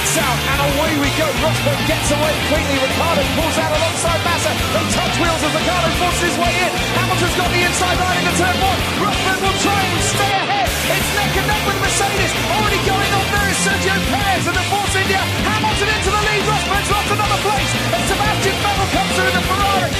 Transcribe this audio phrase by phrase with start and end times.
[0.00, 1.28] lights out, and away we go.
[1.44, 2.76] Rosberg gets away quickly.
[2.80, 4.52] Ricardo pulls out alongside Massa.
[4.72, 6.72] They touch wheels as Ricardo forces his way in.
[6.96, 8.80] Hamilton's got the inside line into turn one.
[9.04, 10.68] Rosberg will try and stay ahead.
[10.96, 12.32] It's neck and neck with Mercedes.
[12.48, 15.20] Already going on there is Sergio Perez and the Force India.
[15.20, 16.42] Hamilton into the lead.
[16.48, 17.70] Rosberg's lost another place.
[17.92, 19.92] And Sebastian Vettel comes through the Ferrari.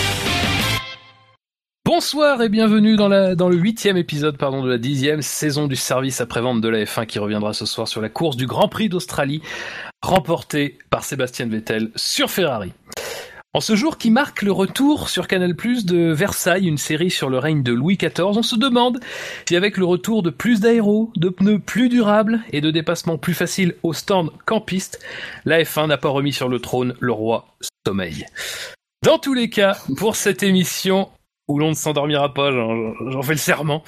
[1.87, 5.77] Bonsoir et bienvenue dans, la, dans le huitième épisode pardon, de la dixième saison du
[5.77, 8.89] service après-vente de la F1 qui reviendra ce soir sur la course du Grand Prix
[8.89, 9.43] d'Australie
[10.03, 12.73] remportée par Sébastien Vettel sur Ferrari.
[13.53, 17.39] En ce jour qui marque le retour sur Canal+, de Versailles, une série sur le
[17.39, 19.01] règne de Louis XIV, on se demande
[19.49, 23.35] si avec le retour de plus d'aéros, de pneus plus durables et de dépassements plus
[23.35, 25.05] faciles au stand qu'en piste,
[25.45, 27.49] la F1 n'a pas remis sur le trône le roi
[27.85, 28.25] sommeil.
[29.03, 31.09] Dans tous les cas, pour cette émission,
[31.49, 33.83] où l'on ne s'endormira pas, j'en fais le serment,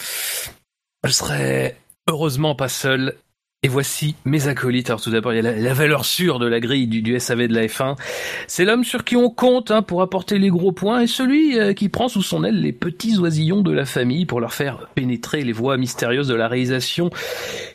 [1.04, 1.76] je serai
[2.08, 3.14] heureusement pas seul.
[3.64, 4.90] Et voici mes acolytes.
[4.90, 7.54] Alors tout d'abord, il y a la, valeur sûre de la grille du, SAV de
[7.54, 7.96] la F1.
[8.48, 11.72] C'est l'homme sur qui on compte hein, pour apporter les gros points et celui euh,
[11.72, 15.42] qui prend sous son aile les petits oisillons de la famille pour leur faire pénétrer
[15.42, 17.10] les voies mystérieuses de la réalisation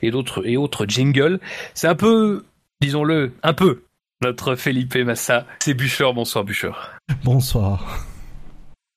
[0.02, 1.40] et d'autres et autres jingles.
[1.74, 2.44] C'est un peu,
[2.82, 3.84] disons-le, un peu
[4.22, 5.46] notre Felipe Massa.
[5.60, 6.12] C'est Bûcher.
[6.14, 6.72] Bonsoir Bûcher.
[7.24, 8.07] Bonsoir.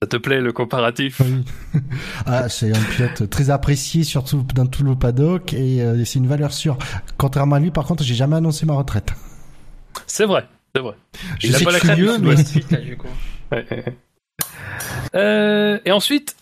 [0.02, 1.20] Ça te plaît le comparatif?
[1.20, 1.44] Oui.
[2.26, 6.26] Ah, c'est un pilote très apprécié, surtout dans tout le paddock, et euh, c'est une
[6.26, 6.78] valeur sûre.
[7.18, 9.12] Contrairement à lui, par contre, j'ai jamais annoncé ma retraite.
[10.06, 10.94] C'est vrai, c'est vrai.
[11.38, 13.08] Je Il sais pas que la mais Suite, là, du coup.
[13.52, 13.66] Ouais.
[15.14, 16.36] Euh, et ensuite,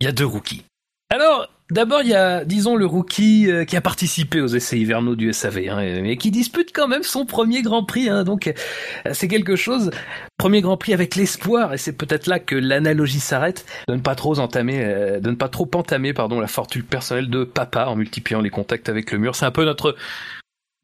[0.00, 0.64] il y a deux rookies.
[1.10, 5.16] Alors, d'abord, il y a, disons, le rookie euh, qui a participé aux essais hivernaux
[5.16, 8.08] du SAV, hein, mais qui dispute quand même son premier Grand Prix.
[8.08, 9.90] Hein, donc, euh, c'est quelque chose.
[10.38, 14.14] Premier Grand Prix avec l'espoir, et c'est peut-être là que l'analogie s'arrête, de ne pas
[14.14, 17.96] trop entamer, euh, de ne pas trop entamer, pardon, la fortune personnelle de papa en
[17.96, 19.34] multipliant les contacts avec le mur.
[19.34, 19.96] C'est un peu notre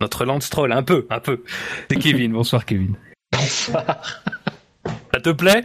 [0.01, 1.43] notre Lance Troll, un peu, un peu.
[1.91, 2.33] C'est Kevin.
[2.33, 2.95] Bonsoir, Kevin.
[3.33, 4.01] Bonsoir.
[5.13, 5.65] Ça te plaît?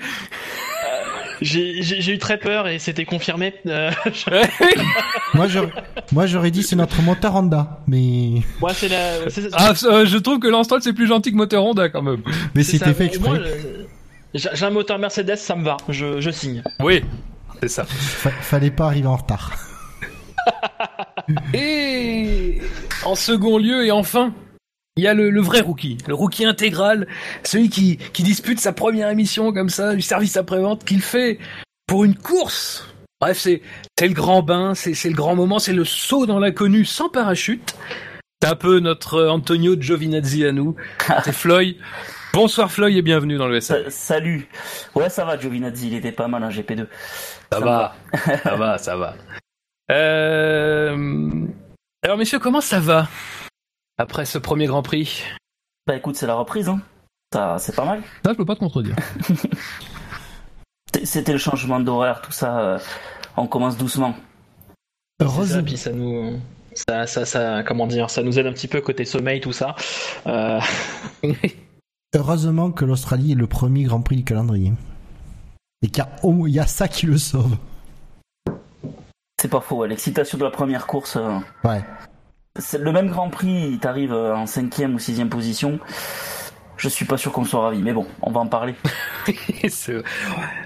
[1.44, 3.54] J'ai eu très peur et c'était confirmé.
[3.68, 3.92] Euh,
[5.34, 5.72] moi, j'aurais,
[6.12, 9.12] moi, j'aurais dit c'est notre moteur Honda, mais, moi, c'est la.
[9.54, 12.22] Ah, euh, je trouve que Lance Troll c'est plus gentil que Moteur Honda quand même.
[12.56, 13.42] mais c'est c'était fait exprès.
[14.34, 15.78] J'ai un moteur Mercedes, ça me va.
[15.90, 16.64] Je, je signe.
[16.80, 17.04] Oui,
[17.62, 17.84] c'est ça.
[17.86, 19.52] Fa- fallait pas arriver en retard.
[21.54, 22.60] Et
[23.06, 24.34] en second lieu et enfin,
[24.96, 27.08] il y a le, le vrai rookie, le rookie intégral,
[27.44, 31.40] celui qui, qui dispute sa première émission comme ça, du service après-vente qu'il fait
[31.88, 32.88] pour une course.
[33.20, 33.62] Bref, c'est
[34.02, 37.74] le grand bain, c'est le grand moment, c'est le saut dans l'inconnu sans parachute.
[38.42, 40.76] C'est un peu notre Antonio Giovinazzi à nous.
[41.24, 41.78] C'est Floyd.
[42.34, 43.86] Bonsoir Floyd et bienvenue dans le SA.
[43.86, 44.50] Sa- Salut.
[44.96, 46.88] Ouais, ça va, Giovinazzi, il était pas mal en GP2.
[47.54, 47.96] Ça va,
[48.44, 49.16] ça va, ça va.
[49.92, 51.46] Euh...
[52.04, 53.08] Alors messieurs, comment ça va?
[53.98, 55.24] Après ce premier Grand Prix
[55.88, 56.82] Bah écoute, c'est la reprise, hein.
[57.34, 58.02] Ça, c'est pas mal.
[58.24, 58.96] Ça, je peux pas te contredire.
[61.04, 62.60] C'était- le changement d'horaire, tout ça.
[62.60, 62.80] euh,
[63.38, 64.16] on commence doucement.
[65.20, 66.40] Heureusement, puis ça nous.
[66.76, 69.76] Ça, ça, ça, comment dire, ça nous aide un petit peu côté sommeil, tout ça.
[70.28, 70.60] Euh,
[72.16, 74.74] heureusement que l'Australie est le premier Grand Prix du calendrier.
[75.82, 77.56] Et qu'il y a, au- il y a ça qui le sauve.
[79.42, 81.16] C'est pas faux, ouais, l'excitation de la première course.
[81.18, 81.84] euh, Ouais.
[82.80, 85.80] Le même Grand Prix, il t'arrive euh, en cinquième ou sixième position.
[86.78, 88.76] Je suis pas sûr qu'on soit ravi, mais bon, on va en parler.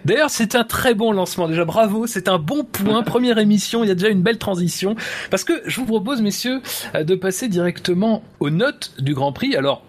[0.05, 1.47] D'ailleurs, c'est un très bon lancement.
[1.47, 2.07] Déjà, bravo.
[2.07, 3.03] C'est un bon point.
[3.03, 3.83] Première émission.
[3.83, 4.95] Il y a déjà une belle transition.
[5.29, 6.61] Parce que je vous propose, messieurs,
[6.95, 9.55] euh, de passer directement aux notes du Grand Prix.
[9.55, 9.83] Alors,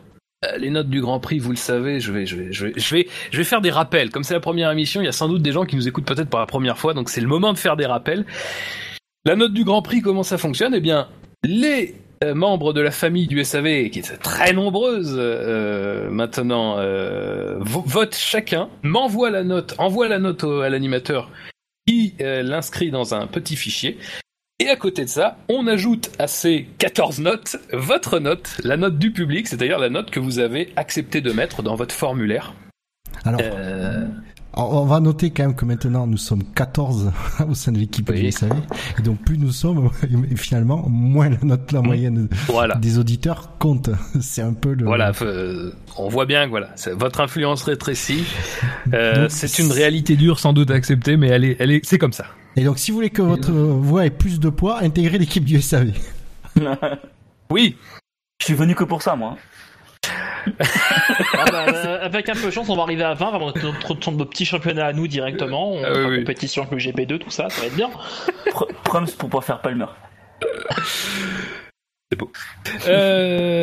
[0.44, 2.72] euh, les notes du Grand Prix, vous le savez, je vais, je vais, je vais,
[2.76, 4.10] je vais, je vais faire des rappels.
[4.10, 6.06] Comme c'est la première émission, il y a sans doute des gens qui nous écoutent
[6.06, 6.94] peut-être pour la première fois.
[6.94, 8.26] Donc, c'est le moment de faire des rappels.
[9.24, 10.74] La note du Grand Prix, comment ça fonctionne?
[10.74, 11.08] Eh bien,
[11.44, 11.94] les
[12.24, 17.84] euh, membres de la famille du SAV, qui est très nombreuse euh, maintenant, euh, vo-
[17.86, 21.30] votent chacun, m'envoie la note, envoie la note au- à l'animateur
[21.86, 23.96] qui l'inscrit dans un petit fichier.
[24.60, 28.98] Et à côté de ça, on ajoute à ces 14 notes votre note, la note
[28.98, 32.52] du public, c'est-à-dire la note que vous avez accepté de mettre dans votre formulaire.
[33.24, 33.40] Alors,
[34.54, 37.12] on on va noter quand même que maintenant nous sommes 14
[37.48, 38.22] au sein de l'équipe Oui.
[38.22, 38.52] du SAV.
[38.98, 39.90] Et donc plus nous sommes,
[40.30, 42.74] et finalement, moins la note, la moyenne voilà.
[42.76, 43.90] des auditeurs compte.
[44.20, 44.84] C'est un peu le...
[44.84, 48.24] Voilà, euh, on voit bien que voilà, c'est- votre influence rétrécit.
[48.94, 51.98] Euh, c'est une réalité dure sans doute à accepter, mais elle est, elle est, c'est
[51.98, 52.24] comme ça.
[52.56, 55.60] Et donc si vous voulez que votre voix ait plus de poids, intégrez l'équipe du
[55.60, 55.92] SAV.
[57.50, 57.76] Oui,
[58.40, 59.36] Je suis venu que pour ça, moi.
[60.60, 63.62] Ah bah, euh, avec un peu de chance, on va arriver à 20, vraiment notre,
[63.64, 65.72] notre, notre petit championnat à nous directement.
[65.72, 66.18] On Ah oui, oui.
[66.20, 67.90] compétition avec le GP2, tout ça, ça va être bien.
[68.46, 69.86] Pr- Prums pour pas faire Palmer.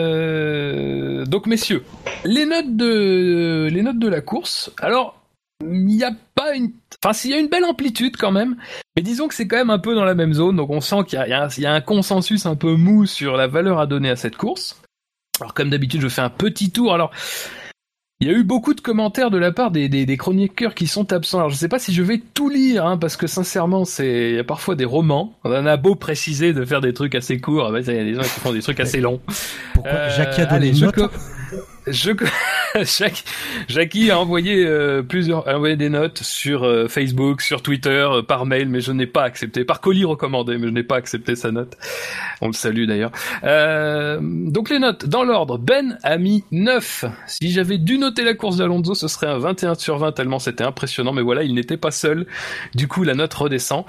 [0.06, 1.83] Euh, donc messieurs,
[2.24, 4.71] les notes de les notes de la course.
[4.80, 5.19] Alors
[5.63, 6.71] il n'y a pas une,
[7.03, 8.56] enfin s'il y a une belle amplitude quand même,
[8.95, 11.06] mais disons que c'est quand même un peu dans la même zone, donc on sent
[11.07, 14.38] qu'il y a, un consensus un peu mou sur la valeur à donner à cette
[14.38, 14.80] course.
[15.41, 16.93] Alors comme d'habitude, je fais un petit tour.
[16.93, 17.11] Alors
[18.21, 20.87] il y a eu beaucoup de commentaires de la part des, des, des, chroniqueurs qui
[20.87, 21.39] sont absents.
[21.39, 24.35] Alors je sais pas si je vais tout lire, hein, parce que sincèrement, c'est il
[24.35, 25.37] y a parfois des romans.
[25.43, 28.13] On en a beau préciser de faire des trucs assez courts, il y a des
[28.13, 29.19] gens qui font des trucs assez longs.
[29.73, 29.91] Pourquoi?
[29.91, 30.95] Euh, Jackie a donné une note
[31.87, 32.11] je
[33.67, 38.21] Jackie a envoyé euh, plusieurs a envoyé des notes sur euh, Facebook, sur Twitter, euh,
[38.21, 39.63] par mail, mais je n'ai pas accepté.
[39.63, 41.77] Par colis recommandé, mais je n'ai pas accepté sa note.
[42.41, 43.11] On le salue d'ailleurs.
[44.21, 45.57] donc les notes dans l'ordre.
[45.57, 47.05] Ben a mis 9.
[47.27, 50.63] Si j'avais dû noter la course d'Alonso, ce serait un 21 sur 20 tellement c'était
[50.63, 51.13] impressionnant.
[51.13, 52.25] Mais voilà, il n'était pas seul.
[52.73, 53.85] Du coup, la note redescend.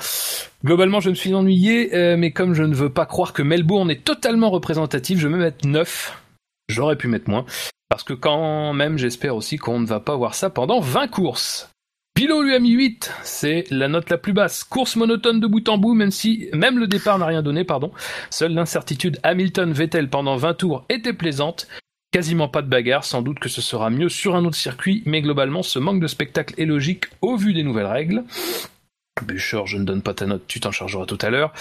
[0.65, 4.05] Globalement, je me suis ennuyé, mais comme je ne veux pas croire que Melbourne est
[4.05, 6.23] totalement représentatif, je vais mettre 9.
[6.69, 7.45] J'aurais pu mettre moins.
[7.97, 11.71] Parce que quand même, j'espère aussi qu'on ne va pas voir ça pendant 20 courses.
[12.13, 14.65] Pilo lui a mis 8, c'est la note la plus basse.
[14.65, 17.93] Course monotone de bout en bout, même si même le départ n'a rien donné, pardon.
[18.29, 21.69] Seule l'incertitude Hamilton-Vettel pendant 20 tours était plaisante.
[22.13, 25.23] Quasiment pas de bagarre, sans doute que ce sera mieux sur un autre circuit, mais
[25.23, 28.25] globalement ce manque de spectacle est logique au vu des nouvelles règles.
[29.23, 31.53] Bûcher, je ne donne pas ta note, tu t'en chargeras tout à l'heure.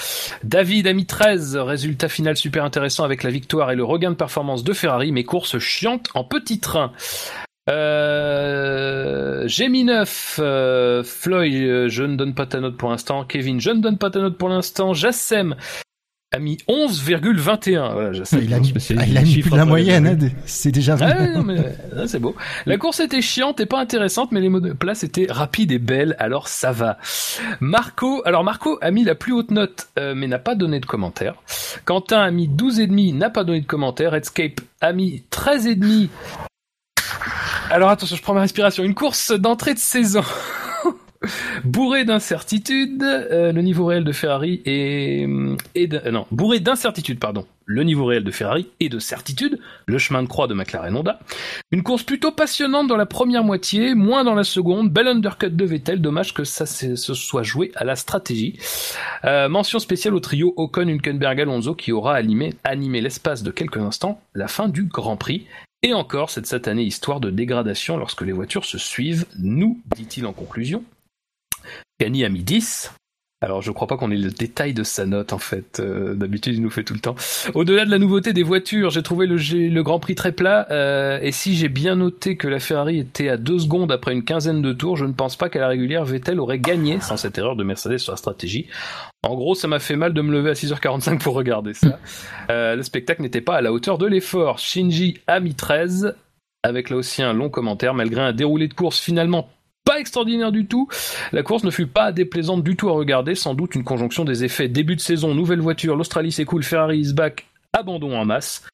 [0.43, 4.15] David a mis 13, résultat final super intéressant avec la victoire et le regain de
[4.15, 6.91] performance de Ferrari, mais course chiante en petit train.
[7.69, 13.23] Euh, j'ai mis 9, euh, Floyd, euh, je ne donne pas ta note pour l'instant.
[13.23, 14.93] Kevin, je ne donne pas ta note pour l'instant.
[14.93, 15.55] Jassem,
[16.35, 17.93] a mis 11,21.
[17.93, 21.13] Voilà, il a mis, il a mis plus de la moyenne, hein, c'est déjà ah,
[21.97, 22.35] ah, c'est beau.
[22.65, 25.79] La course était chiante et pas intéressante, mais les mots de place étaient rapides et
[25.79, 26.97] belles, alors ça va.
[27.59, 30.85] Marco, alors Marco a mis la plus haute note, euh, mais n'a pas donné de
[30.85, 31.35] commentaire.
[31.85, 34.11] Quentin a mis 12,5, n'a pas donné de commentaire.
[34.11, 36.09] Redscape a mis 13,5.
[37.69, 38.83] Alors attention, je prends ma respiration.
[38.83, 40.23] Une course d'entrée de saison.
[41.63, 47.45] Bourré d'incertitudes, euh, le niveau réel de Ferrari est, euh, non, bourré d'incertitudes, pardon.
[47.67, 51.19] Le niveau réel de Ferrari et de certitude, le chemin de croix de McLaren Honda.
[51.71, 54.91] Une course plutôt passionnante dans la première moitié, moins dans la seconde.
[54.91, 58.59] Bel undercut de Vettel, dommage que ça se soit joué à la stratégie.
[59.23, 63.77] Euh, mention spéciale au trio Ocon, Hülkenberg, Alonso qui aura animé, animé l'espace de quelques
[63.77, 65.47] instants la fin du Grand Prix.
[65.81, 70.33] Et encore cette satanée histoire de dégradation lorsque les voitures se suivent, nous, dit-il en
[70.33, 70.83] conclusion,
[71.99, 72.91] Gany a mis 10.
[73.41, 75.79] Alors je crois pas qu'on ait le détail de sa note en fait.
[75.79, 77.15] Euh, d'habitude il nous fait tout le temps.
[77.53, 80.65] Au-delà de la nouveauté des voitures, j'ai trouvé le, Grand Prix très plat.
[80.71, 84.23] Euh, et si j'ai bien noté que la Ferrari était à 2 secondes après une
[84.23, 87.37] quinzaine de tours, je ne pense pas qu'à la régulière Vettel aurait gagné sans cette
[87.37, 88.67] erreur de Mercedes sur la stratégie.
[89.21, 91.99] En gros, ça m'a fait mal de me lever à 6h45 pour regarder ça.
[92.49, 94.59] Euh, le spectacle n'était pas à la hauteur de l'effort.
[94.59, 96.15] Shinji a mis 13
[96.63, 99.49] avec là aussi un long commentaire malgré un déroulé de course finalement
[99.85, 100.89] pas extraordinaire du tout.
[101.31, 104.43] La course ne fut pas déplaisante du tout à regarder, sans doute une conjonction des
[104.43, 108.67] effets début de saison, nouvelle voiture, l'Australie cool, Ferrari is back, abandon en masse.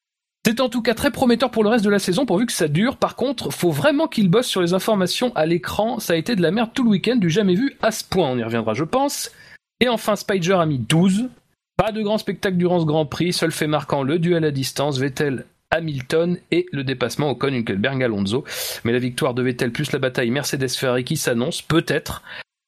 [0.43, 2.67] C'est en tout cas très prometteur pour le reste de la saison pourvu que ça
[2.67, 2.97] dure.
[2.97, 5.99] Par contre, faut vraiment qu'il bosse sur les informations à l'écran.
[5.99, 8.31] Ça a été de la merde tout le week-end, du jamais vu à ce point.
[8.31, 9.31] On y reviendra, je pense.
[9.81, 11.29] Et enfin, Spider a mis 12.
[11.77, 14.97] Pas de grand spectacle durant ce Grand Prix, seul fait marquant le duel à distance.
[14.97, 18.43] Vettel Hamilton et le dépassement au Hülkenberg Alonso.
[18.83, 22.21] Mais la victoire de Vettel plus la bataille Mercedes-Ferrari qui s'annonce, peut-être.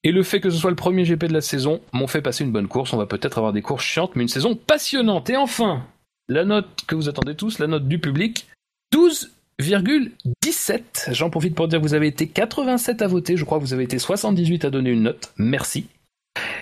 [0.04, 2.44] Et le fait que ce soit le premier GP de la saison m'ont fait passer
[2.44, 2.94] une bonne course.
[2.94, 5.30] On va peut-être avoir des courses chiantes, mais une saison passionnante.
[5.30, 5.86] Et enfin,
[6.28, 8.48] la note que vous attendez tous, la note du public,
[8.94, 11.14] 12,17.
[11.14, 13.38] J'en profite pour dire que vous avez été 87 à voter.
[13.38, 15.34] Je crois que vous avez été 78 à donner une note.
[15.38, 15.88] Merci.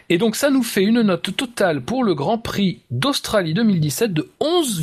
[0.10, 4.30] Et donc ça nous fait une note totale pour le Grand Prix d'Australie 2017 de
[4.40, 4.82] 11,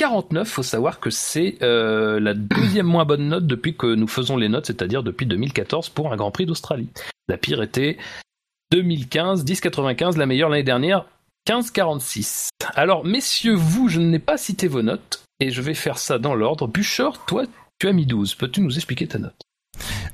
[0.00, 4.38] 49, faut savoir que c'est euh, la deuxième moins bonne note depuis que nous faisons
[4.38, 6.88] les notes, c'est-à-dire depuis 2014 pour un Grand Prix d'Australie.
[7.28, 7.98] La pire était
[8.72, 11.04] 2015, 10,95, la meilleure l'année dernière,
[11.46, 12.48] 15,46.
[12.74, 16.34] Alors, messieurs, vous, je n'ai pas cité vos notes, et je vais faire ça dans
[16.34, 16.66] l'ordre.
[16.66, 17.44] Bûcher, toi,
[17.78, 18.36] tu as mis 12.
[18.36, 19.42] Peux-tu nous expliquer ta note?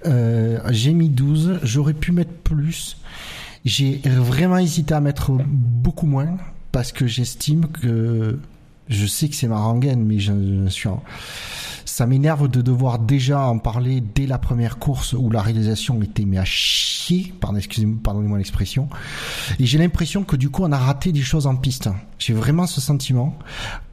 [0.05, 2.97] Euh, J'ai mis 12, j'aurais pu mettre plus.
[3.65, 6.39] J'ai vraiment hésité à mettre beaucoup moins,
[6.73, 8.37] parce que j'estime que
[8.89, 10.33] je sais que c'est ma rengaine, mais je,
[10.65, 10.89] je suis
[11.97, 16.27] ça m'énerve de devoir déjà en parler dès la première course où la réalisation était
[16.27, 18.91] mais à chier, pardon, excusez-moi, pardonnez-moi l'expression.
[19.59, 21.89] Et j'ai l'impression que du coup on a raté des choses en piste.
[22.19, 23.39] J'ai vraiment ce sentiment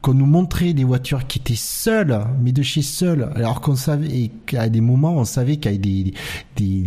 [0.02, 4.30] qu'on nous montrait des voitures qui étaient seules, mais de chez seules, alors qu'on savait
[4.44, 6.14] qu'à des moments on savait qu'il y avait des,
[6.56, 6.86] des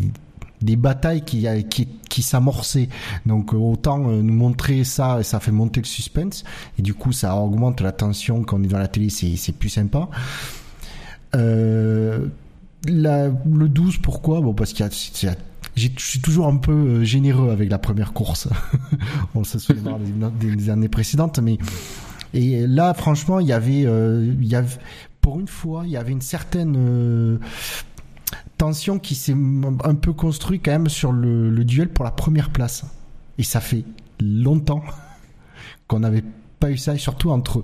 [0.62, 2.90] des batailles qui, qui, qui s'amorçaient.
[3.26, 6.44] Donc euh, autant euh, nous montrer ça, ça fait monter le suspense
[6.80, 9.70] et du coup ça augmente la tension quand on est dans la télé, c'est plus
[9.70, 10.10] sympa.
[11.36, 12.28] Euh,
[12.88, 14.42] le 12, pourquoi?
[14.42, 15.36] Bon, parce qu'il y a,
[15.78, 18.50] je suis toujours un peu euh, généreux avec la première course.
[19.36, 20.00] On se souviendra
[20.40, 21.58] des, années précédentes, mais
[22.34, 24.76] et là, franchement, il y avait, euh, il y avait,
[25.22, 27.38] pour une fois, il y avait une certaine euh,
[28.58, 29.36] tension qui s'est
[29.84, 32.86] un peu construite quand même sur le, le duel pour la première place.
[33.38, 33.84] Et ça fait
[34.20, 34.84] longtemps
[35.88, 36.24] qu'on n'avait
[36.60, 37.64] pas eu ça, et surtout entre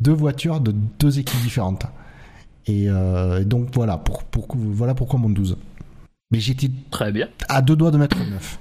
[0.00, 1.86] deux voitures de deux équipes différentes.
[2.66, 5.56] Et euh, donc voilà, pour, pour, voilà pourquoi mon 12.
[6.30, 7.28] Mais j'étais Très bien.
[7.48, 8.58] à deux doigts de mettre 9.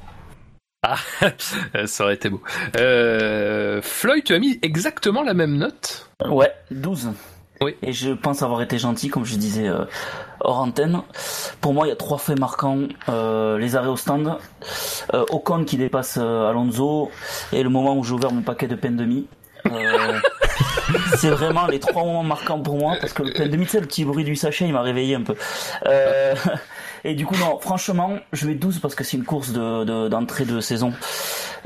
[1.85, 2.41] Ça aurait été beau.
[2.77, 6.09] Euh, Floyd, tu as mis exactement la même note?
[6.25, 7.09] Ouais, 12.
[7.61, 7.75] Oui.
[7.81, 9.85] Et je pense avoir été gentil, comme je disais euh,
[10.41, 11.01] hors antenne.
[11.61, 12.79] Pour moi, il y a trois faits marquants.
[13.09, 14.37] Euh, les arrêts au stand,
[15.13, 17.09] euh, Ocon qui dépasse euh, Alonso,
[17.53, 19.27] et le moment où j'ai ouvert mon paquet de pain de mie.
[19.71, 20.19] Euh,
[21.17, 23.71] c'est vraiment les trois moments marquants pour moi, parce que le pain de mie, tu
[23.71, 25.35] sais, le petit bruit du sachet, il m'a réveillé un peu.
[25.87, 26.35] Euh,
[27.03, 30.07] et du coup, non, franchement, je mets 12 parce que c'est une course de, de-
[30.07, 30.93] d'entrée de saison.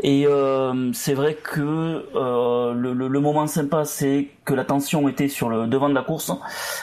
[0.04, 5.08] Et euh, c'est vrai que euh, le, le- le moment sympa, c'est que la tension
[5.10, 6.32] était sur le devant de la course,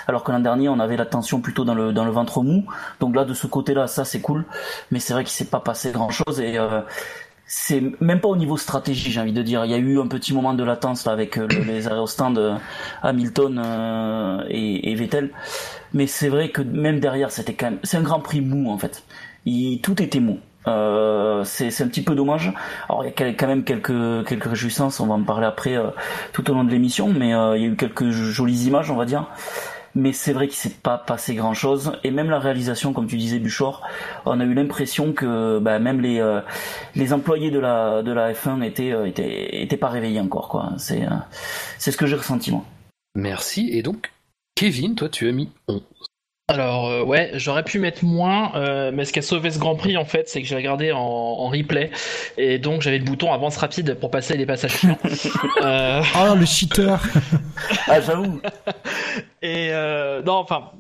[0.07, 2.65] alors que l'an dernier, on avait la tension plutôt dans le dans le ventre mou.
[3.01, 4.45] Donc là, de ce côté-là, ça c'est cool.
[4.91, 6.81] Mais c'est vrai qu'il s'est pas passé grand-chose et euh,
[7.47, 9.65] c'est même pas au niveau stratégie, j'ai envie de dire.
[9.65, 11.99] Il y a eu un petit moment de latence là avec euh, le- les arrêts
[12.01, 12.57] au euh,
[13.03, 15.31] Hamilton euh, et, et Vettel.
[15.95, 18.79] Mais c'est vrai que même derrière, c'était quand même, c'est un Grand Prix mou en
[18.79, 19.05] fait.
[19.47, 20.39] Il, tout était mou.
[20.69, 22.53] Euh, c'est un petit peu dommage.
[22.89, 25.89] Alors il y a quand même quelques quelques réjouissances, on va en parler après euh,
[26.33, 28.97] tout au long de l'émission, mais euh, il y a eu quelques jolies images, on
[28.97, 29.27] va dire.
[29.95, 31.93] Mais c'est vrai qu'il s'est pas passé grand chose.
[32.05, 33.83] Et même la réalisation, comme tu disais, Buchor,
[34.27, 36.23] on a eu l'impression que bah, même les
[36.95, 40.73] les employés de la de la F1 étaient étaient étaient pas réveillés encore.
[40.77, 41.03] C'est
[41.79, 42.65] c'est ce que j'ai ressenti moi.
[43.15, 43.71] Merci.
[43.73, 44.13] Et donc,
[44.55, 45.83] Kevin, toi, tu as mis 11.
[46.51, 49.77] Alors euh, ouais, j'aurais pu mettre moins, euh, mais ce qui a sauvé ce Grand
[49.77, 51.91] Prix en fait, c'est que j'ai regardé en, en replay
[52.39, 54.99] et donc j'avais le bouton avance rapide pour passer les passages chiants.
[55.63, 56.99] Euh, Oh, le cheater
[57.87, 58.41] Ah j'avoue.
[59.43, 60.71] et euh, non, enfin,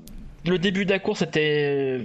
[0.46, 2.00] le début de la course était,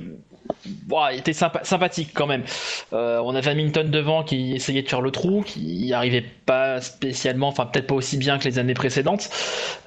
[0.87, 2.43] bon, il était sympa- sympathique quand même.
[2.91, 7.47] Euh, on avait Hamilton devant qui essayait de faire le trou, qui arrivait pas spécialement,
[7.47, 9.29] enfin peut-être pas aussi bien que les années précédentes.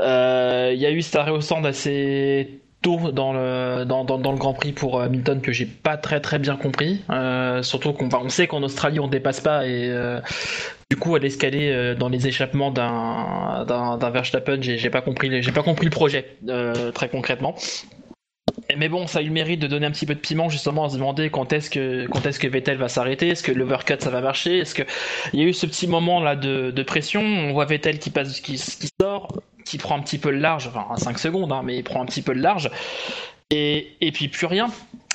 [0.01, 4.33] Euh, Il y a eu cet arrêt au stand assez tôt dans le dans, dans,
[4.33, 7.03] le Grand Prix pour Hamilton que j'ai pas très très bien compris.
[7.11, 10.21] Euh, surtout qu'on on sait qu'en Australie on dépasse pas et euh,
[10.89, 15.53] du coup, à l'escalier euh, dans les échappements d'un d'un Verstappen, j'ai pas compris j'ai
[15.53, 17.57] pas compris le projet euh, très concrètement.
[18.77, 20.85] Mais bon, ça a eu le mérite de donner un petit peu de piment justement
[20.85, 23.97] à se demander quand est-ce que quand est-ce que Vettel va s'arrêter, est-ce que l'overcut
[23.99, 24.83] ça va marcher, est-ce que
[25.33, 28.11] il y a eu ce petit moment là de, de pression, on voit Vettel qui
[28.11, 28.89] passe qui, qui
[29.67, 32.01] qui prend un petit peu le large, enfin à 5 secondes hein, mais il prend
[32.01, 32.71] un petit peu le large.
[33.51, 34.69] Et, et puis plus rien.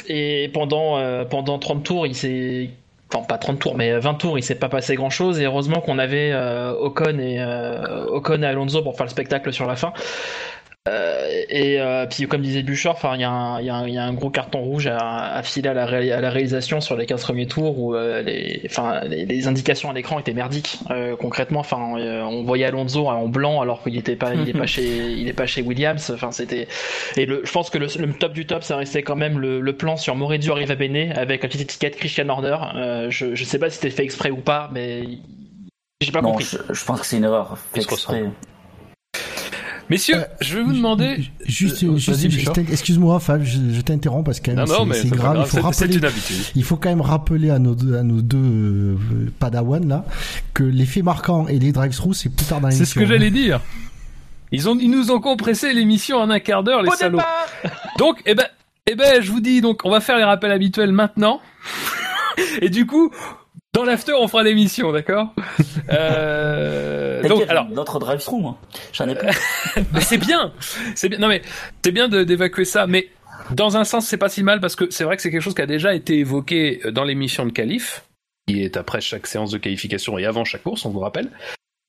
[0.08, 2.70] Et pendant euh, pendant 30 tours, il s'est
[3.13, 5.81] enfin pas 30 tours mais 20 tours il s'est pas passé grand chose et heureusement
[5.81, 9.75] qu'on avait euh, Ocon et euh, Ocon et Alonso pour faire le spectacle sur la
[9.75, 9.91] fin
[10.88, 14.12] Euh, et euh, puis comme disait Bouchard enfin il y, a un- y, y a
[14.14, 14.98] gros carton rouge à,
[15.36, 18.24] à filer à la, ré- à la réalisation sur les 15 premiers tours où euh,
[18.24, 22.66] les, enfin, les, les indications à l'écran étaient merdiques euh, concrètement enfin euh, on voyait
[22.66, 25.62] Alonso en blanc alors qu'il était pas il est pas chez il est pas chez
[25.62, 26.68] Williams enfin c'était
[27.16, 29.62] et le, je pense que le, le top du top ça restait quand même le,
[29.62, 33.36] le plan sur Maurizio arrive à Bene avec la petite étiquette Christian Horner euh, je,
[33.36, 35.04] je sais pas si c'était fait exprès ou pas mais
[36.02, 37.56] j'ai pas Non, compris je, je pense que c'est une erreur.
[37.72, 38.24] Fait exprès.
[39.91, 41.17] Messieurs, Euh, je vais vous demander.
[41.45, 44.95] Juste, Euh, juste- excuse-moi, Fab, je, je t'interromps parce que quand même, Non, non, mais
[44.95, 45.33] c'est c'est c'est grave.
[45.36, 46.36] grave, Il faut c'est- c'est rappeler, une habitude.
[46.55, 48.95] il faut quand même rappeler à nos deux, à nos deux euh,
[49.38, 50.05] Padawan là
[50.53, 53.01] que les faits marquants et les drive-through c'est plus tard dans C'est l'émission.
[53.01, 53.60] ce que j'allais dire.
[54.53, 57.17] Ils, ont, ils nous ont compressé l'émission en un quart d'heure, les Au salauds.
[57.17, 57.48] départ
[57.98, 58.45] Donc, eh ben,
[58.88, 61.41] eh ben, je vous dis, donc, on va faire les rappels habituels maintenant.
[62.62, 63.12] Et du coup,
[63.74, 65.34] dans l'after, on fera l'émission, d'accord?
[65.90, 68.58] Euh, Donc, alors, notre drive-through, moi.
[68.94, 69.28] J'en ai pas.
[69.94, 70.51] mais c'est bien,
[70.96, 71.20] c'est bien.
[71.20, 71.42] Non mais
[71.84, 73.10] c'est bien d'évacuer ça, mais
[73.51, 75.56] dans un sens, c'est pas si mal parce que c'est vrai que c'est quelque chose
[75.56, 78.04] qui a déjà été évoqué dans l'émission de qualif,
[78.48, 81.30] qui est après chaque séance de qualification et avant chaque course, on vous rappelle.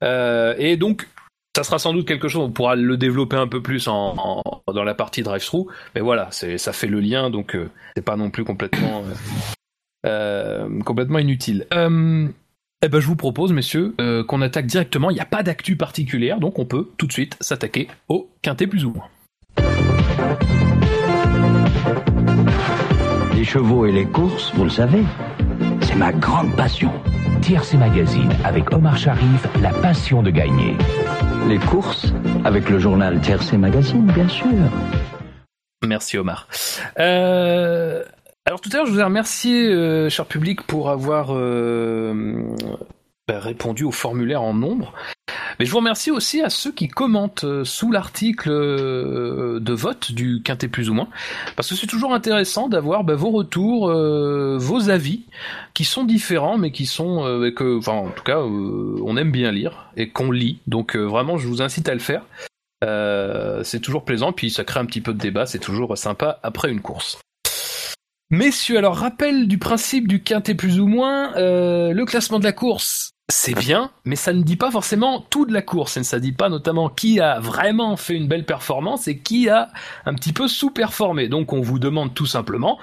[0.05, 1.09] Euh, et donc,
[1.57, 4.73] ça sera sans doute quelque chose, on pourra le développer un peu plus en, en-
[4.73, 8.31] dans la partie drive-through, mais voilà, ça fait le lien, donc euh, c'est pas non
[8.31, 9.15] plus complètement euh, euh,
[10.04, 11.66] complètement inutile.
[11.73, 12.28] Euh,
[12.85, 15.09] eh ben, je vous propose, messieurs, euh, qu'on attaque directement.
[15.11, 18.66] Il n'y a pas d'actu particulière, donc on peut tout de suite s'attaquer au quintet
[18.66, 19.06] plus ou moins.
[23.37, 25.04] Les chevaux et les courses, vous le savez,
[25.82, 26.90] c'est ma grande passion.
[27.40, 30.76] Tiercé Magazine avec Omar Sharif, la passion de gagner.
[31.49, 32.12] Les courses
[32.44, 34.49] avec le journal Tiercé Magazine, bien sûr.
[35.87, 36.49] Merci Omar.
[36.99, 38.02] Euh,
[38.45, 42.57] alors tout à l'heure, je vous ai remercié, euh, cher public, pour avoir euh,
[43.29, 44.93] bah, répondu au formulaire en nombre.
[45.61, 50.43] Mais je vous remercie aussi à ceux qui commentent euh, sous l'article de vote du
[50.43, 51.09] Quintet plus ou moins,
[51.55, 55.23] parce que c'est toujours intéressant d'avoir bah, vos retours, vos avis,
[55.73, 59.89] qui sont différents, mais qui sont, que, enfin, en tout cas, on aime bien lire
[59.97, 60.59] et qu'on lit.
[60.67, 62.25] Donc vraiment, je vous incite à le faire.
[63.63, 66.73] C'est toujours plaisant, puis ça crée un petit peu de débat, c'est toujours sympa après
[66.73, 67.22] une course.
[68.33, 72.53] Messieurs, alors rappel du principe du quintet plus ou moins, euh, le classement de la
[72.53, 76.17] course, c'est bien, mais ça ne dit pas forcément tout de la course, et ça
[76.17, 79.69] ne dit pas notamment qui a vraiment fait une belle performance et qui a
[80.07, 81.29] un petit peu sous-performé.
[81.29, 82.79] Donc on vous demande tout simplement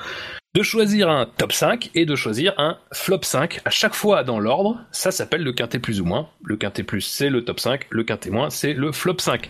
[0.54, 4.40] de choisir un top 5 et de choisir un flop 5 à chaque fois dans
[4.40, 4.78] l'ordre.
[4.92, 6.30] Ça s'appelle le quintet plus ou moins.
[6.44, 9.50] Le quintet plus c'est le top 5, le quintet moins c'est le flop 5.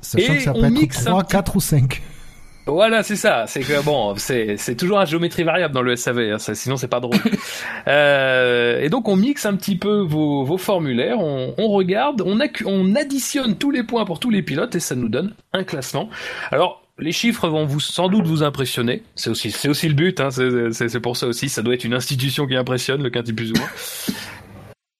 [0.00, 2.02] Sachant Et que ça on peut être mixe un 3, petit- 4 ou 5.
[2.66, 3.46] Voilà, c'est ça.
[3.46, 6.32] C'est que bon, c'est c'est toujours à géométrie variable dans le SAV.
[6.32, 7.16] hein, ça, sinon c'est pas drôle.
[7.88, 12.40] Euh, et donc on mixe un petit peu vos, vos formulaires, on, on regarde, on,
[12.64, 16.10] on additionne tous les points pour tous les pilotes et ça nous donne un classement.
[16.50, 19.04] Alors les chiffres vont vous sans doute vous impressionner.
[19.14, 20.20] C'est aussi c'est aussi le but.
[20.20, 21.48] Hein, c'est pour ça aussi.
[21.48, 23.68] Ça doit être une institution qui impressionne le quintet plus ou moins.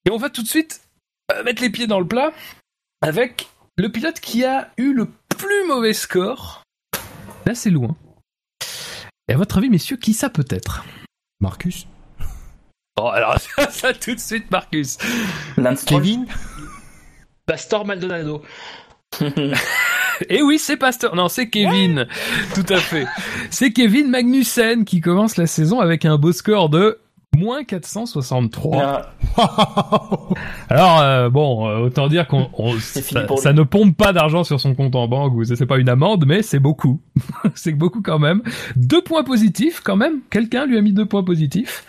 [0.07, 0.81] Et on va tout de suite
[1.33, 2.31] euh, mettre les pieds dans le plat
[3.03, 5.07] avec le pilote qui a eu le
[5.37, 6.63] plus mauvais score
[7.55, 7.97] C'est loin.
[9.29, 10.85] Et à votre avis, messieurs, qui ça peut être?
[11.41, 11.87] Marcus
[12.99, 14.97] Oh, alors ça, ça, tout de suite, Marcus.
[15.87, 16.27] Kevin?
[17.45, 18.43] Pastor Maldonado.
[20.29, 21.15] Et oui, c'est Pasteur.
[21.15, 22.07] Non, c'est Kevin.
[22.55, 23.07] Tout à fait.
[23.51, 26.99] C'est Kevin Magnussen qui commence la saison avec un beau score de
[27.37, 28.83] moins 463.
[28.83, 29.13] Ah,
[30.69, 32.49] Alors euh, bon, euh, autant dire qu'on
[32.81, 36.25] ça, ça ne pompe pas d'argent sur son compte en banque c'est pas une amende,
[36.27, 37.01] mais c'est beaucoup.
[37.55, 38.43] c'est beaucoup quand même.
[38.77, 40.21] Deux points positifs quand même.
[40.31, 41.85] Quelqu'un lui a mis deux points positifs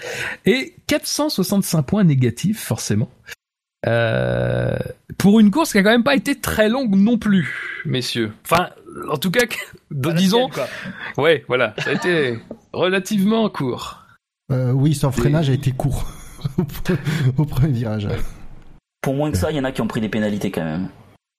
[0.45, 3.09] et 465 points négatifs forcément.
[3.85, 4.75] Euh,
[5.17, 8.33] pour une course qui a quand même pas été très longue non plus, messieurs.
[8.43, 8.69] Enfin,
[9.09, 9.45] en tout cas,
[9.91, 10.49] disons,
[11.17, 12.39] ouais, voilà, ça a été
[12.73, 14.06] relativement court.
[14.51, 16.05] Euh, Oui, son freinage a été court
[16.57, 16.97] au pre-
[17.37, 18.07] au premier virage.
[19.01, 20.89] Pour moins que ça, il y en a qui ont pris des pénalités quand même.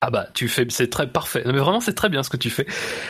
[0.00, 1.42] Ah bah tu fais, c'est très parfait.
[1.44, 2.66] Non mais vraiment c'est très bien ce que tu fais.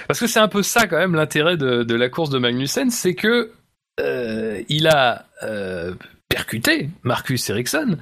[0.06, 2.90] Parce que c'est un peu ça quand même l'intérêt de, de la course de Magnussen,
[2.90, 3.52] c'est que
[4.00, 5.94] euh, il a euh,
[6.30, 7.98] percuté Marcus Ericsson,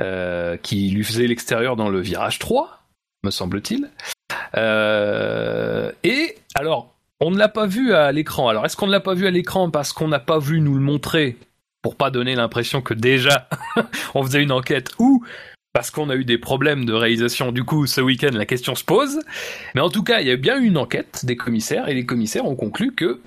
[0.00, 2.82] euh, qui lui faisait l'extérieur dans le virage 3,
[3.22, 3.90] me semble-t-il.
[4.56, 8.48] Euh, et alors, on ne l'a pas vu à l'écran.
[8.48, 10.74] Alors est-ce qu'on ne l'a pas vu à l'écran parce qu'on n'a pas vu nous
[10.74, 11.36] le montrer
[11.82, 13.48] pour pas donner l'impression que déjà
[14.14, 15.24] on faisait une enquête ou
[15.72, 17.52] parce qu'on a eu des problèmes de réalisation?
[17.52, 19.20] Du coup, ce week-end, la question se pose.
[19.74, 22.06] Mais en tout cas, il y a bien eu une enquête des commissaires et les
[22.06, 23.20] commissaires ont conclu que,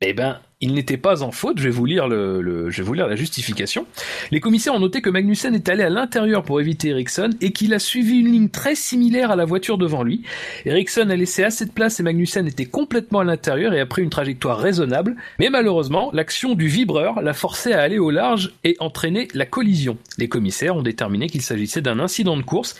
[0.00, 1.58] eh ben, il n'était pas en faute.
[1.58, 3.86] Je vais vous lire la justification.
[4.30, 7.74] Les commissaires ont noté que Magnussen est allé à l'intérieur pour éviter Ericsson et qu'il
[7.74, 10.22] a suivi une ligne très similaire à la voiture devant lui.
[10.64, 14.02] Ericsson a laissé assez de place et Magnussen était complètement à l'intérieur et a pris
[14.02, 15.16] une trajectoire raisonnable.
[15.38, 19.98] Mais malheureusement, l'action du vibreur l'a forcé à aller au large et entraîner la collision.
[20.16, 22.76] Les commissaires ont déterminé qu'il s'agissait d'un incident de course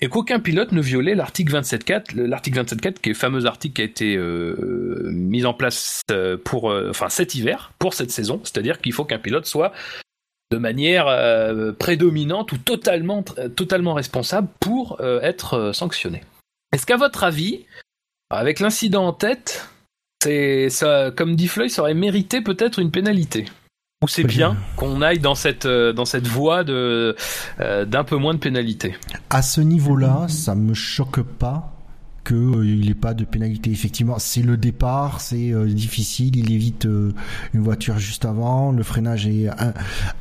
[0.00, 3.74] et qu'aucun pilote ne violait l'article 27.4, le- l'article 27.4 qui est le fameux article
[3.74, 8.10] qui a été euh, mis en place euh, pour, euh, enfin cet hiver, pour cette
[8.10, 9.72] saison, c'est-à-dire qu'il faut qu'un pilote soit
[10.50, 11.06] de manière
[11.78, 16.22] prédominante ou totalement, totalement responsable pour être sanctionné.
[16.72, 17.64] Est-ce qu'à votre avis,
[18.30, 19.68] avec l'incident en tête,
[20.22, 23.46] c'est ça, comme dit Floyd, ça aurait mérité peut-être une pénalité?
[24.06, 27.16] C'est bien qu'on aille dans cette, euh, dans cette voie de,
[27.60, 28.96] euh, d'un peu moins de pénalité
[29.30, 31.74] À ce niveau-là, ça me choque pas
[32.24, 33.70] que euh, il n'ait pas de pénalité.
[33.70, 37.12] Effectivement, c'est le départ, c'est euh, difficile, il évite euh,
[37.52, 39.74] une voiture juste avant, le freinage est un,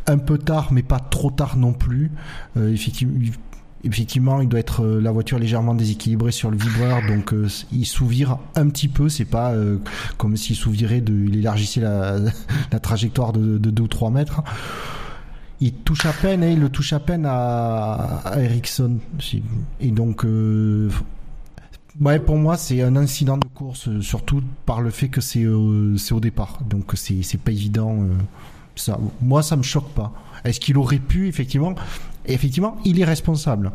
[0.05, 2.11] un peu tard, mais pas trop tard non plus.
[2.57, 3.19] Effectivement,
[3.83, 7.85] effectivement, il doit être euh, la voiture légèrement déséquilibrée sur le vibreur, donc euh, il
[7.85, 9.09] sous-vire un petit peu.
[9.09, 9.77] C'est pas euh,
[10.17, 12.19] comme s'il sous-virait de, il élargissait la,
[12.81, 14.41] trajectoire de, de 2 ou 3 mètres.
[15.59, 18.97] Il touche à peine, et il le touche à peine à, Ericsson.
[19.79, 20.25] Et donc,
[22.25, 26.59] pour moi, c'est un incident de course, surtout par le fait que c'est au départ.
[26.69, 27.97] Donc, c'est pas évident.
[28.75, 30.11] ça, moi, ça me choque pas.
[30.43, 31.75] Est-ce qu'il aurait pu, effectivement
[32.25, 33.71] Effectivement, il est responsable.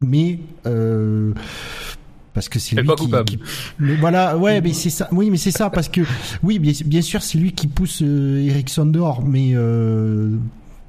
[0.00, 1.32] Mais euh,
[2.34, 3.24] parce que c'est lui pas qui, coupable.
[3.24, 3.38] qui-
[3.78, 5.08] mais voilà, ouais, mais c'est ça.
[5.12, 6.00] Oui, mais c'est ça parce que
[6.42, 10.36] oui, bien, bien sûr, c'est lui qui pousse euh, Ericsson dehors, mais euh,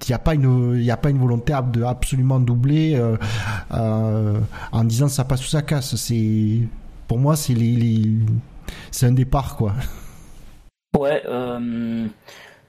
[0.05, 3.15] il n'y a pas une, il y a pas une volonté de absolument doubler euh,
[3.73, 4.39] euh,
[4.71, 5.95] en disant ça passe ou ça casse.
[5.95, 6.59] C'est
[7.07, 8.09] pour moi, c'est les, les
[8.89, 9.75] c'est un départ quoi.
[10.97, 12.07] Ouais, euh,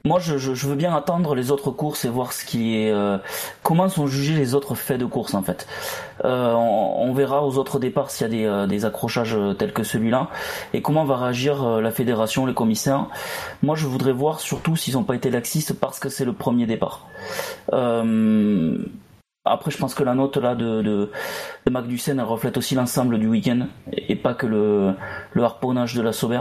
[0.06, 3.16] moi je, je, veux bien attendre les autres courses et voir ce qui est, euh,
[3.62, 5.66] comment sont jugés les autres faits de course en fait.
[6.26, 9.82] Euh, on, verra aux autres départs s'il y a des, euh, des accrochages tels que
[9.82, 10.28] celui-là
[10.74, 13.06] et comment va réagir la fédération, les commissaires.
[13.62, 16.66] Moi je voudrais voir surtout s'ils n'ont pas été laxistes parce que c'est le premier
[16.66, 17.06] départ.
[17.72, 18.76] Euh,
[19.46, 21.10] après, je pense que la note là de, de,
[21.66, 24.94] de Magnussen, elle reflète aussi l'ensemble du week-end et, pas que le,
[25.34, 26.40] le harponnage de la Sauber.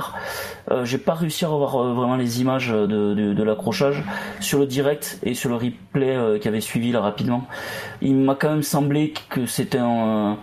[0.71, 4.03] Euh, J'ai pas réussi à revoir euh, vraiment les images de, de, de l'accrochage
[4.39, 7.45] sur le direct et sur le replay euh, qui avait suivi là rapidement.
[8.01, 10.37] Il m'a quand même semblé que c'était un,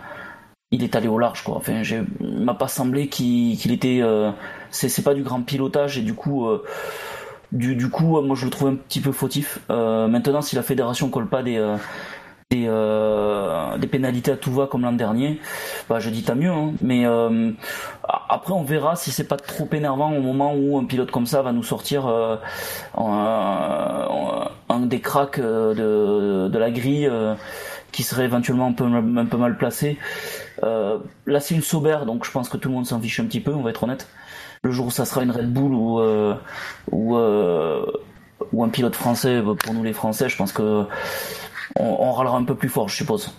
[0.71, 1.57] il est allé au large quoi.
[1.57, 4.33] Enfin, il m'a pas semblé qu'il était, euh,
[4.71, 6.47] c'est pas du grand pilotage et du coup.
[6.47, 6.63] Euh,
[7.53, 9.59] du, du coup, moi je le trouve un petit peu fautif.
[9.69, 11.59] maintenant, si la fédération colle pas des,
[12.51, 15.39] des, euh, des pénalités à tout va comme l'an dernier,
[15.89, 16.51] bah je dis tant mieux.
[16.51, 16.73] Hein.
[16.83, 17.53] Mais euh,
[18.29, 21.43] après on verra si c'est pas trop énervant au moment où un pilote comme ça
[21.43, 22.37] va nous sortir euh,
[22.99, 27.09] un, des cracks de, la grille
[27.93, 29.97] qui serait éventuellement un peu, mal placé.
[30.61, 33.41] là c'est une Sauber donc je pense que tout le monde s'en fiche un petit
[33.41, 34.09] peu, on va être honnête.
[34.65, 35.73] Le jour où ça sera une Red Bull
[36.91, 40.85] ou un pilote français pour nous les Français, je pense que
[41.77, 43.33] on, râlera un peu plus fort, je suppose.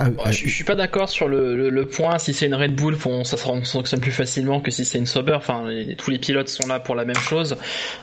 [0.00, 2.18] Ah, je, suis pas d'accord sur le, point.
[2.18, 5.34] Si c'est une Red Bull, ça se fonctionne plus facilement que si c'est une Sauber.
[5.34, 5.64] Enfin,
[5.96, 7.56] tous les pilotes sont là pour la même chose.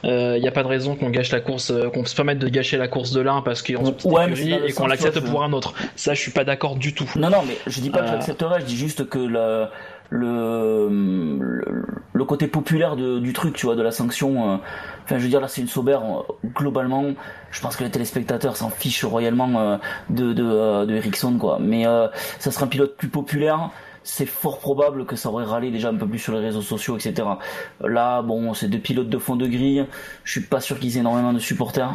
[0.04, 2.40] Il euh, n'y a pas de raison qu'on gâche la course, euh, qu'on se permette
[2.40, 4.34] de gâcher la course de l'un parce qu'ils ont ouais,
[4.68, 5.74] et qu'on l'accepte pour un autre.
[5.96, 7.10] Ça, je suis pas d'accord du tout.
[7.16, 8.60] Non, non, mais je dis pas que euh, j'accepterais.
[8.60, 9.68] Je dis juste que le,
[10.10, 11.62] le,
[12.14, 14.60] le, côté populaire du truc, tu vois, de la sanction
[15.06, 16.00] Enfin, je veux dire, là, c'est une Sauber.
[16.02, 16.22] Euh,
[16.56, 17.06] globalement,
[17.52, 19.78] je pense que les téléspectateurs s'en fichent royalement euh,
[20.10, 21.60] de, de, euh, de Ericsson, quoi.
[21.62, 21.86] Mais
[22.40, 23.70] ça sera un pilote plus populaire
[24.08, 26.96] c'est fort probable que ça aurait râlé déjà un peu plus sur les réseaux sociaux,
[26.96, 27.28] etc.
[27.84, 29.88] Là, bon, c'est deux pilotes de fond de grille.
[30.24, 31.92] Je suis pas sûr qu'ils aient énormément de supporters.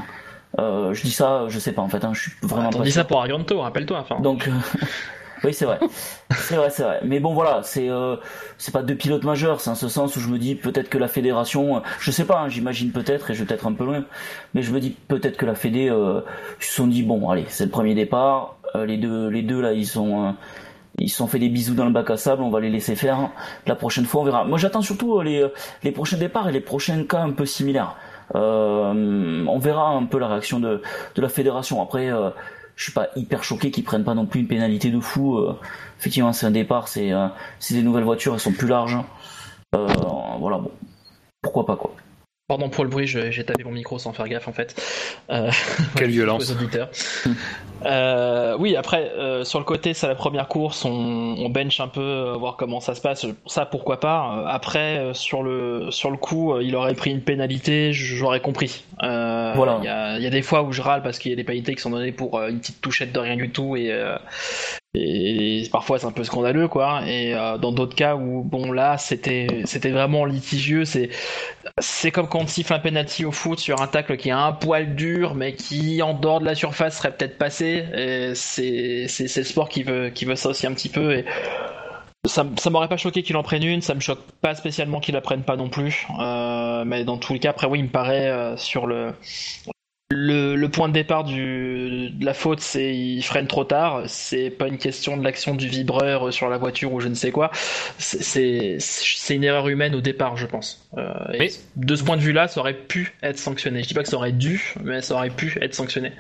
[0.58, 2.04] je dis ça, je sais pas en fait.
[2.04, 2.70] Hein, je suis vraiment.
[2.74, 4.00] On dit ça pour Arianto, rappelle-toi.
[4.00, 4.20] Enfin.
[4.20, 4.50] Donc,
[5.42, 5.78] Oui, c'est vrai.
[6.30, 7.00] c'est vrai, c'est vrai.
[7.04, 8.16] Mais bon, voilà, c'est euh,
[8.58, 9.60] c'est pas deux pilotes majeurs.
[9.60, 12.24] C'est en ce sens où je me dis peut-être que la fédération, euh, je sais
[12.24, 14.04] pas, hein, j'imagine peut-être, et je vais peut-être un peu loin,
[14.54, 16.20] mais je me dis peut-être que la Fédé euh,
[16.60, 18.56] se sont dit bon, allez, c'est le premier départ.
[18.74, 20.34] Euh, les deux, les deux là, ils sont
[20.98, 22.94] ils se sont fait des bisous dans le bac à sable, on va les laisser
[22.94, 23.30] faire.
[23.66, 24.44] La prochaine fois, on verra.
[24.44, 25.46] Moi, j'attends surtout les,
[25.82, 27.96] les prochains départs et les prochains cas un peu similaires.
[28.34, 30.82] Euh, on verra un peu la réaction de,
[31.14, 31.82] de la fédération.
[31.82, 32.30] Après, euh,
[32.80, 35.36] je suis pas hyper choqué qu'ils prennent pas non plus une pénalité de fou.
[35.36, 35.54] Euh,
[35.98, 37.28] effectivement, c'est un départ, c'est euh,
[37.68, 38.96] des nouvelles voitures, elles sont plus larges.
[39.74, 39.86] Euh,
[40.38, 40.70] voilà, bon,
[41.42, 41.94] pourquoi pas quoi.
[42.50, 44.74] Pardon pour le bruit, j'ai tapé mon micro sans faire gaffe en fait.
[45.30, 45.52] Euh,
[45.96, 46.52] Quelle violence.
[47.86, 51.86] euh, oui, après, euh, sur le côté, c'est la première course, on, on, bench un
[51.86, 53.24] peu, euh, voir comment ça se passe.
[53.46, 54.42] Ça, pourquoi pas.
[54.48, 58.82] Après, sur le sur le coup, il aurait pris une pénalité, j'aurais compris.
[58.98, 59.78] voilà.
[59.78, 61.44] Il y a, y a, des fois où je râle parce qu'il y a des
[61.44, 63.96] pénalités qui sont données pour une petite touchette de rien du tout et
[64.94, 67.02] et parfois c'est un peu scandaleux quoi.
[67.06, 70.84] Et euh, dans d'autres cas où bon là c'était c'était vraiment litigieux.
[70.84, 71.10] C'est
[71.78, 74.52] c'est comme quand on siffle un penalty au foot sur un tacle qui est un
[74.52, 77.84] poil dur mais qui en dehors de la surface serait peut-être passé.
[78.34, 81.14] C'est c'est le sport qui veut qui veut ça aussi un petit peu.
[81.14, 81.24] Et
[82.26, 85.14] ça, ça m'aurait pas choqué qu'il en prenne une, ça me choque pas spécialement qu'il
[85.14, 87.90] la prenne pas non plus, euh, mais dans tous les cas, après oui, il me
[87.90, 89.14] paraît euh, sur le
[90.10, 94.02] le, point de départ du, de la faute, c'est il freine trop tard.
[94.06, 97.30] C'est pas une question de l'action du vibreur sur la voiture ou je ne sais
[97.30, 97.50] quoi.
[97.98, 98.78] C'est
[99.30, 100.88] une erreur humaine au départ, je pense.
[100.98, 101.14] Euh,
[101.76, 103.82] de ce point de vue-là, ça aurait pu être sanctionné.
[103.82, 106.12] Je dis pas que ça aurait dû, mais ça aurait pu être sanctionné.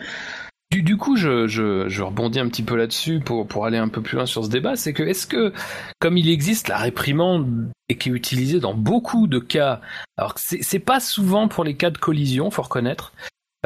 [0.70, 3.88] Du, du coup, je, je, je, rebondis un petit peu là-dessus pour, pour aller un
[3.88, 4.76] peu plus loin sur ce débat.
[4.76, 5.52] C'est que est-ce que,
[5.98, 9.80] comme il existe la réprimande et qui est utilisée dans beaucoup de cas,
[10.16, 13.12] alors c'est pas souvent pour les cas de collision, faut reconnaître,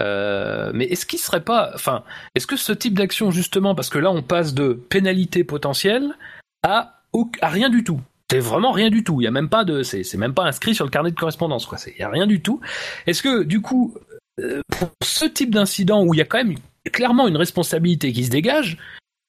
[0.00, 2.02] euh, mais est-ce qu'il serait pas, enfin,
[2.34, 6.14] est-ce que ce type d'action justement, parce que là on passe de pénalité potentielle
[6.62, 7.02] à,
[7.42, 8.00] rien du tout.
[8.30, 9.20] C'est vraiment rien du tout.
[9.20, 11.66] Il y a même pas de, c'est, même pas inscrit sur le carnet de correspondance,
[11.66, 11.78] quoi.
[11.86, 12.60] Il y a rien du tout.
[13.06, 13.94] Est-ce que du coup,
[14.40, 16.56] euh, pour ce type d'incident où il y a quand même
[16.92, 18.78] clairement une responsabilité qui se dégage,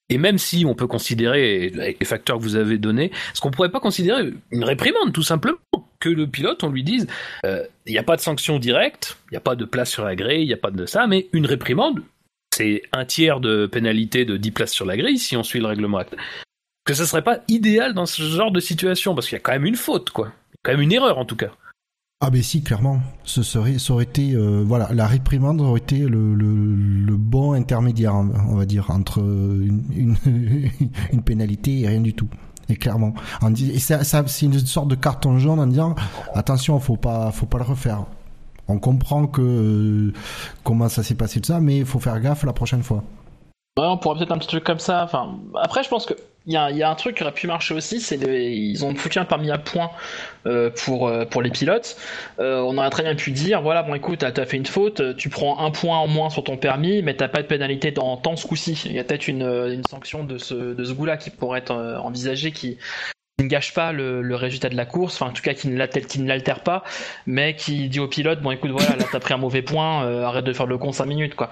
[0.10, 3.51] et même si on peut considérer, avec les facteurs que vous avez donnés, est-ce qu'on
[3.51, 5.58] pourrait pas considérer une réprimande, tout simplement?
[6.05, 7.07] Que le pilote, on lui dise,
[7.47, 10.05] euh, il n'y a pas de sanction directe, il n'y a pas de place sur
[10.05, 12.03] la grille, il n'y a pas de ça, mais une réprimande,
[12.55, 15.65] c'est un tiers de pénalité de 10 places sur la grille, si on suit le
[15.65, 16.03] règlement
[16.85, 19.53] Que ce serait pas idéal dans ce genre de situation, parce qu'il y a quand
[19.53, 20.31] même une faute, quoi.
[20.61, 21.49] quand même une erreur, en tout cas.
[22.21, 25.97] Ah ben si, clairement, ce serait, ça aurait été, euh, voilà, la réprimande aurait été
[25.97, 30.15] le, le, bon intermédiaire, on va dire, entre une,
[31.11, 32.29] une, pénalité et rien du tout.
[32.69, 33.13] Et clairement,
[33.47, 35.95] et c'est une sorte de carton jaune en disant
[36.34, 38.06] attention, faut pas, faut pas le refaire.
[38.67, 40.12] On comprend que
[40.63, 43.04] comment ça s'est passé tout ça, mais il faut faire gaffe la prochaine fois.
[43.78, 45.04] On pourrait peut-être un petit truc comme ça.
[45.04, 46.13] Enfin, après, je pense que
[46.47, 49.25] il y a, un truc qui aurait pu marcher aussi, c'est ils ont foutu un
[49.25, 49.89] permis à points
[50.45, 51.97] euh, pour euh, pour les pilotes.
[52.39, 55.15] Euh, on aurait très bien pu dire, voilà, bon, écoute, t'as as fait une faute,
[55.17, 58.36] tu prends un point en moins sur ton permis, mais t'as pas de pénalité dans
[58.36, 58.79] ce coup-ci.
[58.86, 61.73] Il y a peut-être une, une sanction de ce de ce goût-là qui pourrait être
[61.73, 62.77] envisagée, qui
[63.39, 65.77] ne gâche pas le, le résultat de la course, enfin en tout cas qui ne
[66.27, 66.84] l'altère, pas,
[67.25, 70.45] mais qui dit au pilote, bon écoute, voilà, là t'as pris un mauvais point, arrête
[70.45, 71.49] de faire le con 5 minutes, quoi.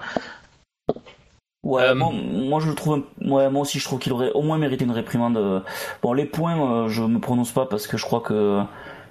[1.64, 4.42] Ouais, Euh, moi, moi je le trouve, ouais, moi aussi je trouve qu'il aurait au
[4.42, 5.36] moins mérité une réprimande.
[5.38, 5.60] euh.
[6.02, 8.60] Bon, les points, euh, je me prononce pas parce que je crois que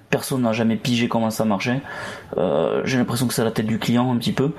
[0.08, 1.80] personne n'a jamais pigé comment ça marchait.
[2.36, 4.52] Euh, J'ai l'impression que c'est à la tête du client un petit peu,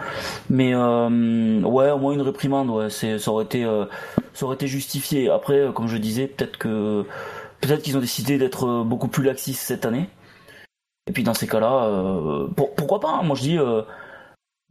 [0.50, 3.86] mais euh, ouais, au moins une réprimande, ouais, c'est, ça aurait été, euh,
[4.34, 5.30] ça aurait été justifié.
[5.30, 7.06] Après, comme je disais, peut-être que,
[7.62, 10.10] peut-être qu'ils ont décidé d'être beaucoup plus laxistes cette année.
[11.08, 13.58] Et puis dans ces cas-là, euh, pour- pourquoi pas hein, Moi je dis.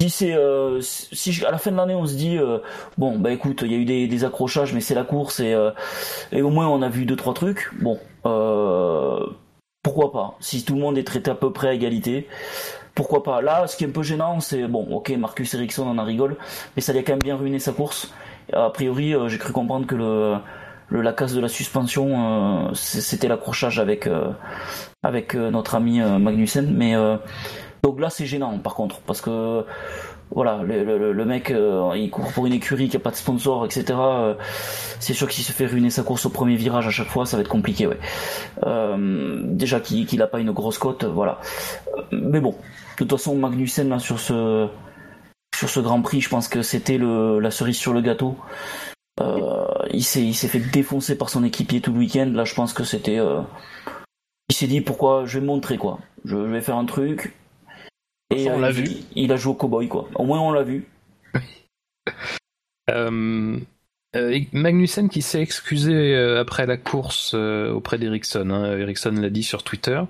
[0.05, 2.59] Euh, si c'est si à la fin de l'année on se dit euh,
[2.99, 5.71] bon bah écoute il y a eu des, accrochages mais c'est la course et euh,
[6.33, 7.71] et au moins on a vu deux trois trucs.
[7.81, 7.99] Bon
[9.83, 10.37] pourquoi pas?
[10.41, 12.29] Si tout le monde est traité à peu près à égalité
[12.95, 13.43] pourquoi pas?
[13.43, 16.37] Là ce qui est un peu gênant c'est bon ok Marcus Ericsson en a rigole
[16.77, 18.13] mais ça lui a quand même bien ruiné sa course.
[18.53, 20.39] A priori j'ai cru comprendre que le
[20.91, 24.09] la casse de la suspension c'était l'accrochage avec
[25.03, 26.95] avec notre ami Magnussen mais
[27.85, 29.63] donc là, c'est gênant, par contre, parce que
[30.31, 33.67] voilà, le, le- mec, euh, il court pour une écurie qui a pas de sponsor,
[33.67, 33.85] etc.
[33.91, 34.35] euh,
[35.01, 37.27] c'est sûr que s'il se fait ruiner sa course au premier virage à chaque fois,
[37.27, 37.99] ça va être compliqué, ouais.
[38.67, 41.41] Euh, déjà qu'il qu'il a pas une grosse cote, voilà.
[42.11, 42.57] Mais bon, de
[42.97, 44.67] toute façon, Magnussen là sur ce
[45.55, 48.35] sur ce Grand Prix, je pense que c'était la cerise sur le gâteau.
[49.93, 52.31] Il s'est fait défoncer par son équipier tout le week-end.
[52.33, 53.21] Là, je pense que c'était
[54.49, 55.99] il s'est dit pourquoi je vais me montrer quoi.
[56.25, 57.35] Je vais faire un truc.
[58.37, 58.91] Et On euh, l'a il- vu.
[59.15, 60.09] Il a joué au cowboy quoi.
[60.15, 60.87] Au moins on l'a vu.
[62.91, 63.57] Euh,
[64.15, 68.51] euh, Magnussen qui s'est excusé euh, après la course euh, auprès d'Ericsson.
[68.51, 68.77] Hein.
[68.79, 70.01] Ericsson l'a dit sur Twitter.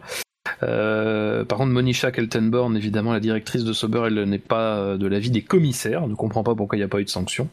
[0.64, 5.30] Euh, par contre, Monisha Keltenborn, évidemment, la directrice de Sauber, elle n'est pas de l'avis
[5.30, 6.02] des commissaires.
[6.02, 7.48] Elle ne comprend pas pourquoi il n'y a pas eu de sanction.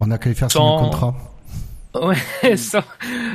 [0.00, 1.14] On a qu'à faire Sans- signer le contrat.
[1.94, 2.84] Ouais, ça.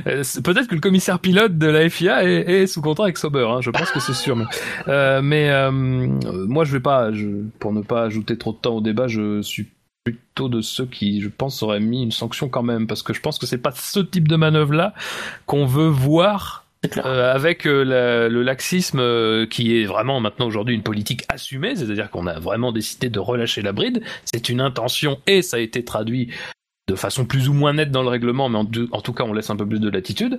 [0.07, 3.17] euh, c'est- Peut-être que le commissaire pilote de la FIA est, est sous contrat avec
[3.17, 3.45] Sauber.
[3.49, 4.35] Hein, je pense que c'est sûr.
[4.35, 4.45] Mais,
[4.87, 7.11] euh, mais euh, moi, je vais pas.
[7.11, 7.27] Je,
[7.59, 9.67] pour ne pas ajouter trop de temps au débat, je suis
[10.03, 13.19] plutôt de ceux qui, je pense, auraient mis une sanction quand même, parce que je
[13.21, 14.93] pense que c'est pas ce type de manœuvre-là
[15.45, 16.63] qu'on veut voir
[17.05, 21.75] euh, avec euh, la- le laxisme euh, qui est vraiment maintenant aujourd'hui une politique assumée,
[21.75, 24.01] c'est-à-dire qu'on a vraiment décidé de relâcher la bride.
[24.23, 26.29] C'est une intention et ça a été traduit
[26.87, 29.49] de façon plus ou moins nette dans le règlement, mais en, tout- cas on laisse
[29.49, 30.37] un peu plus de latitude.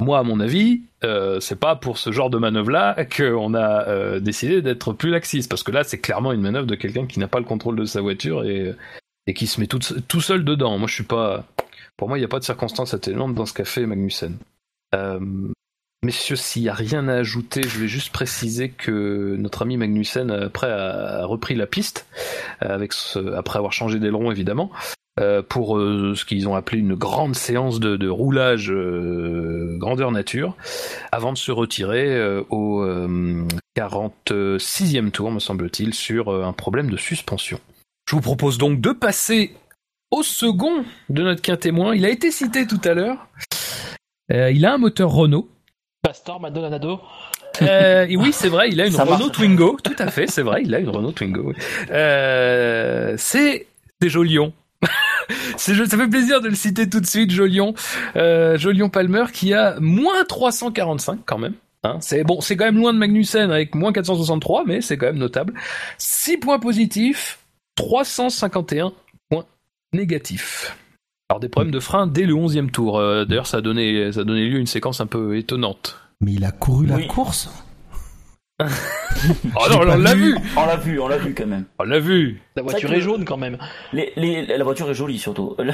[0.00, 4.20] Moi, à mon avis, euh, c'est pas pour ce genre de manœuvre-là qu'on a euh,
[4.20, 7.28] décidé d'être plus laxiste, parce que là, c'est clairement une manœuvre de quelqu'un qui n'a
[7.28, 8.74] pas le contrôle de sa voiture et,
[9.34, 10.76] qui se met tout, seul dedans.
[10.78, 11.46] Moi, je suis pas.
[11.96, 14.38] Pour moi, il n'y a pas de circonstance atténuante dans ce qu'a fait Magnussen.
[14.94, 15.20] Euh,
[16.02, 20.32] messieurs, s'il n'y a rien à ajouter, je vais juste préciser que notre ami Magnussen,
[20.32, 22.06] après, a, repris la piste,
[22.64, 22.86] euh,
[23.36, 24.72] après avoir changé d'aileron, évidemment,
[25.20, 30.10] euh, pour euh, ce qu'ils ont appelé une grande séance de, de roulage euh, grandeur
[30.10, 30.56] nature,
[31.10, 32.18] avant de se retirer
[32.50, 33.46] au euh,
[33.76, 37.58] 46e tour, me semble-t-il, sur un problème de suspension.
[38.08, 39.54] Je vous propose donc de passer
[40.10, 41.94] au second de notre quintémoin.
[41.94, 43.28] Il a été cité tout à l'heure.
[44.30, 45.48] Il a un moteur Renault.
[46.02, 47.00] Pastor Maldonado.
[47.60, 49.18] Euh, et oui, c'est vrai, il a une Ça marche.
[49.18, 49.78] Renault Twingo.
[49.82, 51.52] Tout à fait, c'est vrai, il a une Renault Twingo.
[51.90, 53.66] Euh, c'est
[54.00, 54.52] c'est Jolion.
[55.56, 57.74] c'est ça fait plaisir de le citer tout de suite, Jolion.
[58.16, 61.54] Euh, Jolion Palmer qui a moins 345 quand même.
[61.84, 65.06] Hein, c'est bon, c'est quand même loin de Magnussen avec moins 463, mais c'est quand
[65.06, 65.54] même notable.
[65.98, 67.40] 6 points positifs,
[67.74, 68.92] 351
[69.28, 69.46] points
[69.92, 70.76] négatifs.
[71.28, 72.98] Alors des problèmes de frein dès le 11e tour.
[72.98, 75.98] Euh, D'ailleurs, ça a donné ça a donné lieu à une séquence un peu étonnante.
[76.20, 77.50] Mais il a couru la course?
[78.60, 80.34] Oh non, on l'a vu.
[80.34, 81.64] vu, On l'a vu, on l'a vu quand même.
[81.78, 82.40] on l'a vu.
[82.56, 83.58] La voiture est jaune quand même.
[83.92, 85.54] Les, les, la voiture est jolie surtout.
[85.58, 85.72] Le-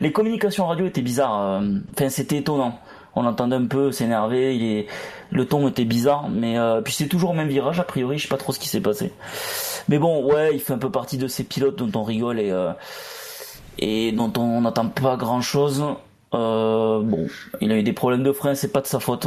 [0.00, 1.60] les communications radio étaient bizarres.
[1.62, 2.78] euh, Enfin, c'était étonnant.
[3.14, 4.78] On l'entendait un peu s'énerver.
[4.80, 4.86] Est,
[5.30, 8.18] le ton était bizarre, mais euh, puis c'est toujours au même virage a priori.
[8.18, 9.12] Je sais pas trop ce qui s'est passé.
[9.88, 12.50] Mais bon, ouais, il fait un peu partie de ces pilotes dont on rigole et
[12.50, 12.72] euh,
[13.78, 15.84] et dont on n'attend pas grand chose.
[16.34, 17.28] Euh, bon,
[17.60, 19.26] il a eu des problèmes de frein, c'est pas de sa faute.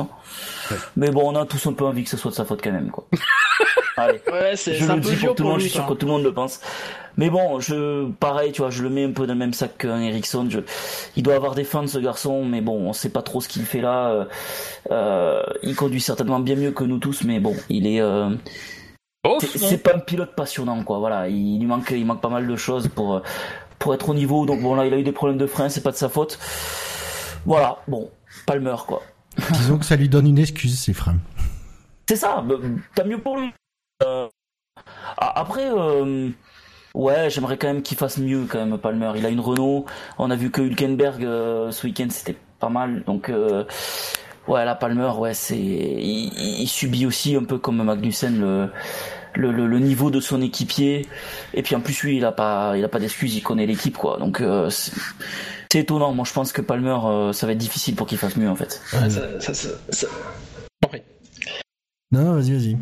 [0.95, 2.71] Mais bon, on a tous un peu envie que ce soit de sa faute quand
[2.71, 3.07] même, quoi.
[3.97, 5.93] Allez, Ouais, c'est je c'est le dis pour tout le monde, je suis sûr que
[5.93, 6.62] tout le monde le pense.
[7.17, 9.77] Mais bon, je, pareil, tu vois, je le mets un peu dans le même sac
[9.77, 10.47] qu'un Ericsson.
[10.49, 10.59] Je,
[11.17, 13.63] il doit avoir des fans, ce garçon, mais bon, on sait pas trop ce qu'il
[13.63, 14.09] fait là.
[14.09, 14.25] Euh,
[14.91, 18.29] euh, il conduit certainement bien mieux que nous tous, mais bon, il est, euh,
[19.27, 20.99] Ouf, c'est pas un pilote passionnant, quoi.
[20.99, 23.19] Voilà, il, lui manque, il manque pas mal de choses pour, euh,
[23.77, 24.45] pour être au niveau.
[24.45, 26.39] Donc bon, là, il a eu des problèmes de frein, c'est pas de sa faute.
[27.45, 28.10] Voilà, bon,
[28.45, 29.02] Palmer, quoi.
[29.54, 31.17] Disons que ça lui donne une excuse, ces freins.
[32.10, 32.56] C'est ça, bah,
[32.95, 33.52] tant mieux pour lui.
[34.04, 34.28] Euh,
[35.17, 36.30] après, euh,
[36.93, 39.12] ouais, j'aimerais quand même qu'il fasse mieux, quand même, Palmer.
[39.15, 39.86] Il a une Renault.
[40.17, 43.04] On a vu que Hülkenberg, euh, ce week-end, c'était pas mal.
[43.06, 43.32] Donc,
[44.47, 48.71] ouais, là, Palmer, ouais, c'est, il, il subit aussi un peu comme Magnussen le,
[49.36, 51.08] le, le, le niveau de son équipier.
[51.54, 53.97] Et puis, en plus, lui, il a pas, il a pas d'excuses, il connaît l'équipe,
[53.97, 54.17] quoi.
[54.17, 54.43] Donc,
[55.71, 56.13] c'est étonnant.
[56.13, 58.55] Moi, je pense que Palmer, euh, ça va être difficile pour qu'il fasse mieux, en
[58.55, 58.82] fait.
[58.93, 60.08] Ouais, ça- ça- ça- ça-
[60.84, 61.01] Compris.
[62.12, 62.77] Non, vas-y, vas-y.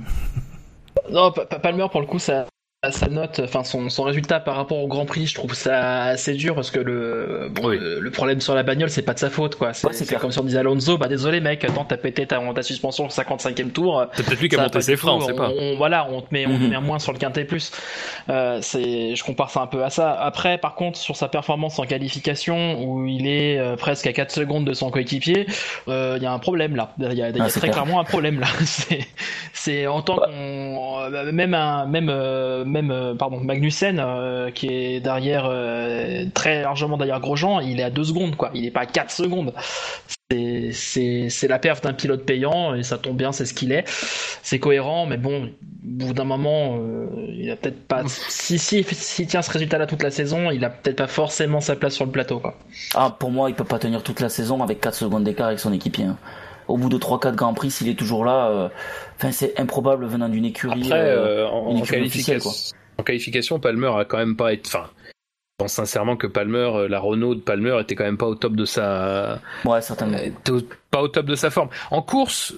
[1.11, 2.47] Non, Pa- Pa- Palmer, pour le coup, ça.
[2.91, 6.33] Sa note, enfin son, son résultat par rapport au Grand Prix, je trouve ça assez
[6.33, 7.77] dur parce que le, bon, Oui.
[7.79, 9.73] le, le problème sur la bagnole, c'est pas de sa faute quoi.
[9.73, 12.63] C'est Ouais, comme si on disait Alonso, bah désolé mec, attends, t'as pété ta, ta
[12.63, 14.05] suspension au 55e tour.
[14.13, 15.49] C'est peut-être lui qui a monté ses freins, on sait pas.
[15.49, 16.69] on- voilà, on te met, on te Mhm.
[16.69, 17.71] met moins sur le quintet plus.
[18.29, 20.11] Euh, c'est, je compare ça un peu à ça.
[20.13, 24.31] Après, par contre, sur sa performance en qualification, où il est euh, presque à 4
[24.31, 25.45] secondes de son coéquipier,
[25.87, 26.91] euh, il y a un problème là.
[26.99, 27.71] Il y a, y a Ah, très clair.
[27.73, 28.47] clairement un problème là.
[29.53, 34.67] c'est, en tant qu'on, euh, même un, même, euh, même, euh, pardon, Magnussen, euh, qui
[34.67, 38.51] est derrière, euh, très largement derrière Grosjean, il est à 2 secondes quoi.
[38.53, 39.53] Il est pas à 4 secondes.
[40.29, 43.85] C'est, la perf d'un pilote payant et ça tombe bien, c'est ce qu'il est.
[44.43, 45.49] C'est cohérent, mais bon, au
[45.83, 48.03] bout d'un moment, euh, il a peut-être pas.
[48.07, 51.75] Si si s'il tient ce résultat-là toute la saison, il a peut-être pas forcément sa
[51.77, 52.57] place sur le plateau, quoi.
[52.93, 55.59] Ah, pour moi, il peut pas tenir toute la saison avec 4 secondes d'écart avec
[55.59, 56.05] son équipier.
[56.05, 56.17] hein.
[56.67, 58.69] Au bout de 3-4 Grands Prix, s'il est toujours là, euh,
[59.15, 60.83] enfin, c'est improbable venant d'une écurie.
[60.83, 62.51] Après, euh, euh, en, qualification,
[62.97, 64.67] en qualification, Palmer a quand même pas été.
[64.67, 68.35] Enfin, je pense sincèrement que Palmer, la Renault de Palmer était quand même pas au
[68.35, 70.19] top de sa, Ouais, certainement.
[70.91, 71.69] pas au top de sa forme.
[71.89, 72.53] En course,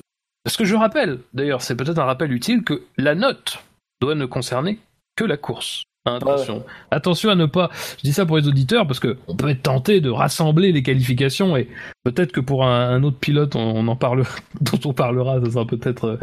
[0.47, 3.59] ce que je rappelle, d'ailleurs, c'est peut-être un rappel utile que la note
[4.01, 4.79] doit ne concerner
[5.15, 5.83] que la course.
[6.09, 7.69] Hein, attention, attention à ne pas.
[7.97, 10.83] Je dis ça pour les auditeurs parce que on peut être tenté de rassembler les
[10.83, 11.67] qualifications et
[12.03, 14.23] peut-être que pour un, un autre pilote, on, on en parle,
[14.61, 16.19] dont on parlera, ça sera peut-être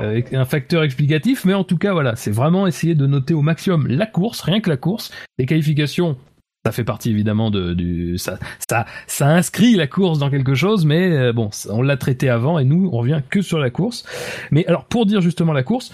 [0.00, 1.44] euh, un facteur explicatif.
[1.44, 4.60] Mais en tout cas, voilà, c'est vraiment essayer de noter au maximum la course, rien
[4.60, 5.10] que la course.
[5.38, 6.16] Les qualifications,
[6.66, 10.84] ça fait partie évidemment de du ça ça ça inscrit la course dans quelque chose
[10.84, 14.04] mais euh, bon on l'a traité avant et nous on revient que sur la course
[14.50, 15.92] mais alors pour dire justement la course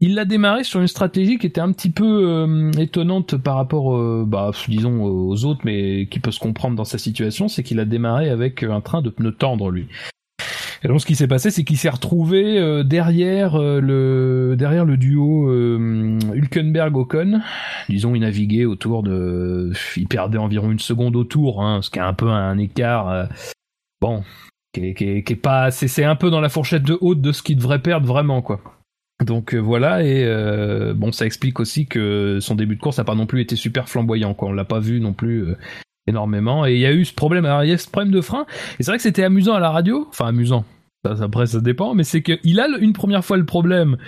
[0.00, 3.96] il l'a démarré sur une stratégie qui était un petit peu euh, étonnante par rapport
[3.96, 7.78] euh, bah disons aux autres mais qui peut se comprendre dans sa situation c'est qu'il
[7.80, 9.88] a démarré avec un train de pneus tendres lui
[10.82, 14.86] et donc ce qui s'est passé, c'est qu'il s'est retrouvé euh, derrière euh, le derrière
[14.86, 17.42] le duo euh, Hülkenberg-Ocon.
[17.90, 21.98] Disons, il naviguait autour de, il perdait environ une seconde au tour, hein, ce qui
[21.98, 23.10] est un peu un écart.
[23.10, 23.26] euh,
[24.00, 24.24] bon,
[24.72, 27.42] qui est, qui est- pas, c'est un peu dans la fourchette de haute de ce
[27.42, 28.62] qu'il devrait perdre vraiment, quoi.
[29.24, 33.04] Donc euh, voilà, et euh, bon, ça explique aussi que son début de course n'a
[33.04, 34.48] pas non plus été super flamboyant, quoi.
[34.48, 35.58] On l'a pas vu non plus euh,
[36.06, 36.66] énormément.
[36.66, 38.46] Et il y a eu ce problème, alors il y a ce problème de frein.
[38.78, 40.64] Et c'est vrai que c'était amusant à la radio, enfin amusant.
[41.04, 43.98] Ça, après, ça dépend, mais c'est qu'il a une première fois le problème,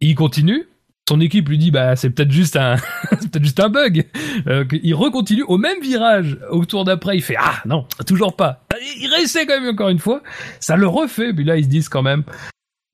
[0.00, 0.66] il continue.
[1.08, 2.76] Son équipe lui dit bah c'est peut-être juste un
[3.10, 4.06] peut-être juste un bug.
[4.46, 8.66] Euh, il recontinue au même virage au tour d'après, il fait ah non toujours pas.
[9.00, 10.22] Il réessaie quand même encore une fois,
[10.60, 11.32] ça le refait.
[11.32, 12.24] Puis là ils se disent quand même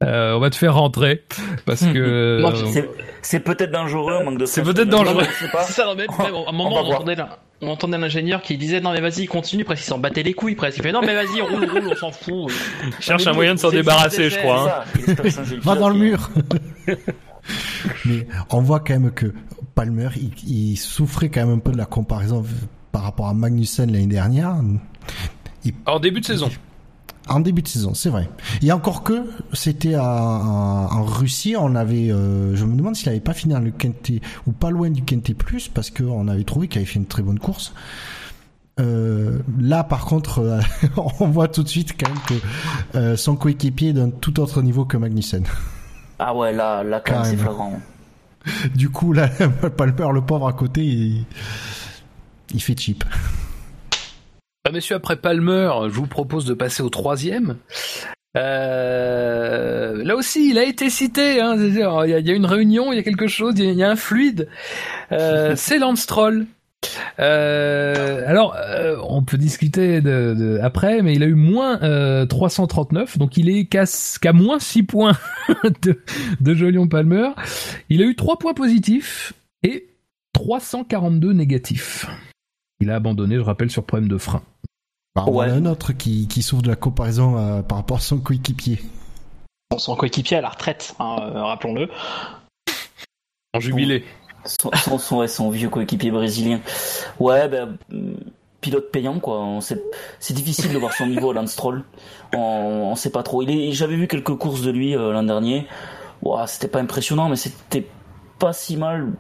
[0.07, 1.25] on va te faire rentrer
[1.67, 2.83] parce que euh,
[3.23, 5.25] C'est- peut-être dangereux, manque de C'est peut-être dangereux.
[5.25, 5.63] pas, je sais pas.
[5.65, 8.43] C'est ça, non, mais, même, à un moment, va on, entendait, là- on entendait l'ingénieur
[8.43, 10.79] qui disait non mais vas-y continue, presque il s'en battait les couilles presque.
[10.79, 12.53] Il fait non mais vas-y roule roule, on s'en fout.
[13.01, 14.85] cherche un nous, moyen de s'en débarrasser, je crois.
[14.99, 15.03] hein.
[15.53, 16.31] Il Va dans le mur.
[18.07, 19.27] Mais on voit quand même que
[19.75, 22.43] Palmer, il, il souffrait quand même un peu de la comparaison
[22.93, 24.55] par rapport à Magnussen l'année dernière.
[25.87, 26.51] En début de saison.
[27.29, 28.29] En début de saison, c'est vrai.
[28.63, 33.33] Et encore que, c'était en Russie, on avait, euh, je me demande s'il avait pas
[33.33, 36.81] fini dans le Quintet, ou pas loin du Quintet Plus, parce qu'on avait trouvé qu'il
[36.81, 37.73] avait fait une très bonne course.
[38.79, 40.61] Euh, là, par contre, euh,
[41.21, 42.41] on voit tout de suite quand même
[42.93, 45.45] que son coéquipier est d'un tout autre niveau que Magnussen.
[46.19, 47.81] Ah ouais, là, là quand même, c'est flagrant.
[48.75, 49.29] Du coup, là,
[49.77, 51.25] Palmer, le pauvre à côté, il,
[52.53, 53.03] il fait cheap.
[54.67, 57.57] Ah, messieurs, après Palmer, je vous propose de passer au troisième.
[58.37, 61.41] Euh, là aussi, il a été cité.
[61.41, 63.65] hein, il, y a, il y a une réunion, il y a quelque chose, il
[63.65, 64.49] y a, il y a un fluide.
[65.13, 66.47] Euh, c'est Lance Stroll
[67.19, 72.25] Euh, alors, euh, on peut discuter de, de- après, mais il a eu moins euh,
[72.27, 73.85] 339, donc il est qu'à
[74.21, 75.17] qu'à moins 6 points
[75.83, 76.01] de,
[76.41, 77.29] de Jolion Palmer.
[77.91, 79.89] Il a eu 3 points positifs et
[80.33, 82.07] 342 négatifs.
[82.81, 84.43] Il a abandonné, je rappelle, sur problème de frein.
[85.15, 85.47] Bah, on Ouais.
[85.47, 88.19] en a un autre qui, qui souffre de la comparaison euh, par rapport à son
[88.19, 88.81] coéquipier.
[89.71, 91.89] Bon, son coéquipier à la retraite, hein, euh, rappelons-le.
[93.55, 94.05] En jubilé.
[94.45, 96.61] Son, son, son, ouais, son vieux coéquipier brésilien.
[97.21, 98.17] Ouais, ben, hum,
[98.61, 99.39] pilote payant, quoi.
[99.41, 99.81] On sait,
[100.19, 101.57] c'est difficile de voir son niveau à Lance.
[101.63, 103.43] On, on sait pas trop.
[103.43, 105.67] Il est, j'avais vu quelques courses de lui euh, l'an dernier.
[106.23, 107.87] Ouah, c'était pas impressionnant, mais c'était
[108.39, 109.13] pas si mal.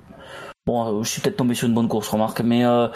[0.66, 2.64] Bon, euh, je suis peut-être tombé sur une bonne course, remarque, mais.
[2.64, 2.88] Euh,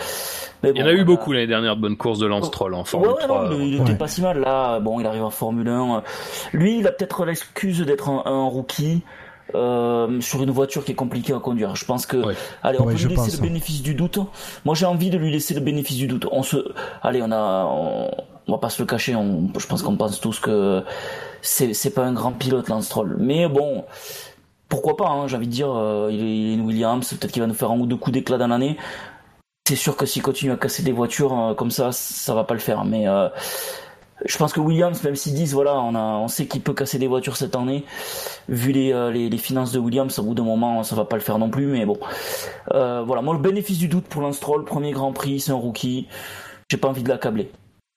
[0.63, 2.75] mais Il y en a eu beaucoup l'année dernière de bonnes courses de Lance Troll
[2.75, 3.49] en Formule ouais, 3.
[3.49, 3.83] non, il, ouais.
[3.83, 4.81] était pas si mal là.
[4.81, 6.03] Bon, il arrive en Formule 1.
[6.53, 9.03] Lui, il a peut-être l'excuse d'être un, un rookie
[9.55, 11.75] euh, sur une voiture qui est compliquée à conduire.
[11.77, 12.35] Je pense que, Ouais.
[12.63, 13.49] allez, on Ouais, peut je lui laisser pense, le hein.
[13.49, 14.19] bénéfice du doute.
[14.65, 16.27] Moi, j'ai envie de lui laisser le bénéfice du doute.
[16.33, 16.57] On se,
[17.03, 18.11] allez, on a, on,
[18.47, 19.15] on va pas se le cacher.
[19.17, 20.83] On, je pense qu'on pense tous que
[21.41, 23.17] c'est, c'est pas un grand pilote, Lance Stroll.
[23.19, 23.85] Mais bon.
[24.69, 27.33] Pourquoi pas, hein, j'ai envie de dire, euh, il, est, il est une Williams, peut-être
[27.33, 28.77] qu'il va nous faire un ou deux coups d'éclat dans l'année.
[29.69, 32.55] C'est sûr que s'il continue à casser des voitures euh, comme ça, ça va pas
[32.55, 32.87] le faire.
[32.87, 33.29] Mais euh,
[34.25, 36.99] je pense que Williams, même s'ils disent voilà, on a, on sait qu'il peut casser
[36.99, 37.85] des voitures cette année,
[38.49, 41.17] vu les, euh, les, les finances de Williams, au bout d'un moment, ça va pas
[41.17, 41.67] le faire non plus.
[41.67, 41.99] Mais bon,
[42.73, 45.57] euh, voilà, moi le bénéfice du doute pour Lance Stroll, premier Grand Prix, c'est un
[45.57, 46.09] rookie.
[46.71, 47.51] J'ai pas envie de l'accabler.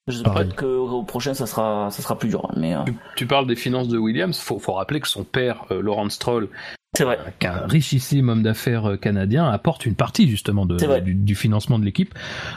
[0.08, 0.48] Je sais Pareil.
[0.48, 2.52] peut-être qu'au prochain, ça sera, ça sera plus dur.
[2.58, 5.64] Mais euh, Tu, tu parles des finances de Williams, faut, faut rappeler que son père,
[5.72, 6.50] euh, Laurent Stroll,
[6.96, 7.18] c'est vrai.
[7.40, 11.86] qu'un richissime homme d'affaires euh, canadien, apporte une partie justement de, du, du financement de
[11.86, 12.14] l'équipe.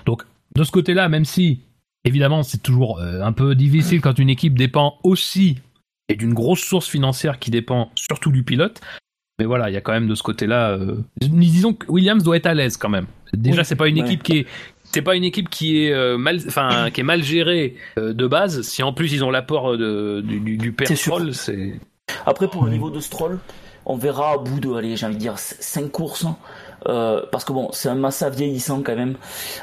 [0.06, 0.22] Donc,
[0.56, 1.60] de ce côté-là, même si,
[2.04, 5.58] évidemment, c'est toujours euh, un peu difficile quand une équipe dépend aussi
[6.08, 8.80] et d'une grosse source financière qui dépend surtout du pilote.
[9.38, 10.70] Mais voilà, il y a quand même de ce côté-là.
[10.72, 13.06] Euh, disons que Williams doit être à l'aise quand même.
[13.32, 14.04] Déjà, Oui, c'est pas une ouais.
[14.06, 14.46] équipe qui est
[14.84, 18.26] c'est pas une équipe qui est euh, mal, enfin qui est mal gérée euh, de
[18.28, 18.62] base.
[18.62, 20.72] Si en plus ils ont l'apport de- du, du.
[20.94, 21.80] Stroll, c'est
[22.26, 23.38] Après, pour le niveau de Stroll,
[23.86, 26.26] on verra au bout de, allez, j'ai envie de dire, 5 courses.
[26.86, 29.16] Euh, parce que bon, c'est un Massa vieillissant quand même.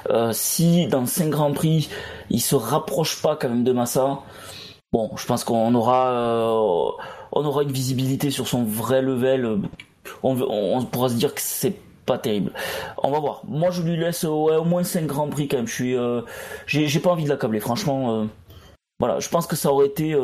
[0.10, 1.90] Euh, si dans 5 Grands Prix,
[2.30, 4.20] il se rapproche pas quand même de Massa,
[4.92, 6.92] bon, je pense qu'on aura, euh,
[7.32, 9.60] on aura une visibilité sur son vrai level.
[10.24, 11.76] On, on, on pourra se dire que c'est
[12.06, 12.52] pas terrible.
[13.04, 13.42] On va voir.
[13.48, 15.68] Moi, je lui laisse ouais, au moins 5 Grands Prix quand même.
[15.68, 15.74] Je
[16.68, 18.28] suis, j'ai pas envie de l'accabler, franchement.
[19.00, 20.16] voilà, je pense que ça aurait été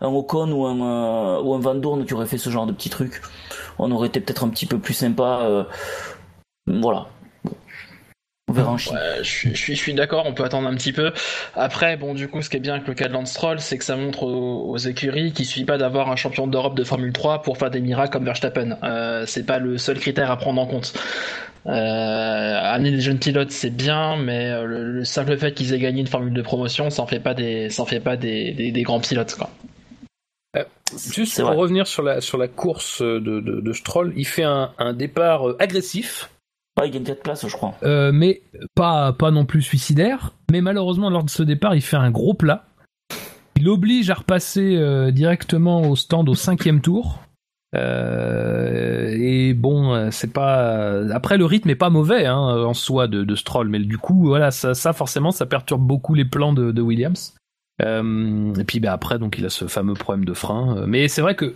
[0.00, 3.20] un, Ocon ou un, euh, Van Dorn qui aurait fait ce genre de petits trucs.
[3.78, 5.40] On aurait été peut-être un petit peu plus sympa.
[5.42, 5.64] euh,
[6.66, 7.06] voilà.
[8.48, 8.96] On verra en Chine.
[9.22, 11.12] Je suis, d'accord, on peut attendre un petit peu.
[11.56, 13.76] Après, bon, du coup, ce qui est bien avec le cas de Lance Stroll, c'est
[13.76, 17.42] que ça montre aux, écuries qu'il suffit pas d'avoir un champion d'Europe de Formule 3
[17.42, 18.78] pour faire des miracles comme Verstappen.
[18.84, 20.94] Euh, c'est pas le seul critère à prendre en compte.
[21.66, 26.00] Euh, amener des jeunes pilotes, c'est bien, mais le, le simple fait qu'ils aient gagné
[26.00, 29.00] une Formule de promotion, ça en fait pas des, ça en fait pas des grands
[29.00, 29.50] pilotes, quoi.
[31.12, 31.60] Juste C'est pour vrai.
[31.60, 35.48] revenir sur la, sur la course de, de, de Stroll, il fait un, un départ
[35.48, 36.30] euh, agressif,
[36.78, 37.74] Ouais, il gagne 4 places, je crois.
[37.84, 38.42] euh, mais
[38.74, 40.32] pas, pas non plus suicidaire.
[40.52, 42.66] Mais malheureusement, lors de ce départ, il fait un gros plat.
[43.56, 47.20] Il oblige à repasser euh, directement au stand au cinquième tour.
[47.74, 51.00] Euh, et bon, euh, c'est pas.
[51.14, 54.26] Après, le rythme est pas mauvais hein, en soi de, de Stroll, mais du coup,
[54.26, 57.34] voilà, ça, ça forcément, ça perturbe beaucoup les plans de, de Williams.
[57.82, 60.76] Euh, et puis, bah, après, donc, il a ce fameux problème de frein.
[60.78, 61.54] Euh, Mais c'est vrai que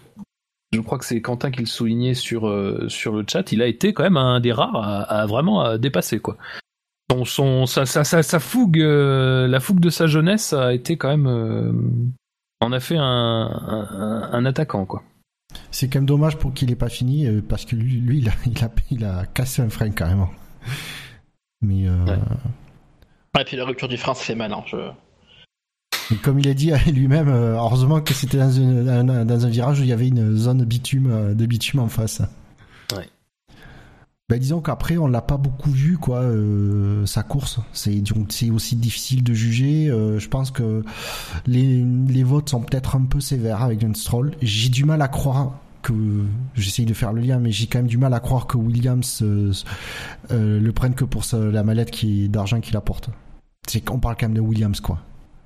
[0.72, 3.66] je crois que c'est Quentin qui le soulignait sur, euh, sur le chat, il a
[3.66, 6.36] été quand même un des rares à, à vraiment à dépasser quoi.
[7.10, 10.96] Son, son, sa, sa, sa, sa fougue, euh, la fougue de sa jeunesse a été
[10.96, 11.72] quand même, euh,
[12.60, 15.02] en a fait un, un, un attaquant quoi.
[15.72, 18.28] C'est quand même dommage pour qu'il ait pas fini euh, parce que lui, lui il,
[18.28, 20.30] a, il, a, il a cassé un frein carrément.
[21.62, 22.04] Mais euh,
[23.34, 23.42] Ouais.
[23.42, 24.62] Et puis la rupture du frein, ça fait mal, hein.
[24.66, 24.76] Je...
[26.16, 29.82] comme il a dit lui-même, euh, heureusement que c'était dans, un- dans un virage où
[29.82, 32.20] il y avait une zone bitume, euh, de bitume en face.
[32.96, 33.08] Ouais.
[34.28, 37.58] Ben, disons qu'après on l'a pas beaucoup vu quoi euh, sa course.
[37.72, 38.00] C'est
[38.52, 39.88] aussi difficile de juger.
[39.90, 40.84] Euh, je pense que
[41.46, 44.32] les, les votes sont peut-être un peu sévères avec Lance Stroll.
[44.40, 45.92] J'ai du mal à croire que
[46.54, 49.20] j'essaye de faire le lien mais j'ai quand même du mal à croire que Williams
[49.22, 49.50] euh,
[50.30, 53.08] euh, le prenne que pour sa- la mallette qui d'argent qu'il apporte.
[53.66, 54.98] C'est qu'on parle quand même de Williams quoi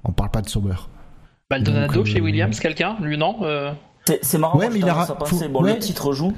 [0.05, 0.75] on parle pas de Sauber
[1.51, 3.73] Maldonado Donc, euh, chez Williams, quelqu'un Lui, non Euh,
[4.07, 5.75] C'est c'est marrant, Ouais, moi, mais il a faut- bon, ouais.
[5.75, 6.33] le titre joue,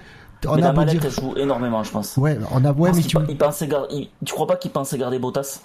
[0.47, 2.17] on mais a la mallette, dire elle joue énormément, je pense.
[2.17, 4.99] ouais on a ouais mais tu il pensait gar- il- Tu crois pas qu'il pensait
[4.99, 5.61] garder Bottas?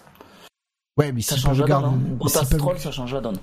[0.98, 2.16] Ouais mais Ça s'ils change peuvent la donne, garder hein.
[2.20, 3.38] Bottas peuvent- Stroll, ça change la donne.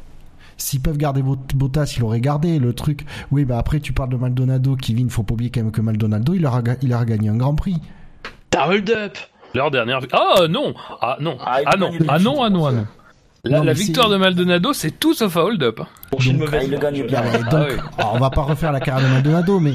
[0.56, 3.06] S'ils peuvent garder Bot- Bottas, il aurait gardé le truc.
[3.30, 6.34] Oui, bah après tu parles de Maldonado, Kevin, faut pas oublier quand même que Maldonado,
[6.34, 7.76] il aura, il aura gagné un Grand Prix.
[8.50, 9.16] T'as hold up
[9.54, 10.00] Leur dernière.
[10.12, 12.86] Ah non Ah non Ah, il Ah a non Ah non Ah non Ah non
[13.44, 15.80] La, Non, la mais victoire de Maldonado, c'est tout sauf un hold-up.
[16.10, 17.22] Pour Donc, mauvaise ah, il le gagne bien.
[17.22, 17.76] Ouais, donc, Ah oui.
[17.98, 19.72] alors, on va pas refaire la carrière de Maldonado, mais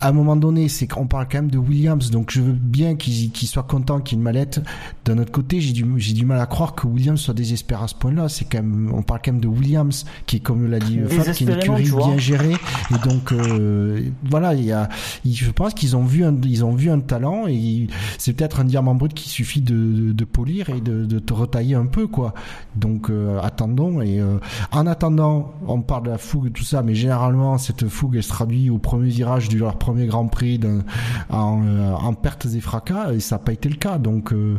[0.00, 2.96] à un moment donné, c'est qu'on parle quand même de Williams, donc je veux bien
[2.96, 4.60] qu'il soit content qu'il y ait une mallette.
[5.04, 8.28] D'un autre côté, j'ai du, mal à croire que Williams soit désespéré à ce point-là.
[8.28, 11.32] C'est quand même, on parle quand même de Williams, qui est comme l'a dit Fab,
[11.34, 12.54] qui est une écurie bien gérée.
[12.90, 14.88] Et donc, euh, voilà, il y a,
[15.24, 18.60] il- je pense qu'ils ont vu un, ils ont vu un talent et c'est peut-être
[18.60, 21.86] un diamant brut qu'il suffit de, de, de polir et de, de te retailler un
[21.86, 22.32] peu, quoi.
[22.76, 24.38] Donc, euh, attendons et euh,
[24.72, 28.22] en attendant, on parle de la fougue et tout ça, mais généralement, cette fougue, elle
[28.22, 30.84] se traduit au premier virage de leur premier Grand Prix d'un-
[31.30, 33.98] en, euh, en pertes et fracas, et ça n'a pas été le cas.
[33.98, 34.58] Donc, euh,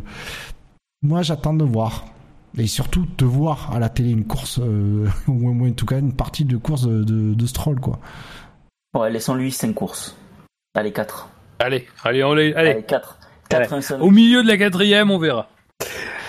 [1.02, 2.04] moi, j'attends de voir.
[2.58, 5.86] Et surtout, de voir à la télé une course, euh, ou au moins, en tout
[5.86, 7.98] cas, une partie de course de, de, de Stroll, quoi.
[8.96, 10.16] Ouais, laissons-lui 5 courses.
[10.74, 11.28] Allez, 4.
[11.58, 12.70] Allez, allez, on les, allez.
[12.70, 13.18] Allez, 4.
[13.50, 14.02] 4 un seul.
[14.02, 15.48] Au milieu de la quatrième, on verra.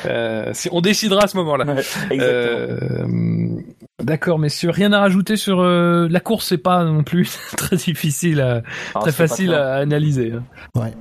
[0.06, 1.66] Euh, si on décidera à ce moment-là.
[1.66, 1.82] Ouais,
[2.12, 2.20] Exactement.
[2.20, 3.62] Euh,
[4.04, 4.70] D'accord, messieurs.
[4.70, 8.62] Rien à rajouter sur euh, la course, c'est pas non plus très difficile, à,
[8.93, 10.34] Alors, très facile à analyser.
[10.34, 10.43] hein.
[10.76, 10.93] Ouais.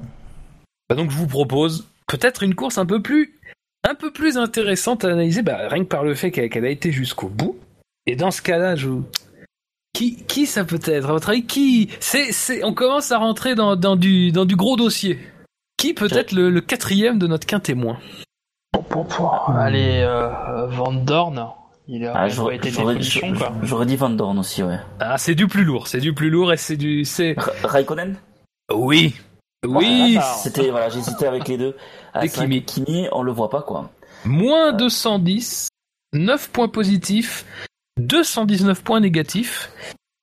[0.89, 3.39] Bah donc je vous propose peut-être une course un peu plus,
[3.83, 6.71] un peu plus intéressante à analyser, bah, rien que par le fait qu'elle qu'elle a
[6.71, 7.59] été jusqu'au bout.
[8.07, 8.89] Et dans ce cas-là, je
[9.93, 11.09] qui, qui ça peut être?
[11.09, 14.55] À votre avis Qui C'est, c'est, on commence à rentrer dans, dans du, dans du
[14.55, 15.19] gros dossier.
[15.79, 17.99] Qui peut être le, le quatrième de notre quintémoin
[19.57, 21.47] Allez, euh, Van Dorn.
[21.89, 22.99] Il a Ah, j'aurais, été j'aurais-
[23.63, 24.79] j'aurais dit Van Dorn aussi, ouais.
[24.99, 27.35] Ah, c'est du plus lourd, c'est du plus lourd et c'est du, c'est.
[27.39, 28.17] Ra- Raikkonen?
[28.75, 29.15] Oui,
[29.65, 30.17] oui.
[30.21, 31.77] Ah, C'était, voilà, j'hésitais avec les deux.
[32.13, 32.65] Ah, Kimi.
[32.65, 33.91] Kimi, on le voit pas, quoi.
[34.25, 35.69] Moins 210,
[36.13, 37.45] 9 points positifs,
[38.01, 39.71] 219 points négatifs.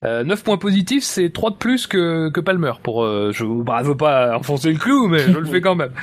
[0.05, 2.73] Euh, 9 points positifs, c'est 3 de plus que, que Palmer.
[2.83, 5.93] Pour, euh, je ne veux pas enfoncer le clou, mais je le fais quand même.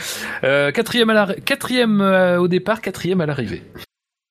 [0.42, 3.62] Euh, quatrième à la, quatrième euh, au départ, quatrième à l'arrivée.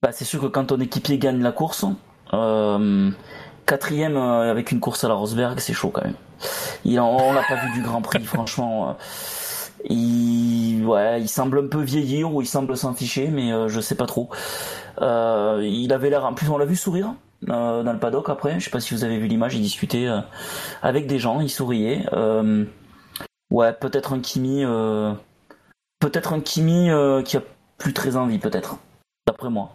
[0.02, 1.86] Bah, c'est sûr que quand ton équipier gagne la course,
[2.34, 3.12] euh,
[3.66, 6.16] quatrième euh, avec une course à la Rosberg, c'est chaud quand même.
[6.86, 8.90] Il, on l'a pas vu du Grand Prix, franchement.
[8.90, 8.94] euh,
[9.90, 13.82] il, ouais, il semble un peu vieillir ou il semble s'en ficher, mais euh, je
[13.82, 14.30] sais pas trop.
[15.02, 17.14] Euh, il avait l'air, en plus on l'a vu sourire
[17.50, 18.60] euh, dans le paddock après.
[18.60, 20.08] Je sais pas si vous avez vu l'image, il discutait
[20.82, 22.06] avec des gens, il souriait.
[23.52, 24.64] Ouais, peut-être un Kimi,
[26.00, 26.90] peut-être un Kimi
[27.26, 27.42] qui a
[27.78, 28.78] plus très envie, peut-être,
[29.28, 29.72] d'après moi.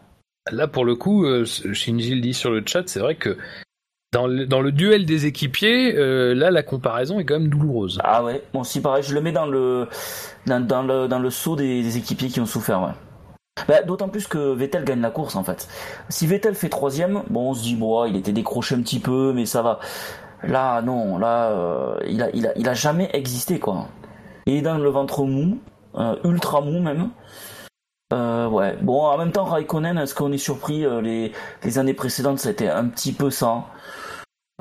[0.50, 3.36] Là, pour le coup, euh, Shinji le dit sur le chat, c'est vrai que
[4.12, 7.98] dans le, duel des équipiers, euh, là, la comparaison est quand même douloureuse.
[8.04, 9.88] Ah ouais, bon si pareil, je le mets dans le
[10.46, 12.92] dans, saut des, équipiers qui ont souffert, ouais.
[13.66, 15.68] Bah, D'autant plus que Vettel gagne la course en fait.
[16.08, 19.32] Si Vettel fait troisième, bon on se dit bon il était décroché un petit peu,
[19.32, 19.80] mais ça va.
[20.42, 23.88] Là non, là euh, il a jamais existé quoi.
[24.46, 25.58] Il est dans le ventre mou,
[26.24, 27.10] ultra mou même.
[28.14, 28.76] Euh, ouais.
[28.80, 31.32] Bon en même temps Raikkonen, est-ce qu'on est surpris euh, les
[31.64, 33.64] les années précédentes c'était un petit peu ça.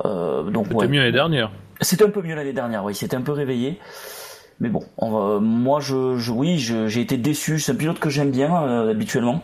[0.04, 0.88] Euh, donc C'était ouais.
[0.88, 1.50] mieux l'année dernière.
[1.80, 3.78] C'était un peu mieux l'année dernière, oui, c'était un peu réveillé.
[4.60, 7.58] Mais bon, on va, moi, je, je oui, je- j'ai été déçu.
[7.58, 9.42] C'est un pilote que j'aime bien euh, habituellement.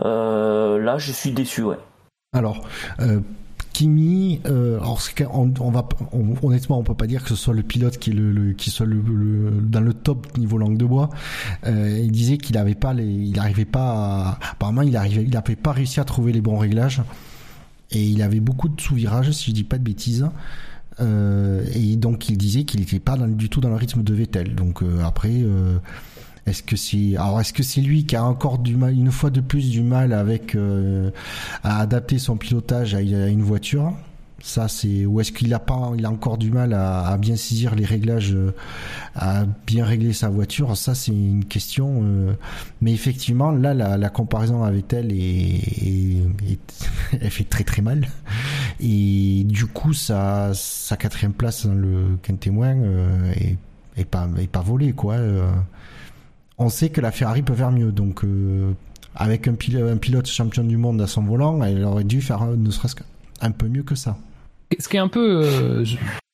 [0.00, 1.76] Euh, là, je suis déçu, ouais.
[2.34, 2.62] Alors,
[3.00, 3.20] euh,
[3.78, 5.00] Kimi, euh, alors
[5.32, 8.70] on, on va, on- honnêtement, on peut pas dire que ce soit le pilote qui
[8.70, 11.10] soit dans le top niveau langue de bois.
[11.64, 15.54] Euh, il disait qu'il avait pas les, il arrivait pas, à, apparemment, il il avait
[15.54, 17.02] pas réussi à trouver les bons réglages
[17.92, 20.26] et il avait beaucoup de sous-virages, si je dis pas de bêtises.
[20.98, 24.56] Euh, et donc il disait qu'il n'était pas du tout dans le rythme de Vettel.
[24.56, 25.30] Donc euh, après,
[26.48, 29.30] est-ce que c'est alors est-ce que c'est lui qui a encore du mal une fois
[29.30, 31.10] de plus du mal avec euh,
[31.62, 33.92] à adapter son pilotage à, une voiture?
[34.40, 37.74] Ça c'est ou est-ce qu'il a pas il a encore du mal à, bien saisir
[37.74, 38.54] les réglages euh,
[39.16, 40.76] à bien régler sa voiture?
[40.76, 42.34] Ça c'est une question euh,
[42.80, 46.22] mais effectivement là la, comparaison avec elle est,
[47.20, 48.06] elle fait très très mal.
[48.80, 53.56] Et du coup sa sa quatrième place dans le témoin euh, est,
[53.96, 55.16] est pas est pas volée quoi
[56.58, 57.92] on sait que la Ferrari peut faire mieux.
[57.92, 58.72] Donc, euh,
[59.14, 62.42] avec un, pil- un pilote champion du monde à son volant, elle aurait dû faire
[62.42, 64.16] euh, ne serait-ce qu'un peu mieux que ça.
[64.78, 65.84] Ce qui est un peu, euh,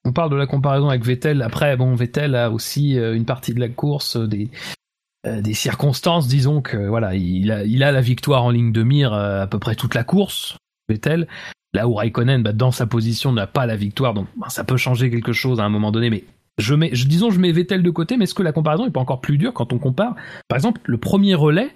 [0.04, 1.42] on parle de la comparaison avec Vettel.
[1.42, 7.14] Après, bon, Vettel a aussi une partie de la course, des circonstances, disons que voilà,
[7.14, 10.56] il a la victoire en ligne de mire à peu près toute la course.
[10.88, 11.28] Vettel,
[11.72, 14.76] là où Raikkonen, bah, dans sa position, n'a pas la victoire, donc bah, ça peut
[14.76, 16.24] changer quelque chose à un moment donné, mais
[16.58, 18.90] je mets, je, disons, je mets Vettel de côté, mais est-ce que la comparaison est
[18.90, 20.14] pas encore plus dure quand on compare,
[20.48, 21.74] par exemple, le premier relais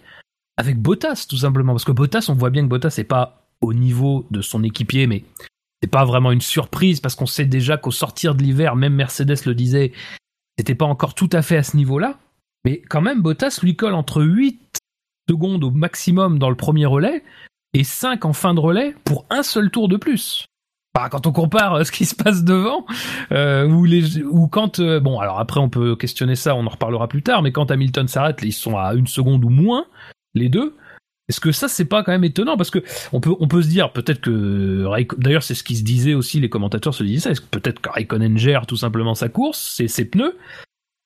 [0.56, 3.72] avec Bottas, tout simplement, parce que Bottas, on voit bien que Bottas n'est pas au
[3.72, 5.24] niveau de son équipier, mais
[5.82, 9.44] c'est pas vraiment une surprise parce qu'on sait déjà qu'au sortir de l'hiver, même Mercedes
[9.46, 9.92] le disait,
[10.58, 12.18] c'était pas encore tout à fait à ce niveau-là.
[12.64, 14.80] Mais quand même, Bottas lui colle entre 8
[15.28, 17.22] secondes au maximum dans le premier relais
[17.74, 20.46] et 5 en fin de relais pour un seul tour de plus.
[21.10, 22.84] Quand on compare euh, ce qui se passe devant,
[23.32, 24.80] euh, ou, quand...
[24.80, 27.70] euh, bon, alors après on peut questionner ça, on en reparlera plus tard, mais quand
[27.70, 29.86] Hamilton s'arrête, ils sont à une seconde ou moins,
[30.34, 30.76] les deux.
[31.28, 32.56] Est-ce que ça c'est pas quand même étonnant?
[32.56, 32.82] Parce que
[33.12, 34.86] on peut on peut se dire peut-être que
[35.18, 37.80] d'ailleurs c'est ce qui se disait aussi les commentateurs se disaient ça est-ce que peut-être
[37.80, 40.38] que Raikkonen gère tout simplement sa course ses pneus?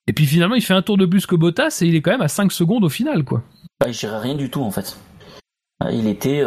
[0.06, 2.12] Et puis finalement il fait un tour de plus que Bottas et il est quand
[2.12, 3.42] même à 5 secondes au final quoi.
[3.80, 4.96] Bah, il gérait rien du tout en fait.
[5.90, 6.44] Il était,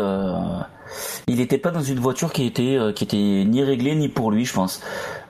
[1.28, 4.32] il était pas dans une voiture qui était, euh, qui était ni réglée ni pour
[4.32, 4.82] lui, je pense.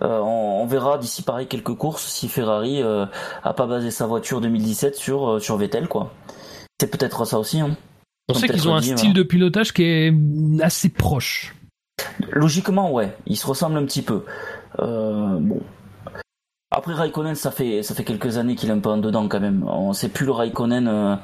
[0.01, 3.05] Euh, on, on verra d'ici pareil quelques courses si Ferrari euh,
[3.43, 6.11] a pas basé sa voiture 2017 sur euh, sur Vettel quoi.
[6.79, 7.61] C'est peut-être ça aussi.
[7.61, 7.77] Hein.
[8.27, 10.13] On sait qu'ils ont un style de pilotage qui est
[10.61, 11.55] assez proche.
[12.31, 14.25] Logiquement, ouais, ils se ressemblent un petit peu.
[14.79, 15.61] Euh, bon.
[16.71, 19.39] Après Raikkonen, ça fait ça fait quelques années qu'il est un peu en dedans quand
[19.39, 19.63] même.
[19.67, 21.15] On sait plus le Raikkonen euh,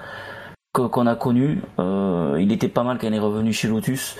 [0.73, 1.61] qu'on a connu.
[1.79, 4.15] Euh, il était pas mal quand il est revenu chez Lotus.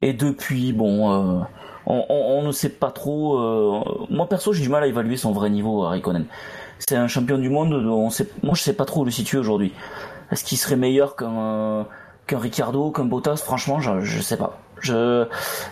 [0.00, 1.40] Et depuis, bon, euh,
[1.86, 3.38] on, on- on ne sait pas trop.
[3.38, 6.26] euh, moi perso, j'ai du mal à évaluer son vrai niveau à Raikkonen.
[6.78, 7.72] C'est un champion du monde.
[7.74, 9.72] On sait, moi, je sais pas trop où le situer aujourd'hui.
[10.30, 11.82] Est-ce qu'il serait meilleur qu'un euh,
[12.26, 13.36] qu'un Ricardo, qu'un Bottas?
[13.36, 14.58] Franchement, je, je sais pas.
[14.80, 15.26] Je,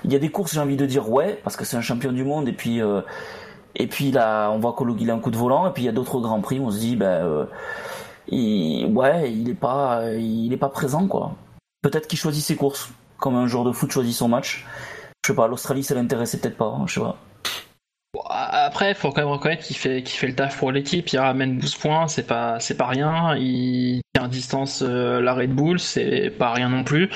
[0.05, 2.13] il y a des courses, j'ai envie de dire ouais, parce que c'est un champion
[2.13, 3.01] du monde et puis euh,
[3.75, 5.89] et puis là, on voit qu'il a un coup de volant et puis il y
[5.89, 7.45] a d'autres grands prix, on se dit ben euh,
[8.31, 11.35] il, ouais, il est pas il est pas présent quoi.
[11.83, 14.67] Peut-être qu'il choisit ses courses comme un joueur de foot choisit son match.
[15.25, 17.17] Je sais pas, l'Australie ça l'intéressait peut-être pas, hein, je sais pas.
[18.29, 21.09] Après, faut quand même reconnaître qu'il fait, qu'il fait le taf pour l'équipe.
[21.13, 23.37] Il ramène 12 points, c'est pas, c'est pas rien.
[23.37, 27.11] Il tient à distance euh, la Red Bull, c'est pas rien non plus.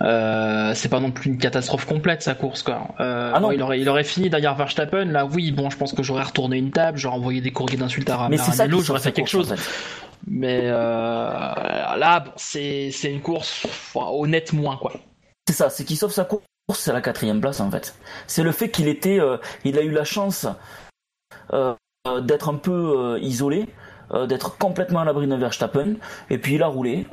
[0.00, 2.88] Euh, c'est pas non plus une catastrophe complète sa course quoi.
[3.00, 5.04] Euh, Ah bon, il aurait, il aurait fini derrière Verstappen.
[5.06, 8.10] Là, oui, bon, je pense que j'aurais retourné une table, j'aurais envoyé des courriers d'insultes
[8.10, 8.36] à qui
[8.82, 9.52] j'aurais fait quelque course, chose.
[9.52, 9.70] en fait.
[10.26, 14.92] Mais euh, là, bon, c'est, c'est une course enfin, honnête moins quoi.
[15.48, 17.94] C'est ça, c'est qu'il sauve sa course, c'est la quatrième place en fait.
[18.26, 20.46] C'est le fait qu'il était, euh, il a eu la chance
[21.52, 21.74] euh,
[22.06, 23.68] euh, d'être un peu isolé,
[24.28, 25.94] d'être complètement à l'abri de Verstappen,
[26.28, 27.06] et puis il a roulé.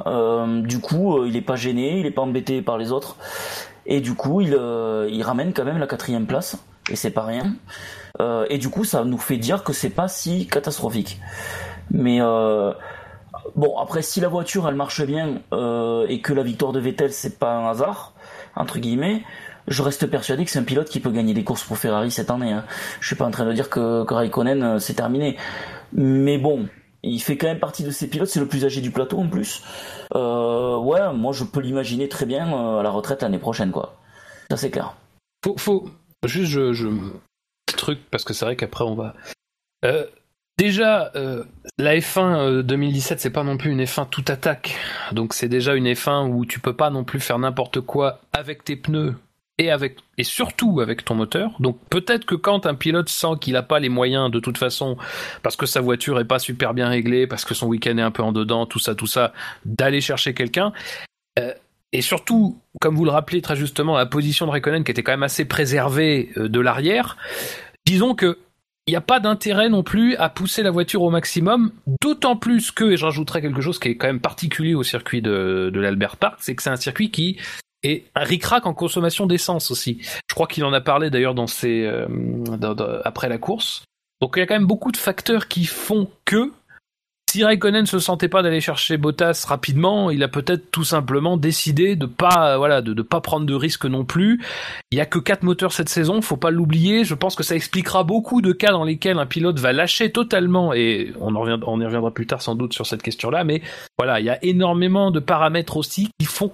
[0.65, 3.15] Du coup, il est pas gêné, il est pas embêté par les autres,
[3.85, 4.49] et du coup, il,
[5.09, 6.57] il ramène quand même la quatrième place,
[6.91, 7.55] et c'est pas rien.
[8.49, 11.21] Et du coup, ça nous fait dire que c'est pas si catastrophique.
[11.89, 15.35] Mais bon, après, si la voiture elle marche bien
[16.09, 18.13] et que la victoire de Vettel c'est pas un hasard
[18.59, 19.23] entre guillemets,
[19.67, 22.29] je reste persuadé que c'est un pilote qui peut gagner des courses pour Ferrari cette
[22.29, 22.51] année.
[22.51, 22.65] Hein.
[22.99, 25.37] Je suis pas en train de dire que, Raikkonen euh, c'est terminé,
[25.93, 26.67] mais bon,
[27.01, 28.29] il fait quand même partie de ces pilotes.
[28.29, 29.63] C'est le plus âgé du plateau en plus.
[30.15, 33.97] Euh, ouais, moi je peux l'imaginer très bien euh, à la retraite l'année prochaine, quoi.
[34.51, 34.95] Ça c'est clair.
[35.43, 35.89] Faut, faut
[36.25, 36.87] juste je, je
[37.77, 39.15] truc parce que c'est vrai qu'après on va.
[40.59, 41.43] Déjà, euh,
[41.77, 44.75] la F1 euh, 2017 c'est pas non plus une F1 tout attaque,
[45.13, 48.63] donc c'est déjà une F1 où tu peux pas non plus faire n'importe quoi avec
[48.63, 49.15] tes pneus
[49.57, 51.51] et avec et surtout avec ton moteur.
[51.59, 54.97] Donc peut-être que quand un pilote sent qu'il a pas les moyens de toute façon
[55.41, 58.11] parce que sa voiture est pas super bien réglée, parce que son week-end est un
[58.11, 59.33] peu en dedans, tout ça, tout ça,
[59.65, 60.73] d'aller chercher quelqu'un.
[61.39, 61.53] Euh,
[61.91, 65.11] et surtout, comme vous le rappelez très justement, la position de Raikkonen qui était quand
[65.13, 67.17] même assez préservée euh, de l'arrière,
[67.85, 68.37] disons que
[68.89, 71.71] il n'y a pas d'intérêt non plus à pousser la voiture au maximum,
[72.01, 75.21] d'autant plus que, et je rajouterai quelque chose qui est quand même particulier au circuit
[75.21, 77.37] de, l'Albert Park, c'est que c'est un circuit qui
[77.83, 79.99] est un ric-rac en consommation d'essence aussi.
[80.27, 82.07] Je crois qu'il en a parlé d'ailleurs dans ses, euh,
[83.05, 83.83] après la course.
[84.21, 86.51] Donc il y a quand même beaucoup de facteurs qui font que
[87.29, 91.95] si Raikkonen se sentait pas d'aller chercher Bottas rapidement, il a peut-être tout simplement décidé
[91.95, 92.57] de pas,
[93.07, 94.41] pas prendre de risques non plus.
[94.91, 97.03] Il y a que quatre moteurs cette saison, faut pas l'oublier.
[97.03, 100.73] Je pense que ça expliquera beaucoup de cas dans lesquels un pilote va lâcher totalement,
[100.73, 103.43] et on on y reviendra plus tard sans doute sur cette question-là.
[103.43, 103.61] Mais
[103.99, 106.51] voilà, il y a énormément de paramètres aussi qui font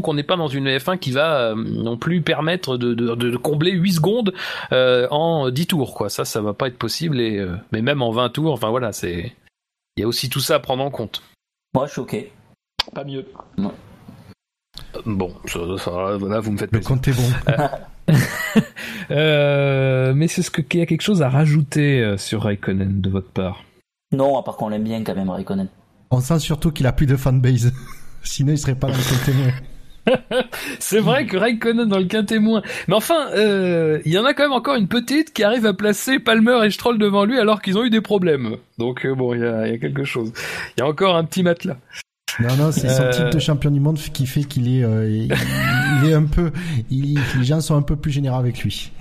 [0.00, 3.92] qu'on n'est pas dans une F1 qui va euh, non plus permettre de combler 8
[3.92, 4.32] secondes
[4.72, 8.02] euh, en 10 tours quoi ça ça va pas être possible et euh, mais même
[8.02, 9.36] en 20 tours enfin voilà c'est
[9.98, 11.22] il y a aussi tout ça à prendre en compte.
[11.74, 12.16] Moi, je suis ok.
[12.94, 13.26] Pas mieux.
[15.04, 16.88] Bon, ça, ça, voilà, vous me faites Le plaisir.
[16.88, 17.28] compte est bon.
[19.10, 23.00] Euh, mais c'est ce que qu'il y a quelque chose à rajouter euh, sur Raikkonen
[23.00, 23.64] de votre part?
[24.12, 25.68] Non, à part qu'on l'aime bien quand même, Raikkonen.
[26.10, 27.72] On sent surtout qu'il a plus de fanbase.
[28.22, 29.50] Sinon, il serait pas dans le témoin.
[30.78, 32.62] C'est vrai que Raikkonen dans le quintet moins.
[32.88, 35.74] Mais enfin, euh, il y en a quand même encore une petite qui arrive à
[35.74, 38.56] placer Palmer et Stroll devant lui alors qu'ils ont eu des problèmes.
[38.78, 40.32] Donc euh, bon, il y a, il y a quelque chose.
[40.76, 41.76] Il y a encore un petit matelas.
[42.40, 43.10] Non, non, c'est son Euh.
[43.10, 45.34] titre de champion du monde qui fait qu'il est, euh, il,
[46.04, 46.52] il est un peu,
[46.90, 48.92] il, les gens sont un peu plus généreux avec lui.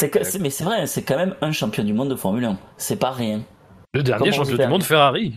[0.00, 2.44] C'est que- c'est- mais c'est vrai, c'est quand même un champion du monde de Formule
[2.44, 2.58] 1.
[2.76, 3.42] C'est pas rien.
[3.94, 5.34] Le dernier Comme champion du monde Ferrari.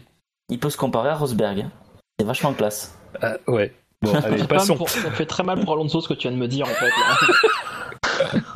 [0.49, 1.67] il peut se comparer à Rosberg.
[2.19, 2.97] C'est vachement classe.
[3.23, 3.73] Euh, ouais.
[4.01, 4.75] Bon, allez, Ça fait, mal passons.
[4.77, 6.69] pour- ça fait très mal pour Alonso ce que tu viens de me dire en
[6.69, 6.89] fait.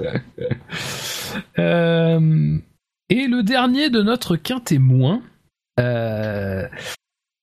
[0.03, 0.13] là.
[1.59, 2.57] Euh,
[3.09, 5.21] et le dernier de notre quintémoin.
[5.79, 6.65] Euh...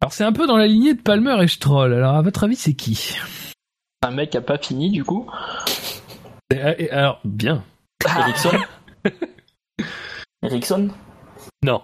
[0.00, 1.92] Alors c'est un peu dans la lignée de Palmer et Stroll.
[1.92, 3.16] Alors à votre avis c'est qui?
[4.02, 5.30] Un mec qui a pas fini du coup.
[6.54, 7.62] Euh, et- Alors bien.
[8.18, 8.50] Ericsson?
[10.42, 10.88] Ericsson?
[11.62, 11.82] Non.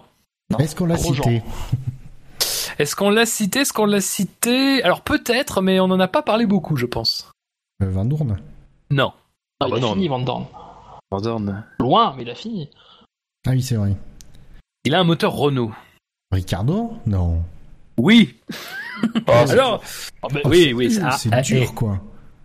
[0.59, 1.43] Est-ce qu'on l'a cité?
[2.79, 4.81] Est-ce qu'on l'a cité Est-ce qu'on l'a cité?
[4.83, 7.29] Alors peut-être, mais on n'en a pas parlé beaucoup, je pense.
[7.83, 8.37] Euh, Van Doorn
[8.89, 9.05] Non.
[9.05, 9.13] Non,
[9.59, 10.45] Ah il bah a non, fini Van Dorn.
[11.11, 11.39] Van
[11.79, 12.69] Loin, mais il a fini.
[13.45, 13.95] Ah oui, c'est vrai.
[14.85, 15.71] Il a un moteur Renault.
[16.31, 16.93] Ricardo?
[17.05, 17.43] Non.
[17.97, 18.35] Oui.
[19.27, 19.81] Ah, c'est- Alors,
[20.21, 20.91] Ah, bah, oui, oui.
[20.91, 22.01] C'est ah, c'est dur, et- quoi.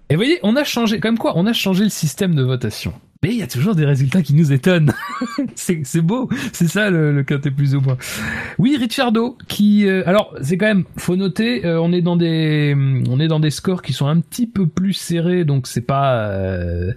[0.08, 2.94] Et vous voyez, on a changé, comme quoi, on a changé le système de votation.
[3.24, 4.92] Mais il y a toujours des résultats qui nous étonnent.
[5.54, 7.96] c'est beau, c'est ça le, le quintet plus ou moins.
[8.58, 12.76] Oui, Ricciardo, qui, euh, alors c'est quand même, faut noter, euh, on est dans des,
[13.08, 16.18] on est dans des scores qui sont un petit peu plus serrés, donc c'est pas,
[16.26, 16.92] euh,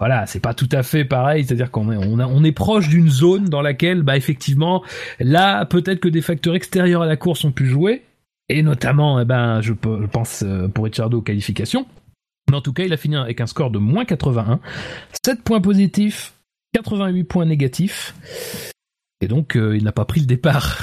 [0.00, 1.44] voilà, c'est pas tout à fait pareil.
[1.44, 4.82] C'est-à-dire qu'on est, on, est proche d'une zone dans laquelle, bah effectivement,
[5.20, 8.02] là peut-être que des facteurs extérieurs à la course ont pu jouer,
[8.48, 11.86] et notamment, eh ben, je, pe- je pense euh, pour Ricciardo qualification.
[12.48, 14.60] Mais en tout cas, il a fini avec un score de moins 81,
[15.24, 16.34] 7 points positifs,
[16.74, 18.14] 88 points négatifs.
[19.20, 20.78] Et donc, euh, il n'a pas pris le départ.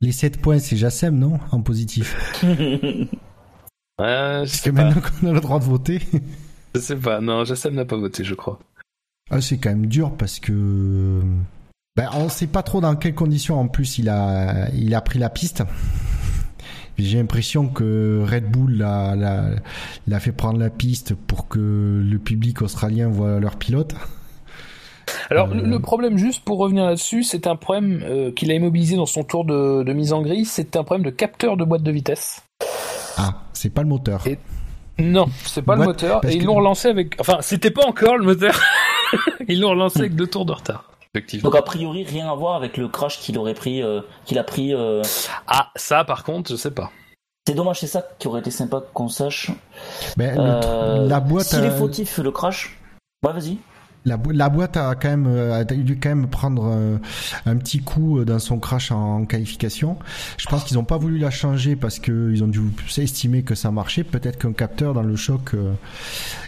[0.00, 1.38] Les 7 points, c'est Jassem, non?
[1.50, 2.16] En positif.
[3.96, 6.00] Parce que maintenant qu'on a le droit de voter,
[6.74, 7.20] Je sais pas.
[7.20, 8.58] Non, Jassem n'a pas voté, je crois.
[9.30, 11.22] ah, c'est quand même dur parce que.
[11.96, 15.20] Ben, on sait pas trop dans quelles conditions en plus il a, il a pris
[15.20, 15.62] la piste.
[16.98, 21.58] J'ai l'impression que Red Bull l'a, fait prendre la piste pour que
[22.04, 23.94] le public australien voit leur pilote.
[25.30, 25.54] Alors, Euh.
[25.54, 29.06] le, le problème, juste pour revenir là-dessus, c'est un problème euh, qu'il a immobilisé dans
[29.06, 30.44] son tour de, de mise en grille.
[30.44, 32.42] C'est un problème de capteur de boîte de vitesse.
[33.16, 34.24] Ah, c'est pas le moteur.
[34.26, 34.38] Et-
[34.98, 36.20] Non, c'est pas le moteur.
[36.20, 37.16] parce Et ils que- l'ont relancé avec.
[37.20, 38.58] Enfin, c'était pas encore le moteur.
[39.48, 40.90] ils l'ont relancé avec deux tours de retard.
[41.14, 41.48] Effectivement.
[41.50, 44.44] Donc a priori rien à voir avec le crash qu'il aurait pris, euh, qu'il a
[44.44, 44.74] pris.
[44.74, 45.02] euh,
[45.46, 46.90] Ah, ça, par contre, je sais pas.
[47.46, 49.50] C'est dommage, c'est ça qui aurait été sympa qu'on sache.
[50.16, 52.78] Le Euh, la boîte, S'il est a- fautif le crash,
[53.24, 53.58] ouais vas-y.
[54.06, 56.98] La, bo- la boîte a quand même euh, a dû quand même prendre euh,
[57.46, 59.98] un petit coup dans son crash en qualification.
[60.36, 62.60] Je pense qu'ils n'ont pas voulu la changer parce que ils ont dû
[62.98, 64.04] estimer que ça marchait.
[64.04, 65.54] Peut-être qu'un capteur dans le choc.
[65.54, 65.72] euh,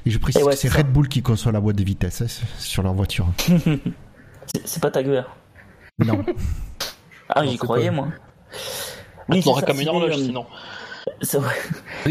[0.04, 0.68] Et je précise Et ouais, que c'est.
[0.68, 3.26] Red Bull qui conçoit la boîte de vitesse hein, sur leur voiture.
[4.64, 5.24] C'est pas ta gueule.
[5.98, 6.24] Non.
[7.28, 8.08] Ah j'y croyais pas- moi.
[9.28, 10.46] Oui, c'est aurait ça, comme une horloge euh, sinon.
[11.22, 11.54] C'est vrai.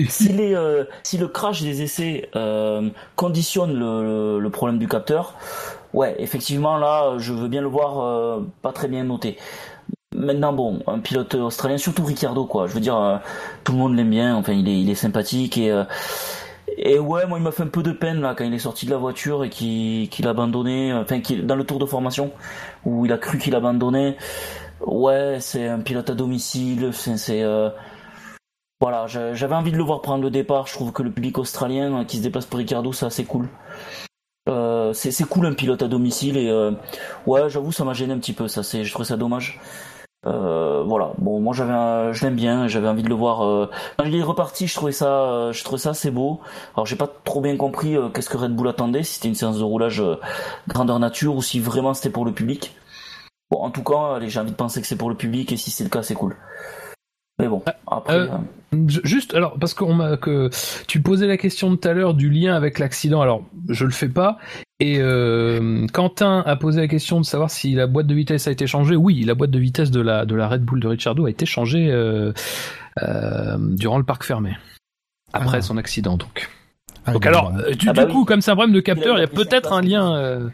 [0.10, 5.36] si, les, euh, si le crash des essais euh, conditionne le, problème du capteur,
[5.94, 9.38] ouais, effectivement, là, je veux bien le voir euh, pas très bien noté.
[10.14, 12.68] Maintenant, bon, un pilote australien, surtout Ricciardo, quoi.
[12.68, 13.18] Je veux dire, euh,
[13.64, 15.72] tout le monde l'aime bien, enfin, il est, il est sympathique et.
[16.78, 18.86] Et ouais, moi, il m'a fait un peu de peine là quand il est sorti
[18.86, 22.32] de la voiture et qu'il a abandonné, euh, enfin, dans le tour de formation
[22.86, 24.18] où il a cru qu'il abandonnait.
[24.82, 27.70] Ouais, c'est un pilote à domicile, c'est, euh,
[28.82, 30.68] voilà, j'a- j'avais envie de le voir prendre le départ.
[30.68, 33.48] Je trouve que le public australien euh, qui se déplace pour Ricardo, c'est assez cool.
[34.48, 36.72] Euh, c'est c'est cool un pilote à domicile et euh,
[37.26, 38.48] ouais, j'avoue, ça m'a gêné un petit peu.
[38.48, 39.60] Ça, c'est, je trouvais ça dommage.
[40.28, 41.12] Euh, voilà.
[41.20, 42.68] Bon, moi j'avais, je l'aime bien.
[42.68, 43.46] J'avais envie de le voir.
[43.46, 46.40] euh, Quand il est reparti, je trouvais ça, euh, je trouvais ça assez beau.
[46.76, 49.60] Alors j'ai pas trop bien compris qu'est-ce que Red Bull attendait, si c'était une séance
[49.60, 50.04] de roulage
[50.68, 52.76] grandeur nature ou si vraiment c'était pour le public.
[53.52, 55.58] Bon, en tout cas, allez, j'ai envie de penser que c'est pour le public et
[55.58, 56.36] si c'est le cas, c'est cool.
[57.40, 58.14] Mais bon, après.
[58.16, 58.28] euh,
[58.74, 60.50] euh, Ju- Juste, alors, parce qu'on m'a que
[60.88, 63.22] tu posais la question de tout à l'heure du lien avec l'accident.
[63.22, 64.38] Alors, je le fais pas.
[64.80, 68.52] Et euh, Quentin a posé la question de savoir si la boîte de vitesse a
[68.52, 68.96] été changée.
[68.96, 71.46] Oui, la boîte de vitesse de la de la Red Bull de Ricciardo a été
[71.46, 72.34] changée euh,
[73.04, 74.58] euh, durant le parc fermé
[75.34, 75.62] après Ah.
[75.62, 76.18] son accident.
[76.18, 76.50] Donc,
[77.06, 77.58] Ah, donc alors, bon.
[77.78, 78.26] du, Ah bah du coup, oui.
[78.26, 80.50] comme c'est un problème de capteur, il y a peut-être un lien euh,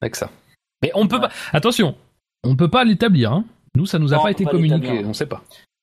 [0.00, 0.30] avec ça.
[0.82, 1.22] Mais on peut Ouais.
[1.22, 1.30] pas.
[1.52, 1.94] Attention,
[2.44, 3.32] on peut pas l'établir.
[3.32, 3.44] Hein.
[3.74, 5.02] Nous, ça nous a Non, pas été communiqué.
[5.04, 5.42] On sait pas.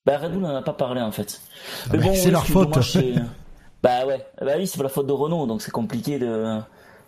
[0.10, 1.40] Bah Red Bull n'en a pas parlé en fait.
[1.86, 2.70] Ah bah, c'est ouais, leur faute.
[2.72, 2.98] dommage,
[3.84, 6.58] bah ouais, bah oui, c'est la faute de Renault, donc c'est compliqué de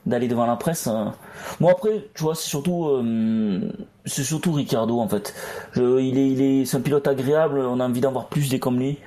[0.05, 0.85] d'aller devant la presse.
[0.85, 1.15] hein.
[1.59, 3.71] Bon après, tu vois, c'est surtout euh,
[4.05, 5.33] c'est surtout Ricardo en fait.
[5.71, 8.49] Je, il est il est c'est un pilote agréable, on a envie d'en voir plus
[8.49, 8.99] des comme lui.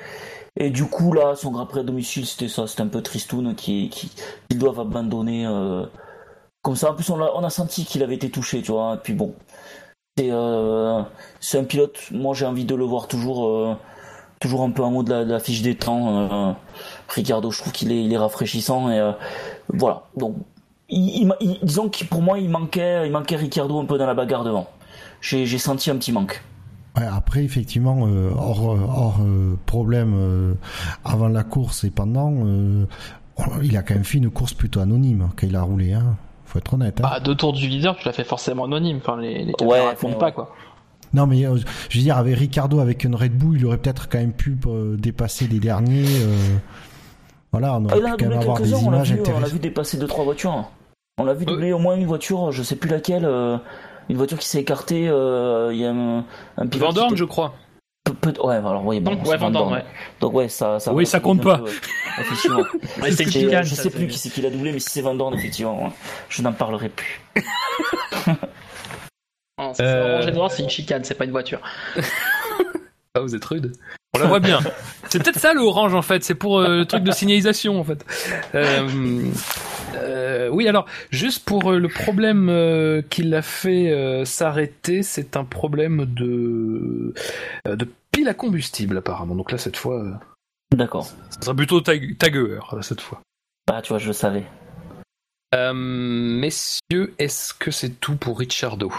[0.57, 3.55] Et du coup là, son Grand Prix à domicile, c'était ça, c'était un peu tristoun
[3.55, 4.11] qui qui
[4.49, 5.87] qu'ils doivent abandonner euh,
[6.63, 6.91] comme ça.
[6.91, 8.95] En plus, on a on a senti qu'il avait été touché, tu vois.
[8.95, 9.35] Et puis bon,
[10.17, 11.03] c'est euh,
[11.41, 11.99] c'est un pilote.
[12.13, 13.47] Moi, j'ai envie de le voir toujours.
[13.47, 13.75] euh,
[14.41, 16.31] toujours un peu en haut de la, fiche des temps.
[16.31, 16.53] euh,
[17.09, 19.13] Ricardo, je trouve qu'il est, rafraîchissant et
[19.69, 20.05] voilà.
[20.17, 20.37] Donc,
[20.91, 24.69] disons que pour moi, il manquait, il manquait Ricardo un peu dans la bagarre devant.
[25.21, 26.43] J'ai, senti un petit manque.
[26.97, 28.07] Ouais, après, effectivement,
[28.37, 29.17] hors,
[29.65, 30.57] problème
[31.05, 32.35] avant la course et pendant,
[33.63, 35.95] il a quand même fait une course plutôt anonyme quand il a roulé.
[35.95, 36.17] Hein.
[36.55, 37.01] Faut être honnête.
[37.01, 37.03] Hein.
[37.11, 38.99] Bah, deux tours du leader, tu l'as fait forcément anonyme.
[38.99, 40.55] Enfin, les, les caméras Ouais, enfin, pas, quoi.
[41.13, 41.57] Non, mais euh,
[41.91, 44.57] je veux dire, avec Ricardo, avec une Red Bull, il aurait peut-être quand même pu
[44.69, 46.05] euh, dépasser les derniers.
[46.07, 46.37] euh,
[47.51, 49.13] voilà, on Ah, aurait en pu a quand même avoir des quelques-uns, on l'a images
[49.13, 50.71] vu, on l'a vu dépasser deux trois voitures.
[51.19, 53.57] On l'a vu doubler au moins une voiture, je sais plus laquelle, euh,
[54.09, 56.25] une voiture qui s'est écartée, euh, il y a un,
[56.57, 57.55] un pilote Van qui Dorn, était- je crois.
[58.05, 59.73] Peu- peu- ouais, alors oui, bon, ouais, Van Dorn, Dorn.
[59.73, 59.85] ouais.
[60.21, 60.93] Donc ouais, ça, ça.
[60.93, 61.59] Oui, ça compte pas.
[61.59, 61.71] peu,
[62.21, 62.59] effectivement.
[63.03, 64.91] Ouais, c'est euh, chicane, je ça, sais plus qui c'est qui l'a doublé, mais si
[64.91, 65.91] c'est Van Dorn, effectivement,
[66.29, 67.21] je n'en parlerai plus.
[69.59, 71.61] Non, c'est- Euh, En général, c'est une chicane, c'est pas une voiture.
[73.15, 73.73] Ah, vous êtes rude.
[74.17, 74.59] On la voit bien.
[75.09, 76.25] C'est peut-être ça le orange en fait.
[76.25, 78.05] C'est pour euh, le truc de signalisation en fait.
[78.55, 78.89] Euh,
[79.95, 85.37] euh, oui, alors juste pour euh, le problème euh, qui l'a fait euh, s'arrêter, c'est
[85.37, 87.15] un problème de
[87.67, 89.35] euh, de pile à combustible apparemment.
[89.35, 90.13] Donc là cette fois, euh,
[90.75, 91.07] D'accord.
[91.07, 93.21] ça sera plutôt tag Taguer euh, cette fois.
[93.67, 94.45] Bah, tu vois, je le savais.
[95.55, 98.93] Euh, messieurs, est-ce que c'est tout pour Richardo?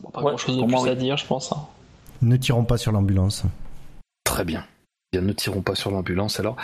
[0.00, 1.52] Bon, pas Ouais, grand chose de plus à dire, je pense.
[1.52, 1.66] hein.
[2.22, 3.42] Ne tirons pas sur l'ambulance.
[4.24, 4.64] Très bien.
[5.12, 6.56] Bien, ne tirons pas sur l'ambulance alors.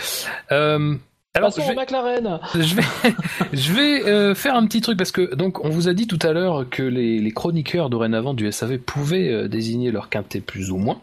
[1.35, 2.83] Alors, Passons je vais- McLaren je vais,
[3.53, 6.19] je vais euh, faire un petit truc parce que donc on vous a dit tout
[6.23, 10.71] à l'heure que les, les chroniqueurs dorénavant du SAV pouvaient euh, désigner leur quintet plus
[10.71, 11.01] ou moins.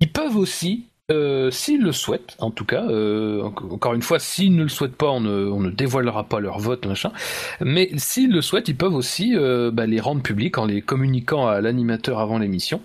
[0.00, 4.18] Ils peuvent aussi, euh, s'ils le souhaitent, en tout cas, euh, enc- encore une fois,
[4.18, 7.12] s'ils ne le souhaitent pas, on ne, dévoilera pas leur vote, machin.
[7.60, 11.46] Mais s'ils le souhaitent, ils peuvent aussi euh, bah, les rendre publics en les communiquant
[11.46, 12.82] à l'animateur avant l'émission.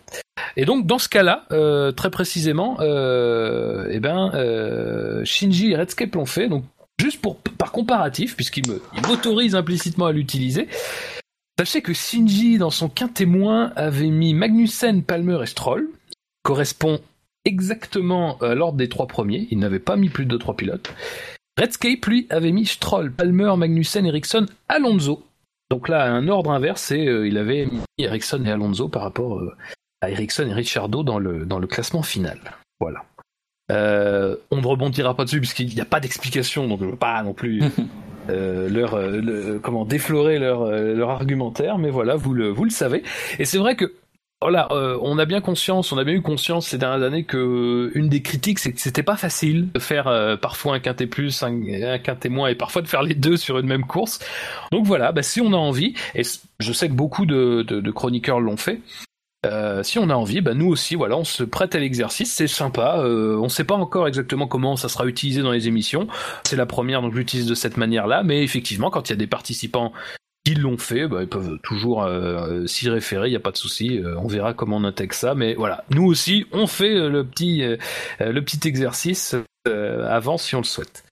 [0.58, 1.46] Et donc dans ce cas-là,
[1.96, 6.50] très précisément, eh ben Shinji et Redscape l'ont fait.
[6.50, 6.64] Donc
[7.00, 7.22] juste
[7.58, 8.64] par comparatif, puisqu'il
[9.08, 10.68] m'autorise implicitement à l'utiliser.
[11.58, 15.88] Sachez que Shinji dans son quintémoin avait mis Magnussen, Palmer et Stroll,
[16.44, 17.00] correspond
[17.46, 19.48] exactement à l'ordre des trois premiers.
[19.52, 20.94] Il n'avait pas mis plus de trois pilotes.
[21.60, 25.24] Redscape lui avait mis Stroll, Palmer, Magnussen, Ericsson, Alonso.
[25.70, 29.40] Donc là, un ordre inverse, et euh, il avait mis Ericsson et Alonso par rapport
[29.40, 29.56] euh,
[30.02, 32.40] à Ericsson et Ricciardo dans le, dans le classement final.
[32.80, 33.04] Voilà.
[33.72, 36.98] Euh, on ne rebondira pas dessus puisqu'il n'y a pas d'explication, donc je ne veux
[36.98, 37.62] pas non plus
[38.30, 42.66] euh, leur, euh, le- comment déflorer leur, euh, leur argumentaire, mais voilà, vous le, vous
[42.66, 43.04] le savez.
[43.40, 43.94] Et c'est vrai que
[44.42, 47.38] voilà, euh, on a bien conscience, on a bien eu conscience ces dernières années que
[47.38, 51.06] euh, une des critiques, c'est que c'était pas facile de faire euh, parfois un quintet
[51.06, 54.20] plus, un, quintet moins, et parfois de faire les deux sur une même course.
[54.72, 56.24] Donc voilà, bah, si on a envie, et
[56.60, 58.82] je sais que beaucoup de, chroniqueurs l'ont fait,
[59.84, 63.04] si on a envie, bah nous aussi, voilà, on se prête à l'exercice, c'est sympa.
[63.04, 66.08] On sait pas encore exactement comment ça sera utilisé dans les émissions.
[66.44, 68.22] C'est la première, donc je l'utilise de cette manière-là.
[68.24, 69.94] Mais effectivement, quand il y a des participants
[70.44, 73.28] qui l'ont fait, bah, ils peuvent toujours euh, s'y référer.
[73.28, 74.00] Il n'y a pas de souci.
[74.00, 75.36] Euh, on verra comment on intègre ça.
[75.36, 77.78] Mais voilà, nous aussi, on fait euh, le petit, euh,
[78.22, 79.36] euh, le petit exercice
[79.68, 81.04] euh, avant si on le souhaite.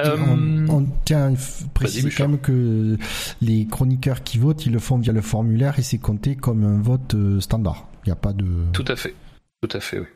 [0.00, 1.36] Euh, On, on tient à
[1.74, 2.96] préciser quand même que
[3.42, 6.80] les chroniqueurs qui votent, ils le font via le formulaire et c'est compté comme un
[6.80, 7.88] vote euh, standard.
[8.04, 8.46] Il n'y a pas de.
[8.72, 9.14] Tout à fait.
[9.60, 10.06] Tout à fait, oui.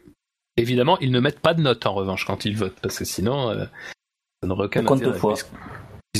[0.56, 3.50] Évidemment, ils ne mettent pas de notes en revanche quand ils votent, parce que sinon,
[3.50, 3.64] euh,
[4.40, 5.44] ça n'aurait aucun Ça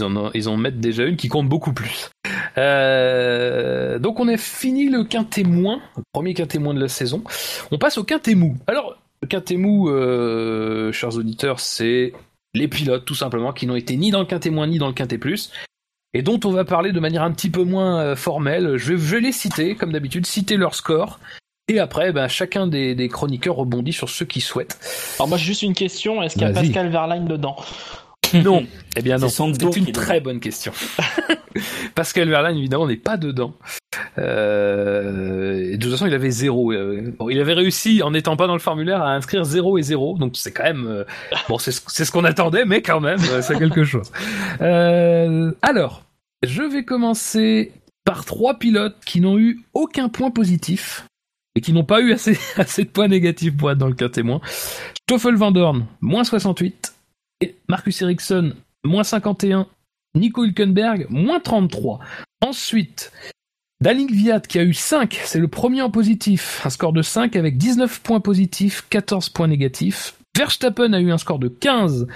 [0.01, 2.09] en, ont, ils en mettent déjà une qui compte beaucoup plus.
[2.57, 7.23] Euh, donc on a fini le quintet moins, le premier quintet moins de la saison.
[7.71, 8.57] On passe au quintet mou.
[8.67, 12.15] Alors, le quintet mou, euh, chers auditeurs, c'est
[12.55, 14.95] les pilotes, tout simplement, qui n'ont été ni dans le quintet moins ni dans le
[14.95, 15.51] quintet plus.
[16.15, 18.77] Et dont on va parler de manière un petit peu moins euh, formelle.
[18.77, 21.19] Je vais, je vais les citer, comme d'habitude, citer leur score.
[21.69, 24.79] Et après, ben, chacun des, des chroniqueurs rebondit sur ceux qui souhaitent.
[25.19, 26.53] Alors moi j'ai juste une question, est-ce qu'il y a.
[26.53, 27.57] Pascal Verlaine dedans?
[28.45, 28.65] Non,
[28.97, 29.29] eh bien non.
[29.29, 30.73] C'est une très bonne question.
[31.95, 33.55] Pascal Verlaine, évidemment, n'est pas dedans.
[34.19, 36.73] Euh, de toute façon, il avait zéro.
[36.73, 39.83] Euh, bon, il avait réussi, en n'étant pas dans le formulaire, à inscrire 0 et
[39.83, 40.19] 0.
[40.19, 40.87] Donc c'est quand même...
[40.87, 41.05] euh,
[41.49, 44.11] bon, c'est ce, c'est ce qu'on attendait, mais quand même, euh, c'est quelque chose.
[44.61, 46.05] Euh, alors,
[46.43, 47.73] je vais commencer
[48.05, 51.07] par trois pilotes qui n'ont eu aucun point positif
[51.55, 54.09] et qui n'ont pas eu assez, assez de points négatifs pour être dans le cas
[54.09, 54.41] témoin.
[55.09, 56.92] Stoffel Van Dorn, moins 68.
[57.69, 59.69] Marcus Ericsson, moins 51.
[60.15, 61.99] Nico Hülkenberg, moins 33.
[62.43, 63.13] Ensuite,
[63.81, 66.61] Daling Viat qui a eu 5, c'est le premier en positif.
[66.65, 70.15] Un score de 5 avec 19 points positifs, 14 points négatifs.
[70.37, 72.07] Verstappen a eu un score de 15,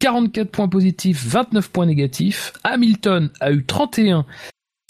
[0.00, 2.52] 44 points positifs, 29 points négatifs.
[2.64, 4.26] Hamilton a eu 31,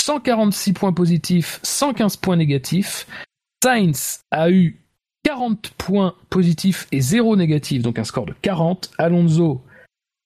[0.00, 3.06] 146 points positifs, 115 points négatifs.
[3.62, 4.80] Sainz a eu
[5.24, 8.90] 40 points positifs et 0 négatifs, donc un score de 40.
[8.98, 9.62] Alonso,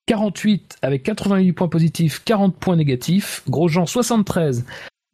[0.07, 3.43] 48 avec 88 points positifs, 40 points négatifs.
[3.49, 4.65] Grosjean, 73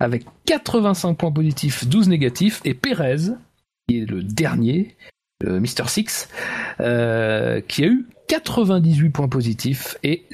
[0.00, 2.60] avec 85 points positifs, 12 négatifs.
[2.64, 3.32] Et Pérez,
[3.88, 4.96] qui est le dernier,
[5.40, 6.28] le Mister Six,
[6.80, 10.24] euh, qui a eu 98 points positifs et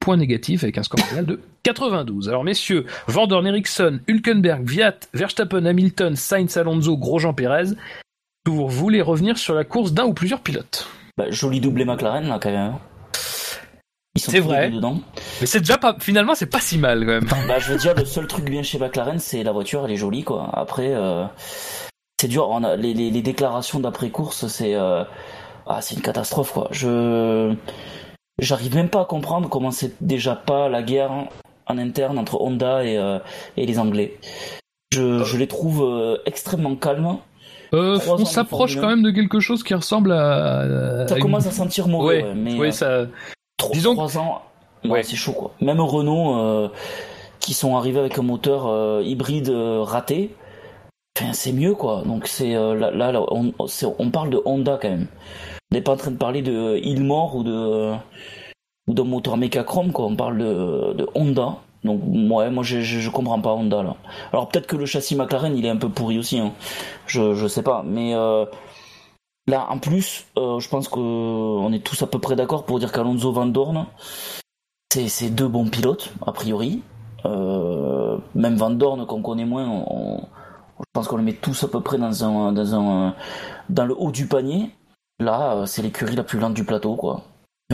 [0.00, 2.28] points négatifs avec un score final de 92.
[2.28, 7.74] Alors messieurs, Van Dorn, Ericsson, Hülkenberg, Viat, Verstappen, Hamilton, Sainz, Alonso, Grosjean, Perez,
[8.46, 12.38] vous voulez revenir sur la course d'un ou plusieurs pilotes Bah, joli doublé McLaren là
[12.40, 12.74] quand même.
[14.18, 14.70] C'est vrai.
[14.70, 15.00] dedans.
[15.40, 17.28] Mais c'est déjà pas, finalement c'est pas si mal quand même.
[17.48, 19.96] Bah, je veux dire, le seul truc bien chez McLaren, c'est la voiture, elle est
[19.96, 20.50] jolie, quoi.
[20.52, 21.24] Après, euh,
[22.20, 22.48] c'est dur.
[22.50, 25.04] On a, les, les, les déclarations d'après course, c'est euh,
[25.66, 26.68] ah, c'est une catastrophe, quoi.
[26.70, 27.54] Je
[28.38, 31.10] j'arrive même pas à comprendre comment c'est déjà pas la guerre
[31.68, 33.18] en interne entre Honda et, euh,
[33.56, 34.18] et les Anglais.
[34.92, 37.18] Je, je les trouve extrêmement calmes.
[37.74, 41.04] Euh, on s'approche quand même de quelque chose qui ressemble à.
[41.08, 43.00] Ça une- commence à sentir mauvais, Ouais, ouais, mais oui, euh, ça.
[43.56, 44.42] Trois, Disons trois ans,
[44.84, 45.52] ouais, c'est chaud quoi.
[45.60, 46.68] Même Renault, euh,
[47.40, 50.34] qui sont arrivés avec un moteur euh, hybride euh, raté,
[51.16, 52.02] enfin, c'est mieux quoi.
[52.04, 55.06] Donc c'est euh, là, là, là, on, parle de Honda quand même.
[55.70, 57.92] On n'est pas en train de parler de Ilmore ou de
[58.88, 60.06] ou d'un moteur Mechachrome quoi.
[60.06, 61.56] On parle de, de Honda.
[61.84, 63.96] Donc ouais, moi je, je, je comprends pas Honda là.
[64.32, 66.38] Alors peut-être que le châssis McLaren il est un peu pourri aussi.
[66.40, 66.52] Hein.
[67.06, 68.44] Je je sais pas, mais euh,
[69.48, 72.90] Là, en plus, euh, je pense qu'on est tous à peu près d'accord pour dire
[72.90, 73.86] qu'Alonso Van Dorn,
[74.90, 76.82] c'est deux bons pilotes, a priori.
[77.24, 79.84] Euh, même Van Dorn, qu'on connaît moins,
[80.78, 82.10] je pense qu'on le met tous à peu près dans,
[83.68, 84.70] dans le haut du panier.
[85.18, 87.22] Là, euh, c'est l'écurie la plus lente du plateau, quoi.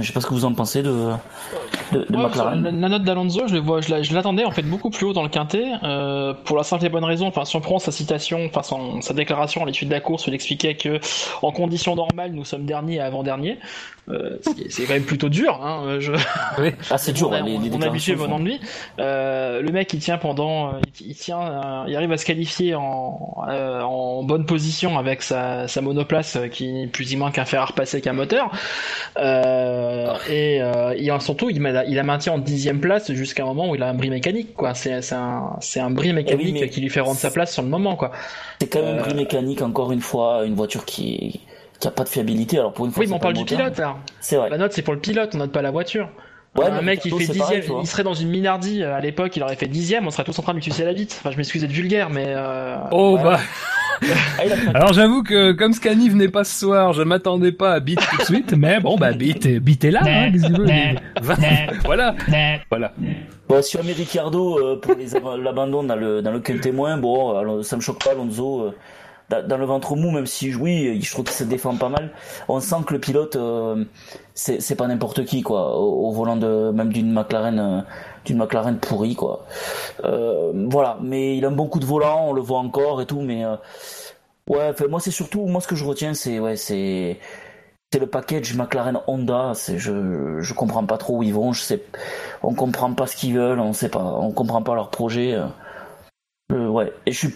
[0.00, 0.88] Je sais pas ce que vous en pensez de,
[1.92, 2.62] de, de Ouais, McLaren.
[2.80, 5.12] la, note d'Alonso, je le vois, je la- je l'attendais en fait beaucoup plus haut
[5.12, 7.26] dans le quintet, euh, pour la simple et bonne raison.
[7.26, 10.26] Enfin, si on prend sa citation, enfin son- sa déclaration à l'issue de la course,
[10.26, 10.98] où il expliquait que
[11.42, 13.58] en conditions normales, nous sommes derniers et avant-derniers.
[14.08, 15.60] Euh, c'est- c'est quand même plutôt dur.
[15.62, 16.12] Hein, je...
[16.90, 18.60] Ah, c'est dur, on a, hein, les, les on a déclarations habitué de lui.
[18.98, 22.24] Euh, le mec, il tient pendant, euh, il, il tient, euh, il arrive à se
[22.26, 27.30] qualifier en, euh, en bonne position avec sa, sa monoplace qui n'est plus ou moins
[27.30, 28.50] qu'un fer à repasser qu'un moteur.
[29.18, 33.46] Euh, et euh, il, surtout, il, m'a- il a maintient en dixième place jusqu'à un
[33.46, 34.54] moment où il a un bris mécanique.
[34.54, 34.74] quoi.
[34.74, 37.30] C'est c'est un, c'est un bris mécanique Eh oui, mais- qui lui fait rendre sa
[37.30, 37.94] place sur le moment.
[37.96, 38.10] quoi.
[38.60, 41.40] C'est quand même un prix mécanique, encore une fois, une voiture qui,
[41.82, 42.58] qui a pas de fiabilité.
[42.58, 43.96] Alors pour une fois, Oui, mais on parle le du pilote là.
[44.20, 44.48] C'est vrai.
[44.50, 46.08] La note, c'est pour le pilote, on note pas la voiture.
[46.56, 49.34] Ouais, un mec, il fait dixième, pareil, il serait dans une Minardi euh, à l'époque,
[49.36, 51.16] il aurait fait dixième, on serait tous en train de lui sucer la bite.
[51.18, 52.26] Enfin, je m'excuse d'être vulgaire, mais.
[52.28, 52.76] Euh...
[52.90, 53.22] Oh Ouais.
[53.22, 53.40] bah.
[54.38, 57.52] Ah, il a pas- Alors j'avoue que comme Scani venait pas ce soir, je m'attendais
[57.52, 60.32] pas à Beat tout de suite, mais bon bah Beat, Beat est là, hein,
[61.84, 62.14] voilà,
[62.68, 62.92] voilà.
[63.48, 65.06] Bon, si on met Ricciardo euh, pour les
[65.42, 68.62] l'abandon dans le, dans le quel témoin, bon, alors, ça me choque pas, Alonso.
[68.62, 68.74] euh,
[69.40, 72.10] dans, le ventre mou, même si oui, je trouve qu'il se défend pas mal,
[72.48, 73.84] on sent que le pilote, euh,
[74.34, 77.80] c'est pas n'importe qui, quoi, au, volant de même d'une McLaren, euh,
[78.24, 79.46] d'une McLaren pourrie, quoi.
[80.04, 83.06] Euh, voilà, mais il a un bon coup de volant, on le voit encore et
[83.06, 83.44] tout, mais
[84.48, 87.18] ouais, moi c'est surtout, moi ce que je retiens, c'est ouais, c'est
[87.92, 91.82] c'est le package McLaren Honda, je je comprends pas trop où ils vont, je sais
[92.42, 95.38] on comprend pas ce qu'ils veulent, on sait pas, on comprend pas leur projet.
[96.50, 97.34] ouais, et je suis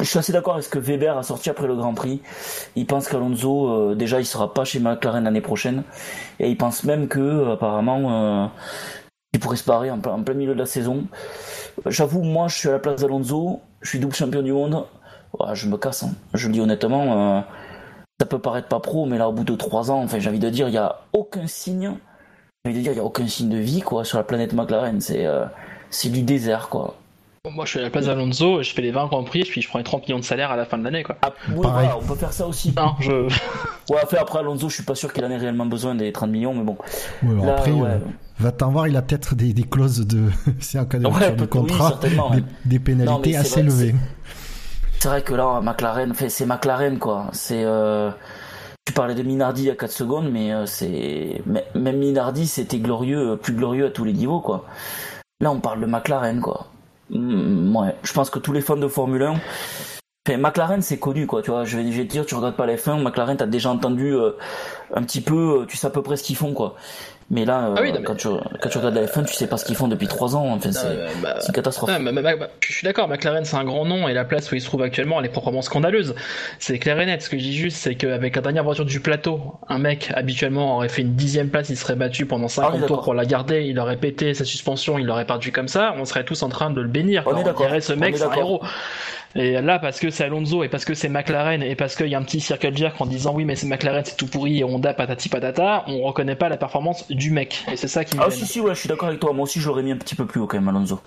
[0.00, 2.20] je suis assez d'accord avec ce que Weber a sorti après le Grand Prix.
[2.76, 5.84] Il pense qu'Alonso euh, déjà il sera pas chez McLaren l'année prochaine
[6.38, 8.46] et il pense même que euh, apparemment euh,
[9.32, 11.04] il pourrait se barrer en, plein- milieu de la saison.
[11.86, 14.84] J'avoue, moi je suis à la place d'Alonso, je suis double champion du monde.
[15.54, 16.12] Je me casse, hein.
[16.34, 17.44] je le dis honnêtement.
[18.20, 20.48] ça peut paraître pas pro, mais là, au bout de trois ans, j'ai envie de
[20.48, 21.94] dire, il y a aucun signe.
[22.64, 24.52] J'ai envie de dire, il y a aucun signe de vie, quoi, sur la planète
[24.52, 25.00] McLaren.
[25.00, 25.26] C'est,
[25.90, 26.94] c'est du désert, quoi.
[27.52, 29.68] Moi, je suis à la place d'Alonso, je fais les 20 grands prix, puis je
[29.68, 31.16] prends les 30 millions de salaire à la fin de l'année, quoi.
[31.20, 32.72] Ah, voilà, on peut faire ça aussi.
[32.74, 33.12] Non, je.
[33.90, 36.30] Ouais, enfin, après, Alonso, je suis pas sûr qu'il en ait réellement besoin des 30
[36.30, 36.78] millions, mais bon.
[37.22, 37.86] Ouais, Là, après, ouais.
[37.90, 37.98] euh,
[38.38, 41.12] va t'en voir, il a peut-être des, des clauses de, c'est en cas de Ouais,
[41.12, 42.30] rupture oui, contrat, certainement,
[42.64, 42.78] des, ouais.
[42.82, 43.94] pénalités assez vrai, élevées.
[45.00, 47.26] C'est vrai que là, McLaren, c'est McLaren, quoi.
[47.32, 48.10] C'est, euh,
[48.86, 52.46] tu parlais de Minardi il y a 4 secondes, mais euh, c'est, mais- même Minardi,
[52.46, 54.64] c'était glorieux, plus glorieux à tous les niveaux, quoi.
[55.42, 56.68] Là, on parle de McLaren, quoi.
[57.10, 57.94] Mm, ouais.
[58.02, 59.34] Je pense que tous les fans de Formule 1,
[60.26, 61.42] enfin, McLaren, c'est connu, quoi.
[61.42, 64.14] Tu vois, je vais, te dire, tu regardes pas la F1, McLaren, t'as déjà entendu
[64.14, 64.32] euh,
[64.94, 66.76] un petit peu, euh, tu sais à peu près ce qu'ils font, quoi.
[67.30, 68.28] Mais là, euh, Ah oui, non, mais- quand, tu,
[68.60, 70.46] quand tu regardes la F1, tu sais pas ce qu'ils font depuis 3 ans.
[70.52, 71.90] Enfin, c'est, Euh, bah, une catastrophe.
[71.92, 74.52] Ah, bah, bah, bah, je suis d'accord, McLaren c'est un grand nom et la place
[74.52, 76.14] où il se trouve actuellement elle est proprement scandaleuse.
[76.58, 77.22] C'est clair et net.
[77.22, 80.76] Ce que je dis juste, c'est qu'avec la dernière voiture du plateau, un mec habituellement
[80.76, 83.04] aurait fait une dixième place, il serait battu pendant 50 Ah oui, tours d'accord.
[83.04, 86.24] pour la garder, il aurait pété sa suspension, il l'aurait perdu comme ça, on serait
[86.24, 87.22] tous en train de le bénir.
[87.26, 88.60] On est d'accord, dirait ce on mec est c'est un héros.
[89.36, 92.14] Et là, parce que c'est Alonso et parce que c'est McLaren et parce qu'il y
[92.14, 94.64] a un petit circle jerk en disant oui mais c'est McLaren c'est tout pourri et
[94.64, 97.64] Honda patati patata, on reconnaît pas la performance du mec.
[97.70, 99.44] Et c'est ça qui me Ah si si ouais je suis d'accord avec toi moi
[99.44, 101.00] aussi je l'aurais mis un petit peu plus haut quand même Alonso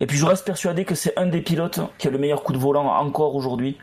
[0.00, 2.52] et puis je reste persuadé que c'est un des pilotes qui a le meilleur coup
[2.52, 3.76] de volant encore aujourd'hui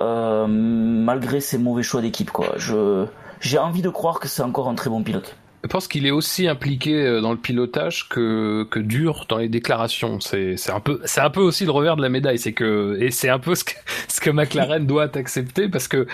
[0.00, 2.30] euh, malgré ses mauvais choix d'équipe.
[2.30, 2.54] Quoi.
[2.56, 3.06] Je,
[3.40, 5.36] j'ai envie de croire que c'est encore un très bon pilote.
[5.64, 9.48] Je pense qu'il est aussi impliqué euh, dans le pilotage que, que dur dans les
[9.48, 10.18] déclarations.
[10.20, 12.38] C'est, un peu, c'est un peu aussi le revers de la médaille.
[12.38, 13.72] C'est que, et c'est un peu ce que,
[14.08, 16.06] ce que McLaren doit accepter parce que,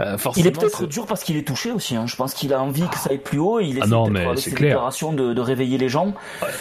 [0.00, 0.44] euh, forcément.
[0.44, 1.96] Il est peut-être dur parce qu'il est touché aussi.
[1.96, 2.06] Hein.
[2.06, 4.24] Je pense qu'il a envie que ça aille plus haut il essaie Ah non, mais
[4.24, 4.70] avec ses clair.
[4.70, 6.14] déclarations de, de réveiller les gens.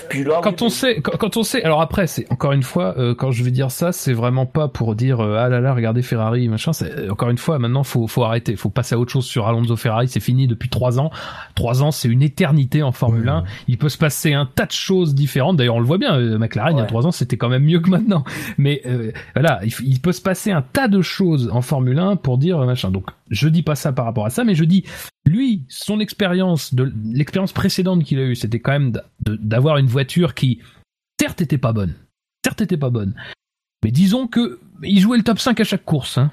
[0.09, 2.63] Puis là, quand oui, on sait, quand, quand on sait, alors après, c'est encore une
[2.63, 5.59] fois, euh, quand je vais dire ça, c'est vraiment pas pour dire euh, ah là
[5.59, 6.71] là, regardez Ferrari, machin.
[7.11, 10.07] Encore une fois, maintenant, faut faut arrêter, faut passer à autre chose sur Alonso Ferrari.
[10.07, 11.11] C'est fini depuis trois ans.
[11.53, 13.29] Trois ans, c'est une éternité en Formule Ouais.
[13.29, 13.43] 1.
[13.67, 15.57] Il peut se passer un tas de choses différentes.
[15.57, 16.17] D'ailleurs, on le voit bien.
[16.17, 18.23] euh, McLaren, il y a trois ans, c'était quand même mieux que maintenant.
[18.57, 22.37] Mais euh, voilà, il, peut se passer un tas de choses en Formule 1 pour
[22.37, 22.91] dire euh, machin.
[22.91, 24.85] Donc, je dis pas ça par rapport à ça, mais je dis
[25.25, 28.93] lui, son expérience de l'expérience précédente qu'il a eue, c'était quand même
[29.25, 30.59] d'avoir une voiture qui,
[31.19, 31.93] certes, était pas bonne,
[32.45, 33.15] certes, était pas bonne,
[33.83, 36.17] mais disons que il jouait le top 5 à chaque course.
[36.17, 36.31] Hein.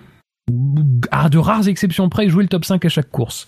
[1.13, 3.47] À de rares exceptions près, il jouait le top 5 à chaque course.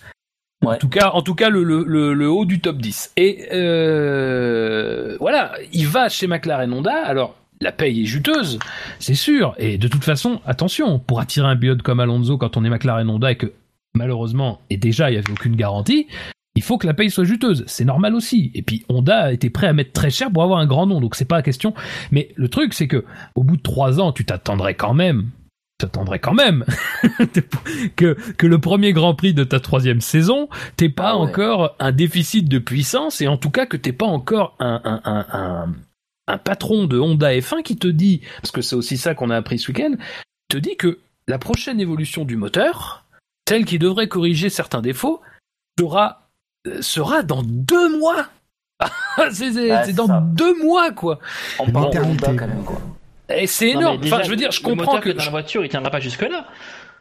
[0.65, 3.13] En tout cas, en tout cas, le, le, le, le haut du top 10.
[3.17, 7.05] Et euh, voilà, il va chez McLaren Honda.
[7.05, 8.59] Alors, la paye est juteuse,
[8.99, 9.55] c'est sûr.
[9.57, 13.09] Et de toute façon, attention, pour attirer un pilote comme Alonso quand on est McLaren
[13.09, 13.53] Honda et que
[13.95, 16.07] malheureusement, et déjà il n'y avait aucune garantie,
[16.55, 17.63] il faut que la paye soit juteuse.
[17.67, 18.51] C'est normal aussi.
[18.53, 21.15] Et puis Honda était prêt à mettre très cher pour avoir un grand nom, donc
[21.15, 21.73] c'est pas la question.
[22.11, 23.05] Mais le truc, c'est que
[23.35, 25.29] au bout de trois ans, tu t'attendrais quand même.
[25.83, 26.63] T'attendrais quand même
[27.97, 31.23] que, que le premier Grand Prix de ta troisième saison, t'aies pas Ah ouais.
[31.29, 35.01] encore un déficit de puissance et en tout cas que t'aies pas encore un, un,
[35.03, 35.73] un, un,
[36.27, 39.35] un patron de Honda F1 qui te dit, parce que c'est aussi ça qu'on a
[39.35, 39.95] appris ce week-end,
[40.49, 43.03] te dit que la prochaine évolution du moteur,
[43.49, 45.21] celle qui devrait corriger certains défauts,
[45.77, 46.29] sera,
[46.67, 48.27] euh, sera dans deux mois.
[49.31, 50.21] c'est c'est- Ouais, c'est c'est dans ça.
[50.25, 51.19] deux mois, quoi.
[51.59, 51.99] on parle de.
[51.99, 52.63] Honda quand même.
[52.63, 52.81] Quoi.
[53.29, 53.99] Et c'est énorme.
[54.01, 55.09] déjà, enfin, je veux dire, je le comprends moteur que.
[55.09, 56.47] est dans la voiture, il tiendra pas jusque là.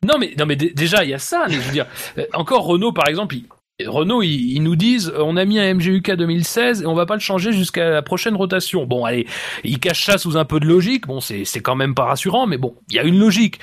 [0.04, 1.44] Non, mais, non, mais dé- déjà, il y a ça.
[1.48, 1.86] Mais je veux dire,
[2.18, 3.46] euh, encore Renault, par exemple, il-
[3.88, 7.06] Renault, ils, ils nous disent, euh, on a mis un MGUK 2016 et on va
[7.06, 8.84] pas le changer jusqu'à la prochaine rotation.
[8.86, 9.26] Bon, allez,
[9.64, 11.06] ils cachent ça sous un peu de logique.
[11.06, 13.58] Bon, c'est quand même pas rassurant, mais bon, il y a une logique.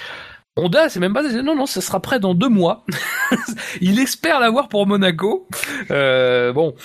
[0.57, 1.23] Honda, c'est même pas.
[1.23, 2.85] Non, non, ça sera prêt dans deux mois.
[3.81, 5.47] il espère l'avoir pour Monaco.
[5.91, 6.75] Euh, bon,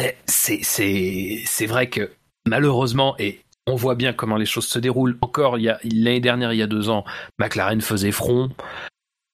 [0.00, 2.10] Eh, c'est c'est c'est vrai que
[2.46, 5.16] malheureusement et on voit bien comment les choses se déroulent.
[5.20, 7.04] Encore, l'année dernière, il y a deux ans,
[7.38, 8.50] McLaren faisait front.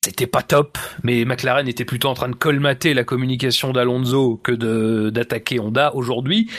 [0.04, 5.10] C'était pas top, mais McLaren était plutôt en train de colmater la communication d'Alonso que
[5.10, 5.94] d'attaquer Honda.
[5.94, 6.50] Aujourd'hui,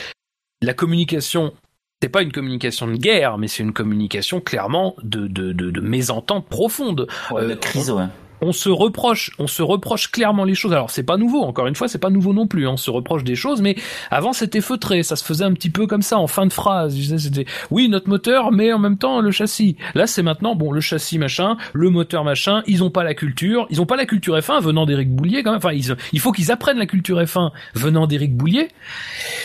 [0.62, 1.52] la communication,
[2.00, 5.80] c'est pas une communication de guerre, mais c'est une communication clairement de, de, de, de
[5.80, 7.08] mésentente profonde.
[7.32, 8.06] Ouais, de Euh, crise, ouais.
[8.42, 10.72] On se reproche, on se reproche clairement les choses.
[10.72, 12.66] Alors c'est pas nouveau, encore une fois, c'est pas nouveau non plus.
[12.66, 12.72] hein.
[12.72, 13.76] On se reproche des choses, mais
[14.10, 16.96] avant c'était feutré, ça se faisait un petit peu comme ça en fin de phrase.
[17.18, 19.76] C'était oui notre moteur, mais en même temps le châssis.
[19.94, 22.62] Là c'est maintenant bon le châssis machin, le moteur machin.
[22.66, 25.50] Ils ont pas la culture, ils ont pas la culture F1 venant d'Éric Boulier quand
[25.52, 25.58] même.
[25.58, 28.68] Enfin ils- il faut qu'ils apprennent la culture F1 venant d'Éric Boulier.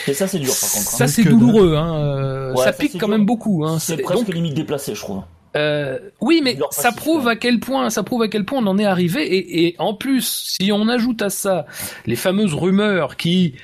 [0.06, 0.88] Et ça, c'est dur par contre.
[0.88, 0.96] hein.
[0.96, 1.94] Ça c'est douloureux, hein.
[1.96, 3.08] euh, Ouais, ça ça, pique quand dur.
[3.08, 3.64] même beaucoup.
[3.64, 3.78] Hein.
[3.78, 5.22] C'est C'est- presque donc, limite déplacé, je trouve.
[5.58, 8.78] Euh, oui, mais ça prouve à quel point, ça prouve à quel point on en
[8.78, 9.22] est arrivé.
[9.22, 11.66] Et, et en plus, si on ajoute à ça
[12.06, 13.54] les fameuses rumeurs qui,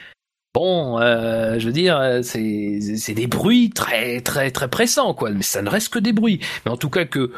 [0.54, 5.30] bon, euh, je veux dire, euh, c'est c'est des bruits très très très pressants, quoi.
[5.30, 6.40] Mais ça ne reste que des bruits.
[6.64, 7.32] Mais en tout cas que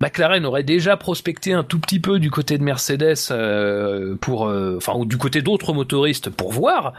[0.00, 4.42] McLaren aurait déjà prospecté un tout petit peu du côté de Mercedes euh, pour,
[4.76, 6.94] enfin, ou du côté d'autres motoristes pour voir.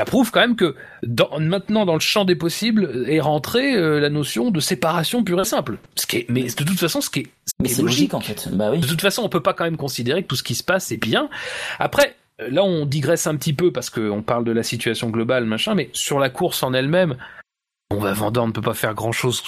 [0.00, 4.00] Ça prouve quand même que dans, maintenant dans le champ des possibles est rentrée euh,
[4.00, 5.76] la notion de séparation pure et simple.
[5.94, 7.82] Ce qui est, mais de toute façon, ce qui est, ce Mais qui est c'est
[7.82, 8.48] logique en fait.
[8.50, 8.80] Bah oui.
[8.80, 10.90] de toute façon, on peut pas quand même considérer que tout ce qui se passe
[10.90, 11.28] est bien.
[11.78, 15.74] Après, là, on digresse un petit peu parce qu'on parle de la situation globale, machin,
[15.74, 17.16] mais sur la course en elle-même,
[17.90, 19.42] on va Vendor ne peut pas faire grand chose.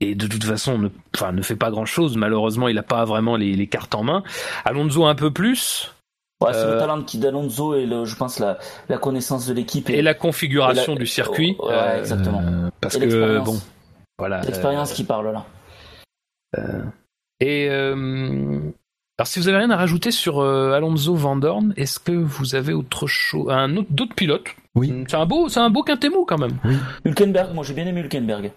[0.00, 2.16] Et de toute façon, ne, enfin, ne fait pas grand chose.
[2.16, 4.22] Malheureusement, il a pas vraiment les, les cartes en main.
[4.64, 5.92] Alonso un peu plus.
[6.42, 8.58] Ouais, c'est Euh, le talent qui d'Alonso et le, je pense la,
[8.88, 11.56] la connaissance de l'équipe Et la configuration et la- du circuit.
[11.60, 12.40] Ouais, exactement.
[12.42, 13.58] Euh, parce Et que, bon,
[14.18, 14.40] voilà.
[14.40, 15.44] l'expérience qui parle là.
[17.40, 18.58] Et euh,
[19.18, 22.54] alors, si vous avez rien à rajouter sur euh, Alonso Van Dorn, est-ce que vous
[22.54, 24.48] avez autre chose, un autre d'autres pilotes?
[24.74, 24.92] Oui.
[25.08, 26.58] C'est un beau, c'est un beau quintémo quand même.
[27.04, 28.52] Hülkenberg, moi j'ai bien aimé Hülkenberg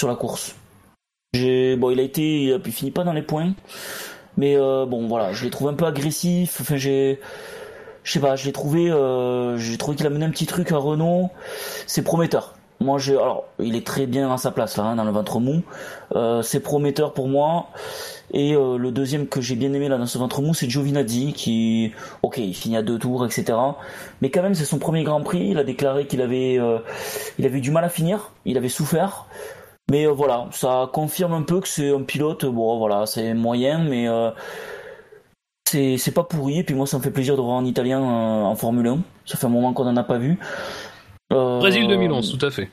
[0.00, 0.56] sur la course.
[1.34, 3.52] J'ai bon, il a été, il a il finit pas dans les points,
[4.38, 6.58] mais euh, bon voilà, je l'ai trouvé un peu agressif.
[6.60, 7.20] Enfin j'ai,
[8.04, 10.70] je sais pas, je l'ai trouvé, euh, j'ai trouvé qu'il a mené un petit truc
[10.70, 11.30] à Renault.
[11.86, 12.54] C'est prometteur.
[12.80, 15.40] Moi j'ai, alors il est très bien à sa place là, hein, dans le ventre
[15.40, 15.62] mou.
[16.14, 17.66] Euh, c'est prometteur pour moi.
[18.32, 21.92] Et le deuxième que j'ai bien aimé là dans ce ventre mou, c'est Giovinazzi qui,
[22.22, 23.58] ok, il finit à deux tours, etc.
[24.20, 25.48] Mais quand même, c'est son premier Grand Prix.
[25.48, 26.60] Il a déclaré qu'il avait,
[27.38, 28.32] il avait du mal à finir.
[28.44, 29.24] Il avait souffert.
[29.90, 32.44] Mais euh, voilà, ça confirme un peu que c'est un pilote.
[32.44, 34.30] Bon, voilà, c'est moyen, mais euh,
[35.96, 38.44] c'est pas pourri et puis moi ça me fait plaisir de voir en italien euh,
[38.44, 40.38] en Formule 1 ça fait un moment qu'on en a pas vu
[41.32, 42.70] Euh, Brésil 2011, tout à fait.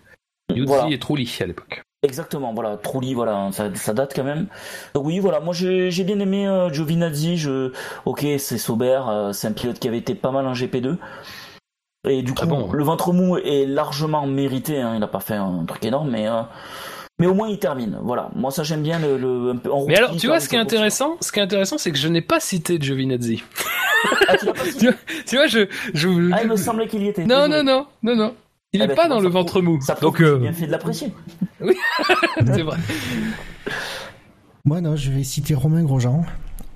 [0.54, 0.90] Yuzzi voilà.
[0.90, 1.82] et Trulli à l'époque.
[2.04, 4.48] exactement voilà Trulli voilà ça, ça date quand même
[4.94, 7.74] donc oui voilà moi j'ai bien aimé Giovinazzi je
[8.06, 9.02] ok c'est Sauber
[9.34, 10.98] c'est un pilote qui avait été pas mal en GP2
[12.08, 12.72] et du coup bon, hein.
[12.72, 16.28] le ventre mou est largement mérité hein, il a pas fait un truc énorme mais
[17.20, 19.86] mais au moins il termine voilà moi ça j'aime bien le, le un peu en
[19.86, 22.08] Mais alors, tu vois, ce qui est intéressant, ce qui est intéressant, c'est que je
[22.08, 23.42] n'ai pas cité Giovinazzi.
[24.28, 26.32] ah, tu l'as pas cité tu, vois, tu vois, je, je...
[26.34, 28.36] Ah, il me semblait qu'il y était non, non, non, non, non.
[28.74, 29.80] Il Ah est bah, pas dans le ventre mou.
[29.82, 31.14] Ça Donc, euh, bien fait de l'apprécier.
[31.62, 32.78] c'est vrai.
[34.66, 36.26] Moi, non, je vais citer Romain Grosjean.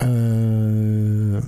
[0.04, 1.42] Euh,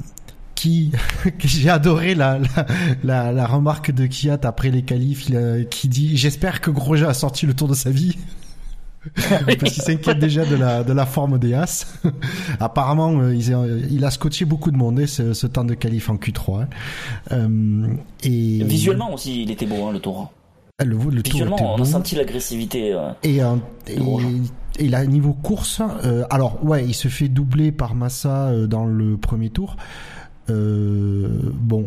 [0.56, 0.92] qui,
[1.40, 2.66] que j'ai adoré la, la,
[3.04, 7.08] la, la remarque de Kiat après les qualifs, il a- qui dit J'espère que Grosjean
[7.08, 8.18] a sorti le tour de sa vie.
[9.16, 11.88] Parce qu'il s'inquiète déjà de la, de la forme des As.
[12.60, 15.74] Apparemment, euh, il, a- il a scotché beaucoup de monde, hein, ce, ce temps de
[15.74, 16.62] qualif en Q3.
[16.64, 16.68] hein.
[17.32, 17.88] Euh,
[18.24, 20.32] et Visuellement aussi, il était beau, hein, le tour.
[20.80, 21.84] le, le tour Visuellement, était on beau.
[21.84, 22.94] a senti l'agressivité.
[22.94, 23.12] euh.
[23.24, 23.56] Et, euh,
[24.78, 25.82] et, là, niveau course,
[26.30, 29.76] alors ouais, il se fait doubler par Massa dans le premier tour.
[30.48, 31.86] Bon,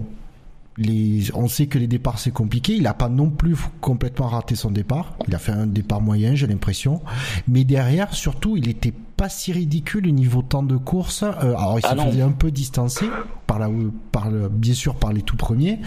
[0.77, 2.75] les, on sait que les départs c'est compliqué.
[2.75, 5.17] Il a pas non plus complètement raté son départ.
[5.29, 7.01] Il a fait un départ moyen, j'ai l'impression.
[7.49, 11.23] Mais derrière, surtout, il était pas si ridicule au niveau temps de course.
[11.23, 13.07] Euh, alors il Ah se faisait un peu distancer
[13.47, 13.71] par la,
[14.11, 15.79] par le, bien sûr par les tout premiers.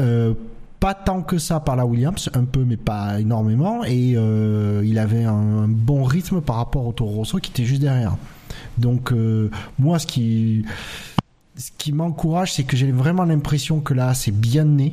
[0.00, 0.34] Euh,
[0.80, 4.98] pas tant que ça par la Williams, un peu mais pas énormément, et euh, il
[4.98, 8.16] avait un, un bon rythme par rapport au Toro Rosso qui était juste derrière.
[8.76, 10.64] Donc euh, moi, ce qui
[11.56, 14.92] ce qui m'encourage, c'est que j'ai vraiment l'impression que là, c'est bien né.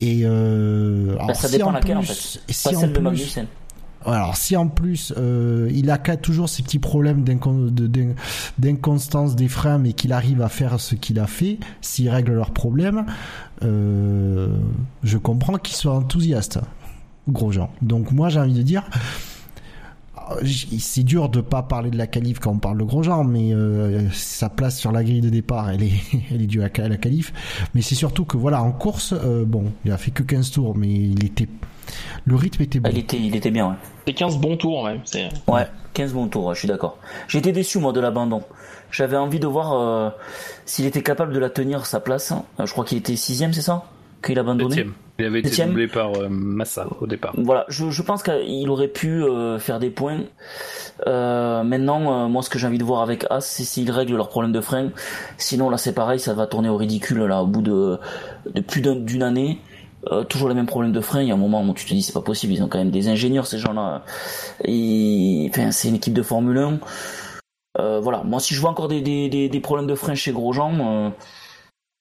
[0.00, 2.52] Et euh, alors, Bah, ça si dépend en laquelle, en plus- fait.
[2.52, 3.46] si Pas en celle de plus- Magnussen.
[4.06, 7.24] alors si en plus euh, il a qu'à toujours ces petits problèmes
[8.58, 12.52] d'inconstance des freins mais qu'il arrive à faire ce qu'il a fait, s'il règle leurs
[12.52, 13.06] problèmes,
[13.64, 14.56] euh,
[15.02, 16.60] je comprends qu'il soit enthousiaste,
[17.28, 17.68] Grosjean.
[17.82, 18.84] Donc moi j'ai envie de dire,
[20.78, 24.08] c'est dur de pas parler de la qualif quand on parle de Grosjean, mais euh,
[24.12, 25.92] sa place sur la grille de départ, elle est,
[26.30, 27.32] elle est due à la qualif.
[27.74, 30.76] Mais c'est surtout que voilà en course, euh, bon, il a fait que 15 tours,
[30.76, 31.48] mais il était,
[32.24, 32.90] le rythme était bon.
[32.92, 33.76] Il était, il était bien, ouais.
[34.06, 35.00] C'est 15 bons tours même.
[35.04, 35.28] C'est...
[35.46, 36.98] Ouais, 15 bons tours, ouais, je suis d'accord.
[37.28, 38.42] J'étais déçu, moi, de l'abandon.
[38.90, 40.10] J'avais envie de voir euh,
[40.64, 42.32] s'il était capable de la tenir, sa place.
[42.32, 43.84] Euh, je crois qu'il était sixième, c'est ça?
[44.22, 44.94] Qu'il a abandonné Septième.
[45.20, 45.68] Il avait été Septième.
[45.70, 47.34] doublé par euh, Massa au départ.
[47.36, 50.20] Voilà, je, je pense qu'il aurait pu euh, faire des points.
[51.06, 54.28] Euh, maintenant, moi, ce que j'ai envie de voir avec As, c'est s'ils règlent leurs
[54.28, 54.90] problèmes de frein.
[55.36, 57.98] Sinon, là, c'est pareil, ça va tourner au ridicule, là, au bout de,
[58.52, 59.58] de plus d'un- d'une année.
[60.12, 61.22] Euh, toujours les mêmes problèmes de frein.
[61.22, 62.78] Il y a un moment où tu te dis, c'est pas possible, ils ont quand
[62.78, 64.04] même des ingénieurs, ces gens-là.
[64.64, 66.78] Et, enfin, c'est une équipe de Formule 1.
[67.80, 70.32] Euh, voilà, moi, si je vois encore des, des, des, des problèmes de frein chez
[70.32, 71.10] Grosjean, euh,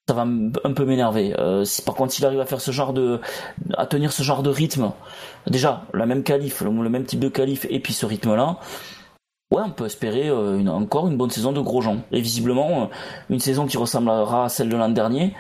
[0.08, 1.38] ça va un peu m'énerver.
[1.38, 3.20] Euh, si, par contre, s'il arrive à faire ce genre de,
[3.76, 4.92] à tenir ce genre de rythme,
[5.48, 8.58] déjà la même qualif, le, le même type de qualif et puis ce rythme-là,
[9.52, 11.98] ouais, on peut espérer euh, une, encore une bonne saison de Grosjean.
[12.12, 12.86] Et visiblement, euh,
[13.30, 15.36] une saison qui ressemblera à celle de l'an dernier.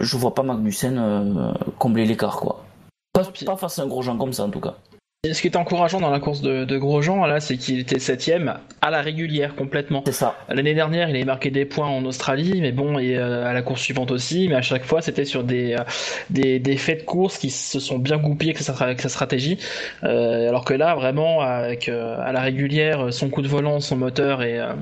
[0.00, 2.64] Je vois pas Magnussen combler l'écart, quoi.
[3.12, 4.76] Pas, pas face à un Grosjean comme ça, en tout cas.
[5.24, 8.54] Ce qui est encourageant dans la course de, de Grosjean, là, c'est qu'il était septième
[8.80, 10.04] à la régulière complètement.
[10.06, 10.36] C'est ça.
[10.48, 13.62] L'année dernière, il avait marqué des points en Australie, mais bon, et euh, à la
[13.62, 15.82] course suivante aussi, mais à chaque fois, c'était sur des, euh,
[16.30, 19.58] des, des faits de course qui se sont bien goupillés avec sa, avec sa stratégie.
[20.04, 23.96] Euh, alors que là, vraiment, avec euh, à la régulière, son coup de volant, son
[23.96, 24.72] moteur et, euh,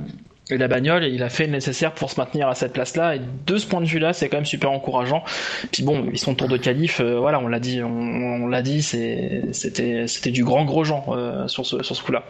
[0.51, 3.16] et la bagnole, il a fait le nécessaire pour se maintenir à cette place-là.
[3.16, 5.24] Et de ce point de vue-là, c'est quand même super encourageant.
[5.73, 8.62] Puis bon, ils sont tour de qualif, euh, voilà, on l'a dit, on, on l'a
[8.62, 12.23] dit, c'est- c'était c'était du grand Grosjean euh, sur ce sur ce coup-là.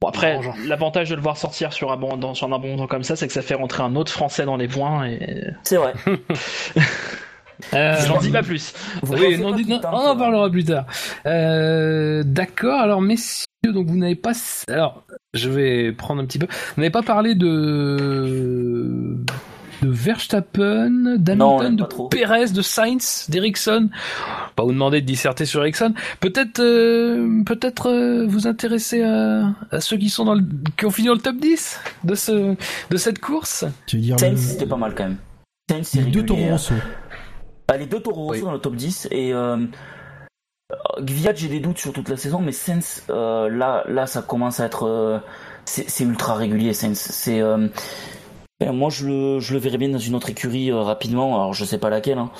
[0.00, 3.02] Bon après, l'avantage de le voir sortir sur un bon dans, sur un abondant comme
[3.02, 5.06] ça, c'est que ça fait rentrer un autre Français dans les points.
[5.06, 5.92] Et C'est vrai.
[7.74, 8.72] Euh, j'en dis pas plus.
[9.02, 10.86] Vous Oui, non, pas on en parlera plus tard.
[11.26, 14.32] Euh, D'accord, alors messieurs, donc vous n'avez pas...
[14.68, 16.46] Alors, je vais prendre un petit peu...
[16.76, 19.16] Vous n'avez pas parlé de...
[19.82, 22.08] de Verstappen, d'Hamilton, de trop.
[22.08, 23.88] Perez, de Sainz, d'Ericsson?
[24.56, 25.94] Pas vous demander de disserter sur Ericsson.
[26.20, 30.42] Peut-être euh, peut-être euh, vous intéresser à, à ceux qui sont dans le,
[30.76, 32.54] qui ont fini dans le top 10 de ce
[32.90, 33.64] de cette course?
[33.86, 35.16] Tu veux dire Sainz, le- c'était pas mal quand même.
[35.70, 36.52] Sainz, c'est les deux régulier, Toro hein.
[36.52, 36.74] Rosso.
[37.68, 38.44] Bah, les deux Toro Rosso Oui.
[38.44, 39.56] dans le top 10 et euh,
[41.00, 44.60] Gviat j'ai des doutes sur toute la saison mais Sainz euh, là là ça commence
[44.60, 45.18] à être euh,
[45.64, 47.68] c'est ultra régulier Sainz c'est euh,
[48.60, 51.34] ben, moi je le je le verrais bien dans une autre écurie euh, rapidement.
[51.36, 52.30] Alors je sais pas laquelle hein,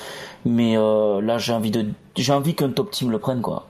[0.45, 3.67] mais euh, là j'ai envie de j'ai envie qu'un top team le prenne quoi.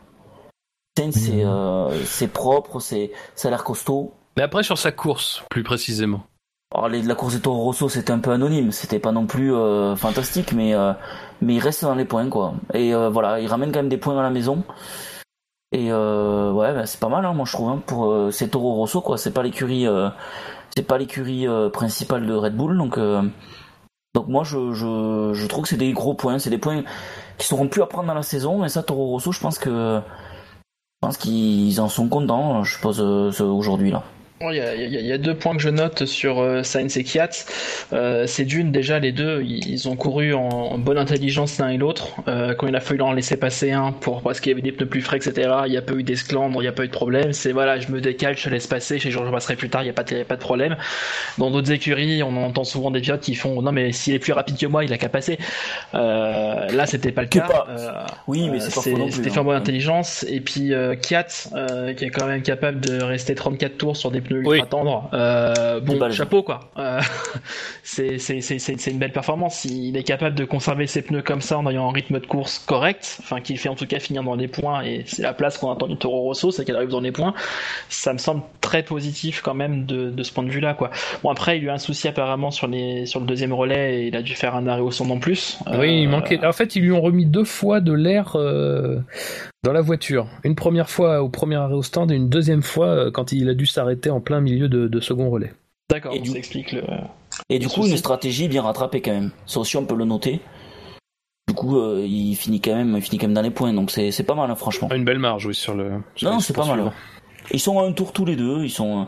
[0.98, 4.14] Sainz c'est euh, c'est propre c'est ça a l'air costaud.
[4.36, 6.24] Mais après sur sa course, plus précisément.
[6.74, 9.54] Alors, les, la course de Toro Rosso, c'était un peu anonyme, c'était pas non plus
[9.54, 10.94] euh, fantastique, mais euh,
[11.42, 12.54] mais il reste dans les points quoi.
[12.74, 14.64] Et euh, voilà, il ramène quand même des points à la maison.
[15.74, 17.70] Et euh, ouais, bah, c'est pas mal, hein, moi je trouve.
[17.70, 19.86] Hein, pour c'est Toro Rosso quoi, c'est pas l'écurie,
[20.76, 22.98] c'est pas l'écurie principale de Red Bull, donc
[24.14, 26.84] donc moi je, je trouve que c'est des gros points, c'est des points
[27.38, 28.60] qui seront plus à prendre dans la saison.
[28.60, 33.02] Mais ça, Toro Rosso, je pense que je pense qu'ils en sont contents, je suppose
[33.42, 34.04] aujourd'hui là.
[34.50, 36.64] Il y, a, il y a- y a deux points que je note sur euh,
[36.64, 37.30] Sainz et Kiat.
[37.94, 41.78] Euh, c'est d'une, déjà, les deux, ils ont couru en, en bonne intelligence l'un et
[41.78, 42.16] l'autre.
[42.28, 44.72] Euh, quand il a fallu en laisser passer un pour, parce qu'il y avait des
[44.72, 46.88] pneus plus frais, etc., il n'y a pas eu d'esclandre, il n'y a pas eu
[46.88, 47.34] de problème.
[47.34, 49.86] C'est voilà, je me décale, je laisse passer, chez Georges je passerai plus tard, il
[49.86, 50.76] n'y a, pas de- pas de problème.
[51.38, 54.34] Dans d'autres écuries, on entend souvent des pilotes qui font non, mais s'il est plus
[54.34, 55.38] rapide que moi, il a qu'à passer.
[55.94, 57.42] Euh, là, c'était pas le cas.
[57.42, 57.68] pas.
[57.70, 57.92] Euh,
[58.28, 58.72] Oui, mais c'est.
[58.72, 59.34] C'était hein.
[59.34, 60.26] fait en bonne intelligence.
[60.30, 64.12] Et puis euh, Kiat, euh, qui est quand même capable de rester 34 tours sur
[64.12, 64.62] des pneus ultra Oui.
[65.14, 66.60] Euh, bon, chapeau quoi.
[66.78, 67.00] Euh,
[67.84, 69.66] c'est c'est- c'est- c'est- c'est une belle performance.
[69.66, 72.60] Il est capable de conserver ses pneus comme ça en ayant un rythme de course
[72.60, 74.84] correct, enfin qu'il fait en tout cas finir dans les points.
[74.84, 77.34] Et c'est la place qu'on attend du Toro Rosso, c'est qu'elle arrive dans les points.
[77.90, 80.92] Ça me semble très positif quand même de, de ce point de vue-là quoi.
[81.24, 84.02] Bon après, il y a eu un souci apparemment sur les sur le deuxième relais
[84.04, 85.58] et il a dû faire un arrêt au son en plus.
[85.78, 86.46] Oui, il Euh, manquait.
[86.46, 89.00] En fait, ils lui ont remis deux fois de l'air euh,
[89.64, 90.28] dans la voiture.
[90.44, 93.50] Une première fois au premier arrêt au stand et une deuxième fois euh, quand il
[93.50, 95.54] a dû s'arrêter en plein milieu de, de second relais.
[95.90, 96.84] D'accord, Et donc du- ça explique le.
[97.50, 97.92] Et du Le coup, souci.
[97.92, 99.32] une stratégie bien rattrapée quand même.
[99.46, 100.40] Ça aussi, on peut le noter.
[101.48, 103.92] Du coup, euh, il finit quand même, il finit quand même dans les points, donc
[103.92, 104.90] c'est pas mal, hein, franchement.
[104.94, 105.92] Une belle marge, oui, sur le.
[106.16, 106.92] sur Non, c'est pas mal.
[107.52, 108.64] Ils sont à un tour tous les deux.
[108.64, 109.02] Ils sont.
[109.02, 109.04] euh,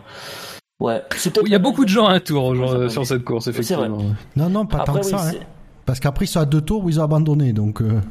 [0.80, 1.02] Ouais.
[1.46, 4.00] Il y a beaucoup de gens à un tour ça genre, sur cette course, effectivement.
[4.36, 5.30] Non, non, pas tant que oui, ça.
[5.30, 5.32] hein.
[5.86, 7.54] Parce qu'après, ils sont à deux tours où ils ont abandonné.
[7.54, 8.02] Donc, euh,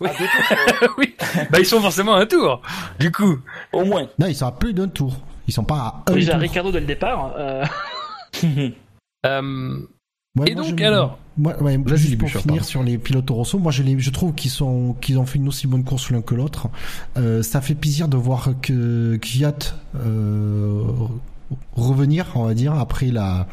[0.98, 1.14] Oui.
[1.50, 2.62] bah ils sont forcément à un tour.
[3.00, 3.38] Du coup,
[3.72, 4.06] au moins.
[4.18, 5.16] non, ils sont à plus d'un tour.
[5.46, 6.40] Ils sont pas à un Déjà tour.
[6.42, 7.32] Ricardo dès le départ.
[7.38, 7.64] euh,
[9.26, 9.76] euh,
[10.38, 12.68] Ouais, Et moi, donc, je- alors moi, ouais, Vas-y, juste pour Bouchard, finir pardon.
[12.68, 15.48] sur les pilotes Rosso, moi je, les, je trouve qu'ils sont qu'ils ont fait une
[15.48, 16.68] aussi bonne course l'un que l'autre.
[17.16, 19.54] Euh, ça fait plaisir de voir que Kvyat
[19.96, 20.82] euh,
[21.74, 23.46] revenir, on va dire, après la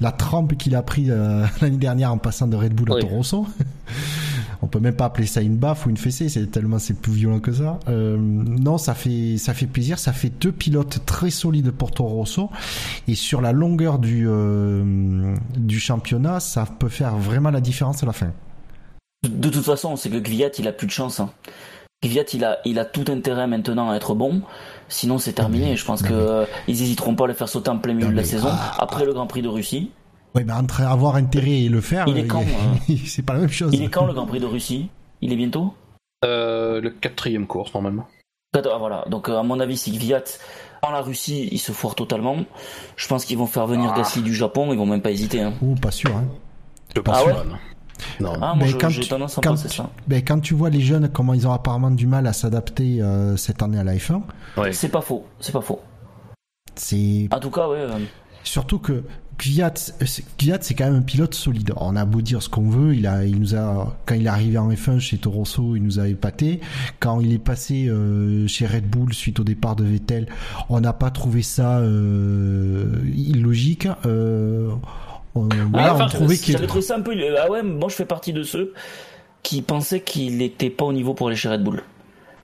[0.00, 3.00] la trempe qu'il a pris euh, l'année dernière en passant de Red Bull à Oui.
[3.02, 3.46] Toro Rosso.
[4.62, 7.12] On peut même pas appeler ça une baffe ou une fessée, c'est tellement c'est plus
[7.12, 7.78] violent que ça.
[7.88, 12.14] Euh, non, ça fait ça fait plaisir, ça fait deux pilotes très solides pour Toro
[12.14, 12.50] Rosso
[13.06, 18.06] et sur la longueur du euh, du championnat, ça peut faire vraiment la différence à
[18.06, 18.32] la fin.
[19.28, 21.20] De toute façon, c'est que Gviat, il a plus de chance.
[21.20, 21.30] Hein.
[22.04, 24.42] Gviat, il a, il a tout intérêt maintenant à être bon.
[24.88, 25.76] Sinon, c'est terminé.
[25.76, 28.12] Je pense que euh, ils hésiteront pas à le faire sauter en plein milieu de
[28.14, 29.90] la mais- saison, ah, après le Grand Prix de Russie.
[30.34, 32.42] Ouais, ben entre avoir intérêt et le faire, Il est euh, quand,
[33.06, 33.70] c'est pas la même chose.
[33.72, 34.88] Il est quand le Grand Prix de Russie?
[35.20, 35.74] Il est bientôt?
[36.24, 38.06] Euh, le quatrième course normalement.
[38.54, 39.04] Ah, voilà.
[39.08, 40.22] Donc, euh, à mon avis, si Gviat
[40.82, 42.36] en la Russie, il se foire totalement.
[42.96, 43.98] Je pense qu'ils vont faire venir Ah.
[43.98, 44.72] Gasly du Japon.
[44.72, 45.40] Ils vont même pas hésiter.
[45.40, 45.54] Hein.
[45.62, 46.14] Ou pas sûr.
[46.14, 46.24] Hein.
[46.94, 47.32] Je pense Ah ouais?
[47.32, 47.44] pas,
[48.20, 48.32] non.
[48.36, 49.90] Ah, moi, Mais je- quand j'ai tu- tendance à quand penser tu- ça.
[50.06, 53.36] Ben, quand tu vois les jeunes comment ils ont apparemment du mal à s'adapter euh,
[53.36, 54.22] cette année à la F1,
[54.56, 54.72] Ouais.
[54.72, 55.24] C'est pas faux.
[55.40, 55.80] C'est pas faux.
[56.76, 57.76] c'est En tout cas, ouais.
[57.78, 57.98] euh,
[58.42, 59.04] surtout que
[59.36, 61.72] Kvyat, c'est- Kvyat, c'est quand même un pilote solide.
[61.76, 64.28] On a beau dire ce qu'on veut, il a, il nous a, quand il est
[64.28, 66.60] arrivé en F1 chez Toro Rosso, il nous a épaté.
[67.00, 70.28] Quand il est passé euh, chez Red Bull suite au départ de Vettel,
[70.68, 73.88] on n'a pas trouvé ça euh, illogique.
[74.06, 74.70] Euh,
[75.34, 77.14] on, voilà, enfin, on trouvait qu'il J'avais trouvé ça un peu.
[77.38, 78.72] Ah ouais, moi je fais partie de ceux
[79.42, 81.82] qui pensaient qu'il était pas au niveau pour aller chez Red Bull.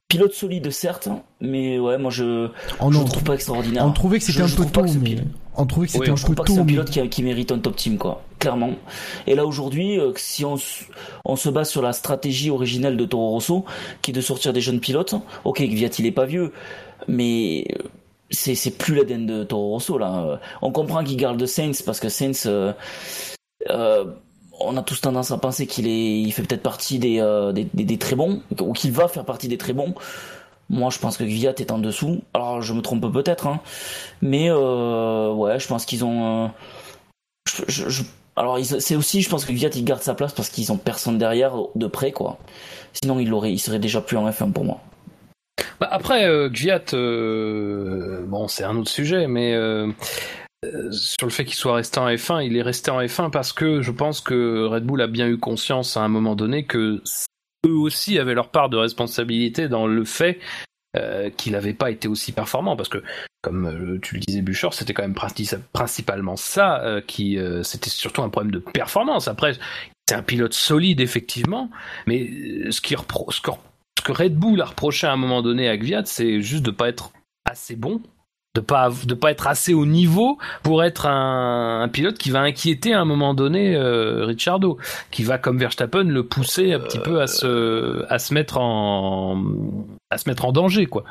[0.08, 1.08] Pilote solide, certes,
[1.40, 2.48] mais ouais, moi je,
[2.80, 3.84] on, je on- le trouve pas extraordinaire.
[3.86, 5.18] on trouvait que c'était Je- un je peu tôt, mais
[5.56, 7.22] on trouvait que c'était Oui, un je peu que c'est tôt, un pilote qui, qui
[7.22, 8.22] mérite un top team, quoi.
[8.40, 8.72] Clairement.
[9.28, 10.56] Et là aujourd'hui, euh, si on
[11.36, 13.64] se base sur la stratégie originelle de Toro Rosso,
[14.02, 15.14] qui est de sortir des jeunes pilotes,
[15.44, 16.52] ok, Gviat il est pas vieux,
[17.06, 17.84] mais euh,
[18.30, 20.24] c'est c'est plus l'ADN de Toro Rosso là.
[20.24, 22.72] Euh, On comprend qu'il garde Sainz parce que Sainz, euh,
[23.70, 24.04] euh,
[24.60, 27.20] on a tous tendance à penser qu'il est, il fait peut-être partie des,
[27.54, 29.94] des, des- très bons, ou qu'il va faire partie des très bons.
[30.68, 32.20] Moi, je pense que Gviat est en dessous.
[32.34, 33.60] Alors, je me trompe peut-être, hein.
[34.20, 36.50] mais ouais, je pense qu'ils ont.
[38.36, 41.16] alors, c'est aussi, je pense que Gviat il garde sa place parce qu'ils ont personne
[41.16, 42.38] derrière de près, quoi.
[42.92, 44.80] Sinon, il aurait, il serait déjà plus en F1 pour moi.
[45.80, 49.90] Bah, après, euh, Gviat, euh, bon, c'est un autre sujet, mais euh,
[50.64, 53.52] euh, sur le fait qu'il soit resté en F1, il est resté en F1 parce
[53.52, 57.02] que je pense que Red Bull a bien eu conscience à un moment donné que
[57.66, 60.38] eux aussi avaient leur part de responsabilité dans le fait
[61.36, 63.00] qu'il n'avait pas été aussi performant, parce que
[63.42, 68.28] comme tu le disais, Bouchard, c'était quand même princi- principalement ça qui, c'était surtout un
[68.28, 69.28] problème de performance.
[69.28, 69.52] Après,
[70.08, 71.70] c'est un pilote solide effectivement,
[72.06, 72.28] mais
[72.72, 73.40] ce qui ce
[74.00, 76.70] ce que Red Bull a reproché à un moment donné à Gviat, c'est juste de
[76.70, 77.12] pas être
[77.44, 78.00] assez bon
[78.56, 82.94] de pas de pas être assez au niveau pour être un, pilote qui va inquiéter
[82.94, 84.78] à un moment donné euh, Ricciardo,
[85.12, 89.44] qui va comme Verstappen le pousser un petit peu à se à se mettre en
[90.10, 91.04] à se mettre en danger quoi.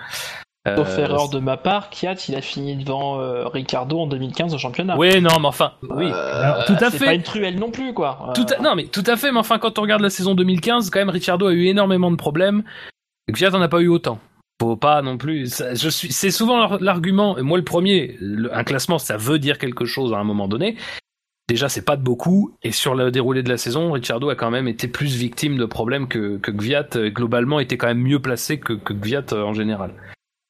[0.75, 4.53] Sauf euh, erreur de ma part, Kiat, il a fini devant euh, Ricardo en 2015
[4.53, 4.97] au championnat.
[4.97, 6.97] Oui, non, mais enfin, oui, euh, tout à fait.
[6.97, 8.33] C'est pas une truelle non plus, quoi.
[8.35, 10.99] Tout Non, mais tout à fait, mais enfin, quand on regarde la saison 2015, quand
[10.99, 12.63] même, Ricardo a eu énormément de problèmes.
[13.27, 14.19] Et Kiat en a pas eu autant.
[14.61, 15.61] Faut pas non plus.
[15.73, 16.11] je suis.
[16.11, 17.37] C'est souvent l'argument.
[17.41, 18.17] Moi, le premier,
[18.51, 20.75] un classement, ça veut dire quelque chose à un moment donné.
[21.47, 22.53] Déjà, c'est pas de beaucoup.
[22.61, 25.65] Et sur le déroulé de la saison, Ricciardo a quand même été plus victime de
[25.65, 26.89] problèmes que, que Gviat.
[27.07, 29.93] Globalement, était quand même mieux placé que, que Gviat en général.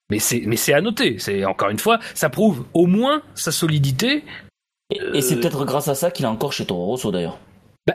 [0.10, 1.18] Mais c'est, mais c'est à noter.
[1.20, 4.24] C'est encore une fois, ça prouve au moins sa solidité.
[4.92, 7.38] Et, c'est euh, peut-être grâce à ça qu'il est encore chez Toro Rosso d'ailleurs.
[7.86, 7.94] Bah,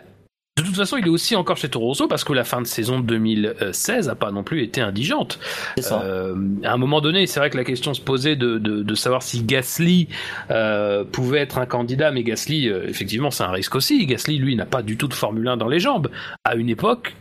[0.57, 2.67] de toute façon, il est aussi encore chez Toro Rosso parce que la fin de
[2.69, 5.41] saison 2016 a pas non plus été indigente.
[5.79, 6.03] Ça.
[6.03, 8.95] Euh, à un moment donné, c'est vrai que la question se posait de, de, de
[8.95, 10.09] savoir si Gasly
[10.53, 14.07] euh, pouvait être un candidat, mais Gasly, euh, effectivement, c'est un risque aussi.
[14.07, 16.09] Gasly, lui, n'a pas du tout de Formule 1 dans les jambes.
[16.45, 17.17] À une époque,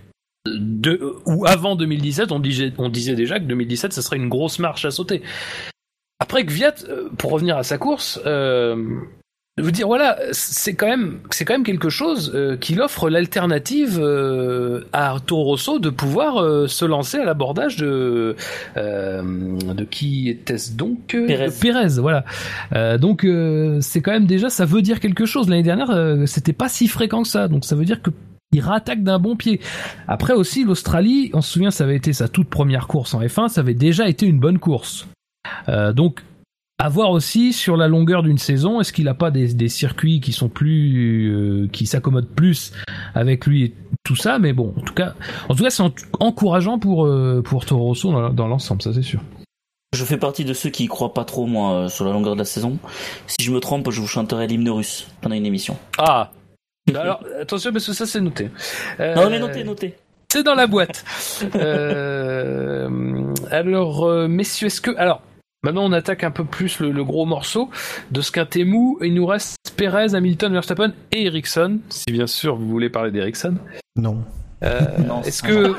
[0.45, 4.59] de, ou avant 2017, on disait, on disait déjà que 2017, ce serait une grosse
[4.59, 5.21] marche à sauter.
[6.19, 8.75] Après Gviat, euh, pour revenir à sa course, euh,
[9.57, 13.99] vous dire voilà, c'est quand même, c'est quand même quelque chose euh, qu'il offre l'alternative
[14.01, 18.35] euh, à Toro Rosso de pouvoir se lancer à l'abordage de
[18.75, 21.49] de qui était-ce donc Pérez.
[21.61, 22.25] Pérez, voilà.
[22.97, 23.25] donc
[23.81, 25.47] c'est quand même déjà, ça veut dire quelque chose.
[25.49, 28.11] L'année dernière, c'était pas si fréquent que ça, donc ça veut dire que
[28.53, 29.59] il rattaque d'un bon pied.
[30.07, 33.49] Après aussi, l'Australie, on se souvient, ça avait été sa toute première course en F1,
[33.49, 35.07] ça avait déjà été une bonne course.
[35.69, 36.23] Euh, donc,
[36.79, 40.31] à voir aussi sur la longueur d'une saison, est-ce qu'il n'a pas des, circuits qui
[40.31, 42.73] sont plus, euh, qui s'accommodent plus
[43.13, 43.73] avec lui et
[44.03, 45.13] tout ça, mais bon, en tout cas,
[45.49, 45.83] en tout cas, c'est
[46.19, 49.21] encourageant pour euh, pour Toro Rosso dans, l'ensemble, ça c'est sûr.
[49.95, 52.39] Je fais partie de ceux qui y croient pas trop moi sur la longueur de
[52.39, 52.79] la saison.
[53.27, 55.77] Si je me trompe, je vous chanterai l'hymne russe pendant une émission.
[55.99, 56.31] Ah,
[56.93, 58.49] alors, attention, parce que ça, c'est noté.
[58.99, 59.95] Euh, non, mais noté, noté.
[60.31, 61.05] C'est dans la boîte.
[61.55, 64.91] euh, alors, euh, messieurs, est-ce que...
[64.97, 65.21] Alors,
[65.63, 67.69] maintenant, on attaque un peu plus le, gros morceau
[68.11, 68.97] de ce qu'un témou.
[69.01, 71.79] Il nous reste Perez, Hamilton, Verstappen et Ericsson.
[71.89, 73.55] Si bien sûr, vous voulez parler d'Ericsson.
[73.95, 74.23] Non.
[74.63, 74.81] Euh,
[75.23, 75.73] est-ce que...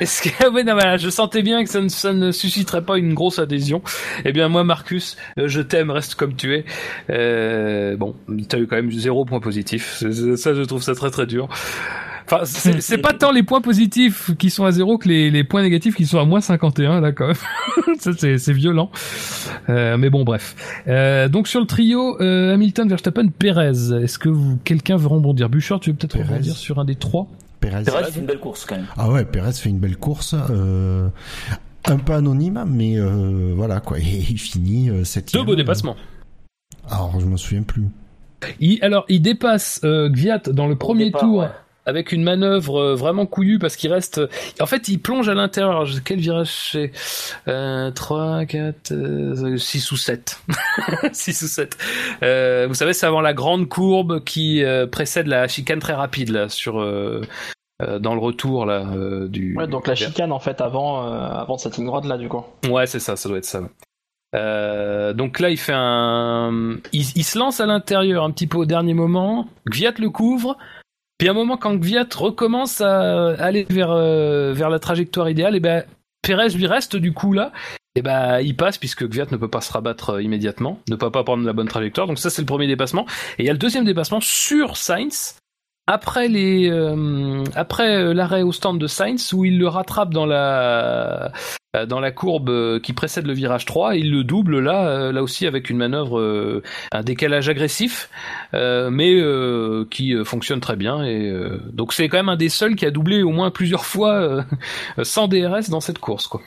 [0.00, 2.98] Est-ce que ouais, non, voilà, je sentais bien que ça ne, ça ne, susciterait pas
[2.98, 3.82] une grosse adhésion.
[4.24, 6.64] Eh bien moi Marcus, euh, je t'aime, reste comme tu es.
[7.10, 8.14] Euh, bon,
[8.48, 10.02] t'as eu quand même zéro point positif.
[10.36, 11.48] Ça, je trouve ça très très dur.
[12.30, 15.62] Enfin, c'est pas tant les points positifs qui sont à zéro que les, les points
[15.62, 17.36] négatifs qui sont à moins 51 là quand même.
[17.98, 18.90] ça c'est violent.
[19.68, 20.82] Euh, mais bon bref.
[20.88, 24.02] Euh, donc sur le trio euh, Hamilton, Verstappen, Perez.
[24.02, 25.48] Est-ce que vous quelqu'un veut rebondir?
[25.48, 27.26] Bouchard, tu veux peut-être rebondir sur un des trois?
[27.60, 28.86] Pérez, fait une belle course quand même.
[28.96, 30.34] Ah ouais, Pérez fait une belle course.
[30.50, 31.08] Euh,
[31.86, 33.98] un peu anonyme, mais euh, voilà quoi.
[33.98, 35.42] Et il finit euh, septième.
[35.42, 35.96] Deux beaux dépassements.
[36.88, 37.88] Alors je me souviens plus.
[38.58, 41.46] Il, alors il dépasse Gviat dans le premier tour
[41.86, 44.20] avec une manœuvre euh, vraiment couillue parce qu'il reste.
[44.60, 45.84] En fait, il plonge à l'intérieur.
[46.04, 46.92] Quel virage c'est
[47.48, 50.40] euh, 3, 4, 6 ou 7.
[51.12, 51.78] 6 ou 7.
[52.22, 56.30] Euh, vous savez, c'est avant la grande courbe qui euh, précède la chicane très rapide
[56.30, 56.80] là sur.
[56.80, 57.22] Euh,
[57.98, 58.84] dans le retour là
[59.26, 59.56] du.
[59.56, 62.44] Ouais, donc la chicane en fait avant avant cette ligne droite là du coup.
[62.68, 63.62] Ouais, c'est ça, ça doit être ça.
[64.34, 68.58] Euh, donc là, il fait un, il, il se lance à l'intérieur un petit peu
[68.58, 69.48] au dernier moment.
[69.68, 70.56] Gviat le couvre.
[71.20, 75.52] Puis à un moment, quand Gviat recommence à aller vers, euh, vers la trajectoire idéale,
[75.52, 75.84] et eh ben
[76.22, 77.52] Perez lui reste du coup là.
[77.94, 80.96] Et eh ben il passe puisque Gviat ne peut pas se rabattre euh, immédiatement, ne
[80.96, 82.06] peut pas prendre la bonne trajectoire.
[82.06, 83.04] Donc ça c'est le premier dépassement.
[83.38, 85.39] Et il y a le deuxième dépassement sur Sainz
[85.86, 91.32] après les euh, après l'arrêt au stand de Sainz où il le rattrape dans la
[91.76, 95.12] euh, dans la courbe euh, qui précède le virage 3, il le double là, euh,
[95.12, 98.10] là aussi avec une manœuvre, un décalage agressif,
[98.52, 99.22] mais
[99.90, 101.04] qui fonctionne très bien.
[101.04, 101.32] Et
[101.72, 104.44] donc c'est quand même un des seuls qui a doublé au moins plusieurs fois
[105.02, 106.40] sans DRS dans cette course, quoi.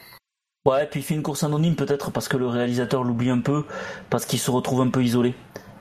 [0.66, 3.40] Ouais, et puis il fait une course anonyme peut-être parce que le réalisateur l'oublie un
[3.40, 3.66] peu,
[4.10, 5.36] parce qu'il se retrouve un peu isolé.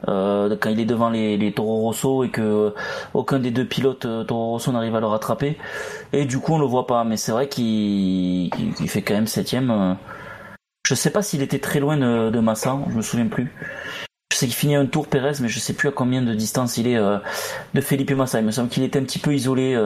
[0.08, 2.74] Euh, quand il est devant les, les Toro Rosso et que
[3.14, 5.58] aucun des deux pilotes euh, Toro Rosso n'arrive à le rattraper.
[6.12, 7.04] Et du coup, on le voit pas.
[7.04, 8.50] Mais c'est vrai qu'il
[8.88, 9.70] fait quand même septième.
[9.70, 9.94] Euh.
[10.86, 13.52] Je sais pas s'il était très loin de, de, Massa, je me souviens plus.
[14.32, 16.76] Je sais qu'il finit un tour Pérez, mais je sais plus à combien de distance
[16.76, 18.40] il est de Felipe Massa.
[18.40, 19.76] Il me semble qu'il était un petit peu isolé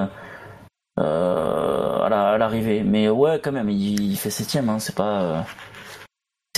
[0.97, 2.82] à l'arrivée.
[2.82, 4.70] mais ouais, quand même, il, fait septième.
[4.70, 5.44] Hein, c'est pas,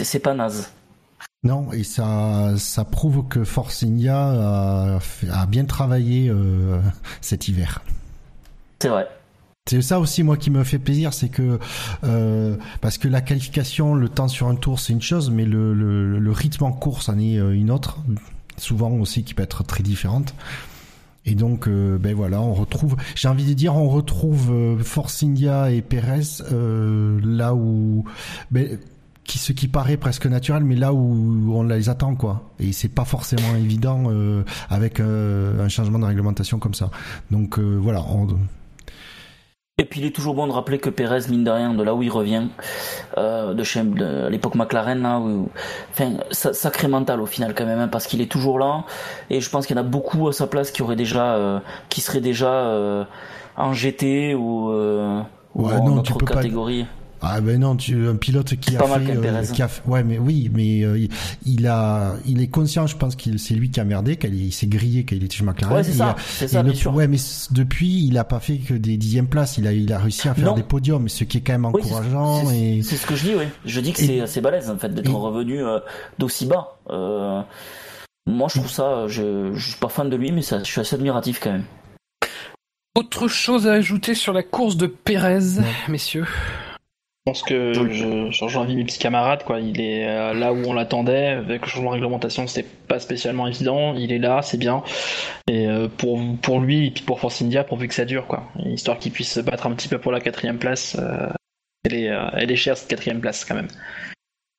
[0.01, 0.71] c'est pas naze.
[1.45, 4.99] Non, et ça, ça prouve que Force India
[5.31, 6.81] a, bien travaillé euh,
[7.21, 7.83] cet hiver.
[8.81, 9.09] C'est vrai.
[9.69, 11.59] C'est ça aussi moi qui me fait plaisir, c'est que
[12.03, 15.75] euh, parce que la qualification, le temps sur un tour c'est une chose, mais le,
[15.75, 17.99] le, le rythme en course en est euh, une autre,
[18.57, 20.35] souvent aussi qui peut être très différente.
[21.27, 22.97] Et donc, euh, ben voilà, on retrouve.
[23.15, 28.05] J'ai envie de dire, on retrouve Force India et Perez euh, là où,
[28.51, 28.79] ben,
[29.29, 32.43] qui ce qui paraît presque naturel, mais là où on les attend quoi.
[32.59, 36.91] Et c'est pas forcément évident euh, avec euh, un changement de réglementation comme ça.
[37.31, 38.01] Donc euh, voilà.
[38.11, 38.27] On...
[39.81, 41.95] Et puis il est toujours bon de rappeler que Perez, mine de rien, de là
[41.95, 42.49] où il revient,
[43.17, 45.49] euh, de chez de l'époque McLaren, là, où,
[45.93, 48.85] enfin, sa- sacré mental au final quand même, hein, parce qu'il est toujours là.
[49.31, 51.61] Et je pense qu'il y en a beaucoup à sa place qui auraient déjà, euh,
[51.91, 53.05] qui seraient déjà euh,
[53.57, 55.21] en GT ou, euh,
[55.55, 56.85] ou Ouais, en non, tu autre peux pas- catégorie.
[57.21, 59.83] Ah ben non, tu, un pilote qui a Pas mal fait, euh, qui a fait-
[59.89, 61.09] ouais mais oui, mais euh, il-
[61.47, 64.67] il a, il est conscient, je pense qu'il c'est lui qui a merdé, qu'il s'est
[64.69, 65.77] grillé, qu'il était chez McLaren.
[65.77, 66.95] Ouais, c'est ça, a- c'est ça, le- bien sûr.
[66.95, 67.19] Ouais, mais
[67.51, 69.59] depuis, il a pas fait que des dixièmes places.
[69.59, 70.55] Il a, il a réussi à faire Non.
[70.55, 72.47] des podiums, ce qui est quand même Oui, encourageant.
[72.47, 73.45] c'est et c'est ce que je dis, oui.
[73.65, 75.81] Je dis que c'est c'est balèze en fait d'être et- revenu euh,
[76.19, 76.79] d'aussi bas.
[76.91, 77.41] Euh,
[78.27, 80.81] moi, je trouve ça, je, je suis pas fan de lui, mais ça, je suis
[80.81, 81.65] assez admiratif quand même.
[82.95, 85.39] Autre chose à ajouter sur la course de Pérez,
[85.89, 86.27] messieurs?
[87.29, 89.61] Pense que je, je rejoins mes petits camarades, quoi.
[89.61, 91.29] Il est euh, là où on l'attendait.
[91.29, 93.95] Avec le changement de réglementation, c'était pas spécialement évident.
[93.95, 94.83] Il est là, c'est bien.
[95.49, 98.45] Et euh, pour, pour lui et puis pour Force India, pourvu que ça dure, quoi.
[98.65, 100.97] Histoire qu'il puisse se battre un petit peu pour la quatrième place.
[100.99, 101.29] euh,
[101.85, 103.69] elle, est, euh, elle est chère, cette quatrième place, quand même.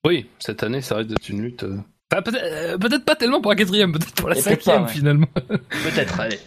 [0.06, 1.66] Oui, cette année, ça risque d'être une lutte.
[2.12, 4.88] Enfin, peut-être peut-être pas tellement pour la quatrième, peut-être pour la Et peut-être cinquième pas,
[4.88, 4.94] ouais.
[4.98, 5.28] finalement.
[5.36, 6.40] Peut-être, allez.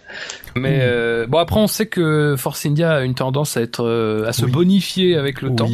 [0.57, 4.27] Mais euh, bon, après, on sait que Force India a une tendance à être euh,
[4.27, 4.51] à se Oui.
[4.51, 5.69] bonifier avec le temps.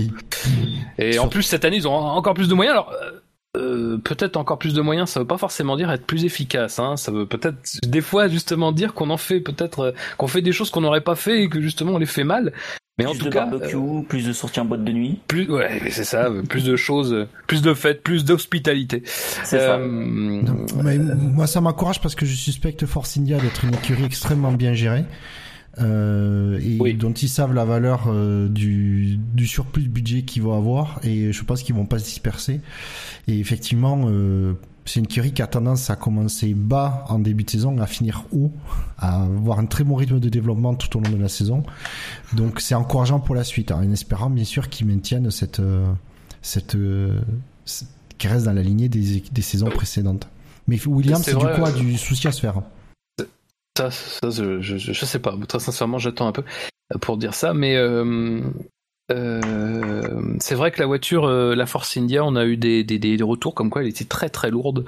[0.99, 2.75] Et en plus, cette année, ils ont encore plus de moyens.
[2.75, 3.21] Alors, euh,
[3.57, 6.79] euh, peut-être encore plus de moyens, ça veut pas forcément dire être plus efficace.
[6.79, 6.97] Hein.
[6.97, 10.53] Ça veut peut-être des fois justement dire qu'on en fait peut-être euh, qu'on fait des
[10.53, 12.53] choses qu'on n'aurait pas fait et que justement on les fait mal.
[12.99, 15.21] Mais en plus tout de cas, barbecue, euh, plus de sorties en boîte de nuit.
[15.29, 19.03] plus ouais, c'est ça, plus de choses, plus de fêtes, plus d'hospitalité.
[19.07, 19.77] C'est ça.
[19.77, 24.05] Euh, Non, mais moi, ça m'encourage parce que je suspecte Force India d'être une écurie
[24.05, 25.05] extrêmement bien gérée.
[25.81, 26.95] Euh, et Oui.
[26.95, 31.01] dont ils savent la valeur euh, du, du surplus de budget qu'ils vont avoir.
[31.05, 32.61] Et je pense qu'ils vont pas se disperser.
[33.29, 37.51] Et effectivement euh, c'est une écurie qui a tendance à commencer bas en début de
[37.51, 38.51] saison à finir haut
[38.99, 41.63] à avoir un très bon rythme de développement tout au long de la saison.
[42.33, 45.87] Donc c'est encourageant pour la suite hein, en espérant bien sûr qu'ils maintiennent cette euh,
[46.43, 47.21] cette euh,
[47.67, 47.85] c-
[48.17, 50.27] qu'ils restent dans la lignée des, des saisons précédentes.
[50.67, 52.63] Mais Williams C'est du quoi du souci à se faire
[53.79, 55.37] Ça, ça je, je, sais pas.
[55.47, 56.43] Très sincèrement, j'attends un peu
[57.01, 57.55] pour dire ça.
[57.55, 58.41] Mais euh,
[59.13, 62.99] euh, c'est vrai que la voiture, euh, la Force India, on a eu des, des,
[62.99, 64.85] des retours comme quoi elle était très très lourde.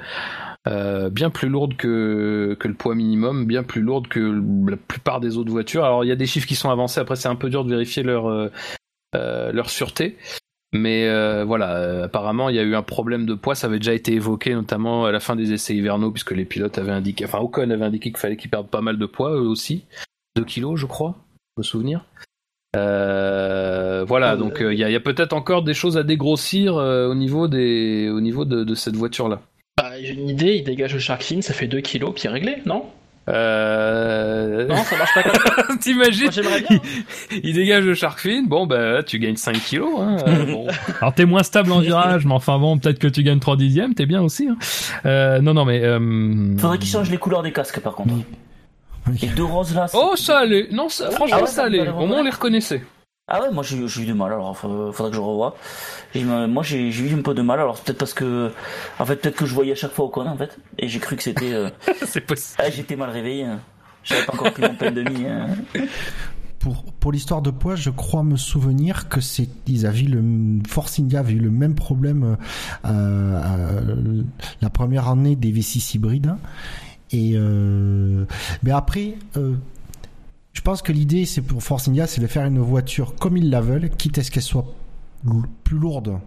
[0.66, 5.36] Bien plus lourde que, que le poids minimum, bien plus lourde que la plupart des
[5.36, 5.84] autres voitures.
[5.84, 7.70] Alors il y a des chiffres qui sont avancés, après c'est un peu dur de
[7.70, 8.50] vérifier leur,
[9.14, 10.16] leur sûreté.
[10.72, 13.78] Mais euh, voilà, euh, apparemment il y a eu un problème de poids, ça avait
[13.78, 17.24] déjà été évoqué notamment à la fin des essais hivernaux, puisque les pilotes avaient indiqué,
[17.24, 19.84] enfin Ocon avait indiqué qu'il fallait qu'ils perdent pas mal de poids eux aussi,
[20.36, 21.16] 2 kilos je crois,
[21.56, 22.04] me souvenir.
[22.76, 28.08] Euh, voilà, donc il y a, peut-être encore des choses à dégrossir au niveau des,
[28.08, 29.40] au niveau de, de cette voiture là.
[29.76, 32.58] Bah, j'ai une idée, il dégage le Shark Fin, ça fait 2 kilos, puis réglé,
[32.64, 32.84] non?
[33.30, 34.66] Euh...
[34.66, 35.76] Non, ça marche pas comme ça.
[35.80, 36.78] T'imagines bien.
[37.42, 40.00] Il dégage le shark fin, bon bah tu gagnes 5 kilos.
[40.00, 40.66] Hein, euh, bon.
[41.00, 43.94] Alors t'es moins stable en virage, mais enfin bon, peut-être que tu gagnes 3 dixièmes,
[43.94, 44.48] t'es bien aussi.
[44.48, 44.56] Hein.
[45.06, 45.80] Euh, non, non, mais...
[45.82, 46.56] Euh...
[46.58, 48.14] Faudrait qu'ils changent les couleurs des casques par contre.
[49.22, 49.88] Les deux roses là.
[49.88, 52.30] c'est- Oh ça allait, non ça, franchement Ah ouais, ça allait au moins on les
[52.30, 52.82] reconnaissait.
[53.30, 55.56] Ah ouais, moi j'ai eu du mal, alors fa- faudrait que je revoie.
[56.14, 58.50] Et, moi j'ai eu un peu de mal, alors c'est peut-être parce que.
[58.98, 60.58] En fait, peut-être que je voyais à chaque fois Ocon en fait.
[60.78, 61.52] Et j'ai cru que c'était.
[61.52, 61.70] euh,
[62.06, 62.60] C'est possible.
[62.64, 63.44] Ah, j'étais mal réveillé.
[63.44, 63.60] hein.
[64.02, 65.26] J'avais pas encore pris mon pain de mie.
[65.26, 65.46] hein.
[66.58, 70.22] Pour, pour l'histoire de poids, je crois me souvenir que c'est ils avaient le
[70.68, 72.36] Force India avait eu le même problème
[72.84, 74.22] euh, euh,
[74.60, 76.34] la première année des V6 hybrides
[77.12, 78.24] et euh,
[78.62, 79.54] mais après euh,
[80.52, 83.50] je pense que l'idée c'est pour Force India c'est de faire une voiture comme ils
[83.50, 84.66] la veulent quitte à ce qu'elle soit
[85.64, 86.18] plus lourde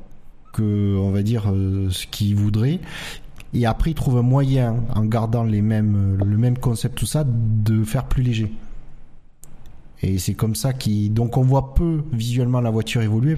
[0.53, 2.79] que on va dire euh, ce qu'ils voudraient
[3.53, 7.25] et après ils trouvent un moyen en gardant les mêmes le même concept tout ça
[7.25, 8.51] de faire plus léger
[10.03, 13.37] et c'est comme ça qui donc on voit peu visuellement la voiture évoluer.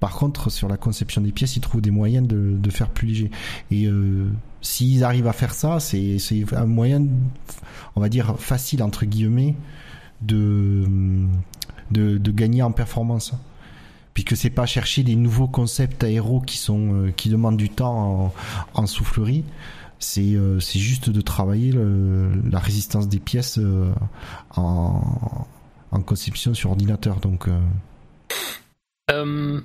[0.00, 3.30] Par contre, sur la conception des pièces, ils trouvent des moyens de, faire plus léger.
[3.70, 4.28] Et euh,
[4.60, 6.18] s'ils arrivent à faire ça, c'est
[6.52, 7.06] un moyen,
[7.94, 9.54] on va dire facile entre guillemets,
[10.22, 10.84] de
[11.90, 13.32] de, gagner en performance.
[14.14, 18.32] Puisque c'est pas chercher des nouveaux concepts aéros qui sont euh, qui demandent du temps
[18.74, 19.44] en, soufflerie.
[19.98, 23.92] C'est euh, juste de travailler le- la résistance des pièces euh,
[24.56, 25.46] en
[25.92, 27.16] en conception sur ordinateur.
[27.20, 27.48] Donc,
[29.10, 29.60] Euh,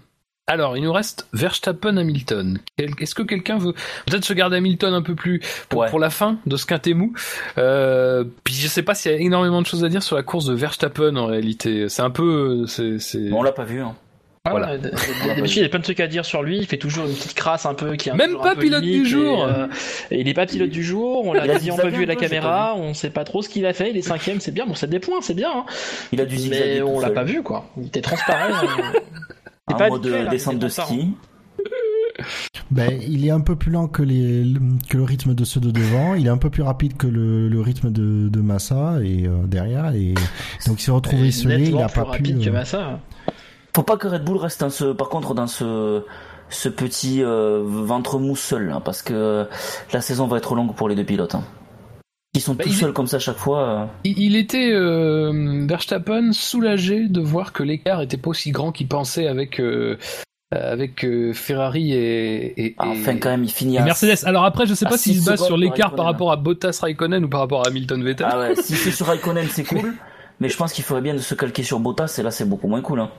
[0.48, 2.60] alors, il nous reste Verstappen Hamilton.
[2.78, 3.74] Quel- Est-ce que quelqu'un veut
[4.06, 5.90] peut-être se garder Hamilton un peu plus pour, Ouais.
[5.90, 7.14] pour la fin de ce quintet mou?
[7.58, 10.24] Euh, Puis je sais pas s'il y a énormément de choses à dire sur la
[10.24, 11.90] course de Verstappen en réalité.
[11.90, 12.98] C'est un peu, c'est,
[13.30, 13.82] Bon, on l'a pas vu.
[13.82, 13.96] Hein.
[14.48, 14.78] Voilà.
[14.78, 14.92] D-
[15.26, 16.60] D'habitude, il y a plein de trucs à dire sur lui.
[16.60, 18.62] Il fait toujours une petite crasse un peu qui est un Même pas un peu
[18.62, 19.48] pilote du jour.
[19.50, 19.68] Et, euh,
[20.12, 21.26] et il est pas pilote du jour.
[21.26, 22.76] On l'a dit en vu à la caméra.
[22.78, 23.90] On sait pas trop ce qu'il a fait.
[23.90, 24.68] Il est cinquième, c'est bien.
[24.68, 25.50] Bon, c'est des points, c'est bien.
[25.52, 25.66] hein.
[26.12, 27.66] Il a dû zigzaguer Mais on l'a pas vu, quoi.
[27.82, 28.54] Il était transparent.
[28.54, 29.00] hein.
[29.68, 31.16] En pas mode hein, descente de ski.
[32.72, 34.46] ben, il est un peu plus lent que, les,
[34.90, 36.14] que le rythme de ceux de devant.
[36.14, 39.46] Il est un peu plus rapide que le, le rythme de, de Massa et euh,
[39.46, 39.94] derrière.
[39.96, 40.14] Et
[40.68, 41.70] donc, il s'est retrouvé isolé.
[41.70, 42.12] Il n'a plus pas pu.
[42.12, 43.00] rapide que euh, Massa.
[43.76, 46.04] Faut pas que Red Bull reste dans ce, par contre dans ce,
[46.50, 49.48] ce petit euh, ventre mou seul, là, parce que
[49.92, 51.36] la saison va être longue pour les deux pilotes.
[51.36, 51.44] Hein.
[52.36, 53.70] Ils sont Bah, tout il seuls comme ça à chaque fois.
[53.70, 53.86] euh.
[54.04, 58.88] Il, il était euh, Verstappen soulagé de voir que l'écart était pas aussi grand qu'il
[58.88, 59.98] pensait avec euh,
[60.52, 64.26] avec euh, Ferrari et, et, Ah, Enfin, et- quand même, il finit à Mercedes.
[64.26, 67.26] Alors après, je sais pas s'il se base sur l'écart par rapport à Bottas Raikkonen
[67.26, 68.28] ou par rapport à Hamilton Vettel.
[68.30, 69.94] Ah ouais, si c'est sur Raikkonen, c'est cool.
[70.40, 72.68] Mais je pense qu'il ferait bien de se calquer sur Bottas, et là c'est beaucoup
[72.68, 73.00] moins cool.
[73.00, 73.10] Hein.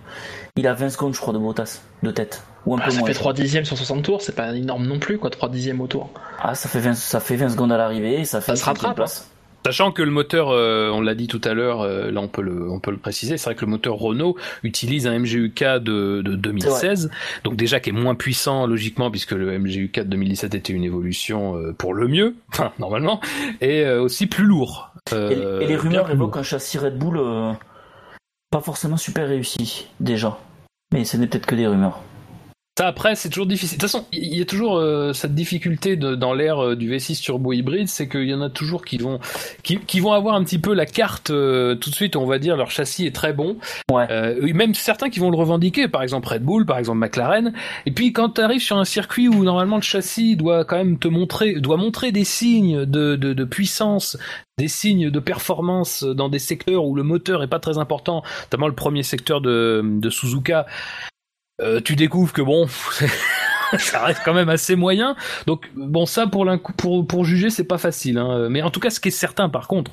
[0.56, 2.42] Il a 20 secondes, je crois, de Bottas, de tête.
[2.66, 3.06] Ou un Ah, peu ça moins.
[3.08, 5.30] fait 3 dixièmes sur 60 tours, c'est pas énorme non plus, quoi.
[5.30, 6.10] 3 dixièmes au tour.
[6.42, 8.64] Ah, ça fait 20, ça fait 20 secondes à l'arrivée, et ça fait Ça se
[8.64, 9.30] rattrape, place.
[9.66, 12.40] Sachant que le moteur, euh, on l'a dit tout à l'heure, euh, là on peut
[12.40, 16.22] le, on peut le préciser, c'est vrai que le moteur Renault utilise un MGUK de,
[16.22, 17.10] de 2016,
[17.42, 21.56] donc déjà qui est moins puissant logiquement puisque le MGUK de 2017 était une évolution
[21.56, 23.20] euh, pour le mieux, enfin normalement,
[23.60, 24.92] et aussi plus lourd.
[25.10, 27.20] Et, et les rumeurs évoquent un châssis Red Bull
[28.52, 30.38] pas forcément super réussi, déjà.
[30.92, 32.00] Mais ce n'est peut-être que des rumeurs.
[32.78, 33.78] Ça après c'est toujours difficile.
[33.78, 36.94] De toute façon, il y a toujours euh, cette difficulté de, dans l'ère euh, du
[36.94, 39.18] V6 turbo hybride, c'est qu'il y en a toujours qui vont
[39.62, 42.16] qui, qui vont avoir un petit peu la carte euh, tout de suite.
[42.16, 43.56] On va dire leur châssis est très bon.
[43.90, 44.06] Ouais.
[44.10, 47.54] Euh, même certains qui vont le revendiquer, par exemple Red Bull, par exemple McLaren.
[47.86, 50.98] Et puis quand tu arrives sur un circuit où normalement le châssis doit quand même
[50.98, 54.18] te montrer, doit montrer des signes de, de, de puissance,
[54.58, 58.68] des signes de performance dans des secteurs où le moteur est pas très important, notamment
[58.68, 60.66] le premier secteur de, de Suzuka.
[61.62, 62.66] Euh, tu découvres que bon,
[63.78, 65.16] ça reste quand même assez moyen.
[65.46, 66.46] Donc bon, ça pour
[66.76, 68.18] pour pour juger, c'est pas facile.
[68.18, 68.48] Hein.
[68.50, 69.92] Mais en tout cas, ce qui est certain, par contre,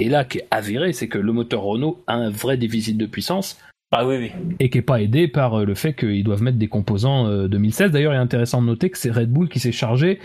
[0.00, 3.06] et là qui est avéré, c'est que le moteur Renault a un vrai déficit de
[3.06, 3.58] puissance
[3.92, 4.56] Ah oui, oui.
[4.58, 7.48] et qui est pas aidé par euh, le fait qu'ils doivent mettre des composants euh,
[7.48, 7.90] 2016.
[7.90, 10.18] D'ailleurs, il est intéressant de noter que c'est Red Bull qui s'est chargé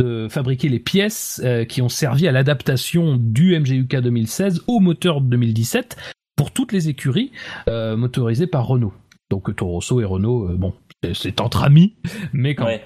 [0.00, 5.20] de fabriquer les pièces euh, qui ont servi à l'adaptation du MGUK 2016 au moteur
[5.20, 5.96] de 2017
[6.36, 7.32] pour toutes les écuries
[7.68, 8.94] euh, motorisées par Renault.
[9.30, 10.74] Donc Toro Rosso et Renault, euh, bon,
[11.14, 11.94] c'est- entre amis,
[12.32, 12.84] mais quand Ouais.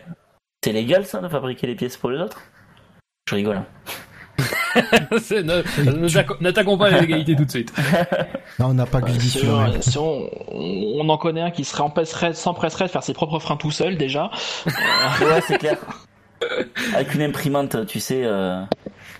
[0.65, 2.41] C'est légal ça de fabriquer les pièces pour les autres?
[3.29, 3.57] Je rigole.
[3.57, 3.67] hein.
[6.41, 7.73] N'attaquons pas l'égalité tout de suite.
[8.61, 9.83] Non, on n'a pas Gulli Si, sur on, elle.
[9.83, 13.57] si on, on en connaît un qui serait empêcherait, s'empresserait de faire ses propres freins
[13.57, 14.31] tout seul déjà.
[14.67, 15.79] ouais, c'est clair.
[16.95, 18.61] Avec une imprimante, tu sais, euh,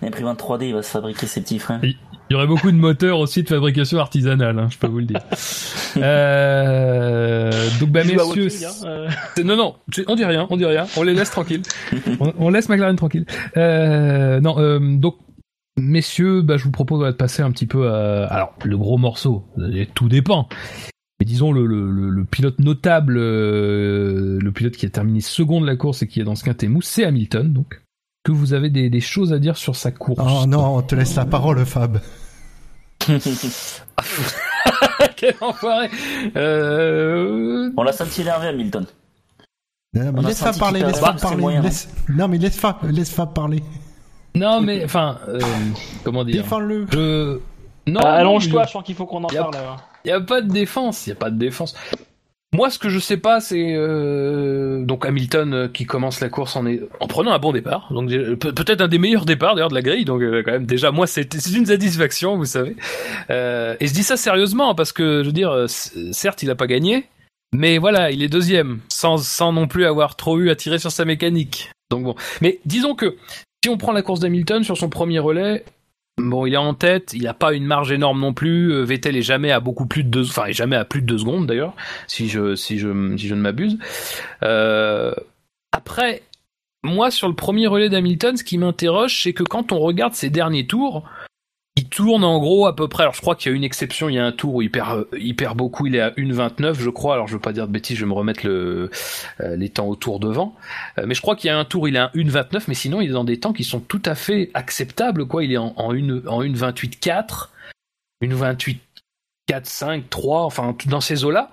[0.01, 1.81] une imprimante 3D, il va se fabriquer ses petits freins.
[2.29, 5.05] Il y aurait beaucoup de moteurs aussi de fabrication artisanale, hein, je peux vous le
[5.05, 5.21] dire.
[5.97, 9.09] Euh, donc bah messieurs, hein, euh.
[9.45, 9.75] Non, non,
[10.07, 11.61] on dit rien, on dit rien, on les laisse tranquilles.
[12.19, 13.25] on, on laisse McLaren tranquille.
[13.55, 15.15] Euh, non, euh, donc
[15.77, 19.45] messieurs, bah, je vous propose de passer un petit peu à alors le gros morceau.
[19.57, 20.49] euh, Tout dépend.
[21.21, 25.61] Mais disons le, le, le, le pilote notable, euh, le pilote qui a terminé second
[25.61, 27.53] de la course et qui est dans ce quintet mou, c'est Hamilton.
[27.53, 27.81] Donc,
[28.25, 30.95] que vous avez des, des choses à dire sur sa course Oh non, on te
[30.95, 32.01] laisse la parole, Fab.
[35.15, 35.89] Quel enfoiré
[36.35, 37.69] euh...
[37.77, 38.85] On l'a senti énervé, Hamilton.
[39.93, 41.41] Non, mais laisse Fab parler, laisse Fab parler.
[41.41, 43.63] moyen, laisse- Non, mais laisse Fab, laisse Fab parler.
[44.33, 45.39] Non, mais enfin, euh,
[46.03, 46.87] comment dire Défends-le.
[46.91, 47.39] Je...
[47.87, 49.53] Non, Ah, non, Allonge-toi, mais je sens qu'il faut qu'on en parle.
[50.03, 51.75] Il y a pas de défense, il y a pas de défense.
[52.55, 56.55] Moi, ce que je sais pas, c'est euh, donc Hamilton euh, qui commence la course
[56.55, 56.63] en,
[57.07, 60.05] prenant un bon départ, euh, pe- peut-être un des meilleurs départs d'ailleurs de la grille.
[60.05, 62.77] Donc quand même, déjà moi, c'est une satisfaction, vous savez.
[63.29, 67.07] Et je dis ça sérieusement parce que je veux dire, certes, il a pas gagné,
[67.53, 70.91] mais voilà, il est deuxième, sans sans non plus avoir trop eu à tirer sur
[70.91, 71.71] sa mécanique.
[71.91, 73.17] Donc bon, mais disons que
[73.63, 75.65] si on prend la course d'Hamilton sur son premier relais,
[76.17, 78.71] Bon, il est en tête, il n'a pas une marge énorme non plus.
[78.71, 81.07] euh, Vettel est jamais à beaucoup plus de deux, enfin, est jamais à plus de
[81.07, 81.73] deux secondes d'ailleurs,
[82.07, 83.77] si je, si je, si je ne m'abuse.
[84.41, 85.13] Euh,
[85.73, 86.23] après,
[86.83, 90.29] moi, sur le premier relais d'Hamilton, ce qui m'interroge, c'est que quand on regarde ses
[90.29, 91.03] derniers tours,
[91.77, 93.03] il tourne en gros à peu près.
[93.03, 94.07] Alors, je crois qu'il y a une exception.
[94.07, 95.87] Il y a un tour où il perd, euh, il perd beaucoup.
[95.87, 97.15] Il est à 1,29, je crois.
[97.15, 97.97] Alors, je veux pas dire de bêtises.
[97.97, 98.89] Je vais me remettre le,
[99.41, 100.55] euh, les temps au tour devant.
[100.97, 102.63] Euh, mais je crois qu'il y a un tour, il est à 1,29.
[102.69, 105.27] Mais sinon, il est dans des temps qui sont tout à fait acceptables.
[105.27, 107.49] Quoi, il est en, en une, en 1,28,4,
[108.23, 108.77] 1,28.
[109.47, 111.51] 4, 5, 3, enfin dans ces eaux-là.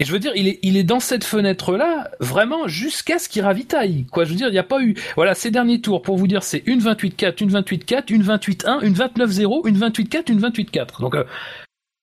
[0.00, 3.42] Et je veux dire, il est, il est dans cette fenêtre-là, vraiment, jusqu'à ce qu'il
[3.42, 4.06] ravitaille.
[4.10, 4.94] Quoi, je veux dire, il n'y a pas eu.
[5.14, 8.94] Voilà, ces derniers tours, pour vous dire, c'est une 28-4, une 28-4, une 28-1, une
[8.94, 11.00] 29-0, une 28-4, une 28-4.
[11.02, 11.24] Donc, euh,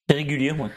[0.10, 0.70] C'est régulier, moi.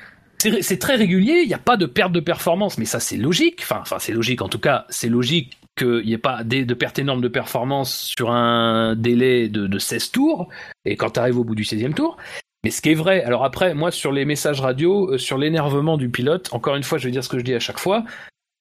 [0.43, 3.19] c'est c'est très régulier, il n'y a pas de perte de performance, mais ça, c'est
[3.19, 3.61] logique.
[3.63, 6.75] Enfin, enfin c'est logique, en tout cas, c'est logique qu'il n'y ait pas des- de
[6.75, 10.49] perte énorme de performance sur un délai de, de 16 tours,
[10.87, 12.17] et quand tu arrives au bout du 16e tour.
[12.65, 15.97] Mais ce qui est vrai, alors après, moi, sur les messages radio, euh, sur l'énervement
[15.97, 18.05] du pilote, encore une fois, je vais dire ce que je dis à chaque fois,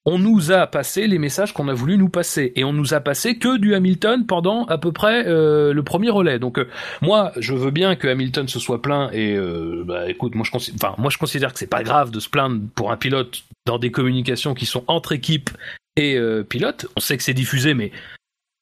[0.06, 3.00] on nous a passé les messages qu'on a voulu nous passer, et on nous a
[3.00, 6.38] passé que du Hamilton pendant à peu près euh, le premier relais.
[6.38, 6.66] Donc euh,
[7.02, 9.38] moi, je veux bien que Hamilton se soit plaint, et
[9.84, 13.42] bah, écoute, moi je, considère que c'est pas grave de se plaindre pour un pilote
[13.66, 15.50] dans des communications qui sont entre équipes
[15.96, 16.18] et
[16.48, 16.86] pilotes.
[16.96, 17.92] On sait que c'est diffusé, mais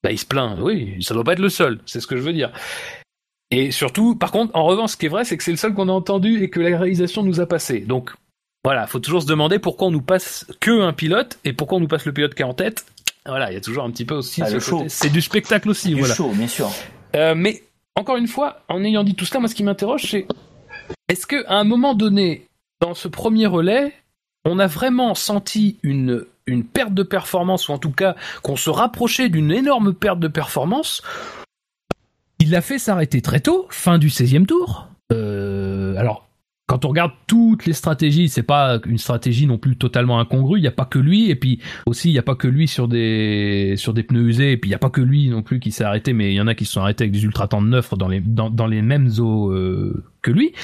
[0.03, 2.23] bah, il se plaint, oui, ça doit pas être le seul, c'est ce que je
[2.23, 2.51] veux dire.
[3.51, 5.73] Et surtout, par contre, en revanche, ce qui est vrai, c'est que c'est le seul
[5.75, 7.81] qu'on a entendu et que la réalisation nous a passé.
[7.81, 8.11] Donc,
[8.65, 11.81] voilà, faut toujours se demander pourquoi on nous passe que un pilote et pourquoi on
[11.81, 12.85] nous passe le pilote qui est en tête.
[13.25, 14.85] Voilà, il y a toujours un petit peu aussi Ah, ce show.
[14.89, 16.15] C'est du spectacle aussi, Du voilà.
[16.15, 16.71] chaud, bien sûr.
[17.17, 17.63] Euh, mais
[17.95, 20.27] encore une fois, en ayant dit tout cela, moi ce qui m'interroge, c'est
[21.09, 22.47] est-ce que à un moment donné,
[22.81, 23.95] dans ce premier relais,
[24.45, 28.71] on a vraiment senti une une perte de performance ou en tout cas qu'on se
[28.71, 31.03] rapprochait d'une énorme perte de performance
[32.49, 34.89] Il l'a fait s'arrêter très tôt, fin du 16e tour.
[35.13, 36.31] Euh, alors,
[36.67, 40.59] quand on regarde toutes les stratégies, c'est pas une stratégie non plus totalement incongrue.
[40.59, 42.67] Il n'y a pas que lui, et puis aussi il n'y a pas que lui
[42.67, 45.43] sur des sur des pneus usés, et puis il n'y a pas que lui non
[45.43, 47.23] plus qui s'est arrêté, mais il y en a qui se sont arrêtés avec des
[47.23, 50.55] ultra temps de neuf dans les dans, dans les mêmes eaux euh, que lui.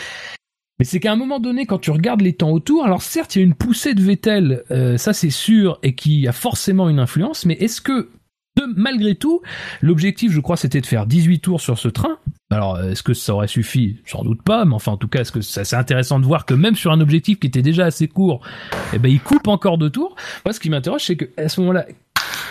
[0.78, 3.40] Mais c'est qu'à un moment donné, quand tu regardes les temps autour, alors certes, il
[3.40, 6.98] y a une poussée de Vettel, euh, ça c'est sûr, et qui a forcément une
[6.98, 8.09] influence, mais est-ce que,
[8.57, 9.43] de, malgré tout,
[9.83, 12.19] l'objectif, je crois, c'était de faire 18 tours sur ce train.
[12.51, 13.97] Alors, euh, est-ce que ça aurait suffi?
[14.07, 16.55] Sans doute pas, mais enfin, en tout cas, est-ce que c'est intéressant de voir que
[16.55, 18.47] même sur un objectif qui était déjà assez court,
[18.93, 20.15] eh ben, il coupe encore deux tours?
[20.45, 21.87] Moi, ce qui m'interroge, c'est que à ce moment-là,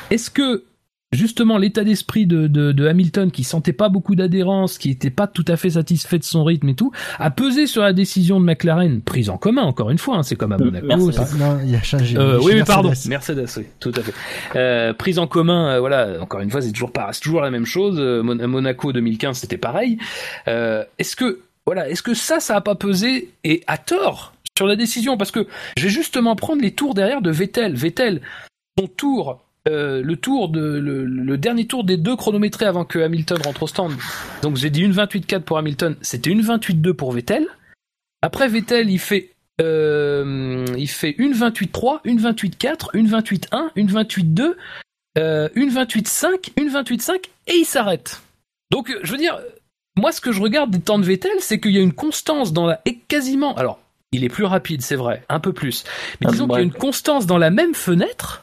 [0.10, 0.64] est-ce que
[1.14, 5.28] justement l'état d'esprit de, de, de Hamilton qui sentait pas beaucoup d'adhérence, qui était pas
[5.28, 8.46] tout à fait satisfait de son rythme et tout, a pesé sur la décision de
[8.46, 10.86] McLaren, prise en commun encore une fois, hein, c'est comme à Monaco.
[10.88, 11.14] Merci.
[11.14, 12.18] c'est- Ah, non, il a changé.
[12.18, 12.90] Euh, oui, oui, pardon.
[12.90, 13.10] Mercedes.
[13.10, 14.14] Mercedes, oui, tout à fait.
[14.56, 16.22] Euh, prise en commun, euh, voilà.
[16.22, 17.98] Encore une fois, c'est toujours pas, c'est toujours la même chose.
[18.00, 19.98] Euh, Mon- Monaco 2015, c'était pareil.
[20.48, 24.68] Euh, est-ce que, voilà, est-ce que ça, ça a pas pesé et à tort sur
[24.68, 25.18] la décision?
[25.18, 27.76] Parce que je vais justement prendre les tours derrière de Vettel.
[27.76, 28.22] Vettel,
[28.80, 29.40] son tour.
[29.70, 33.64] Euh, le tour de le, le dernier tour des deux chronométrés avant que Hamilton rentre
[33.64, 33.94] au stand.
[34.42, 37.48] Donc j'ai dit une 28.4 pour Hamilton, c'était une 28.2 pour Vettel.
[38.22, 44.56] Après Vettel, il fait euh, il fait une 28.3, une 28.4, une 28.1, une 28.2,
[45.18, 48.22] euh, une 28.5, une 28.5 et il s'arrête.
[48.72, 49.40] Donc euh, je veux dire,
[49.96, 52.52] moi ce que je regarde des temps de Vettel, c'est qu'il y a une constance
[52.52, 53.80] dans la et quasiment alors
[54.12, 55.84] il est plus rapide, c'est vrai, un peu plus.
[56.22, 58.43] Mais Ah, disons qu'il y a une constance dans la même fenêtre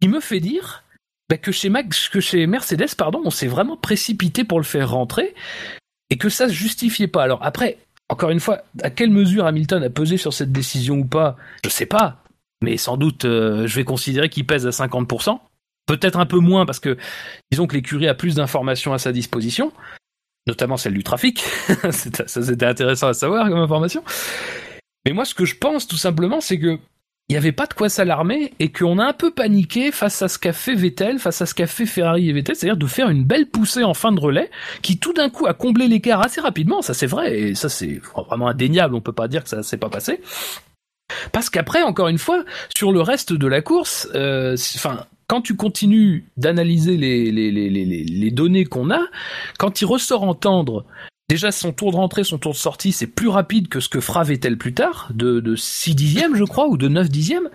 [0.00, 0.84] qui me fait dire
[1.28, 5.34] bah, que chez Mercedes, pardon, on s'est vraiment précipité pour le faire rentrer
[6.10, 7.24] et que ça se justifiait pas.
[7.24, 7.78] Alors après,
[8.08, 11.70] encore une fois, à quelle mesure Hamilton a pesé sur cette décision ou pas, je
[11.70, 12.22] sais pas.
[12.62, 15.38] Mais sans doute, euh, je vais considérer qu'il pèse à 50%.
[15.86, 16.96] Peut-être un peu moins parce que,
[17.50, 19.72] disons que l'écurie a plus d'informations à sa disposition,
[20.46, 21.40] notamment celle du trafic.
[21.90, 24.02] Ça c'était intéressant à savoir comme information.
[25.04, 26.78] Mais moi, ce que je pense tout simplement, c'est que
[27.28, 30.28] il n'y avait pas de quoi s'alarmer et qu'on a un peu paniqué face à
[30.28, 33.10] ce qu'a fait Vettel, face à ce qu'a fait Ferrari et Vettel, c'est-à-dire de faire
[33.10, 34.48] une belle poussée en fin de relais
[34.82, 38.00] qui tout d'un coup a comblé l'écart assez rapidement, ça c'est vrai, et ça c'est
[38.28, 40.20] vraiment indéniable, on peut pas dire que ça s'est pas passé.
[41.32, 42.44] Parce qu'après, encore une fois,
[42.76, 47.70] sur le reste de la course, euh, enfin, quand tu continues d'analyser les, les, les-
[48.04, 49.00] les données qu'on a,
[49.58, 50.84] quand il ressort entendre
[51.28, 54.00] Déjà, son tour de rentrée, son tour de sortie, c'est plus rapide que ce que
[54.00, 57.50] fera Vettel plus tard, de, de 6 dixièmes, je crois, ou de 9 dixièmes.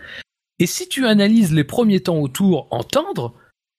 [0.60, 3.34] Et si tu analyses les premiers temps au tour en tendre,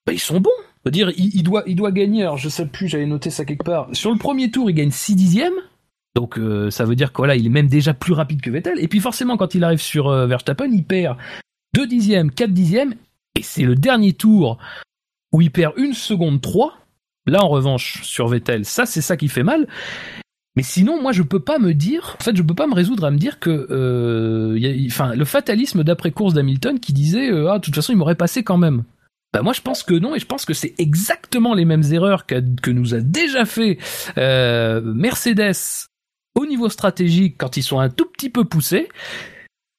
[0.06, 0.50] bah, ils sont bons.
[0.84, 3.44] Je veux dire, il, doit, il doit gagner, alors je sais plus, j'avais noté ça
[3.44, 3.88] quelque part.
[3.92, 5.54] Sur le premier tour, il gagne 6 dixièmes.
[6.14, 8.80] Donc euh, ça veut dire que voilà, il est même déjà plus rapide que Vettel.
[8.80, 11.18] Et puis forcément, quand il arrive sur euh, Verstappen, il perd
[11.74, 12.94] 2 dixièmes, 4 dixièmes.
[13.38, 14.58] Et c'est le dernier tour
[15.32, 16.78] où il perd une seconde 3.
[17.26, 19.66] Là, en revanche, sur Vettel, ça, c'est ça qui fait mal.
[20.56, 23.04] Mais sinon, moi, je peux pas me dire, en fait, je peux pas me résoudre
[23.04, 24.58] à me dire que, euh,
[25.14, 28.42] le fatalisme d'après course d'Hamilton qui disait, euh, ah, de toute façon, il m'aurait passé
[28.42, 28.84] quand même.
[29.32, 32.26] Bah moi, je pense que non, et je pense que c'est exactement les mêmes erreurs
[32.26, 33.78] que nous a déjà fait
[34.18, 35.88] euh, Mercedes
[36.34, 38.88] au niveau stratégique quand ils sont un tout petit peu poussés.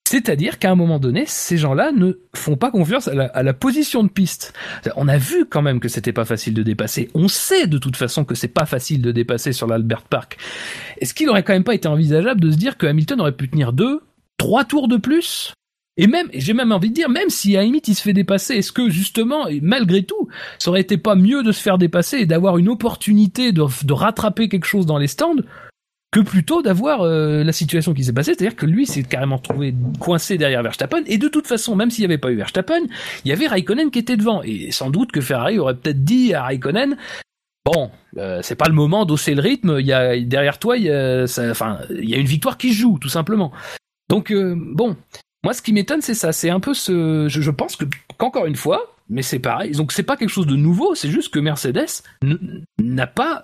[0.05, 4.09] C'est-à-dire qu'à un moment donné, ces gens-là ne font pas confiance à la, position de
[4.09, 4.53] piste.
[4.95, 7.09] On a vu quand même que c'était pas facile de dépasser.
[7.13, 10.37] On sait de toute façon que c'est pas facile de dépasser sur l'Albert Park.
[10.99, 13.49] Est-ce qu'il aurait quand même pas été envisageable de se dire que Hamilton aurait pu
[13.49, 14.01] tenir deux,
[14.37, 15.53] trois tours de plus?
[15.95, 18.71] Et même, j'ai même envie de dire, même si à il se fait dépasser, est-ce
[18.71, 20.27] que justement, et malgré tout,
[20.57, 24.49] ça aurait été pas mieux de se faire dépasser et d'avoir une opportunité de rattraper
[24.49, 25.43] quelque chose dans les stands?
[26.13, 29.73] Que plutôt d'avoir euh, la situation qui s'est passée, c'est-à-dire que lui s'est carrément trouvé
[29.99, 32.81] coincé derrière Verstappen, et de toute façon, même s'il n'y avait pas eu Verstappen,
[33.25, 36.35] il y avait Raikkonen qui était devant, et sans doute que Ferrari aurait peut-être dit
[36.35, 36.97] à Raikkonen,
[37.65, 40.83] bon, euh, c'est pas le moment d'osser le rythme, il y a derrière toi, il
[40.83, 43.51] y a, enfin, y a une victoire qui joue, tout simplement.
[44.07, 44.95] Donc euh, bon,
[45.43, 47.85] moi ce qui m'étonne c'est ça, c'est un peu ce, je, je pense que
[48.19, 51.33] qu'encore une fois, mais c'est pareil, donc c'est pas quelque chose de nouveau, c'est juste
[51.33, 52.03] que Mercedes
[52.77, 53.43] n'a pas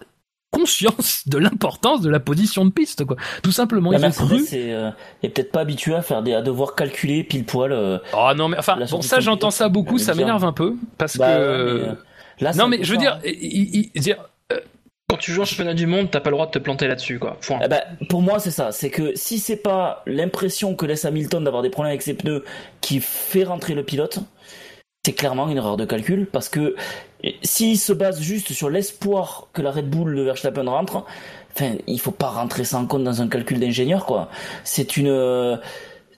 [0.51, 3.15] conscience de l'importance de la position de piste, quoi.
[3.43, 4.43] Tout simplement, la ils Mercedes ont cru.
[4.55, 4.89] est, euh,
[5.23, 7.71] est peut-être pas habitué à faire des, à devoir calculer pile poil.
[7.71, 11.17] Euh, Oh non, mais enfin, bon, ça j'entends ça beaucoup, ça m'énerve un peu, parce
[11.17, 11.31] bah, que.
[11.31, 11.93] mais, euh,
[12.39, 14.17] là, non, mais je veux dire, il- il- dire,
[15.07, 17.17] Quand tu joues en championnat du monde, t'as pas le droit de te planter là-dessus,
[17.17, 17.35] quoi.
[17.41, 17.59] Point.
[17.63, 18.71] Eh ben, pour moi, c'est ça.
[18.71, 22.43] C'est que si c'est pas l'impression que laisse Hamilton d'avoir des problèmes avec ses pneus
[22.79, 24.19] qui fait rentrer le pilote,
[25.03, 26.75] c'est clairement une erreur de calcul parce que
[27.43, 31.03] s'il se base juste sur l'espoir que la Red Bull de Verstappen rentre,
[31.53, 34.29] enfin, il faut pas rentrer en compte dans un calcul d'ingénieur, quoi.
[34.63, 35.57] C'est une euh,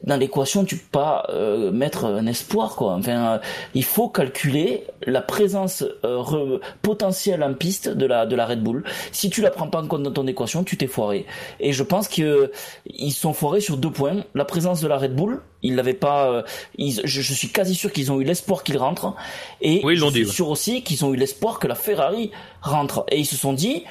[0.04, 2.94] dans l'équation, tu peux pas euh, mettre un espoir, quoi.
[2.94, 3.40] Enfin, euh,
[3.76, 8.64] il faut calculer la présence euh, re- potentielle en piste de la de la Red
[8.64, 8.84] Bull.
[9.12, 11.28] Si tu la prends pas en compte dans ton équation, tu t'es foiré.
[11.60, 12.52] Et je pense que euh,
[12.88, 14.24] ils sont foirés sur deux points.
[14.34, 16.32] La présence de la Red Bull, ils l'avaient pas.
[16.32, 16.42] euh,
[16.78, 19.14] ils- je, je suis quasi sûr qu'ils ont eu l'espoir qu'il rentre.
[19.62, 20.34] Et Oui, ils l'ont je suis dit, ouais.
[20.34, 22.32] sûr aussi qu'ils ont eu l'espoir que la Ferrari
[22.64, 23.06] rentre.
[23.12, 23.84] Et ils se sont dit,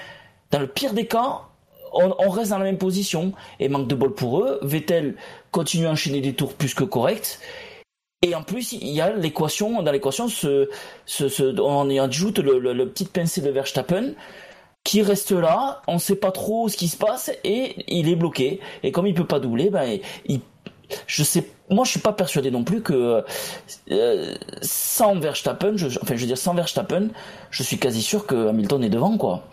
[0.51, 1.43] dans le pire des cas,
[1.93, 3.33] on, on reste dans la même position.
[3.59, 5.15] Et manque de bol pour eux, Vettel
[5.51, 7.39] continue à enchaîner des tours plus que corrects.
[8.23, 10.27] Et en plus, il y a l'équation, dans l'équation,
[11.59, 14.15] on y ajoute le, le, le petit de Verstappen
[14.85, 18.61] qui reste là, on sait pas trop ce qui se passe et il est bloqué.
[18.83, 19.99] Et comme il peut pas doubler, ben,
[21.07, 23.23] je sais, moi je suis pas persuadé non plus que
[23.91, 27.09] euh, sans Verstappen, je, enfin je veux dire sans Verstappen,
[27.51, 29.45] je suis quasi sûr que Hamilton est devant quoi.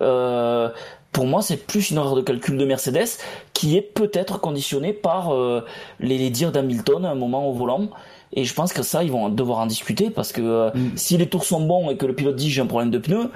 [0.00, 0.70] Euh,
[1.16, 3.08] pour moi, c'est plus une erreur de calcul de Mercedes
[3.54, 5.64] qui est peut-être conditionnée par euh,
[5.98, 7.88] les, les dires d'Hamilton à un moment au volant.
[8.34, 11.26] Et je pense que ça, ils vont devoir en discuter parce que euh, si les
[11.26, 13.30] tours sont bons et que le pilote dit j'ai un problème de pneu,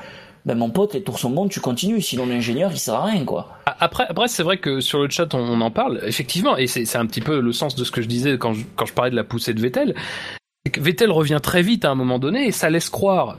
[0.45, 2.03] ben mon pote, les tours sont bons, tu continues.
[2.03, 3.49] Sinon l'ingénieur, il sert à rien quoi.
[3.65, 6.97] Après, après c'est vrai que sur le chat, on, on en parle, effectivement, et c'est
[6.97, 9.11] un petit peu le sens de ce que je disais quand je, quand je parlais
[9.11, 9.95] de la poussée de Vettel.
[10.77, 13.39] Vettel revient très vite à un moment donné, et ça laisse croire,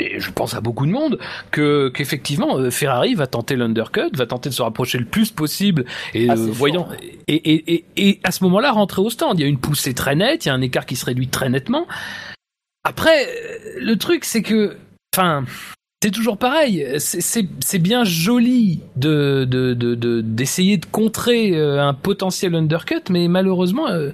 [0.00, 1.18] et je pense à beaucoup de monde,
[1.50, 5.84] que qu'effectivement euh, Ferrari va tenter l'undercut, va tenter de se rapprocher le plus possible,
[6.14, 6.88] et Ah, euh, voyant,
[7.28, 9.38] et, et, et, et à ce moment-là rentrer au stand.
[9.38, 11.28] Il y a une poussée très nette, il y a un écart qui se réduit
[11.28, 11.86] très nettement.
[12.82, 14.76] Après, euh, le truc c'est que,
[15.14, 15.44] enfin.
[16.02, 16.86] C'est toujours pareil.
[16.98, 23.26] C'est- bien joli de de de de- d'essayer de, contrer euh, un potentiel undercut, mais
[23.26, 24.10] malheureusement, euh,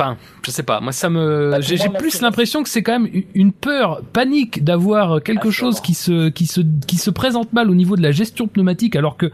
[0.00, 0.80] enfin, je sais pas.
[0.80, 5.22] Moi, ça me, Bah, j'ai plus l'impression que c'est quand même une peur, panique d'avoir
[5.22, 7.96] quelque Ah, je suis chose qui se qui se qui se présente mal au niveau
[7.96, 9.26] de la gestion pneumatique, alors que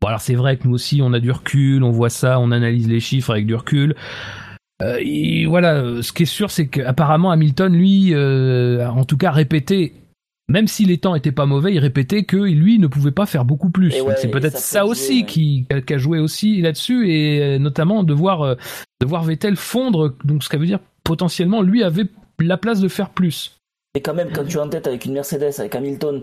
[0.00, 2.52] bon, alors c'est vrai que nous aussi, on a du recul, on voit ça, on
[2.52, 3.94] analyse les chiffres avec du recul.
[4.82, 9.04] Euh, et voilà, euh, ce qui est sûr, c'est qu'apparemment Hamilton, lui, euh, a en
[9.04, 9.92] tout cas répété,
[10.48, 13.44] même si les temps étaient pas mauvais, il répétait que lui ne pouvait pas faire
[13.44, 14.00] beaucoup plus.
[14.02, 15.26] Ouais, c'est peut-être ça aussi ouais.
[15.26, 18.54] qui, qui a joué aussi là-dessus, et euh, notamment de voir, euh,
[19.00, 22.06] de voir Vettel fondre, donc ce qui veut dire potentiellement lui avait
[22.38, 23.56] la place de faire plus.
[23.94, 26.22] Mais quand même, quand tu es en tête avec une Mercedes, avec Hamilton,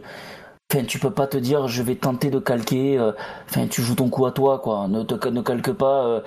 [0.72, 2.98] enfin, tu peux pas te dire je vais tenter de calquer.
[2.98, 3.12] euh,
[3.50, 4.88] Enfin, tu joues ton coup à toi, quoi.
[4.88, 6.06] Ne, te, ne calque pas.
[6.08, 6.22] euh,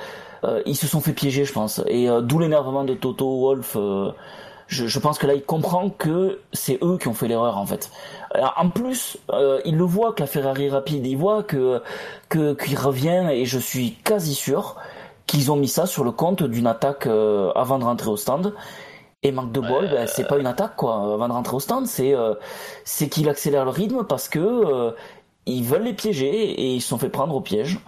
[0.45, 1.83] euh, ils se sont fait piéger, je pense.
[1.89, 3.77] Et d'où l'énervement de Toto Wolf.
[4.73, 7.67] Je, je pense que là, il comprend que c'est eux qui ont fait l'erreur, en
[7.67, 7.91] fait.
[8.33, 11.07] Alors, en plus, euh, il le voit que la Ferrari est rapide.
[11.07, 11.83] Il voit que
[12.29, 14.77] que qu'il revient, et je suis quasi sûr
[15.27, 18.55] qu'ils ont mis ça sur le compte d'une attaque euh, avant de rentrer au stand.
[19.23, 20.97] Et manque de bol, ben, c'est pas une attaque quoi.
[20.97, 22.35] Avant de rentrer au stand, c'est euh,
[22.85, 24.91] c'est qu'il accélère le rythme parce que euh,
[25.47, 27.79] ils veulent les piéger et ils se sont fait prendre au piège.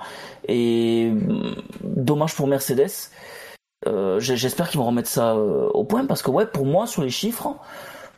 [0.47, 3.11] Et hum, dommage pour Mercedes.
[3.87, 7.03] Euh, J'espère qu'ils vont remettre ça euh, au point parce que ouais, pour moi sur
[7.03, 7.55] les chiffres,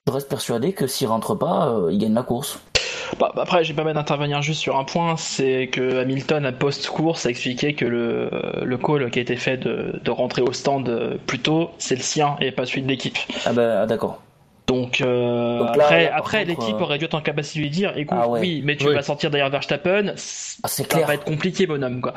[0.06, 2.60] je reste persuadé que s'ils rentrent pas, euh, ils gagnent la course.
[3.20, 7.26] Bah, après, j'ai pas mal d'intervenir juste sur un point, c'est que Hamilton, à post-course,
[7.26, 8.30] a expliqué que le,
[8.62, 11.94] le call qui a été fait de, de rentrer au stand euh, plus tôt, c'est
[11.96, 13.16] le sien et pas celui de l'équipe.
[13.44, 14.20] Ah ben ah, d'accord.
[14.66, 17.64] Donc, euh, Donc là, après, là, après l'équipe euh, aurait dû être en capacité de
[17.64, 18.40] lui dire, écoute, Ah ouais.
[18.40, 18.94] oui, mais tu Oui.
[18.94, 21.06] vas sortir derrière Verstappen, ça Ah, clair.
[21.06, 22.14] va être compliqué, bonhomme, quoi.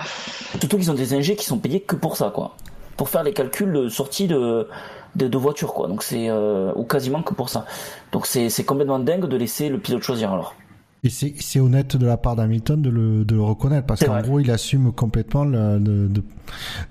[0.59, 2.55] Surtout qu'ils ont des ingés qui sont payés que pour ça quoi.
[2.99, 4.67] Pour faire les calculs de sortie de
[5.15, 5.87] de, de voiture quoi.
[5.87, 7.65] Donc c'est euh, ou quasiment que pour ça.
[8.11, 10.53] Donc c'est c'est complètement dingue de laisser le pilote choisir alors.
[11.05, 14.41] Et c'est honnête de la part d'Hamilton de le, de le reconnaître parce qu'en gros
[14.41, 16.09] il assume complètement la, de,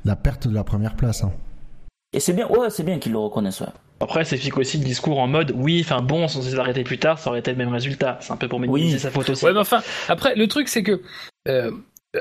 [0.07, 1.25] la perte de la première place.
[1.25, 1.33] Hein.
[2.15, 3.61] Et c'est bien, ouais, c'est bien qu'il le reconnaisse.
[3.61, 3.67] Ouais.
[4.01, 6.99] Après, c'est aussi le discours en mode oui, enfin bon, si on s'est arrêté plus
[6.99, 8.17] tard, ça aurait été le même résultat.
[8.23, 9.45] C'est un peu pour minimiser sa faute aussi.
[9.45, 11.03] Ouais, mais enfin, après, le truc c'est que
[11.49, 11.71] euh,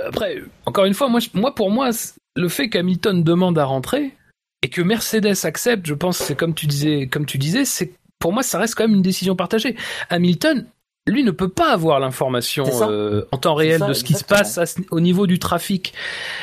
[0.06, 1.92] après, encore une fois, moi, moi pour moi,
[2.38, 4.14] le fait qu'Hamilton demande à rentrer
[4.62, 8.32] et que Mercedes accepte, je pense, c'est comme tu disais, comme tu disais, c'est pour
[8.32, 9.76] moi, ça reste quand même une décision partagée.
[10.10, 10.66] Hamilton,
[11.08, 14.60] lui, ne peut pas avoir l'information euh, en temps réel de ce qui se passe
[14.92, 15.94] au niveau du trafic.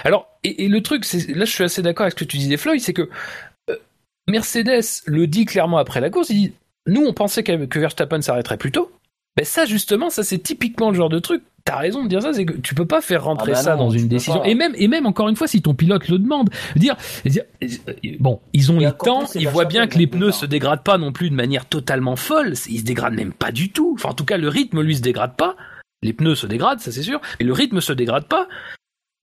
[0.04, 2.56] Alors, et, le truc, c'est là, je suis assez d'accord avec ce que tu disais,
[2.56, 3.08] Floyd, c'est que
[3.70, 3.76] euh,
[4.28, 6.30] Mercedes le dit clairement après la course.
[6.30, 6.52] Il dit,
[6.86, 8.90] nous, on pensait que, que Verstappen s'arrêterait plus tôt.
[9.36, 12.34] Mais ça, justement, ça c'est typiquement le genre de truc T'as raison de dire ça,
[12.34, 14.44] c'est que tu peux pas faire rentrer ah bah ça dans une décision.
[14.44, 17.44] Et même, et même encore une fois, si ton pilote le demande, dire, dire
[18.20, 21.10] bon, ils ont le temps, ils voient bien que les pneus se dégradent pas non
[21.10, 22.52] plus de manière totalement folle.
[22.68, 23.94] Ils se dégradent même pas du tout.
[23.94, 25.56] Enfin, en tout cas, le rythme lui se dégrade pas.
[26.02, 28.46] Les pneus se dégradent, ça c'est sûr, mais le rythme se dégrade pas.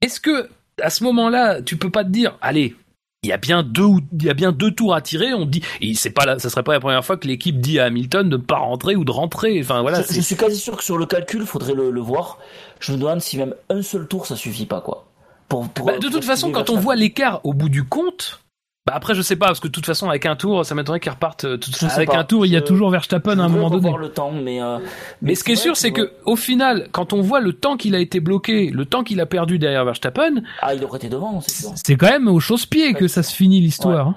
[0.02, 0.50] Est-ce que
[0.82, 2.76] à ce moment-là, tu peux pas te dire, allez,
[3.24, 5.62] il y a bien deux il y a bien deux tours à tirer on dit
[5.80, 8.28] et c'est pas là ça serait pas la première fois que l'équipe dit à Hamilton
[8.28, 9.60] de ne pas rentrer ou de rentrer.
[9.62, 12.40] Enfin voilà je, suis quasi sûr que sur le calcul faudrait le, le, voir.
[12.80, 15.06] Je me demande si même un seul tour ça suffit pas quoi.
[15.50, 18.41] Pour, pour, bah, de toute façon quand on voit l'écart au bout du compte
[18.88, 21.00] bah après je sais pas parce que de toute façon avec un tour ça m'étonnerait
[21.00, 23.70] qu'ils repartent euh, tout avec un tour il y a toujours Verstappen à un moment
[23.70, 23.94] donné.
[23.96, 24.80] le temps mais euh,
[25.22, 27.94] mais, ce qui est sûr c'est que au final quand on voit le temps qu'il
[27.94, 31.42] a été bloqué le temps qu'il a perdu derrière Verstappen ah il aurait été devant
[31.42, 34.16] c'est c'est quand même au chausse-pied que ça se finit l'histoire hein.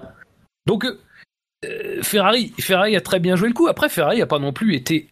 [0.67, 4.55] donc euh, Ferrari Ferrari a très bien joué le coup après Ferrari a pas non
[4.55, 5.11] plus été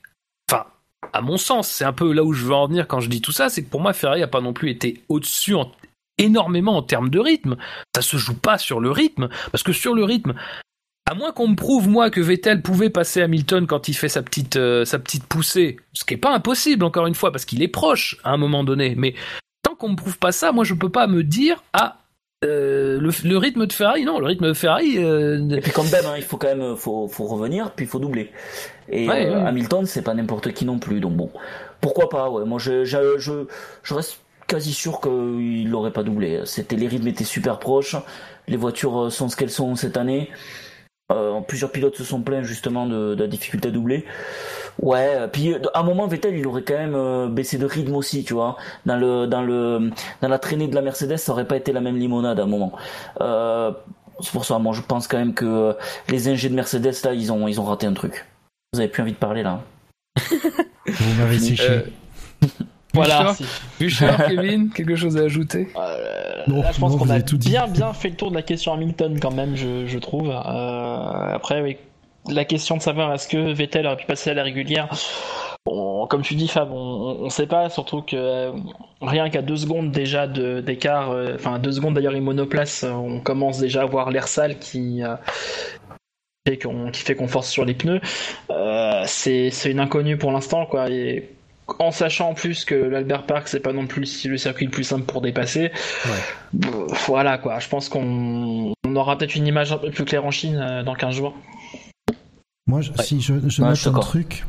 [0.51, 0.65] enfin
[1.13, 3.21] à mon sens c'est un peu là où je veux en venir quand je dis
[3.21, 5.71] tout ça c'est que pour moi Ferrari a pas non plus été au-dessus en
[6.19, 7.57] énormément en termes de rythme.
[7.95, 10.35] Ça se joue pas sur le rythme, parce que sur le rythme,
[11.11, 14.23] à moins qu'on me prouve moi que Vettel pouvait passer Hamilton quand il fait sa
[14.23, 17.63] petite euh, sa petite poussée, ce qui est pas impossible encore une fois parce qu'il
[17.63, 18.95] est proche à un moment donné.
[18.97, 19.15] Mais
[19.63, 21.99] tant qu'on me prouve pas ça, moi je peux pas me dire ah
[22.45, 24.99] euh, le, rythme de Ferrari, non, le rythme de Ferrari.
[24.99, 27.89] Euh, et puis quand même, hein, il faut quand même, faut, faut revenir, puis il
[27.89, 28.33] faut doubler.
[28.89, 31.31] Et Hamilton, c'est pas n'importe qui non plus, donc bon,
[31.81, 32.31] pourquoi pas.
[32.31, 33.47] Ouais, moi je, je, je,
[33.85, 34.19] je reste
[34.53, 36.43] quasi sûr qu'il l'aurait pas doublé.
[36.45, 37.97] C'était les rythmes étaient super proches.
[38.49, 40.29] Les voitures sont ce qu'elles sont cette année.
[41.11, 44.05] Euh, plusieurs pilotes se sont plaints justement de, la difficulté à doubler.
[44.81, 48.25] Ouais, puis à un moment Vettel il aurait quand même euh, baissé de rythme aussi,
[48.25, 48.57] tu vois.
[48.85, 51.81] Dans le dans le dans la traînée de la Mercedes, ça aurait pas été la
[51.81, 52.73] même limonade à un moment.
[53.23, 53.73] Euh,
[54.21, 55.75] c'est pour ça, moi je pense quand même que
[56.09, 58.27] les ingés de Mercedes là, ils ont ils ont raté un truc.
[58.75, 59.63] Vous avez plus envie de parler là.
[60.87, 61.85] Vous m'avez séché.
[62.95, 63.35] Voilà.
[63.81, 68.11] Bouchard, Kevin, quelque chose à ajouter euh, Là, je pense qu'on a bien bien fait
[68.11, 70.29] le tour de la question Hamilton quand même, je, je trouve.
[70.29, 71.79] Euh, après, oui,
[72.29, 74.89] la question de savoir est-ce que Vettel aurait pu passer à la régulière?
[75.65, 78.53] Bon, comme tu dis Fab, on, on sait pas, surtout que euh,
[79.01, 83.83] rien qu'à deux secondes déjà d'écart, enfin deux secondes d'ailleurs une monoplace, on commence déjà
[83.83, 85.15] à voir l'air sale qui euh,
[86.45, 88.01] qui fait qu'on force sur les pneus.
[89.07, 90.91] c'est une inconnue pour l'instant quoi.
[90.91, 91.31] Et
[91.79, 94.85] en sachant en plus que l'Albert Park c'est pas non plus le circuit le plus
[94.85, 95.71] simple pour dépasser.
[97.07, 100.57] Voilà quoi, je pense qu'on aura peut-être une image un peu plus claire en Chine
[100.57, 101.37] euh, dans 15 jours.
[102.67, 104.45] Moi, si je, note un truc,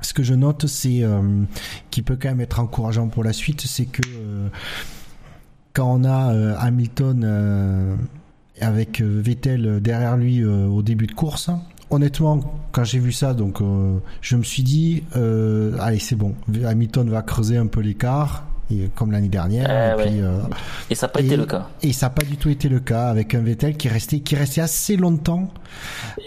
[0.00, 1.22] ce que je note, c'est euh,
[1.90, 4.48] qui peut quand même être encourageant pour la suite, c'est que euh,
[5.72, 7.98] quand on a Hamilton
[8.60, 11.50] avec Vettel derrière lui au début de course,
[11.90, 12.40] honnêtement,
[12.72, 16.34] quand j'ai vu ça, donc euh, je me suis dit, euh, allez, c'est bon,
[16.64, 18.44] Hamilton va creuser un peu l'écart,
[18.94, 19.98] comme l'année dernière.
[19.98, 20.38] Eh et, euh,
[20.90, 21.66] et, ça n'a pas été le cas.
[21.82, 24.36] Et ça n'a pas du tout été le cas avec un Vettel qui restait, qui
[24.36, 25.52] restait assez longtemps.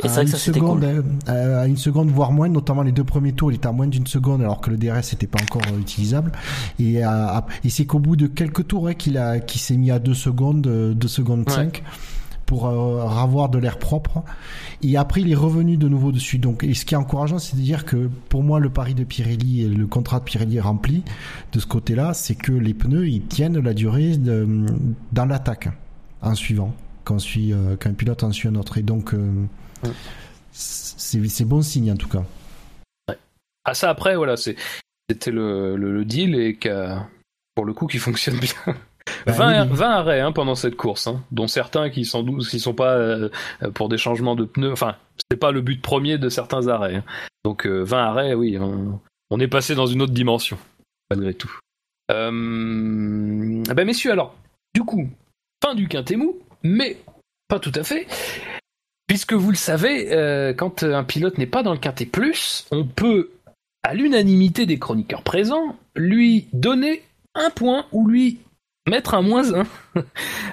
[0.03, 0.85] Et à, une ça, seconde,
[1.25, 4.07] à une seconde, voire moins, notamment les deux premiers tours, il était à moins d'une
[4.07, 6.33] seconde alors que le DRS n'était pas encore utilisable.
[6.79, 10.61] Et, et c'est qu'au bout de quelques tours hein, qu'il s'est mis à deux secondes,
[10.61, 11.81] deux secondes cinq
[12.53, 14.21] pour euh, avoir de l'air propre.
[14.83, 16.37] Et après, il est revenu de nouveau dessus.
[16.37, 19.03] Donc, et ce qui est encourageant, c'est de dire que pour moi, le pari de
[19.03, 21.03] Pirelli et le contrat de Pirelli est rempli
[21.51, 25.69] de ce côté-là, c'est que les pneus, ils tiennent la durée dans l'attaque
[26.21, 26.75] en suivant,
[27.05, 28.77] quand, euh, un pilote en suit un autre.
[28.77, 29.31] Et donc, euh,
[30.51, 32.23] c'est bon signe en tout cas.
[33.65, 36.59] Ah, ça après, voilà, c'était le, le, deal et
[37.55, 38.75] pour le coup qui fonctionne bien.
[39.27, 42.95] 20, bah arrêts hein, pendant cette course, hein, dont certains qui doute qui sont pas
[42.95, 43.29] euh,
[43.73, 44.71] pour des changements de pneus.
[44.71, 44.95] Enfin,
[45.29, 46.95] c'est pas le but premier de certains arrêts.
[46.95, 47.03] Hein.
[47.43, 50.57] Donc 20 euh, arrêts, oui, on, est passé dans une autre dimension
[51.09, 51.51] malgré tout.
[52.11, 54.35] Euh, ben messieurs, alors,
[54.73, 55.09] du coup,
[55.63, 56.97] fin du quintet mou, mais
[57.47, 58.07] Pas tout à fait.
[59.07, 62.85] Puisque vous le savez, euh, quand un pilote n'est pas dans le quintet plus, on
[62.85, 63.31] peut,
[63.83, 67.03] à l'unanimité des chroniqueurs présents, lui donner
[67.35, 68.39] un point ou lui
[68.87, 69.63] mettre un moins un.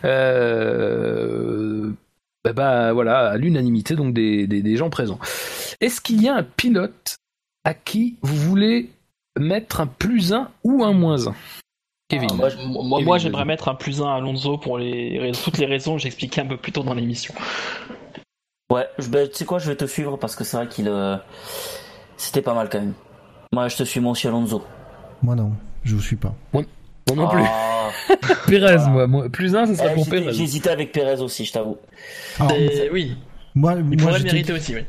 [0.05, 1.91] euh,
[2.45, 5.19] bah, bah, voilà, à l'unanimité donc des, des, des gens présents.
[5.81, 7.17] Est-ce qu'il y a un pilote
[7.65, 8.91] à qui vous voulez
[9.39, 11.35] mettre un plus un ou un moins un?
[12.09, 12.29] Kevin.
[12.33, 16.03] Ah, moi, j'aimerais mettre un plus un à Alonso pour les, toutes les raisons que
[16.03, 17.33] j'expliquais un peu plus tôt dans l'émission.
[18.73, 20.89] Ouais, ben, tu sais quoi, je vais te suivre parce que c'est vrai qu'il.
[20.89, 21.17] euh,
[22.17, 22.95] C'était pas mal quand même.
[23.53, 24.65] Moi, je te suis mon aussi Alonso.
[25.23, 25.53] Moi non,
[25.85, 26.35] je vous suis pas.
[27.09, 27.43] Moi non plus.
[27.45, 27.89] Ah,
[28.47, 29.29] Pérez, moi, moi.
[29.29, 30.33] Plus un, ce serait eh, pour j'hésitais- Pérez.
[30.33, 31.77] J'hésitais avec Pérez aussi, je t'avoue.
[32.55, 33.17] Et oui,
[33.55, 34.83] moi, il moi pourrait te, aussi, oui.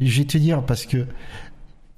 [0.00, 1.06] je vais te dire parce que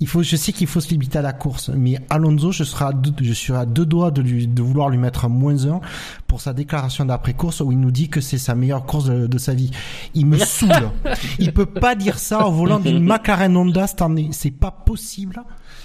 [0.01, 2.87] il faut, je sais qu'il faut se limiter à la course, mais Alonso, je serai
[2.87, 5.65] à deux, je suis à deux doigts de, lui, de vouloir lui mettre un moins
[5.69, 5.81] un
[6.27, 9.39] pour sa déclaration d'après-course où il nous dit que c'est sa meilleure course de, de
[9.39, 9.71] sa vie.
[10.15, 10.91] Il me saoule.
[11.39, 14.31] Il peut pas dire ça au volant d'une McLaren Honda cette année.
[14.33, 15.41] C'est pas possible.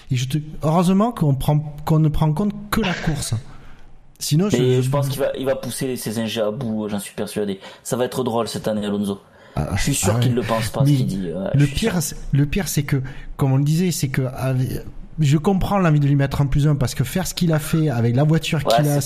[0.10, 3.36] Et je te, heureusement qu'on prend, qu'on ne prend en compte que la course.
[4.20, 7.00] Sinon, je, Et je pense qu'il va, il va pousser ses ingés à bout, j'en
[7.00, 7.60] suis persuadé.
[7.84, 9.20] Ça va être drôle cette année, Alonso.
[9.56, 10.22] Ah, Je suis sûr ah ouais.
[10.24, 11.28] qu'il le pense pas, ce qu'il dit.
[11.32, 11.98] ouais, Le pire,
[12.32, 13.02] le pire, c'est que,
[13.38, 14.24] comme on le disait, c'est que
[15.20, 17.60] je comprends l'envie de lui mettre un plus un parce que faire ce qu'il a
[17.60, 19.00] fait avec la voiture Ouais, qu'il a,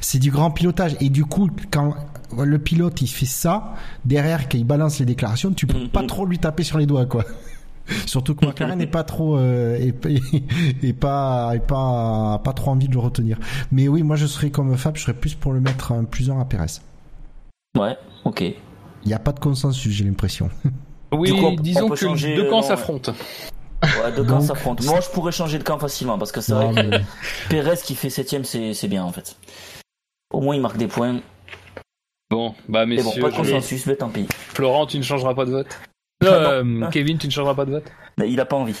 [0.00, 0.96] c'est du grand pilotage.
[1.00, 1.94] Et du coup, quand
[2.38, 3.74] le pilote il fait ça
[4.04, 5.88] derrière, qu'il balance les déclarations, tu peux Mhm.
[5.88, 7.24] pas trop lui taper sur les doigts, quoi.
[8.06, 10.22] Surtout que McLaren n'est pas trop euh, et, et,
[10.88, 13.38] et pas et pas pas trop envie de le retenir.
[13.72, 16.30] Mais oui, moi je serais comme Fab, je serais plus pour le mettre un plus
[16.30, 16.80] un à Perez.
[17.78, 18.40] Ouais, ok.
[18.40, 20.50] Il n'y a pas de consensus, j'ai l'impression.
[21.12, 23.12] Oui, Du coup, on- disons on que changer, deux euh, camps non, s'affrontent.
[23.82, 24.82] Ouais, deux camps s'affrontent.
[24.84, 28.10] Moi, je pourrais changer de camp facilement parce que c'est vrai que Pérez qui fait
[28.10, 29.36] septième, c'est c'est bien en fait.
[30.32, 31.20] Au moins, il marque des points.
[32.30, 34.26] Bon, bah Mais bon, messieurs, pas de consensus, mais tant pis.
[34.30, 35.78] Florent, tu ne changeras pas de vote?
[36.22, 36.90] Ah, Euh, non.
[36.90, 37.90] Kevin, tu ne changeras pas de vote.
[38.18, 38.78] Mais il a pas envie.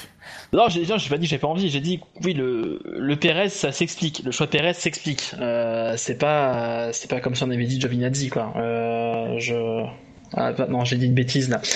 [0.52, 1.68] Non, j'ai non, j'ai pas dit que j'ai pas envie.
[1.68, 4.22] J'ai dit oui, le le Pérez, ça s'explique.
[4.24, 5.32] Le choix de Pérez s'explique.
[5.40, 8.52] Euh, c'est pas c'est pas comme si on avait dit Giovinazzi quoi.
[8.56, 9.84] Euh, je
[10.36, 11.60] ah, bah, non, j'ai dit une bêtise là.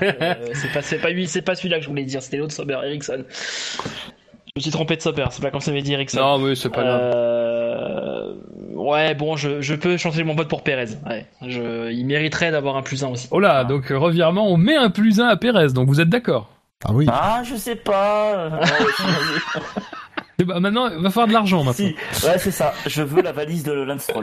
[0.00, 2.22] Euh, c'est pas c'est pas lui, c'est pas celui-là que je voulais dire.
[2.22, 3.24] C'était l'autre Sauber, Ericsson.
[3.28, 5.26] Je me suis trompé de Sauber.
[5.30, 6.18] C'est pas comme ça on avait dit Ericsson.
[6.20, 7.02] Non, mais c'est pas grave.
[7.78, 8.34] Euh,
[8.74, 10.86] Ouais, bon, je, je peux changer mon vote pour Pérez.
[11.06, 13.26] Ouais, je, il mériterait d'avoir un plus un aussi.
[13.32, 16.08] Oh là, donc euh, revirement, on met un plus un à Pérez, donc vous êtes
[16.08, 16.48] d'accord?
[16.84, 17.06] Ah oui.
[17.10, 18.50] Ah, je sais pas.
[20.40, 21.88] Eh bah, Maintenant, il va falloir de l'argent maintenant.
[22.12, 22.24] si.
[22.26, 22.72] Ouais, c'est ça.
[22.86, 24.06] Je veux la valise de Lance.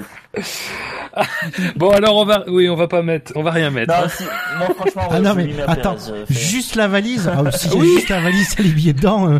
[1.75, 3.93] Bon, alors on va, oui, on va pas mettre, on va rien mettre.
[3.93, 4.23] Non, si.
[4.57, 7.29] Moi, franchement, Ah non mais attends, Pérez, euh, juste la valise.
[7.33, 7.93] Ah, si j'ai Oui.
[7.95, 9.29] juste la valise, les billets dedans.
[9.29, 9.39] euh.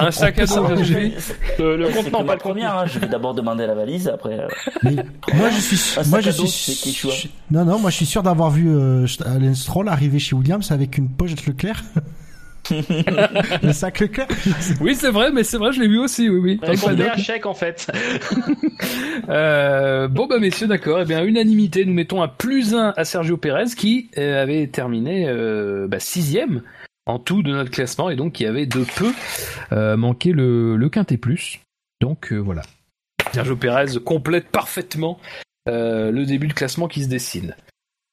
[0.00, 0.66] Un sac à dos.
[0.68, 2.76] Le, le contenant, pas le première.
[2.78, 2.86] hein.
[2.86, 4.38] Je vais d'abord demander la valise, après.
[4.38, 4.48] euh,
[4.84, 4.94] Mais
[5.34, 8.22] moi je suis, Un moi sac je suis, je- non non, moi je suis sûr
[8.22, 9.06] d'avoir vu euh,
[9.54, 11.82] Stroll arriver chez Williams avec une pochette Leclerc.
[12.70, 14.28] Le sac Leclerc.
[14.80, 16.60] Oui, c'est vrai, mais c'est vrai, je l'ai vu aussi, oui, oui.
[16.62, 17.90] Un chèque en fait
[19.28, 21.00] Euh, bon bah messieurs, d'accord.
[21.00, 25.26] Eh bien, unanimité, nous mettons un plus un à Sergio Pérez qui euh, avait terminé
[25.28, 26.62] euh, bah, sixième
[27.06, 29.12] en tout de notre classement et donc qui avait de peu
[29.72, 31.60] euh, manqué le, le quintet plus.
[32.00, 32.62] Donc euh, voilà.
[33.32, 35.18] Sergio Pérez complète parfaitement
[35.68, 37.54] euh, le début de classement qui se dessine.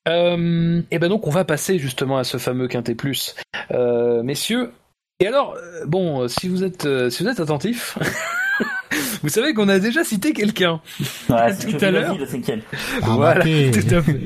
[0.08, 3.36] Euh, et ben donc on va passer justement à ce fameux quintet plus,
[3.72, 4.72] Euh, messieurs.
[5.20, 7.98] Et alors, euh, bon, si vous êtes, si vous êtes attentifs,
[9.24, 10.82] vous savez qu'on a déjà cité quelqu'un.
[11.30, 12.18] Ouais, Tout à l'heure.
[13.04, 14.20] voilà, tout à fait.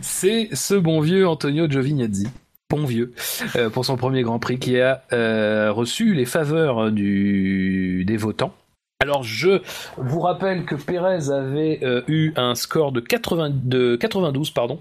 [0.00, 2.28] C'est ce bon vieux Antonio Giovinazzi,
[2.70, 3.12] bon vieux,
[3.56, 8.54] euh, pour son premier Grand Prix, qui a euh, reçu les faveurs du, des votants.
[9.02, 9.62] Alors je
[9.96, 14.78] vous rappelle que Pérez avait euh, eu un score de, 80, de 92 pardon,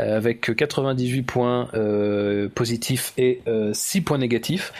[0.00, 4.72] euh, avec 98 points euh, positifs et euh, 6 points négatifs.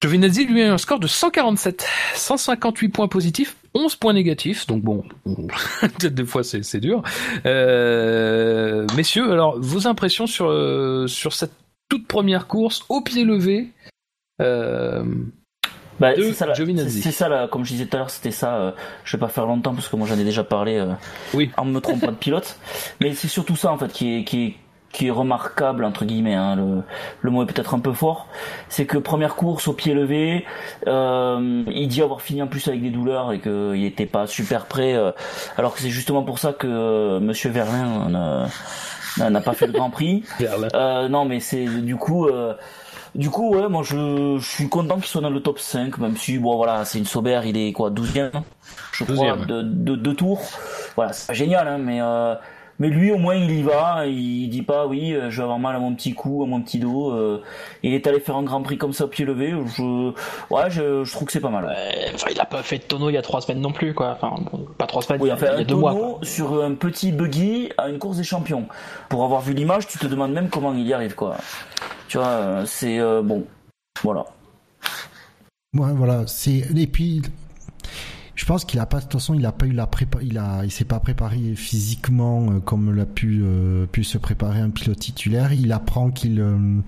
[0.00, 1.84] Giovinazzi lui a eu un score de 147,
[2.14, 4.68] 158 points positifs, 11 points négatifs.
[4.68, 7.02] Donc bon, peut-être des fois c'est dur.
[8.96, 11.54] Messieurs, alors vos impressions sur sur cette
[11.88, 13.72] toute première course au pied levé.
[15.92, 16.96] Euh, Bah, de c'est ça, là, Giovinazzi.
[17.02, 18.54] c'est- c'est ça là, comme je disais tout à l'heure, c'était ça.
[18.56, 18.70] euh,
[19.04, 20.92] je vais pas faire longtemps parce que moi j'en ai déjà parlé euh,
[21.34, 21.50] Oui.
[21.56, 22.56] en me trompant de pilote.
[23.00, 24.54] Mais c'est surtout ça en fait qui est, qui est,
[24.92, 26.34] qui est remarquable entre guillemets.
[26.34, 26.82] Hein, le,
[27.22, 28.26] le mot est peut-être un peu fort.
[28.68, 30.44] C'est que première course au pied levé,
[30.86, 34.66] euh, il dit avoir fini en plus avec des douleurs et qu'il était pas super
[34.66, 34.94] prêt.
[34.94, 35.12] euh,
[35.56, 39.72] alors que c'est justement pour ça que euh, Monsieur Verlin n'a- n'a pas fait le
[39.72, 40.24] Grand Prix.
[40.74, 42.54] Euh, non, mais c'est du coup, euh,
[43.14, 46.16] du coup, ouais, moi je, je suis content qu'il soit dans le top 5, même
[46.16, 48.30] si, bon, voilà, c'est une Sauber, il est quoi, 12e,
[48.92, 49.46] je crois, 12e.
[49.46, 50.42] de, de, deux tours.
[50.96, 52.34] Voilà, c'est pas génial, hein, mais, euh,
[52.78, 54.06] mais lui, au moins, il y va.
[54.06, 56.60] Il dit pas, oui, euh, je vais avoir mal à mon petit cou, à mon
[56.62, 57.12] petit dos.
[57.12, 57.42] Euh,
[57.82, 59.50] il est allé faire un Grand Prix comme ça, pied levé.
[59.50, 60.12] Je,
[60.50, 61.74] ouais, je, trouve que c'est pas mal.
[62.14, 64.18] enfin, il a pas fait de tonneau il y a trois semaines non plus, quoi.
[64.20, 64.34] Enfin,
[64.78, 65.22] pas trois semaines.
[65.22, 66.18] Oui, enfin, il y a deux mois.
[66.22, 68.66] Sur un petit buggy à une course des champions.
[69.08, 71.36] Pour avoir vu l'image, tu te demandes même comment il y arrive, quoi.
[72.08, 73.44] Tu vois, euh, c'est bon,
[74.02, 74.24] voilà.
[75.74, 76.24] Ouais, voilà.
[76.26, 77.22] C'est et puis
[78.42, 80.36] je pense qu'il a pas de toute façon il a pas eu la prépa il
[80.36, 84.70] a il s'est pas préparé physiquement euh, comme l'a pu euh, pu se préparer un
[84.70, 85.52] pilote titulaire.
[85.52, 86.80] Il apprend qu'il euh,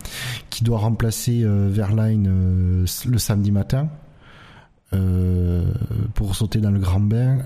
[0.51, 3.89] qu'il doit remplacer Verline le samedi matin
[6.15, 7.39] pour sauter dans le grand bain.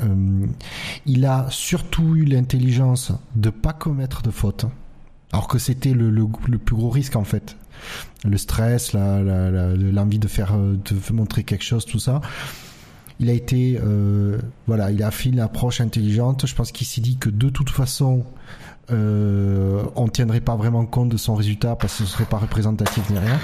[1.04, 4.64] Il a surtout eu l'intelligence de pas commettre de faute
[5.32, 7.58] alors que c'était le, le, le, plus gros risque en fait.
[8.24, 9.50] Le stress l'envie la,
[9.92, 12.22] la, de faire de montrer quelque chose tout ça
[13.20, 16.46] il a été, euh, voilà, il a fait une approche intelligente.
[16.46, 18.24] Je pense qu'il s'est dit que de toute façon,
[18.90, 23.10] euh, on tiendrait pas vraiment compte de son résultat parce que ce serait pas représentatif
[23.10, 23.38] ni rien.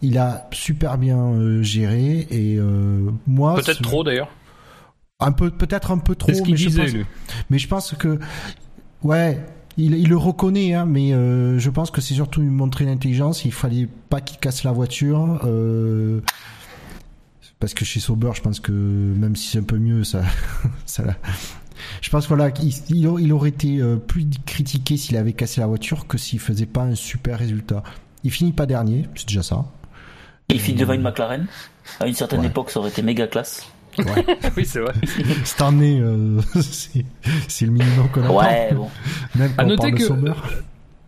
[0.00, 3.56] Il a super bien euh, géré et euh, moi.
[3.56, 4.28] Peut-être trop d'ailleurs.
[5.20, 6.32] Un peu, peut-être un peu trop.
[6.32, 7.06] Ce mais, disait, je pense,
[7.50, 8.20] mais je pense que,
[9.02, 9.44] ouais,
[9.76, 13.44] il, il, le reconnaît, hein, mais euh, je pense que c'est surtout une montrée d'intelligence.
[13.44, 15.40] Il fallait pas qu'il casse la voiture.
[15.44, 16.20] Euh,
[17.60, 20.22] parce que chez Sauber, je pense que même si c'est un peu mieux, ça,
[20.86, 21.04] ça
[22.00, 26.06] je pense voilà qu'il il aurait été euh, plus critiqué s'il avait cassé la voiture
[26.06, 27.82] que s'il faisait pas un super résultat.
[28.24, 29.64] Il finit pas dernier, c'est déjà ça.
[30.48, 31.46] Il finit devant une McLaren.
[32.00, 33.66] À une certaine époque, ça aurait été méga classe.
[33.98, 34.24] Ouais.
[34.56, 34.92] oui, c'est vrai.
[35.44, 38.30] Cette année, euh, c'est le minimum qu'on a.
[38.30, 38.88] Ouais, bon.
[39.34, 40.32] Même quand à noter que, Sauber.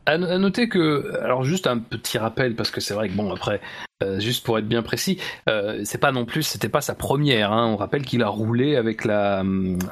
[0.07, 3.61] À, noter que, alors juste un petit rappel parce que c'est vrai que bon après,
[4.03, 5.19] euh, juste pour être bien précis,
[5.49, 7.53] euh, c'est pas non plus, c'était pas sa première.
[7.53, 7.67] Hein.
[7.67, 9.45] On rappelle qu'il a roulé avec la,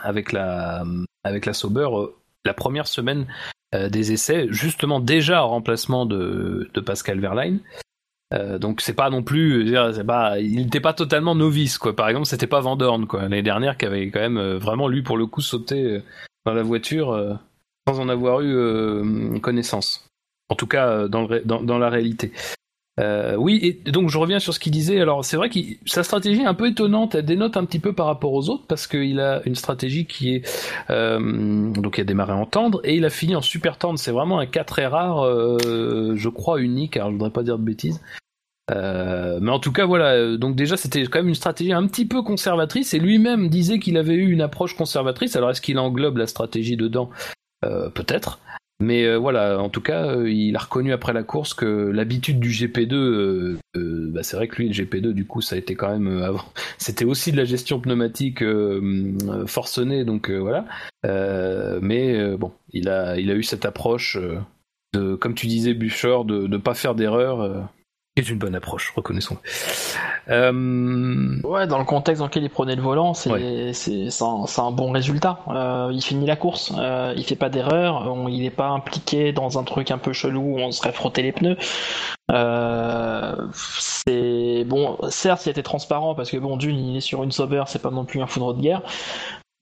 [0.02, 0.84] avec la,
[1.24, 2.06] avec la Sauber euh,
[2.44, 3.26] la première semaine
[3.74, 7.60] des essais, justement déjà en remplacement de, Pascal Verlaine.
[8.32, 11.94] donc c'est pas non plus, c'est pas, il n'était pas totalement novice quoi.
[11.94, 15.18] Par exemple, c'était pas Vandorn quoi l'année dernière qui avait quand même vraiment lui pour
[15.18, 16.02] le coup sauté
[16.46, 17.38] dans la voiture
[17.94, 20.04] sans en avoir eu connaissance.
[20.50, 22.32] En tout cas dans, le, dans, la réalité.
[22.98, 25.00] Euh, oui, et donc je reviens sur ce qu'il disait.
[25.00, 27.14] Alors c'est vrai que sa stratégie est un peu étonnante.
[27.14, 30.34] Elle dénote un petit peu par rapport aux autres parce qu'il a une stratégie qui
[30.34, 33.98] est euh, donc il a démarré en tendre et il a fini en super tendre.
[33.98, 36.96] C'est vraiment un cas très rare, euh, je crois unique.
[36.96, 38.00] Alors je voudrais pas dire de bêtises.
[38.70, 40.36] Euh, mais en tout cas voilà.
[40.36, 43.96] Donc déjà c'était quand même une stratégie un petit peu conservatrice et lui-même disait qu'il
[43.96, 45.36] avait eu une approche conservatrice.
[45.36, 47.10] Alors est-ce qu'il englobe la stratégie dedans?
[47.62, 48.38] Peut-être.
[48.80, 52.38] Mais euh, voilà, en tout cas, euh, il a reconnu après la course que l'habitude
[52.38, 55.74] du GP2, euh, bah, c'est vrai que lui, le GP2, du coup, ça a été
[55.74, 56.44] quand même avant.
[56.78, 58.44] C'était aussi de la gestion pneumatique
[59.46, 60.66] forcenée, donc voilà.
[61.02, 64.16] mais bon, il a, il a eu cette approche
[64.94, 67.68] de, comme tu disais, Bouchard, de ne pas faire d'erreur
[68.22, 69.36] c'est une bonne approche, reconnaissons.
[70.28, 71.40] Euh...
[71.44, 74.90] Ouais, dans le contexte dans lequel il prenait le volant, c'est c'est un, un, bon
[74.90, 75.40] résultat.
[75.48, 79.58] Euh, il finit la course, euh, il fait pas d'erreur, il n'est pas impliqué dans
[79.58, 81.56] un truc un peu chelou où on serait frotté les pneus.
[82.30, 87.32] Euh, c'est bon, certes, il était transparent parce que bon, d'une, il est sur une
[87.32, 88.82] Sauber, c'est pas non plus un foudre de guerre.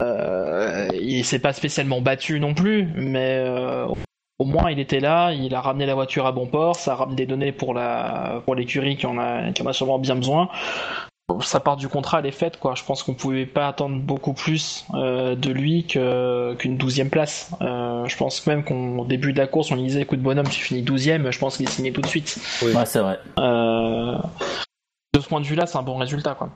[0.03, 3.45] Euh, il s'est pas spécialement battu non plus, mais
[4.39, 7.17] au moins il était là, il a ramené la voiture à bon port, ça ramène
[7.17, 10.49] des données pour la pour l'écurie qui en a qui en a sûrement bien besoin.
[11.41, 12.75] Ça part du contrat, elle est faite quoi.
[12.77, 17.51] Je pense qu'on pouvait pas attendre beaucoup plus euh, de lui qu'une douzième place.
[17.63, 20.61] Euh, je pense même qu'au début de la course, on lui disait écoute bonhomme, tu
[20.61, 21.31] finis douzième.
[21.33, 22.39] Je pense qu'il est signé tout de suite.
[22.63, 23.19] Oui, c'est vrai.
[23.41, 24.17] Euh,
[25.15, 26.51] de ce point de vue-là, c'est un bon résultat quoi.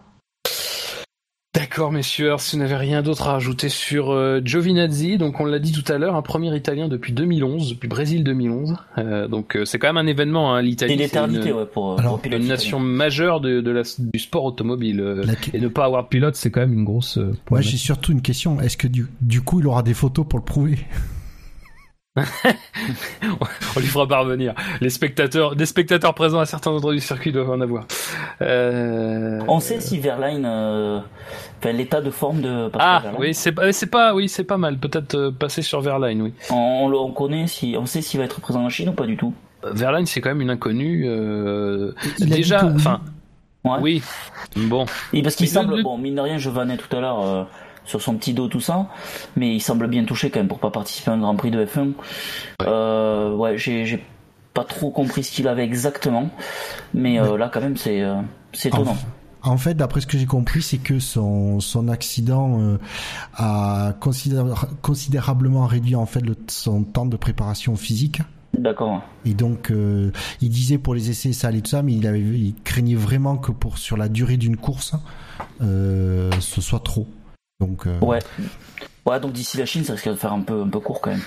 [1.52, 2.32] D'accord, messieurs.
[2.38, 5.92] si vous n'avez rien d'autre à rajouter sur euh, Giovinazzi, donc on l'a dit tout
[5.92, 8.76] à l'heure, un premier Italien depuis 2011, depuis Brésil 2011.
[8.98, 10.96] Euh, donc euh, c'est quand même un événement, hein, l'Italie.
[11.10, 15.24] C'est une ouais, pour, Alors, une nation majeure de, de la, du sport automobile.
[15.52, 17.18] Et ne pas avoir de pilote, c'est quand même une grosse.
[17.50, 18.60] ouais, j'ai surtout une question.
[18.60, 20.78] Est-ce que du, du coup, il aura des photos pour le prouver?
[22.16, 24.54] on lui fera parvenir.
[24.80, 27.86] Les spectateurs, des spectateurs présents à certains endroits du circuit doivent en avoir.
[28.40, 29.40] Euh...
[29.46, 31.00] On sait si Verline, euh...
[31.64, 32.68] l'état de forme de.
[32.78, 34.78] ah oui, c'est pas, c'est pas, oui, c'est pas mal.
[34.78, 36.34] Peut-être euh, passer sur Verline, oui.
[36.50, 39.16] On, on, connaît si, on sait s'il va être présent en Chine ou pas du
[39.16, 39.32] tout.
[39.62, 41.04] Verline, c'est quand même une inconnue.
[41.06, 41.92] Euh...
[42.18, 43.00] Déjà, enfin.
[43.64, 44.02] Oui.
[44.56, 44.86] Bon.
[45.12, 47.44] Et parce qu'il semble, bon, mine de rien, je vannais tout à l'heure euh,
[47.90, 48.86] sur son petit dos, tout ça.
[49.36, 51.64] Mais il semble bien touché quand même pour pas participer à un Grand Prix de
[51.64, 51.88] F1.
[51.88, 51.94] Ouais,
[52.62, 54.02] euh, ouais j'ai
[54.54, 56.30] pas trop compris ce qu'il avait exactement.
[56.94, 58.20] Mais euh, là, quand même, c'est euh,
[58.52, 58.96] c'est étonnant.
[59.42, 62.78] En fait, d'après ce que j'ai compris, c'est que son, son accident euh,
[63.34, 63.94] a
[64.82, 68.20] considérablement réduit en fait le, son temps de préparation physique.
[68.58, 69.02] D'accord.
[69.24, 70.10] Et donc, euh,
[70.42, 73.38] il disait pour les essais ça et tout ça, mais il, avait, il craignait vraiment
[73.38, 74.94] que pour sur la durée d'une course,
[75.62, 77.06] euh, ce soit trop.
[77.60, 78.18] Donc, euh, Ouais.
[79.06, 81.10] Ouais, donc d'ici la Chine, ça risque de faire un peu, un peu court quand
[81.10, 81.22] même.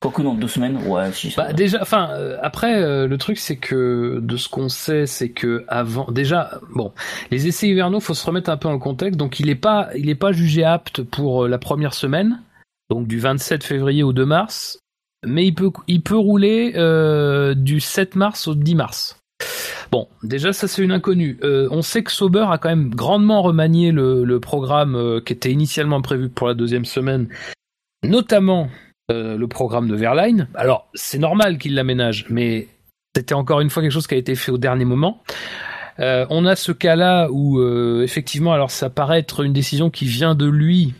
[0.00, 1.34] Quoique dans deux semaines, ouais, si.
[1.36, 5.28] Bah, déjà, enfin, euh, après, euh, le truc, c'est que de ce qu'on sait, c'est
[5.28, 6.92] que avant, déjà, bon,
[7.30, 9.18] les essais hivernaux, faut se remettre un peu en contexte.
[9.18, 12.40] Donc, il est pas, il est pas jugé apte pour la première semaine,
[12.88, 14.78] donc du 27 février au 2 mars,
[15.26, 19.20] mais il peut, il peut rouler euh, du 7 mars au 10 mars.
[19.90, 21.38] Bon, déjà ça c'est une inconnue.
[21.42, 25.50] Euh, on sait que Sauber a quand même grandement remanié le, programme euh, qui était
[25.50, 27.28] initialement prévu pour la deuxième semaine,
[28.04, 28.68] notamment
[29.10, 30.48] euh, le programme de Verline.
[30.54, 32.68] Alors c'est normal qu'il l'aménage, mais
[33.16, 35.22] c'était encore une fois quelque chose qui a été fait au dernier moment.
[36.02, 37.62] On a ce cas-là où
[38.00, 40.94] effectivement, alors ça paraît être une décision qui vient de lui.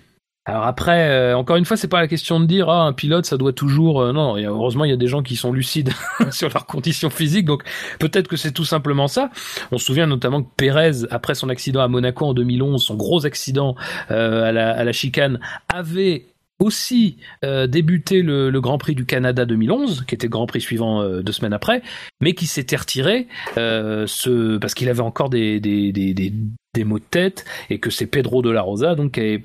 [0.46, 3.26] Alors après, euh, encore une fois, c'est pas la question de dire ah un pilote
[3.26, 4.00] ça doit toujours.
[4.00, 5.90] euh, non, a- heureusement il y a des gens qui sont lucides
[6.30, 7.62] sur leurs conditions physiques, donc
[7.98, 9.30] peut-être que c'est tout simplement ça.
[9.70, 13.26] On se souvient notamment que Pérez, après son accident à Monaco en 2011, son gros
[13.26, 13.76] accident
[14.10, 15.38] euh, à, la, à la chicane,
[15.72, 16.26] avait
[16.58, 20.60] aussi euh, débuté le, le Grand Prix du Canada 2011, qui était le Grand Prix
[20.60, 21.80] suivant euh, deux semaines après,
[22.20, 26.34] mais qui s'était retiré euh, ce, parce qu'il avait encore des, des, des, des,
[26.74, 29.38] des maux de tête et que c'est Pedro de la Rosa donc euh,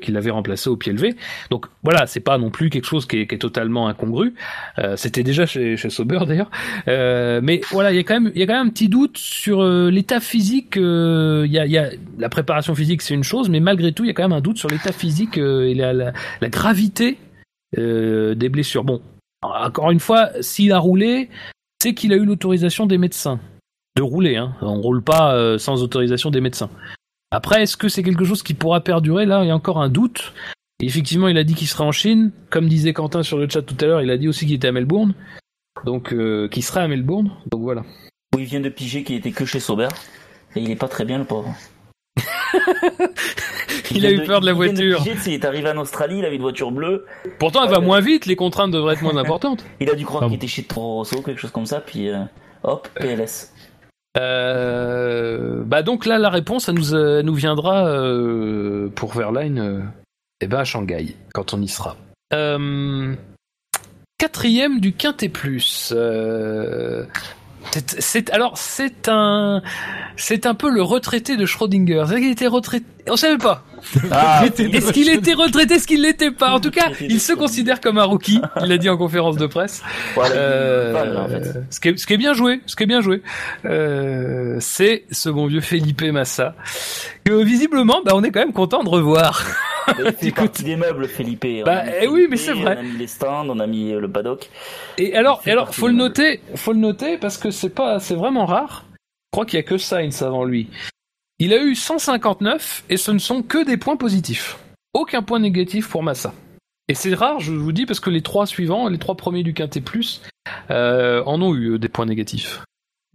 [0.00, 1.14] qui l'avait remplacé au pied levé.
[1.50, 4.34] Donc voilà, c'est pas non plus quelque chose qui est, totalement incongru.
[4.78, 6.50] Euh, C'était déjà chez, chez Sauber d'ailleurs,
[6.88, 10.76] Euh, mais voilà, il y a quand même un petit doute sur l'état physique.
[10.76, 14.40] la préparation physique, c'est une chose, mais malgré tout, il y a quand même un
[14.40, 16.12] doute sur l'état physique et la,
[16.42, 17.18] gravité
[17.76, 18.82] des blessures.
[18.82, 19.00] Bon,
[19.42, 21.28] encore une fois, s'il a roulé,
[21.80, 23.38] c'est qu'il a eu l'autorisation des médecins
[23.98, 24.36] de rouler.
[24.36, 24.54] Hein.
[24.62, 26.70] On roule pas euh, sans autorisation des médecins.
[27.30, 29.26] Après, est-ce que c'est quelque chose qui pourra perdurer?
[29.26, 30.32] Là, il y a encore un doute.
[30.80, 32.30] Et effectivement, il a dit qu'il serait en Chine.
[32.50, 34.68] Comme disait Quentin sur le chat tout à l'heure, il a dit aussi qu'il était
[34.68, 35.14] à Melbourne.
[35.84, 37.32] Donc, euh, qu'il serait à Melbourne.
[37.50, 37.82] Donc voilà.
[38.34, 39.88] Où il vient de piger qu'il était que chez Sauber.
[40.54, 41.54] Et il est pas très bien, le pauvre.
[43.90, 44.98] Il a eu peur de la il vient voiture.
[44.98, 47.06] piger, il est arrivé en Australie, il avait une voiture bleue.
[47.38, 48.26] Pourtant, elle va moins vite.
[48.26, 49.64] Les contraintes devraient être moins importantes.
[49.80, 52.10] Il a dû croire Ah qu'il était chez Toro Rosso, quelque chose comme ça, puis
[52.10, 52.22] euh,
[52.64, 53.52] hop, PLS.
[54.16, 59.90] Euh, bah donc là, la réponse, elle nous, euh, nous viendra euh, pour Verline,
[60.40, 61.96] eh ben à Shanghai, quand on y sera.
[64.18, 65.92] Quatrième du Quintet Plus.
[67.98, 69.62] c'est- alors c'est un
[70.16, 72.04] c'est un peu le retraité de Schrödinger.
[72.08, 72.86] Qu'il était retraité.
[73.10, 73.62] On savait pas.
[74.10, 76.50] Ah, Est-ce qu'il était retraité Est-ce qu'il l'était pas?
[76.50, 78.40] En tout cas, il se considère comme un rookie.
[78.62, 79.82] Il l'a dit en conférence de presse.
[80.18, 83.22] Euh, ce, qui est, ce qui est bien joué, ce qui est bien joué,
[83.64, 86.54] euh, c'est ce bon vieux Felipe Massa
[87.24, 89.44] que visiblement, bah, on est quand même content de revoir.
[89.98, 91.44] Il fait partie des meubles, Felipe.
[91.44, 92.76] On Bah, a mis eh oui, mais c'est vrai.
[92.76, 94.50] On a mis les stands, on a mis euh, le paddock.
[94.98, 98.14] Et alors, et alors, faut le noter, faut le noter parce que c'est pas, c'est
[98.16, 98.84] vraiment rare.
[98.92, 100.68] Je crois qu'il y a que Sainz avant lui.
[101.38, 104.58] Il a eu 159 et ce ne sont que des points positifs.
[104.92, 106.32] Aucun point négatif pour Massa.
[106.88, 109.52] Et c'est rare, je vous dis, parce que les trois suivants, les trois premiers du
[109.54, 110.22] Quintet Plus,
[110.70, 112.62] euh, en ont eu euh, des points négatifs.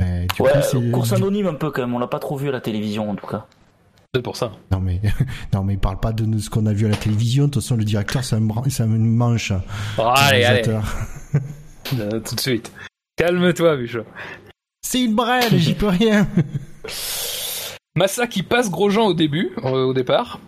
[0.02, 2.38] euh, du Ouais, coup, c'est- course anonyme un peu quand même, on l'a pas trop
[2.38, 3.46] vu à la télévision en tout cas.
[4.16, 4.52] C'est pour ça.
[4.72, 5.02] Non mais
[5.54, 7.46] non mais parle pas de ce qu'on a vu à la télévision.
[7.46, 9.52] De toute façon, le directeur, c'est un, un manche.
[9.98, 10.62] Bon, allez, allez,
[12.24, 12.72] tout de suite.
[13.18, 14.06] Calme-toi, Bichot.
[14.84, 16.28] C'est une brêle, j'y peux rien.
[17.96, 20.40] Massa qui passe Grosjean au début, euh, au départ,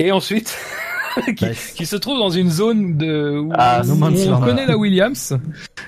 [0.00, 0.56] et ensuite
[1.36, 1.46] qui,
[1.76, 5.38] qui se trouve dans une zone de où, Ah, où on connaît la Williams,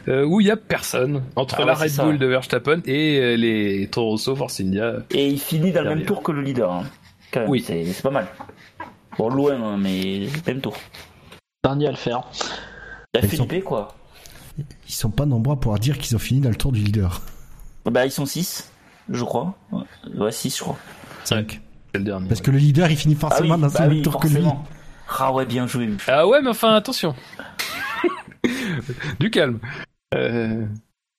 [0.08, 2.04] euh, où il y a personne entre Ah la ouais, Red ça.
[2.04, 4.98] Bull de Verstappen et euh, les Toro Rosso Force India.
[5.10, 6.70] Et il finit dans le même tour que le leader.
[6.70, 6.84] hein.
[7.32, 7.64] Quand même, Oui.
[7.66, 8.26] c'est pas mal.
[9.18, 10.76] Bon, loin, hein, mais même tour.
[11.64, 12.22] Dernier à le faire.
[13.14, 13.94] Il y a Ils sont- quoi.
[14.88, 17.20] Ils sont pas nombreux à pouvoir dire qu'ils ont fini dans le tour du leader.
[17.84, 18.70] Bah, ils sont 6,
[19.08, 19.54] je crois.
[20.16, 20.78] Ouais, 6, je crois.
[21.24, 21.60] 5.
[21.92, 22.28] C'est le dernier.
[22.28, 24.18] Parce que le leader, il finit forcément ah oui, dans bah le même oui, tour
[24.20, 24.34] que lui.
[24.34, 24.64] forcément.
[25.18, 25.88] Ah ouais, bien joué.
[26.06, 27.14] Ah ouais, mais enfin, attention.
[29.20, 29.59] du calme.
[30.14, 30.64] Euh,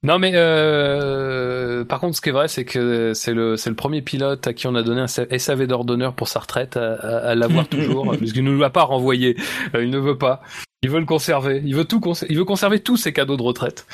[0.03, 1.83] Non, mais euh...
[1.85, 4.53] par contre, ce qui est vrai, c'est que c'est le, c'est le premier pilote à
[4.53, 7.67] qui on a donné un SAV d'ordre d'honneur pour sa retraite, à, à, à l'avoir
[7.69, 9.35] toujours, puisqu'il ne nous l'a pas renvoyé.
[9.75, 10.41] Euh, il ne veut pas.
[10.83, 11.61] Il veut le conserver.
[11.63, 13.85] Il veut tout Il veut conserver tous ses cadeaux de retraite.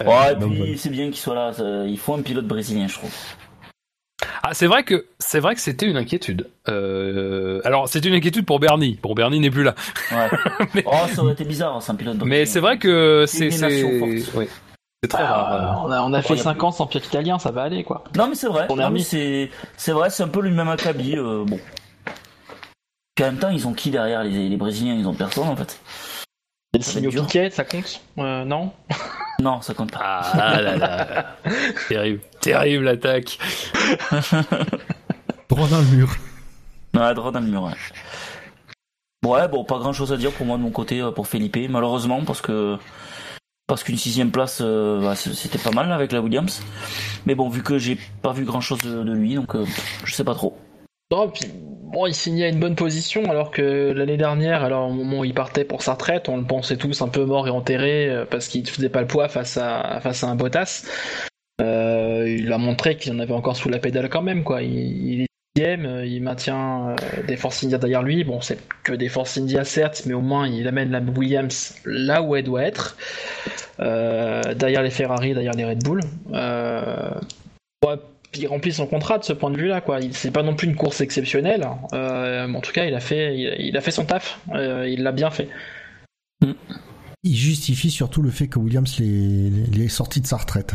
[0.00, 0.76] Euh, Ouais, et donc, puis voilà.
[0.76, 1.52] c'est bien qu'il soit là.
[1.86, 3.12] Il faut un pilote brésilien, je trouve.
[4.42, 6.48] Ah, c'est vrai que c'est vrai que c'était une inquiétude.
[6.68, 7.60] Euh...
[7.64, 8.98] Alors, c'est une inquiétude pour Bernie.
[9.02, 9.74] Bon, Bernie n'est plus là.
[10.10, 10.28] Ouais.
[10.74, 12.16] Mais- Oh, ça aurait été bizarre, c'est un pilote.
[12.24, 13.48] Mais c'est vrai que C'est
[15.08, 15.82] très Bah, rare.
[15.84, 18.04] on a, on a fait 5 ans sans pilote italien, ça va aller quoi.
[18.16, 18.66] Non mais c'est vrai.
[19.00, 21.16] C'est c'est vrai, c'est un peu le même acabit.
[21.16, 21.58] euh, bon.
[23.14, 24.94] Puis en même temps, ils ont qui derrière les, les Brésiliens?
[24.94, 25.78] Ils ont personne en fait.
[26.74, 27.10] Et le signe.
[27.10, 28.00] Piquet, ça compte?
[28.18, 28.72] Euh, Non?
[29.40, 30.20] Non, ça compte pas.
[30.34, 31.36] Ah là là.
[31.88, 33.38] terrible, terrible l'attaque.
[35.48, 36.14] Droit dans le mur.
[36.94, 37.62] Ouais, droit dans le mur.
[37.62, 39.30] Ouais.
[39.30, 41.56] Ouais, bon, pas grand chose à dire pour moi de mon côté euh, pour Felipe,
[41.70, 42.76] malheureusement, parce que
[43.66, 46.62] parce qu'une sixième place, euh, bah, c'était pas mal avec la Williams.
[47.24, 49.64] Mais bon, vu que j'ai pas vu grand chose de, de lui, donc euh,
[50.04, 50.58] je sais pas trop.
[51.12, 51.44] Non, puis
[51.92, 55.24] bon, il signait à une bonne position alors que l'année dernière, alors au moment où
[55.24, 58.24] il partait pour sa retraite, on le pensait tous un peu mort et enterré euh,
[58.24, 60.86] parce qu'il ne faisait pas le poids face à, face à un Bottas.
[61.60, 64.62] Euh, il a montré qu'il en avait encore sous la pédale quand même, quoi.
[64.62, 65.26] Il, il
[65.58, 66.96] euh, il maintient euh,
[67.26, 68.24] des Force India derrière lui.
[68.24, 72.22] Bon, c'est que des Force India certes, mais au moins il amène la Williams là
[72.22, 72.96] où elle doit être,
[73.78, 76.00] euh, derrière les Ferrari, derrière les Red Bull.
[76.32, 77.10] Euh,
[78.34, 79.98] il remplit son contrat de ce point de vue-là, quoi.
[80.12, 83.56] C'est pas non plus une course exceptionnelle, euh, mais en tout cas, il a fait,
[83.58, 84.40] il, a fait son taf.
[84.54, 85.48] Euh, il l'a bien fait.
[87.22, 90.72] Il justifie surtout le fait que Williams l'ait l'ait sorti de sa retraite.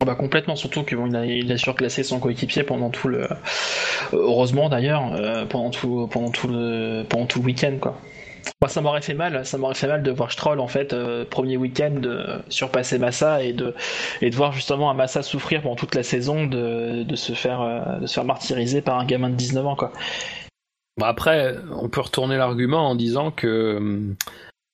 [0.00, 3.26] Ah Bah complètement, surtout qu'il a, surclassé son coéquipier pendant tout le,
[4.12, 6.06] heureusement d'ailleurs, euh, pendant tout,
[6.48, 7.98] le, pendant tout le week-end, quoi.
[8.60, 11.24] Moi, ça m'aurait fait mal, ça m'aurait fait mal de voir Stroll en fait euh,
[11.24, 13.74] premier week-end de surpasser Massa et de
[14.22, 17.60] et de voir justement un Massa souffrir pendant toute la saison de, de se faire
[17.60, 19.76] euh, de se faire martyriser par un gamin de 19 ans.
[20.98, 24.14] Bon, après, on peut retourner l'argument en disant que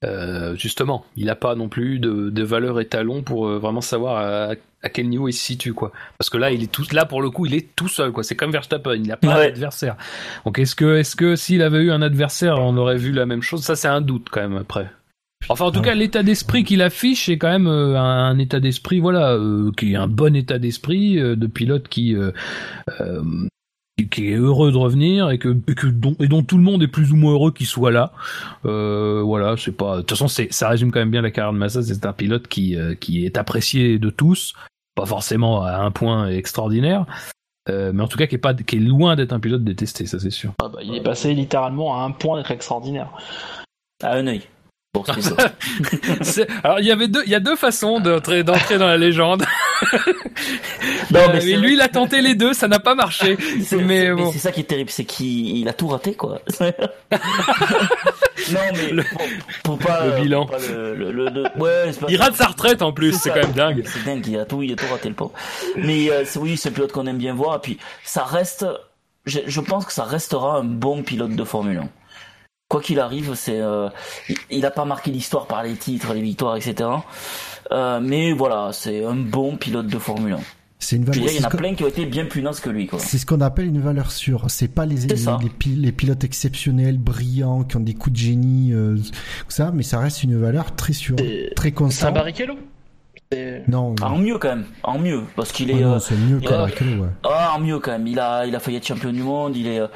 [0.05, 4.17] euh, justement, il n'a pas non plus de, de valeur étalon pour euh, vraiment savoir
[4.17, 5.93] à, à quel niveau il se situe, quoi.
[6.19, 8.23] Parce que là, il est tout, là pour le coup, il est tout seul, quoi.
[8.25, 9.47] C'est comme Verstappen, il n'a pas Ouais.
[9.51, 9.97] d'adversaire.
[10.45, 13.43] Donc, est-ce que, est-ce que s'il avait eu un adversaire, on aurait vu la même
[13.43, 13.63] chose?
[13.63, 14.91] Ça, c'est un doute quand même après.
[15.49, 19.01] Enfin, en tout cas, l'état d'esprit qu'il affiche est quand même euh, un, état d'esprit,
[19.01, 19.37] voilà,
[19.77, 22.17] qui est un bon état d'esprit de pilote qui
[24.11, 25.87] qui- est heureux de revenir et que, et que
[26.21, 28.13] et dont tout le monde est plus ou moins heureux qu'il soit là.
[28.65, 29.97] Euh, voilà, c'est pas.
[29.97, 31.83] De toute façon, c'est ça résume quand même bien la carrière de Massa.
[31.83, 34.55] C'est un pilote qui euh, qui est apprécié de tous,
[34.95, 37.07] pas forcément à un point extraordinaire,
[37.69, 40.07] euh, mais en tout cas qui est pas qui est loin d'être un pilote détesté,
[40.07, 40.53] ça c'est sûr.
[40.63, 43.11] Ah bah, il est passé littéralement à un point d'être extraordinaire.
[44.03, 44.43] À un œil.
[44.95, 45.03] Bon,
[46.65, 49.43] Alors il y avait deux, il y a deux façons d'entrer d'entrer dans la légende.
[51.11, 53.39] Non, Euh, mais lui, il a tenté les deux, ça n'a pas marché.
[53.65, 54.31] C'est- Mais c'est- bon.
[54.33, 56.43] c'est ça qui est terrible, c'est qu'il il a tout raté, quoi.
[56.61, 56.71] non,
[58.75, 59.23] mais Le- pour,
[59.63, 60.05] pour pas.
[60.05, 60.45] le bilan.
[60.45, 63.37] pour pas le, le- le- ouais, pas Il rate sa retraite en plus, c'est quand
[63.37, 63.83] même dingue.
[63.87, 65.33] C'est dingue, il a tout, il a tout raté le pauvre.
[65.75, 67.57] Mais euh, oui, c'est un pilote qu'on aime bien voir.
[67.57, 68.67] Et puis, ça reste.
[69.25, 71.89] Je, je pense que ça restera un bon pilote de Formule 1.
[72.73, 73.61] Quoi qu'il arrive, c'est.
[73.61, 73.91] euh,
[74.31, 76.89] il- il a pas marqué l'histoire par les titres, les victoires, etc.
[77.71, 80.39] Euh, mais voilà, c'est un bon pilote de Formule 1.
[80.79, 81.23] C'est une valeur.
[81.23, 82.89] dire, il y en a plein qui ont été bien plus que lui.
[82.99, 84.47] C'est ce qu'on appelle une valeur sûre.
[84.49, 88.19] C'est pas les, les, les pi- les pilotes exceptionnels, brillants, qui ont des coups de
[88.21, 88.97] génie, euh,
[89.49, 92.15] ça, mais ça reste une valeur très sûre, C'est- très C'est un constante.
[92.15, 92.55] Barrichello.
[93.69, 95.81] Non, Ah, en mieux quand même, en mieux, parce qu'il ah est.
[95.81, 97.09] non, euh, c'est mieux que euh, ouais.
[97.25, 98.07] Ah, en mieux quand même.
[98.07, 99.57] Il a, il a failli être champion du monde.
[99.57, 99.81] Il est.
[99.81, 99.87] euh,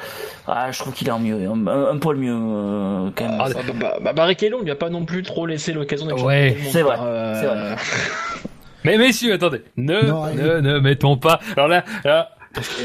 [0.46, 3.38] Ah, je trouve qu'il est en mieux, un, un, un poil mieux euh, quand même.
[3.40, 6.06] Ah, Ah, bah, bah, bah, Barrichello, on lui a pas non plus trop laissé l'occasion
[6.06, 6.96] d'être Ouais, champion du monde, c'est vrai.
[7.00, 7.76] Euh, c'est vrai.
[8.84, 11.40] Mais messieurs, attendez, ne, Non, ne, ne mettons pas.
[11.56, 12.30] Alors là, là,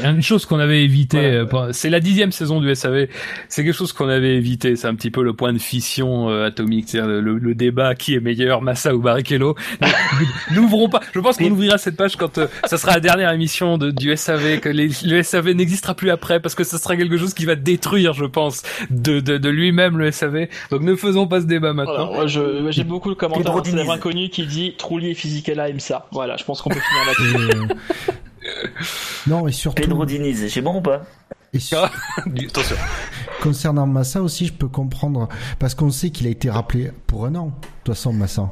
[0.04, 1.66] une chose qu'on avait évité, Voilà.
[1.68, 3.06] euh, c'est la dixième saison du SAV.
[3.48, 4.76] C'est quelque chose qu'on avait évité.
[4.76, 7.94] C'est un petit peu le point de fission euh, atomique, c'est-à-dire le, le- le débat
[7.94, 9.54] qui est meilleur, Massa ou Barrichello.
[10.52, 11.00] N'ouvrons pas.
[11.14, 14.16] Je pense qu'on ouvrira cette page quand euh, ça sera la dernière émission de, du
[14.16, 17.44] SAV, que les- le SAV n'existera plus après, parce que ce sera quelque chose qui
[17.44, 20.48] va détruire, je pense, de, de, de lui-même le SAV.
[20.70, 22.06] Donc ne faisons pas ce débat maintenant.
[22.06, 25.68] Voilà, moi, je- moi, j'ai beaucoup de commentaires Pedro d'un inconnu qui dit et Fisichella
[25.68, 26.06] aiment ça.
[26.12, 27.74] Voilà, je pense qu'on peut finir là-dessus.
[29.26, 31.02] Non, et surtout, Pedro Diniz, c'est bon ou pas
[31.54, 31.74] et su-
[32.16, 32.76] Attention.
[33.42, 35.28] concernant Massa aussi, je peux comprendre,
[35.58, 37.52] parce qu'on sait qu'il a été rappelé pour un an, de
[37.84, 38.50] toute façon, Massa.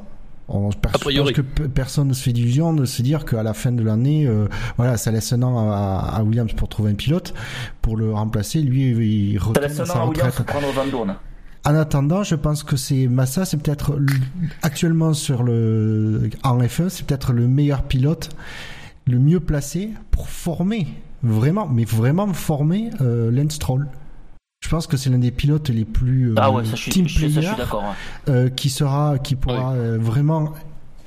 [0.49, 1.33] On, je A priori.
[1.33, 3.83] pense que pe- personne ne se fait d'illusion de se dire qu'à la fin de
[3.83, 7.33] l'année, euh, voilà, ça laisse un an à, à Williams pour trouver un pilote,
[7.83, 8.61] pour le remplacer.
[8.61, 8.91] Lui,
[9.33, 10.47] il Ça retourne laisse à un sa an à Williams retraite.
[10.47, 11.17] pour prendre Van Dorn.
[11.65, 13.97] En attendant, je pense que c'est Massa, c'est peut-être
[14.63, 18.31] actuellement sur le en F1, c'est peut-être le meilleur pilote,
[19.07, 20.87] le mieux placé pour former
[21.23, 23.87] vraiment, mais vraiment former euh, Lance Stroll.
[24.63, 26.91] Je pense que c'est l'un des pilotes les plus euh, Ah ouais, ça je suis,
[26.91, 27.83] team je suis- ça, je player suis d'accord.
[27.83, 28.33] ouais.
[28.33, 30.53] euh, qui sera, qui pourra euh, vraiment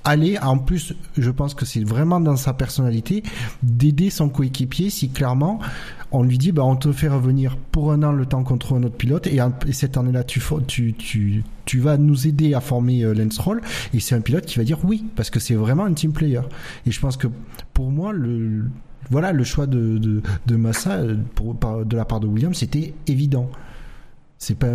[0.04, 3.24] aller, en plus, je pense que c'est vraiment dans sa personnalité,
[3.62, 5.60] d'aider son coéquipier si clairement
[6.14, 8.78] on lui dit, bah, on te fait revenir pour un an le temps qu'on trouve
[8.78, 9.40] un autre pilote et,
[9.72, 13.62] cette année-là, tu, tu, tu, tu vas nous aider à former euh, Roll
[13.96, 16.42] et c'est un pilote qui va dire oui parce que c'est vraiment un team player.
[16.86, 17.28] Et je pense que
[17.74, 18.66] pour moi, le,
[19.10, 22.94] voilà, le choix de, de, de Massa euh, pour, de la part de Williams, c'était
[23.08, 23.50] évident.
[24.44, 24.68] C'est pas,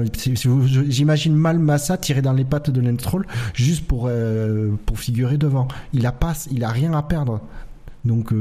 [0.88, 3.04] j'imagine mal Massa tirer dans les pattes de Lance
[3.52, 5.68] juste pour euh, pour figurer devant.
[5.92, 7.42] Il a pas, il a rien à perdre.
[8.06, 8.32] Donc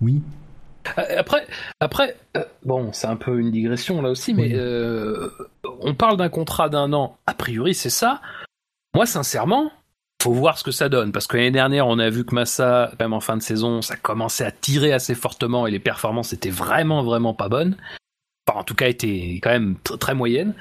[0.00, 0.22] oui.
[0.98, 1.46] Euh, après,
[1.80, 5.30] après euh, bon, c'est un peu une digression là aussi, mais euh,
[5.80, 7.16] on parle d'un contrat d'un an.
[7.26, 8.20] A priori, c'est ça.
[8.94, 9.70] Moi, sincèrement,
[10.22, 12.90] faut voir ce que ça donne, parce que l'année dernière, on a vu que Massa,
[12.98, 16.50] même en fin de saison, ça commençait à tirer assez fortement et les performances étaient
[16.50, 17.76] vraiment, vraiment pas bonnes.
[18.46, 20.54] Enfin, en tout cas, étaient quand même très moyennes.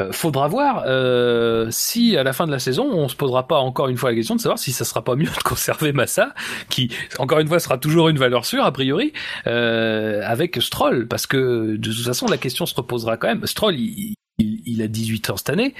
[0.00, 3.58] Euh, faudra voir euh, si à la fin de la saison on se posera pas
[3.58, 6.34] encore une fois la question de savoir si ça sera pas mieux de conserver Massa
[6.68, 9.12] qui encore une fois sera toujours une valeur sûre a priori
[9.48, 13.74] euh, avec Stroll parce que de toute façon la question se reposera quand même Stroll
[13.74, 15.74] il, il, a 18 ans cette année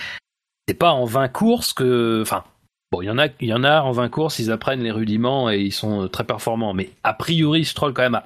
[0.66, 2.42] c'est pas en 20 courses que enfin
[2.90, 4.90] Bon, il y en a, il y en a en 20 courses, ils apprennent les
[4.90, 6.72] rudiments et ils sont très performants.
[6.72, 8.24] Mais a priori, Stroll quand même a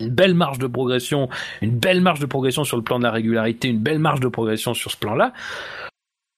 [0.00, 1.28] une belle marge de progression,
[1.62, 4.28] une belle marge de progression sur le plan de la régularité, une belle marge de
[4.28, 5.32] progression sur ce plan-là.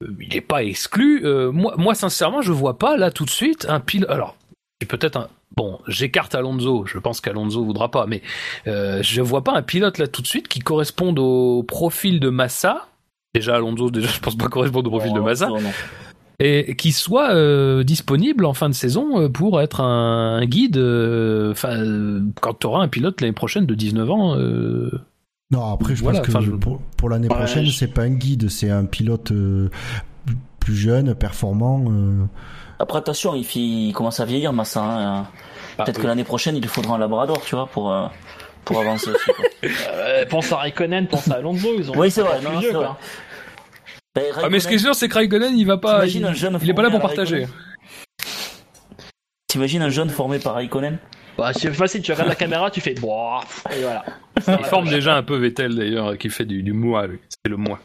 [0.02, 1.24] Euh, il n'est pas exclu.
[1.24, 4.10] Euh, moi, moi, sincèrement, je vois pas là tout de suite un pilote.
[4.10, 4.36] Alors,
[4.88, 5.28] peut-être un.
[5.56, 6.84] Bon, j'écarte Alonso.
[6.86, 8.20] Je pense qu'Alonso voudra pas, mais
[8.66, 12.28] euh, je vois pas un pilote là tout de suite qui corresponde au profil de
[12.28, 12.88] Massa.
[13.34, 15.48] Déjà Alonso, déjà je pense pas correspondre au profil de Massa
[16.38, 21.52] et qui soit euh, disponible en fin de saison euh, pour être un, guide euh,
[21.52, 21.82] enfin
[22.40, 24.36] quand tu auras un pilote l'année prochaine de 19 ans
[25.50, 26.30] non après je pense que
[26.96, 29.32] pour, l'année prochaine c'est pas un guide c'est un pilote
[30.60, 31.84] plus jeune performant
[32.78, 35.26] après attention il, commence à vieillir Massa hein.
[35.78, 37.94] ah, peut-être que l'année prochaine il lui faudra un labrador tu vois pour
[38.66, 39.30] pour avancer aussi
[40.28, 42.88] pense à Raikkonen pense à Alonso ils ont oui c'est vrai, non, vrai.
[44.16, 46.06] Ben, ah, mais ce qui est sûr, c'est que Raikkonen, il va pas.
[46.06, 47.46] Il, il est pas là pour partager.
[49.46, 50.98] T'imagines un jeune formé par Raikkonen
[51.38, 54.04] bah, c'est facile, tu regardes la caméra, tu fais et voilà.
[54.48, 57.78] Il forme déjà un peu Vettel d'ailleurs, qui fait du, du moi, c'est le moi.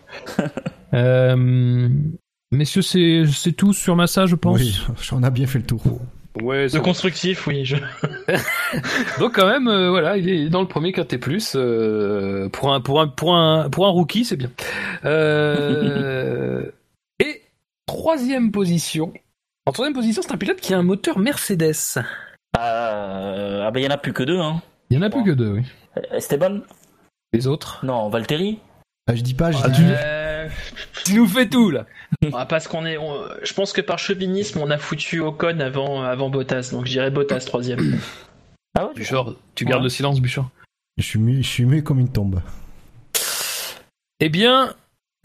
[0.94, 1.90] euh,
[2.52, 4.58] messieurs, c'est tout sur Massa, je pense.
[4.58, 4.82] Oui,
[5.12, 5.82] on a bien fait le tour.
[6.40, 7.66] Ouais, de constructif, oui.
[7.66, 7.76] Je...
[9.20, 11.20] Donc quand même, euh, voilà, il est dans le premier KT+.
[11.56, 14.50] Euh, pour un pour un pour un pour un rookie, c'est bien.
[15.04, 16.72] Euh,
[17.20, 17.42] et
[17.86, 19.12] troisième position.
[19.66, 22.00] En troisième position, c'est un pilote qui a un moteur Mercedes.
[22.58, 24.62] ah ben il y en a plus que deux, hein.
[24.90, 25.64] Il y en a plus que deux, oui.
[26.12, 26.62] Esteban?
[27.34, 27.80] Les autres?
[27.84, 28.60] Non, Valtteri?
[29.08, 29.82] Ah, je dis pas, je ah, dis.
[29.82, 29.84] Tu
[31.14, 31.86] nous fais tout là.
[32.34, 32.98] Ah, parce qu'on est,
[33.44, 37.10] je pense que par chauvinisme, on a foutu Ocon avant, avant Bottas, donc je dirais
[37.10, 38.00] Bottas troisième.
[38.74, 39.04] Ah ouais,
[39.54, 40.50] tu gardes le silence, Bouchard.
[40.98, 42.42] Je suis muet, je suis comme une tombe.
[44.22, 44.76] Eh bien,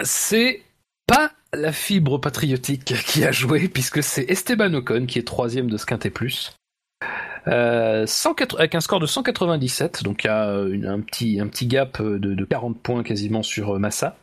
[0.03, 0.63] c'est
[1.07, 5.77] pas la fibre patriotique qui a joué, puisque c'est Esteban Ocon qui est troisième de
[5.77, 6.57] ce quintet plus.
[7.47, 8.07] Euh,
[8.59, 12.17] avec un score de 197, donc il y a un, petit, un petit gap de,
[12.17, 14.17] de 40 points quasiment sur Massa.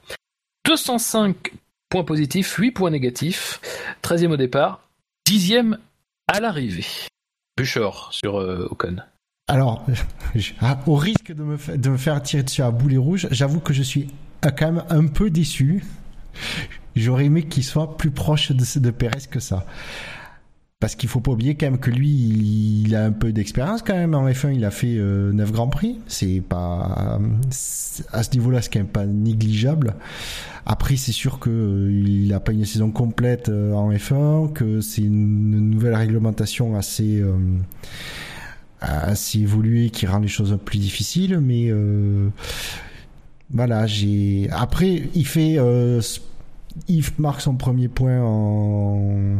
[0.65, 1.53] 205
[1.89, 3.59] points positifs, 8 points négatifs,
[4.01, 4.87] 13e au départ,
[5.27, 5.77] 10e
[6.27, 6.85] à l'arrivée.
[7.57, 8.97] Buchor sur euh, Ocon.
[9.47, 9.85] Alors,
[10.61, 14.07] ah, au risque de me, faire tirer dessus à boulet rouge, j'avoue que je suis
[14.45, 15.83] euh, quand même un peu déçu.
[16.95, 19.65] J'aurais aimé qu'il soit plus proche de, de Perez que ça.
[20.83, 23.93] Parce qu'il faut pas oublier quand même que lui, il, a un peu d'expérience quand
[23.93, 24.53] même en F1.
[24.53, 26.01] Il a fait euh, 9 grands prix.
[26.07, 27.21] C'est pas
[28.11, 29.95] à ce niveau-là, c'est quand pas négligeable.
[30.65, 34.81] Après, c'est sûr que euh, il n'a pas une saison complète euh, en F1, que
[34.81, 37.37] c'est une nouvelle réglementation assez euh,
[38.81, 41.39] assez évoluée qui rend les choses plus difficiles.
[41.39, 41.71] Mais
[43.53, 45.59] voilà, j'ai après il fait
[46.89, 49.37] il marque son premier point en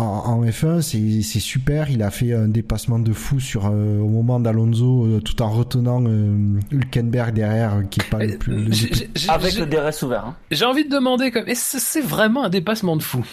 [0.00, 1.90] en, F1, c'est super.
[1.90, 5.50] Il a fait un dépassement de fou sur euh, au moment d'Alonso, euh, tout en
[5.50, 9.08] retenant euh, Hülkenberg derrière, qui est pas le plus.
[9.28, 10.26] Avec le DRS ouvert.
[10.26, 10.36] Hein.
[10.50, 13.24] J'ai envie de demander, comme, est-ce c'est vraiment un dépassement de fou?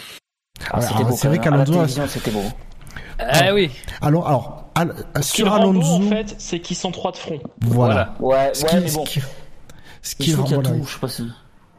[0.70, 2.42] Ah, C'est vrai qu'Alonso, c'était beau.
[3.18, 3.70] Ah oui.
[4.00, 4.28] Alors,
[4.74, 7.40] alors sur Alonso, en fait, c'est qu'ils sont trois de front.
[7.62, 8.14] Voilà.
[8.20, 9.04] Ouais, ouais, mais bon.
[10.00, 11.24] Ce qui, rend, tout, je sais pas si...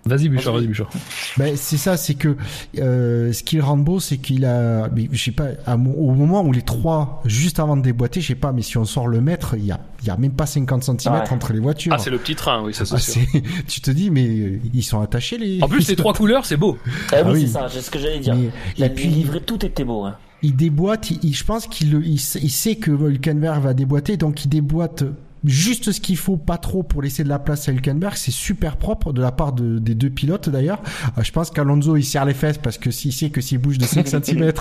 [0.06, 0.90] Vas-y Bouchard, vas-y Bouchard.
[1.38, 2.36] Ben, c'est ça, c'est que
[2.78, 6.52] euh, ce qui le rend beau, c'est qu'il a, je sais pas, au moment où
[6.52, 9.56] les trois, juste avant de déboîter, je sais pas, mais si on sort le mètre,
[9.58, 11.94] il y a, il y a même pas 50 cm entre les voitures.
[11.94, 14.84] Ah, c'est le petit train, oui, ça c'est ah, Tu te dis, mais euh, ils
[14.84, 15.62] sont attachés les.
[15.62, 16.78] En plus, les trois couleurs, c'est beau.
[17.12, 18.36] Ah, oui, ah c'est ça, c'est ce que j'allais dire.
[18.78, 20.06] et puis livré, tout était beau.
[20.06, 20.16] Hein.
[20.42, 21.12] il déboîte.
[21.12, 25.04] Il, je pense qu'il il, il, sait que Hülkenberg va déboîter, donc il déboîte
[25.45, 28.16] juste ce qu'il faut, pas trop pour laisser de la place à Hülkenberg.
[28.16, 30.82] C'est super propre de la part de, des deux pilotes d'ailleurs.
[31.18, 33.78] Euh, je pense qu'Alonso il serre les fesses parce que s'il sait que s'il bouge
[33.78, 34.52] de 5 cm,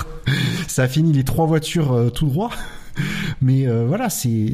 [0.66, 2.50] ça finit les trois voitures euh, tout droit.
[3.40, 4.52] Mais euh, voilà, c'est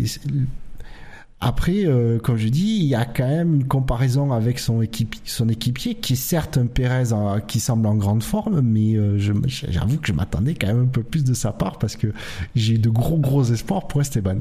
[1.40, 1.84] après,
[2.22, 5.94] comme je dis, il y a quand même une comparaison avec son, équipe, son équipier,
[5.94, 7.10] qui est certes un Pérez
[7.46, 11.22] qui semble en grande forme, mais j'avoue que je m'attendais quand même un peu plus
[11.22, 12.14] de sa part parce que
[12.56, 14.38] j'ai de gros gros espoirs pour Esteban.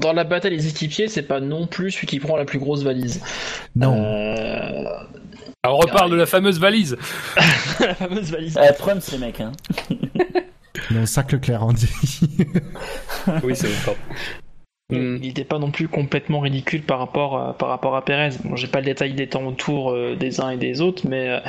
[0.00, 2.82] Dans, la bataille des équipiers, c'est pas non plus celui qui prend la plus grosse
[2.82, 3.22] valise.
[3.74, 3.94] Non.
[3.96, 4.84] Euh...
[5.62, 6.96] Alors on reparle de la fameuse valise.
[7.80, 8.58] la fameuse valise.
[8.58, 9.40] Euh, prendre ces mecs.
[9.40, 9.52] Hein.
[10.90, 11.90] non, sac Leclerc, on dit.
[13.42, 13.96] oui, c'est bon.
[14.92, 18.30] Il n'était pas non plus complètement ridicule par rapport à, par rapport à Perez.
[18.44, 21.28] Bon, j'ai pas le détail des temps autour euh, des uns et des autres, mais
[21.28, 21.40] euh,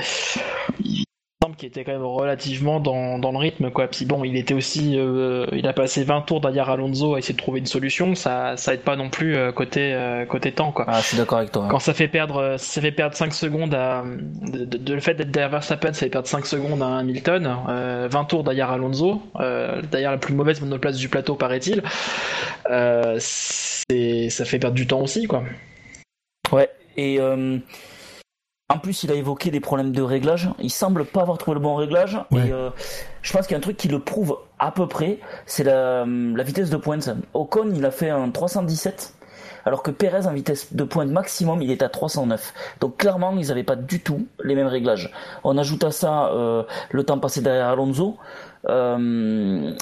[1.57, 3.87] qui était quand même relativement dans, dans, le rythme quoi.
[3.87, 7.33] Puis bon, il était aussi, euh, il a passé 20 tours derrière Alonso à essayer
[7.33, 8.13] de trouver une solution.
[8.13, 10.85] Ça, ça aide pas non plus euh, côté euh, côté temps quoi.
[10.87, 11.67] Ah, je suis d'accord avec toi.
[11.69, 15.49] Quand ça fait perdre, ça fait perdre 5 secondes à, de, le fait d'être derrière
[15.49, 17.49] Verstappen, ça fait perdre 5 secondes à Hamilton.
[18.09, 19.21] 20 tours derrière Alonso,
[19.91, 21.81] derrière la plus mauvaise monoplace du plateau paraît-il.
[23.17, 25.43] c'est, ça fait perdre du temps aussi quoi.
[26.51, 26.69] Ouais.
[26.97, 27.19] Et
[28.71, 30.49] en plus, il a évoqué des problèmes de réglage.
[30.59, 32.17] Il semble pas avoir trouvé le bon réglage.
[32.31, 32.69] Et euh,
[33.21, 36.05] je pense qu'il y a un truc qui le prouve à peu près, c'est la,
[36.43, 37.09] vitesse de pointe.
[37.33, 39.13] Ocon, il a fait un 317,
[39.65, 42.53] alors que Perez, en vitesse de pointe maximum, il est à 309.
[42.79, 45.11] Donc clairement, ils n'avaient pas du tout les mêmes réglages.
[45.43, 48.17] On ajoute à ça euh, le temps passé derrière Alonso.
[48.69, 49.73] Euh,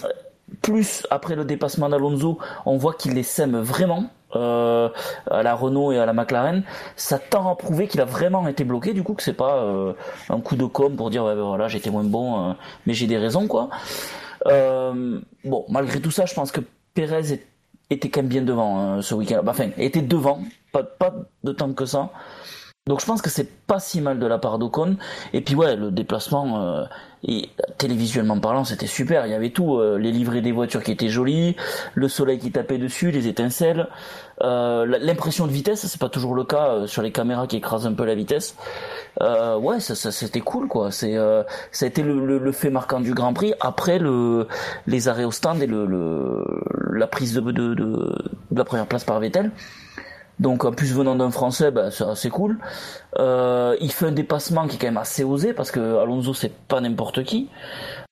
[0.63, 4.89] plus après le dépassement d'Alonso, on voit qu'il les sème vraiment euh,
[5.29, 6.63] à la Renault et à la McLaren,
[6.95, 9.93] ça tend à prouver qu'il a vraiment été bloqué, du coup que c'est pas euh,
[10.29, 12.53] un coup de com pour dire ouais ben voilà j'étais moins bon, euh,
[12.85, 13.69] mais j'ai des raisons quoi.
[14.45, 16.61] bon malgré tout ça, je pense que
[16.93, 17.39] Perez
[17.89, 20.41] était quand même bien devant ce week-end, enfin était devant,
[20.71, 22.09] pas pas de temps que ça.
[22.89, 24.97] Donc je pense que c'est pas si mal de la part d'Ocon.
[25.31, 26.85] Et puis ouais, le déplacement, euh,
[27.23, 29.27] et, télévisuellement parlant, c'était super.
[29.27, 31.55] Il y avait tout, euh, les livrets des voitures qui étaient jolis,
[31.93, 33.87] le soleil qui tapait dessus, les étincelles,
[34.41, 37.85] euh, l'impression de vitesse, c'est pas toujours le cas euh, sur les caméras qui écrasent
[37.85, 38.55] un peu la vitesse.
[39.21, 40.91] ouais, ça, ça c'était cool quoi.
[40.91, 41.15] C'est
[41.71, 44.47] ça a été le, le, fait marquant du Grand Prix après le
[44.87, 46.43] les arrêts au stand et le, le
[46.93, 49.51] la prise de, de, de la première place par Vettel.
[50.39, 52.59] Donc en plus venant d'un Français, bah, c'est assez cool.
[53.17, 56.53] Euh, il fait un dépassement qui est quand même assez osé parce que Alonso c'est
[56.53, 57.49] pas n'importe qui.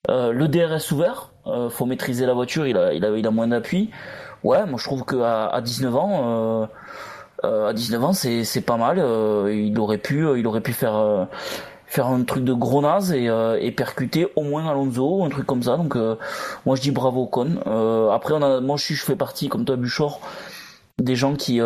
[0.09, 3.91] Euh, le DRS ouvert, euh, faut maîtriser la voiture, il a, moins d'appui.
[4.43, 6.69] Ouais, moi je trouve que à, 19 ans,
[7.43, 8.97] à 19 ans c'est, pas mal.
[9.49, 10.97] il aurait pu, il aurait pu faire
[11.97, 15.77] un truc de gros naze et, percuter au moins Alonso, un truc comme ça.
[15.77, 15.95] Donc
[16.65, 17.57] moi je dis bravo Con.
[18.11, 20.19] après on a, moi je, je fais partie comme toi Buchor
[20.99, 21.59] des gens qui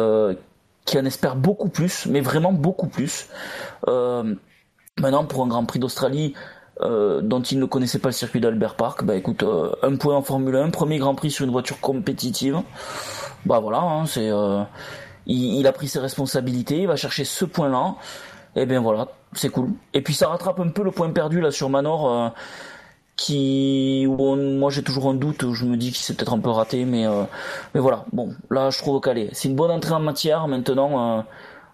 [0.86, 3.28] qui en espère beaucoup plus, mais vraiment beaucoup plus.
[3.88, 4.36] Euh,
[5.00, 6.34] maintenant, pour un Grand Prix d'Australie
[6.82, 10.16] euh, dont il ne connaissait pas le circuit d'Albert Park, bah écoute, euh, un point
[10.16, 12.60] en Formule 1, premier Grand Prix sur une voiture compétitive.
[13.46, 14.30] Bah voilà, hein, c'est,
[15.26, 17.96] il, il, a pris ses responsabilités, il va chercher ce point-là.
[18.56, 19.70] Et bien voilà, c'est cool.
[19.94, 22.34] Et puis ça rattrape un peu le point perdu là sur Manor
[23.22, 26.86] qui moi j'ai toujours un doute je me dis qu'il s'est peut-être un peu raté
[26.86, 27.24] mais euh,
[27.76, 28.06] mais voilà.
[28.14, 30.48] Bon là je trouve calé c'est une bonne entrée en matière.
[30.48, 31.22] Maintenant euh,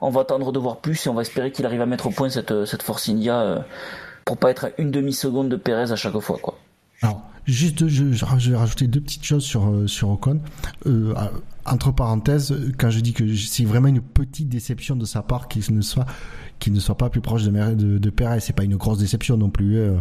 [0.02, 2.10] on va attendre de voir plus et on va espérer qu'il arrive à mettre au
[2.10, 3.60] point cette cette Force India euh,
[4.26, 6.56] pour pas être à une demi seconde de Perez à chaque fois quoi.
[7.02, 10.42] Alors juste je, je vais rajouter deux petites choses sur sur Ocon.
[11.66, 15.64] Entre parenthèses quand je dis que c'est vraiment une petite déception de sa part qu'il
[15.74, 16.06] ne soit
[16.60, 18.40] qu'il ne soit pas plus proche de, de, de Perez.
[18.40, 19.78] C'est pas une grosse déception non plus.
[19.78, 19.98] Euh.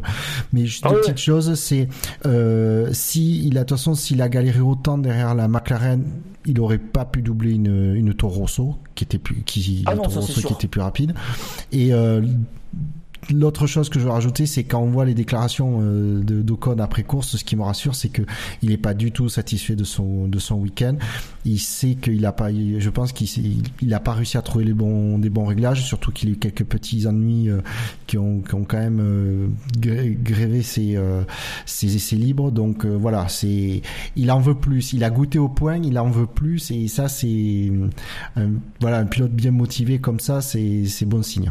[0.53, 1.89] Mais juste ah une petite chose, c'est
[2.27, 6.05] euh, si il a de toute façon s'il a galéré autant derrière la McLaren,
[6.45, 10.53] il aurait pas pu doubler une, une Toro Rosso qui était plus qui ah qui
[10.53, 11.15] était plus rapide.
[11.73, 12.23] Et euh,
[13.33, 17.03] L'autre chose que je veux rajouter, c'est quand on voit les déclarations euh, d'Ocon après
[17.03, 18.23] course, ce qui me rassure, c'est que
[18.63, 20.97] il n'est pas du tout satisfait de son de son week-end.
[21.45, 24.75] Il sait qu'il a pas, je pense qu'il il a pas réussi à trouver les
[24.75, 27.63] bons des bons réglages, surtout qu'il a eu quelques petits ennuis euh,
[28.07, 30.99] qui ont qui ont quand même euh, grévé ses,
[31.65, 32.53] ses essais libres.
[32.53, 33.83] Donc voilà, c'est
[34.15, 34.93] il en veut plus.
[34.93, 37.73] Il a goûté au point, il en veut plus, et ça c'est
[38.81, 41.51] voilà un pilote bien motivé comme ça, c'est c'est bon signe.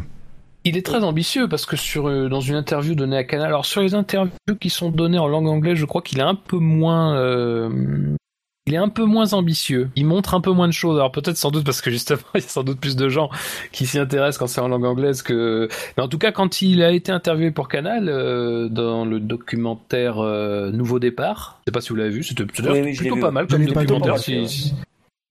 [0.66, 3.66] Il est très ambitieux parce que sur euh, dans une interview donnée à Canal, alors
[3.66, 6.58] sur les interviews qui sont données en langue anglaise, je crois qu'il est un peu
[6.58, 8.16] moins euh,
[8.66, 9.90] il est un peu moins ambitieux.
[9.94, 10.98] Il montre un peu moins de choses.
[10.98, 13.30] Alors peut-être sans doute parce que justement, il y a sans doute plus de gens
[13.70, 15.68] qui s'y intéressent quand c'est en langue anglaise que.
[15.96, 20.18] Mais en tout cas, quand il a été interviewé pour Canal euh, dans le documentaire
[20.18, 23.64] euh, Nouveau départ, je sais pas si vous l'avez vu, c'était plutôt pas mal comme
[23.64, 24.18] documentaire.
[24.18, 24.74] Si,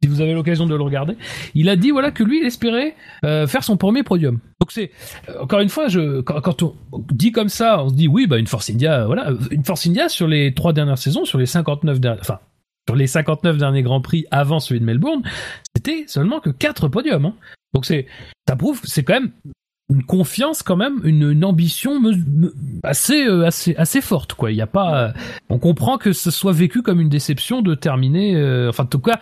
[0.07, 1.15] vous avez l'occasion de le regarder,
[1.53, 4.39] il a dit voilà que lui il espérait euh, faire son premier podium.
[4.59, 4.91] Donc c'est
[5.39, 5.87] encore une fois,
[6.25, 6.75] quand, on
[7.11, 10.09] dit comme ça, on se dit oui bah une Force India, voilà une Force India
[10.09, 12.39] sur les trois dernières saisons, sur les 59 dernières, enfin
[12.87, 15.23] sur les 59 derniers Grands Prix avant celui de Melbourne,
[15.75, 17.25] c'était seulement que 4 podiums.
[17.25, 17.33] Hein.
[17.73, 18.05] Donc c'est,
[18.47, 19.31] ça prouve, c'est quand même
[19.89, 22.01] une confiance quand même, une, ambition
[22.83, 24.51] assez, euh, assez, assez forte quoi.
[24.51, 25.13] Il y a pas,
[25.49, 28.99] on comprend que ce soit vécu comme une déception de terminer, euh, enfin en tout
[28.99, 29.19] cas,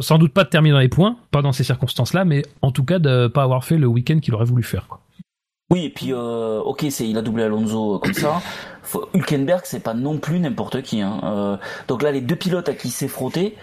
[0.00, 2.84] sans doute pas de terminer dans les points, pas dans ces circonstances-là, mais en tout
[2.84, 4.86] cas de pas avoir fait le week-end qu'il aurait voulu faire.
[5.70, 8.40] Oui, et puis euh, ok, c'est il a doublé Alonso comme ça.
[9.14, 11.02] Hülkenberg, c'est pas non plus n'importe qui.
[11.02, 11.20] Hein.
[11.24, 11.56] Euh,
[11.88, 13.54] donc là, les deux pilotes à qui s'est frotté,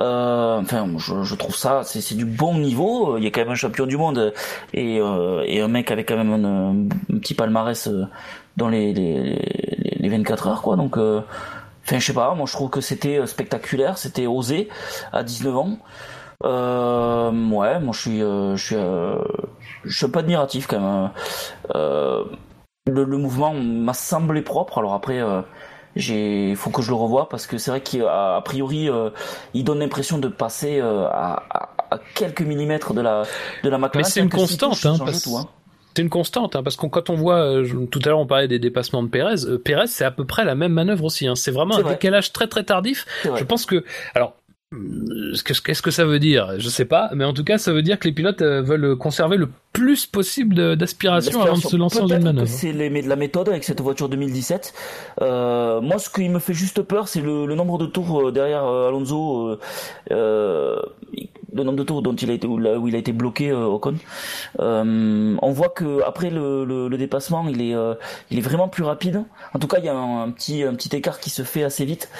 [0.00, 3.16] euh, enfin, je, trouve ça, c'est du bon niveau.
[3.16, 4.34] Il y a quand même un champion du monde
[4.74, 8.06] et, euh, et un mec avec quand même un, petit palmarès euh,
[8.56, 9.38] dans les, les,
[10.00, 10.74] les, 24 heures, quoi.
[10.74, 11.20] Donc, euh,
[11.86, 12.34] enfin, je sais pas.
[12.34, 14.68] Moi, je trouve que c'était spectaculaire, c'était osé
[15.12, 15.78] à 19 ans.
[16.44, 18.76] Euh, ouais, moi je suis, je suis,
[19.84, 21.10] je suis pas admiratif quand même.
[21.74, 22.24] Euh,
[22.86, 24.78] le, mouvement m'a semblé propre.
[24.78, 25.42] Alors après, euh,
[25.94, 29.10] j'ai, faut que je le revoie parce que c'est vrai qu'a priori, euh,
[29.54, 31.42] il donne l'impression de passer euh, à,
[31.90, 33.24] à, quelques millimètres de la
[33.62, 34.04] de la McLaren.
[34.06, 35.44] Mais c'est une constante, hein, hein.
[35.96, 38.58] C'est une constante, hein, parce que quand on voit, tout à l'heure on parlait des
[38.58, 41.26] dépassements de Pérez, Pérez c'est à peu près la même manœuvre aussi.
[41.26, 41.36] Hein.
[41.36, 43.06] C'est vraiment un décalage très très tardif.
[43.24, 43.82] Je pense que,
[44.14, 44.36] alors
[45.44, 48.00] Qu'est-ce que ça veut dire Je sais pas, mais en tout cas, ça veut dire
[48.00, 52.08] que les pilotes euh, veulent conserver le plus possible d'aspiration avant de se lancer dans
[52.08, 52.48] une manœuvre.
[52.48, 54.72] C'est de la méthode avec cette voiture 2017.
[55.20, 58.64] Euh, moi, ce qui me fait juste peur, c'est le, nombre de tours euh, derrière
[58.64, 59.58] Alonso.
[60.10, 60.80] Euh,
[61.56, 63.94] le nombre de tours dont il a été où, il a été bloqué euh, Ocon.
[64.60, 67.94] Euh, on voit que après le, le, dépassement, il est euh,
[68.30, 69.24] il est vraiment plus rapide.
[69.54, 71.84] En tout cas, il y a un, petit un petit écart qui se fait assez
[71.84, 72.10] vite.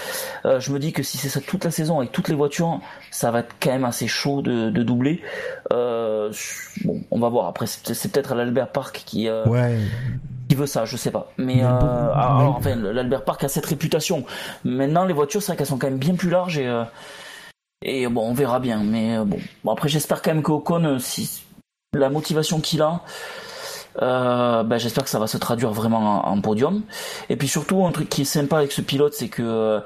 [0.44, 3.30] Je me dis que si c'est ça toute la saison avec toutes les voitures, ça
[3.30, 5.22] va être quand même assez chaud de, de doubler.
[5.70, 7.45] Bon, on va voir.
[7.48, 9.78] Après, c'est peut-être l'Albert Park qui ouais
[10.48, 11.32] qui veut ça, je sais pas.
[11.38, 14.24] Mais, euh, alors, enfin, l'Albert Park a cette réputation.
[14.62, 16.72] Maintenant, les voitures, c'est vrai qu'elles sont quand même bien plus larges et
[17.82, 18.82] et bon, on verra bien.
[18.82, 21.42] Mais euh, bon, bon après, j'espère quand même qu'Ocon, euh, si
[21.92, 23.00] la motivation qu'il a,
[24.02, 26.82] euh, ben, j'espère que ça va se traduire vraiment en, podium.
[27.28, 29.80] Et puis surtout, un truc qui est sympa avec ce pilote, c'est que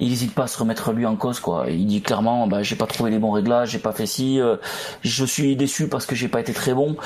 [0.00, 1.66] il n'hésite pas à se remettre lui en cause quoi.
[1.68, 4.56] Il dit clairement bah j'ai pas trouvé les bons réglages, j'ai pas fait ci, euh,
[5.02, 6.96] je suis déçu parce que j'ai pas été très bon.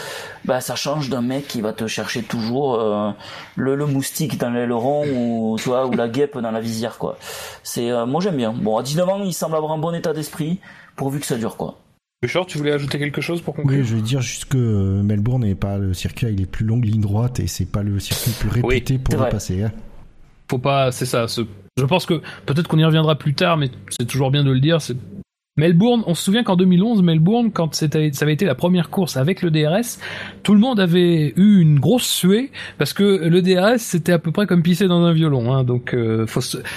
[0.44, 3.10] Bah ça change d'un mec qui va te chercher toujours euh,
[3.57, 7.18] le, le, moustique dans l'aileron ou tu vois ou la guêpe dans la visière quoi.
[7.62, 8.52] C'est euh, moi j'aime bien.
[8.52, 10.60] Bon à 19 ans, il semble avoir un bon état d'esprit
[10.97, 11.78] pourvu que ça dure quoi.
[12.20, 13.78] Bouchard, tu voulais ajouter quelque chose pour conclure?
[13.78, 14.57] Oui, je veux dire juste que
[15.02, 18.00] Melbourne n'est pas le circuit avec les plus longues lignes droites et c'est pas le
[18.00, 19.62] circuit le plus réputé pour le passer.
[19.62, 19.73] Hein.
[20.50, 21.42] Faut pas, c'est ça, ce
[21.78, 24.60] je pense que peut-être qu'on y reviendra plus tard, mais c'est toujours bien de le
[24.60, 24.78] dire.
[25.57, 29.42] Melbourne, on se souvient qu'en 2011, Melbourne, quand ça avait été la première course avec
[29.42, 29.98] le DRS,
[30.44, 34.31] tout le monde avait eu une grosse suée parce que le DRS c'était à peu
[34.31, 35.52] près comme pisser dans un violon.
[35.52, 36.26] Hein, donc, euh,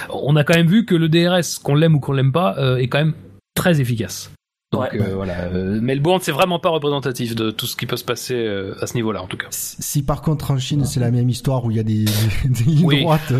[0.10, 2.78] on a quand même vu que le DRS, qu'on l'aime ou qu'on l'aime pas, euh,
[2.78, 3.14] est quand même
[3.54, 4.32] très efficace.
[4.72, 8.06] Donc euh, voilà, euh, Melbourne c'est vraiment pas représentatif de tout ce qui peut se
[8.06, 9.48] passer euh, à ce niveau-là en tout cas.
[9.50, 12.06] Si par contre en Chine c'est la même histoire où il y a des,
[12.46, 13.34] des lignes droites,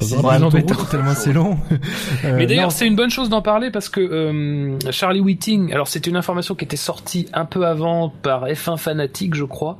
[0.00, 1.58] c'est vraiment tellement c'est long.
[2.24, 6.16] Mais d'ailleurs c'est une bonne chose d'en parler parce que Charlie Whiting, alors c'est une
[6.16, 9.78] information qui était sortie un peu avant par F1 Fanatique je crois.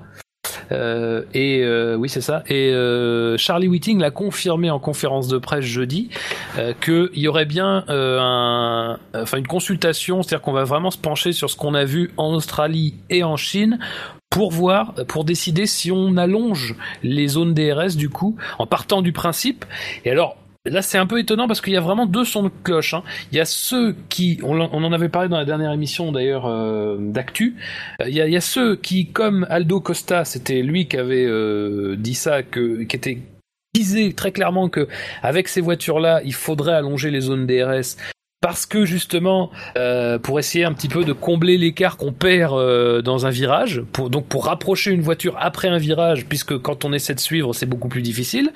[0.73, 2.43] Euh, et euh, oui, c'est ça.
[2.49, 6.09] Et euh, Charlie Whiting l'a confirmé en conférence de presse jeudi
[6.81, 11.51] qu'il y aurait bien un, enfin une consultation, c'est-à-dire qu'on va vraiment se pencher sur
[11.51, 13.79] ce qu'on a vu en Australie et en Chine
[14.31, 19.13] pour voir, pour décider si on allonge les zones DRS du coup, en partant du
[19.13, 19.65] principe.
[20.05, 22.51] Et alors, Là, c'est un peu étonnant parce qu'il y a vraiment deux sons de
[22.63, 22.95] cloche.
[22.95, 23.03] Hein.
[23.33, 26.99] Il y a ceux qui, on, en avait parlé dans la dernière émission d'ailleurs euh,
[27.01, 27.57] d'Actu,
[28.01, 32.15] euh, il, y a ceux qui, comme Aldo Costa, c'était lui qui avait euh, dit
[32.15, 33.19] ça, que, qui était
[33.75, 34.87] disait très clairement que
[35.23, 37.97] avec ces voitures-là, il faudrait allonger les zones DRS
[38.41, 39.51] parce que justement
[40.23, 44.27] pour essayer un petit peu de combler l'écart qu'on perd dans un virage, pour, donc
[44.27, 47.89] pour rapprocher une voiture après un virage, puisque quand on essaie de suivre c'est beaucoup
[47.89, 48.53] plus difficile.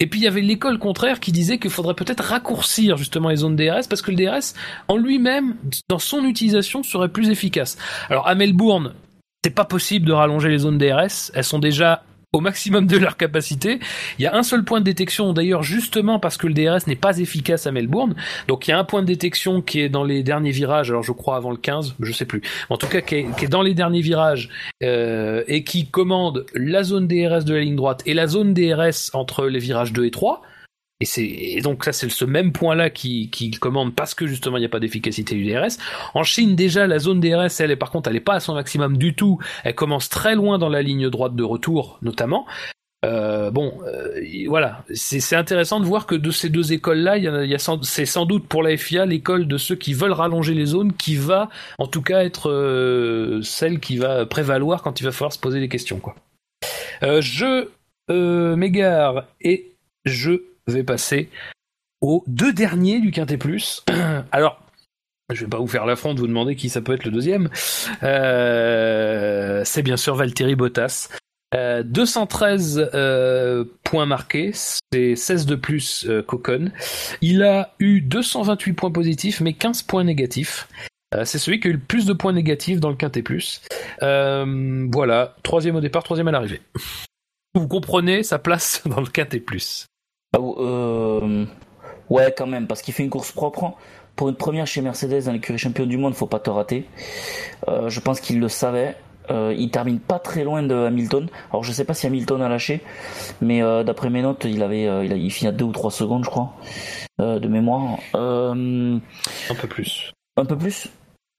[0.00, 3.36] Et puis il y avait l'école contraire qui disait qu'il faudrait peut-être raccourcir justement les
[3.36, 4.54] zones DRS parce que le DRS
[4.88, 5.56] en lui-même,
[5.88, 7.78] dans son utilisation, serait plus efficace.
[8.10, 8.92] Alors à Melbourne,
[9.44, 12.02] c'est pas possible de rallonger les zones DRS, elles sont déjà
[12.34, 13.78] au maximum de leur capacité.
[14.18, 16.96] Il y a un seul point de détection, d'ailleurs, justement parce que le DRS n'est
[16.96, 18.14] pas efficace à Melbourne.
[18.48, 21.04] Donc il y a un point de détection qui est dans les derniers virages, alors
[21.04, 22.42] je crois avant le 15, je sais plus.
[22.70, 24.48] En tout cas, qui est, dans les derniers virages
[24.82, 29.10] euh, et qui commande la zone DRS de la ligne droite et la zone DRS
[29.12, 30.42] entre les virages 2 et 3.
[31.00, 34.70] Et, donc ça, c'est ce même point-là qui, commande parce que justement il n'y a
[34.70, 35.78] pas d'efficacité du DRS.
[36.14, 38.54] En Chine, déjà, la zone DRS, elle est par contre, elle n'est pas à son
[38.54, 39.38] maximum du tout.
[39.64, 42.46] Elle commence très loin dans la ligne droite de retour, notamment.
[43.04, 47.16] Euh, bon, euh, voilà, c'est, intéressant de voir que de ces deux écoles-là,
[47.82, 51.16] c'est sans doute pour la FIA l'école de ceux qui veulent rallonger les zones, qui
[51.16, 55.38] va, en tout cas, être euh, celle qui va prévaloir quand il va falloir se
[55.38, 56.14] poser des questions, quoi.
[57.02, 57.68] je
[58.54, 59.72] m'égare et
[60.06, 61.28] je vais passer
[62.00, 63.84] aux deux derniers du Quintet Plus.
[64.32, 64.60] Alors,
[65.32, 67.48] je vais pas vous faire l'affront de vous demander qui ça peut être le deuxième.
[68.02, 71.08] Euh, c'est bien sûr Valtteri Bottas.
[71.54, 76.72] 213 euh, euh, points marqués, c'est 16 de plus qu'Ocon.
[77.20, 80.68] Il a eu 228 points positifs, mais 15 points négatifs.
[81.22, 83.62] c'est celui qui a eu le plus de points négatifs dans le Quintet Plus.
[84.00, 86.60] voilà, troisième au départ, troisième à l'arrivée.
[87.54, 89.86] Vous comprenez sa place dans le Quintet Plus.
[90.34, 91.46] Ah, euh,
[92.10, 93.74] ouais, quand même, parce qu'il fait une course propre.
[94.16, 96.86] Pour une première chez Mercedes dans l'écurie champion du monde, faut pas te rater.
[97.68, 98.96] Euh, je pense qu'il le savait.
[99.30, 101.28] Euh, il termine pas très loin de Hamilton.
[101.50, 102.82] Alors je sais pas si Hamilton a lâché,
[103.40, 106.24] mais d'après mes notes, il avait, il, a, il finit à 2 ou 3 secondes,
[106.24, 106.52] je crois,
[107.18, 107.98] de mémoire.
[108.12, 109.00] un
[109.60, 110.12] peu plus.
[110.36, 110.88] Un peu plus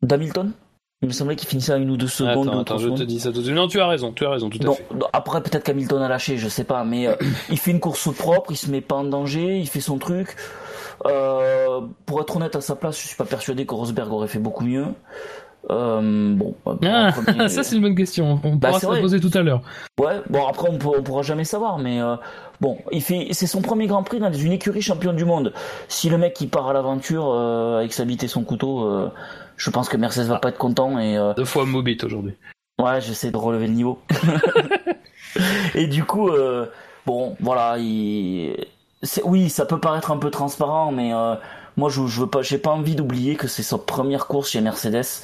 [0.01, 0.53] d'Hamilton?
[1.01, 2.49] Il me semblait qu'il finissait à une ou deux secondes.
[2.49, 3.55] Attends, attends je te dis ça tout de suite.
[3.55, 4.85] Non, tu as raison, tu as raison, tout à fait.
[5.13, 7.15] après, peut-être qu'Hamilton a lâché, je sais pas, mais euh,
[7.49, 10.35] il fait une course propre, il se met pas en danger, il fait son truc.
[11.05, 14.39] Euh, pour être honnête, à sa place, je suis pas persuadé que Rosberg aurait fait
[14.39, 14.85] beaucoup mieux.
[15.71, 17.11] Euh, bon, ah,
[17.47, 18.39] ça c'est une bonne question.
[18.43, 19.61] On bah, pourra se la poser tout à l'heure.
[19.99, 22.15] Ouais, bon après on, on pourra jamais savoir, mais euh,
[22.61, 25.53] bon, il fait, c'est son premier Grand Prix dans une écurie championne du monde.
[25.87, 29.09] Si le mec qui part à l'aventure euh, avec sa bite et son couteau, euh,
[29.57, 31.17] je pense que Mercedes va pas être content et.
[31.17, 32.33] Euh, Deux fois Mobit aujourd'hui.
[32.79, 34.01] Ouais, j'essaie de relever le niveau.
[35.75, 36.67] et du coup, euh,
[37.05, 38.55] bon, voilà, il...
[39.23, 41.35] oui, ça peut paraître un peu transparent, mais euh,
[41.77, 44.61] moi, je, je veux pas, j'ai pas envie d'oublier que c'est sa première course chez
[44.61, 45.23] Mercedes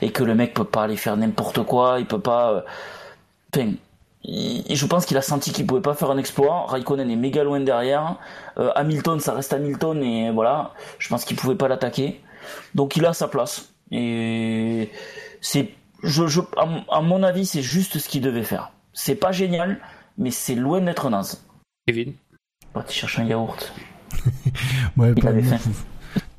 [0.00, 2.64] et que le mec peut pas aller faire n'importe quoi, il peut pas.
[3.54, 3.72] Enfin,
[4.24, 6.66] je pense qu'il a senti qu'il pouvait pas faire un exploit.
[6.68, 8.16] Raikkonen est méga loin derrière.
[8.56, 10.70] Hamilton, ça reste Hamilton et voilà.
[10.98, 12.20] Je pense qu'il pouvait pas l'attaquer.
[12.74, 13.71] Donc il a sa place.
[13.92, 14.90] Et
[15.40, 15.68] c'est,
[16.02, 18.72] je, je, à, mon avis, c'est juste ce qu'il devait faire.
[18.94, 19.78] C'est pas génial,
[20.18, 21.44] mais c'est loin d'être naze.
[21.86, 22.14] Kevin
[22.74, 23.72] oh, Tu cherches un yaourt.
[24.96, 25.42] ouais, Il avait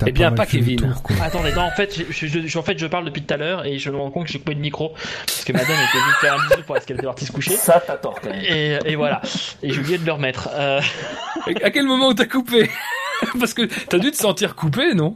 [0.05, 0.77] Eh bien, pas Kevin.
[0.77, 3.65] Tour, Attendez, non, en fait, je, je, en fait, je parle depuis tout à l'heure
[3.65, 6.13] et je me rends compte que j'ai coupé le micro parce que madame était venue
[6.21, 7.55] faire un bisou parce qu'elle était partie se coucher.
[7.55, 8.43] Ça, t'as tort quand même.
[8.43, 9.21] Et, et voilà.
[9.61, 10.49] Et j'ai oublié de le remettre.
[10.53, 10.81] Euh...
[11.63, 12.69] À quel moment t'as coupé?
[13.39, 15.15] Parce que t'as dû te sentir coupé, non?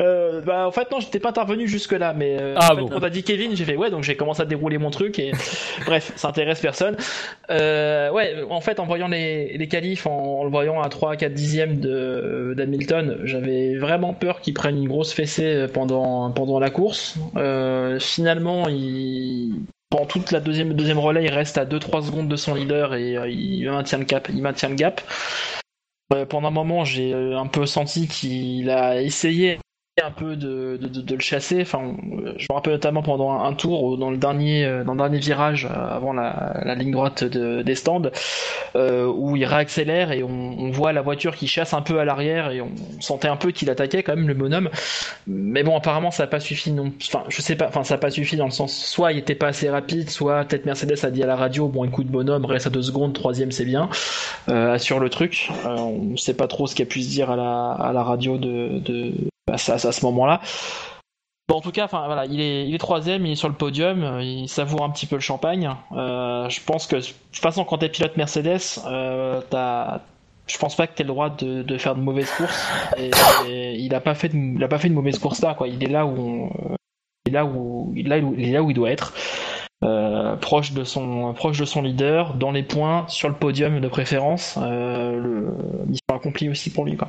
[0.00, 2.88] Euh, bah, en fait, non, j'étais pas intervenu jusque-là, mais euh, ah, bon.
[2.92, 5.32] on a dit Kevin, j'ai fait ouais, donc j'ai commencé à dérouler mon truc et
[5.86, 6.96] bref, ça intéresse personne.
[7.50, 11.32] Euh, ouais, en fait, en voyant les, les qualifs, en, le voyant à 3 4
[11.32, 17.16] dixièmes de d'Hamilton, j'avais vraiment peur qu'il prenne une grosse fessée pendant pendant la course.
[18.00, 19.54] Finalement, il
[19.90, 23.16] pendant toute la deuxième deuxième relais, il reste à 2-3 secondes de son leader et
[23.16, 24.28] euh, il maintient le cap.
[24.32, 25.02] Il maintient le gap.
[26.12, 29.60] Euh, pendant un moment, j'ai un peu senti qu'il a essayé
[30.02, 31.62] un peu de, le chasser.
[31.62, 31.94] Enfin,
[32.36, 35.96] je me rappelle notamment pendant un, tour dans le dernier euh, dans dernier virage euh,
[35.96, 38.10] avant la, ligne droite de, des stands
[38.76, 42.52] euh, où il réaccélère et on, voit la voiture qui chasse un peu à l'arrière
[42.52, 42.70] et on
[43.00, 44.70] sentait un peu qu'il attaquait quand même le bonhomme.
[45.26, 46.92] Mais bon, apparemment ça n'a pas suffi non.
[47.02, 47.66] Enfin, je sais pas.
[47.68, 50.44] Enfin, ça n'a pas suffi dans le sens soit il était pas assez rapide, soit
[50.44, 53.52] peut-être Mercedes a dit à la radio bon écoute bonhomme reste à deux secondes, troisième
[53.52, 53.88] c'est bien,
[54.48, 55.50] euh, assure le truc.
[55.66, 58.02] Euh, on sait pas trop ce qu'il a pu se dire à la, à la
[58.02, 60.40] radio de à, ce moment-là.
[61.50, 64.48] En tout cas, voilà, il est, il est troisième, il est sur le podium, il
[64.48, 65.68] savoure un petit peu le champagne.
[65.92, 70.00] Euh, je pense que de toute façon, quand t'es pilote Mercedes, euh, t'as,
[70.46, 72.68] je pense pas que t'aies le droit de, faire de mauvaises courses.
[72.98, 75.66] Il a pas fait, de, il a pas fait de mauvaise course là, quoi.
[75.66, 76.50] Il est là où,
[77.26, 79.12] il est là où, là il doit être.
[79.82, 83.88] Euh, proche de son proche de son leader dans les points sur le podium de
[83.88, 87.08] préférence euh, le mission accomplie aussi pour lui quoi.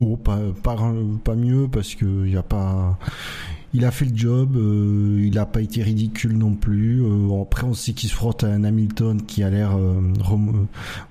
[0.00, 2.96] Oh, pas, pas, mieux parce que il a pas.
[3.74, 7.02] Il a fait le job, euh, il a pas été ridicule non plus.
[7.02, 10.00] Euh, après, on sait qu'il se frotte à un Hamilton qui a l'air euh,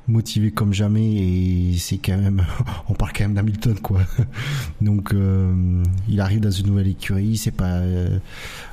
[0.07, 2.45] motivé comme jamais et c'est quand même,
[2.89, 3.99] on parle quand même d'Hamilton quoi.
[4.81, 5.13] Donc,
[6.07, 7.81] il arrive dans une nouvelle écurie, c'est pas,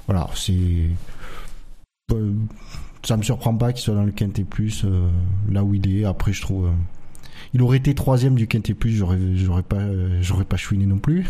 [0.07, 0.91] voilà, c'est
[3.03, 4.87] ça me surprend pas qu'il soit dans le Quintet Plus
[5.51, 6.05] là où il est.
[6.05, 6.71] Après, je trouve,
[7.55, 9.83] il aurait été troisième du Quintet Plus, j'aurais, j'aurais pas,
[10.21, 11.27] j'aurais pas chouiné non plus.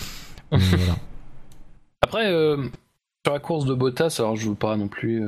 [0.50, 0.96] voilà.
[2.02, 2.30] Après,
[3.24, 5.24] sur la course de Bottas, alors je veux pas non plus.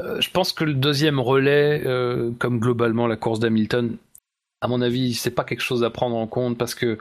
[0.00, 1.82] je pense que le deuxième relais,
[2.38, 3.96] comme globalement la course d'Hamilton,
[4.60, 6.98] à mon avis, c'est pas quelque chose à prendre en compte parce que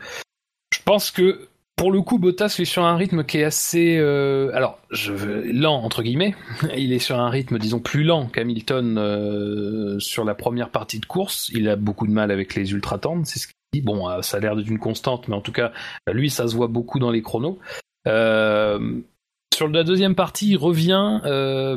[0.74, 4.52] je pense que pour le coup, Bottas est sur un rythme qui est assez, euh,
[4.53, 5.14] alors, je
[5.52, 6.35] lent entre guillemets.
[6.77, 11.06] Il est sur un rythme, disons, plus lent qu'Hamilton euh, sur la première partie de
[11.06, 11.50] course.
[11.53, 13.82] Il a beaucoup de mal avec les ultra tendres, c'est ce qu'il dit.
[13.82, 15.72] Bon, euh, ça a l'air d'être une constante, mais en tout cas,
[16.11, 17.60] lui, ça se voit beaucoup dans les chronos.
[18.06, 21.22] sur la deuxième partie, il revient,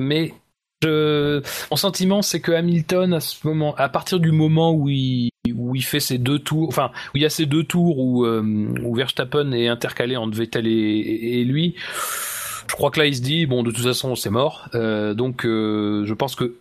[0.00, 0.34] mais
[1.70, 5.30] mon sentiment, c'est que Hamilton, à ce moment, à partir du moment où il,
[5.82, 8.42] fait ses deux tours, enfin, où il y a ces deux tours où, euh,
[8.82, 11.74] où Verstappen est intercalé entre Vettel et, lui,
[12.68, 14.68] je crois que là, il se dit, bon, de toute façon, c'est mort.
[14.74, 16.56] Euh, donc, euh, je pense que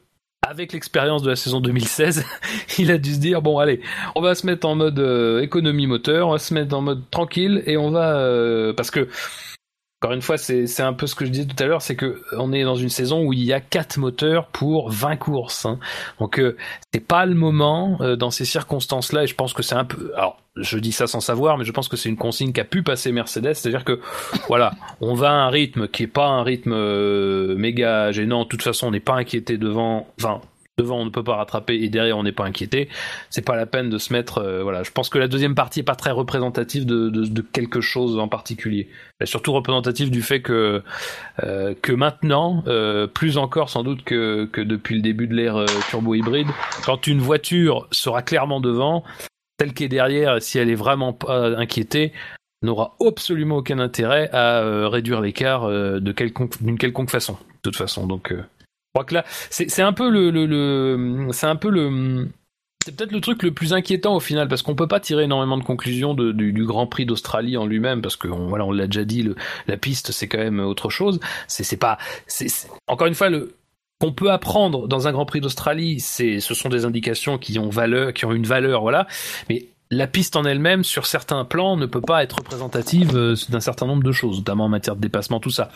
[0.48, 2.24] avec l'expérience de la saison 2016,
[2.78, 3.82] il a dû se dire bon allez,
[4.14, 5.00] on va se mettre en mode
[5.42, 9.10] économie moteur, on va se mettre en mode tranquille et on va parce que
[10.02, 12.22] encore une fois, c'est un peu ce que je disais tout à l'heure, c'est que
[12.34, 15.66] on est dans une saison où il y a quatre moteurs pour 20 courses.
[15.66, 15.80] Hein.
[16.20, 16.58] Donc euh,
[16.94, 20.12] c'est pas le moment euh, dans ces circonstances-là, et je pense que c'est un peu.
[20.16, 22.84] Alors, je dis ça sans savoir, mais je pense que c'est une consigne qu'a pu
[22.84, 24.00] passer Mercedes, c'est-à-dire que
[24.48, 28.44] voilà, on va à un rythme qui est pas un rythme euh, méga gênant.
[28.44, 30.08] De toute façon, on n'est pas inquiété devant.
[30.20, 30.42] Enfin,
[30.78, 32.90] devant on ne peut pas rattraper et derrière on n'est pas inquiété,
[33.30, 34.40] c'est pas la peine de se mettre.
[34.40, 38.18] Euh, voilà, je pense que la deuxième partie est pas très représentative de, quelque chose
[38.20, 38.90] en particulier.
[39.20, 40.84] Elle est surtout représentative du fait que
[41.44, 45.66] euh, que maintenant, euh, plus encore sans doute que, que depuis le début de l'ère
[45.90, 46.48] turbo hybride,
[46.84, 49.04] quand une voiture sera clairement devant,
[49.60, 52.12] celle qui est derrière, si elle est vraiment pas inquiétée,
[52.62, 57.34] n'aura absolument aucun intérêt à réduire l'écart d'une quelconque façon.
[57.34, 58.34] De toute façon, donc
[58.96, 62.30] crois que là, c'est un peu le, c'est un peu le,
[62.86, 65.58] c'est peut-être le truc le plus inquiétant au final parce qu'on peut pas tirer énormément
[65.58, 69.04] de conclusions du, Grand Prix d'Australie en lui-même parce que on, voilà, on l'a déjà
[69.04, 69.28] dit,
[69.68, 71.20] la piste c'est quand même autre chose.
[71.48, 71.98] C'est pas,
[72.88, 73.56] encore une fois le
[74.00, 77.70] qu'on peut apprendre dans un Grand Prix d'Australie, c'est, ce sont des indications qui ont
[77.70, 79.08] valeur, qui ont une valeur, voilà.
[79.50, 83.62] Mais la piste en elle-même, sur certains plans, ne peut pas être représentative euh, d'un
[83.62, 85.70] certain nombre de choses, notamment en matière de dépassement, tout ça.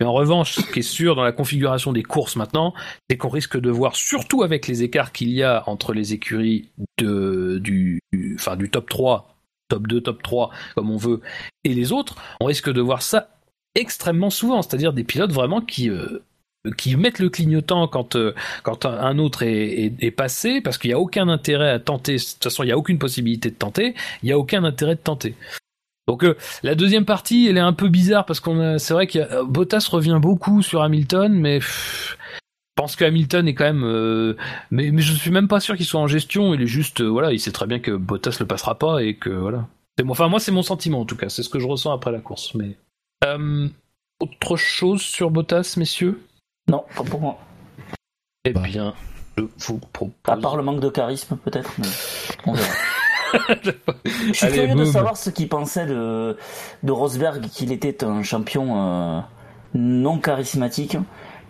[0.00, 2.74] Mais en revanche, ce qui est sûr dans la configuration des courses maintenant,
[3.08, 6.70] c'est qu'on risque de voir, surtout avec les écarts qu'il y a entre les écuries
[6.98, 8.00] du,
[8.70, 9.36] top 3,
[9.68, 11.20] top 2, top 3, comme on veut,
[11.64, 13.28] et les autres, on risque de voir ça
[13.74, 16.22] extrêmement souvent, c'est-à-dire des pilotes vraiment qui, euh,
[16.96, 18.34] mettent le clignotant quand, euh,
[18.84, 22.44] un autre est, est, passé, parce qu'il n'y a aucun intérêt à tenter, de toute
[22.44, 25.34] façon il n'y a aucune possibilité de tenter, il n'y a aucun intérêt de tenter.
[26.06, 29.18] Donc euh, la deuxième partie, elle est un peu bizarre parce qu'on c'est vrai que
[29.18, 32.16] euh, Bottas revient beaucoup sur Hamilton, mais je
[32.76, 34.36] pense que Hamilton est quand même, euh,
[34.70, 36.54] mais, mais je suis même pas sûr qu'il soit en gestion.
[36.54, 39.30] Il est juste, voilà, il sait très bien que Bottas le passera pas et que
[39.30, 39.66] voilà.
[40.08, 42.20] Enfin moi c'est mon sentiment en tout cas, c'est ce que je ressens après la
[42.20, 42.54] course.
[42.54, 42.76] Mais
[44.20, 46.22] autre chose sur Bottas, messieurs?
[46.68, 47.38] Non, pas pour moi.
[48.44, 48.62] Eh bah.
[48.62, 48.94] bien,
[49.36, 50.12] je vous propose.
[50.28, 51.72] À part le manque de charisme peut-être.
[51.78, 51.88] Mais
[52.44, 52.72] on verra.
[54.04, 56.36] Je suis curieux de savoir ce qu'il pensait de,
[56.82, 59.20] de Rosberg, qu'il était un champion euh,
[59.74, 60.96] non charismatique.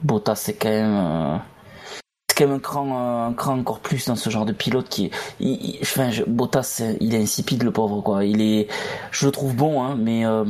[0.02, 0.96] Bottas, c'est quand même.
[0.96, 1.36] Euh,
[2.28, 5.10] c'est quand même un cran, un cran encore plus dans ce genre de pilote qui
[5.40, 5.78] est.
[5.82, 8.24] enfin, Bottas, il est insipide le pauvre quoi.
[8.24, 8.68] Il est,
[9.10, 10.44] je le trouve bon, hein, mais euh,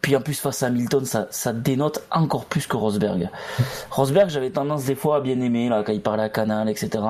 [0.00, 3.30] puis en plus face à Hamilton, ça, ça dénote encore plus que Rosberg.
[3.90, 7.00] Rosberg, j'avais tendance des fois à bien aimer là quand il parlait à Canal, etc.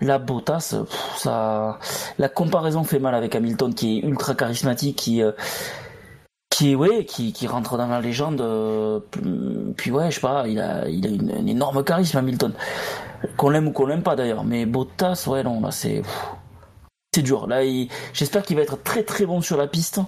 [0.00, 0.76] La Bottas,
[1.16, 1.78] ça,
[2.18, 5.32] la comparaison fait mal avec Hamilton qui est ultra charismatique, qui euh,
[6.50, 8.40] qui ouais, qui, qui rentre dans la légende.
[8.40, 9.00] Euh,
[9.76, 12.52] puis ouais, je sais pas, il a il a une, un énorme charisme Hamilton,
[13.36, 14.44] qu'on l'aime ou qu'on l'aime pas d'ailleurs.
[14.44, 16.02] Mais Bottas, ouais non là c'est
[17.14, 17.46] c'est dur.
[17.46, 17.62] Là,
[18.12, 20.00] j'espère qu'il va être très très bon sur la piste.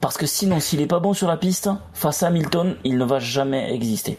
[0.00, 3.04] Parce que sinon, s'il est pas bon sur la piste, face à Hamilton, il ne
[3.04, 4.18] va jamais exister.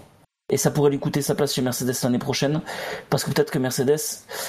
[0.51, 2.61] Et ça pourrait lui coûter sa place chez Mercedes l'année prochaine,
[3.09, 3.97] parce que peut-être que Mercedes,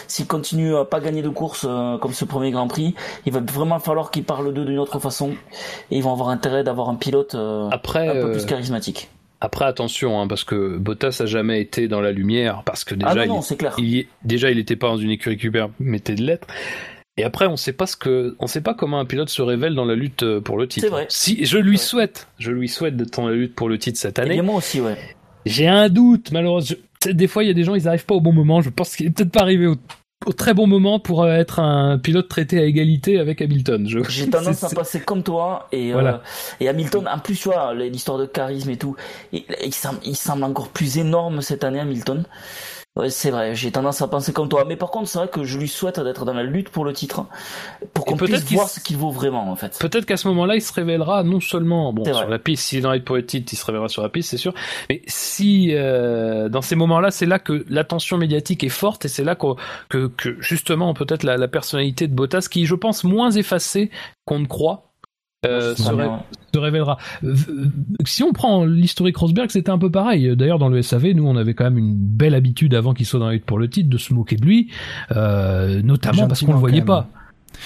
[0.08, 2.94] s'il continue à pas gagner de course euh, comme ce premier Grand Prix,
[3.24, 5.30] il va vraiment falloir qu'il parle d'eux d'une autre façon,
[5.90, 9.08] et ils vont avoir intérêt d'avoir un pilote euh, un peu plus euh, charismatique.
[9.40, 13.22] Après attention, hein, parce que Bottas a jamais été dans la lumière, parce que déjà,
[13.22, 13.74] ah non, il, clair.
[13.78, 15.48] il, déjà il était pas dans une écurie qui
[15.80, 16.46] mettait de lettres.
[17.16, 19.74] Et après, on sait pas ce que, on sait pas comment un pilote se révèle
[19.74, 20.86] dans la lutte pour le titre.
[20.86, 21.06] C'est vrai.
[21.08, 24.18] Si je lui souhaite, je lui souhaite d'être dans la lutte pour le titre cette
[24.18, 24.36] année.
[24.36, 24.98] Et moi aussi, ouais.
[25.46, 26.76] J'ai un doute, malheureusement.
[27.04, 28.60] Des fois, il y a des gens, ils arrivent pas au bon moment.
[28.60, 29.76] Je pense qu'il est peut-être pas arrivé au,
[30.32, 33.86] très bon moment pour euh, être un pilote traité à égalité avec Hamilton.
[34.08, 36.16] J'ai tendance à passer comme toi et, euh,
[36.58, 37.06] et Hamilton.
[37.06, 38.96] En plus, tu vois, l'histoire de charisme et tout,
[39.32, 42.24] il, semble, il semble encore plus énorme cette année, Hamilton.
[42.96, 44.64] Ouais, c'est vrai, j'ai tendance à penser comme toi.
[44.66, 46.94] Mais par contre, c'est vrai que je lui souhaite d'être dans la lutte pour le
[46.94, 47.26] titre,
[47.92, 49.76] pour qu'on puisse voir ce qu'il vaut vraiment, en fait.
[49.78, 52.82] Peut-être qu'à ce moment-là, il se révélera non seulement bon sur la piste, s'il est
[52.82, 54.54] dans lutte pour le titre, il se révélera sur la piste, c'est sûr.
[54.88, 59.24] Mais si euh, dans ces moments-là, c'est là que l'attention médiatique est forte et c'est
[59.24, 59.46] là que,
[59.90, 63.90] que, que justement peut-être la, la personnalité de Bottas, qui je pense moins effacée
[64.24, 64.86] qu'on ne croit,
[65.44, 65.74] euh,
[66.56, 66.98] se, révélera.
[68.04, 70.36] Si on prend l'historique Rosberg, c'était un peu pareil.
[70.36, 73.20] D'ailleurs, dans le SAV, nous, on avait quand même une belle habitude avant qu'il soit
[73.20, 74.70] dans la lutte pour le titre de se moquer de lui,
[75.14, 77.08] euh, notamment parce qu'on le voyait pas.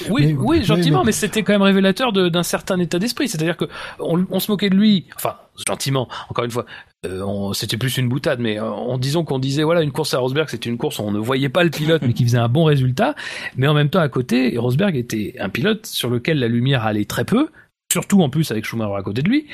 [0.09, 3.28] Oui, oui, gentiment, mais, c'était quand même révélateur d'un certain état d'esprit.
[3.28, 3.67] C'est-à-dire que
[3.99, 5.36] on, se moquait de lui, enfin
[5.67, 6.09] gentiment.
[6.28, 6.65] Encore une fois,
[7.07, 10.49] euh, c'était plus une boutade, mais en disant qu'on disait voilà une course à Rosberg,
[10.49, 12.65] c'était une course où on ne voyait pas le pilote, mais qui faisait un bon
[12.65, 13.15] résultat.
[13.57, 17.05] Mais en même temps, à côté, Rosberg était un pilote sur lequel la lumière allait
[17.05, 17.49] très peu,
[17.91, 19.47] surtout en plus avec Schumacher à côté de lui.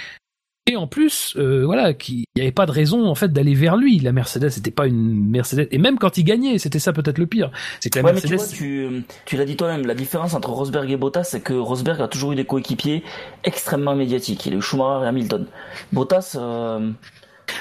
[0.68, 3.76] Et en plus, euh, voilà, qu'il n'y avait pas de raison en fait d'aller vers
[3.76, 4.00] lui.
[4.00, 7.26] La Mercedes n'était pas une Mercedes, et même quand il gagnait, c'était ça peut-être le
[7.28, 7.52] pire.
[7.78, 8.30] C'est que la Mercedes.
[8.32, 11.52] Mais tu, vois, tu, l'as dit toi-même, la différence entre Rosberg et Bottas, c'est que
[11.52, 13.04] Rosberg a toujours eu des coéquipiers
[13.44, 14.44] extrêmement médiatiques.
[14.46, 15.46] Il est Schumacher et Hamilton.
[15.92, 16.36] Bottas.
[16.36, 16.90] Euh...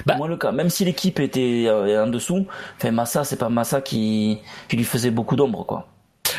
[0.07, 0.51] Bah, moins le cas.
[0.51, 2.47] Même si l'équipe était euh, en dessous,
[2.77, 5.87] enfin Massa, c'est pas Massa qui, qui lui faisait beaucoup d'ombre, quoi.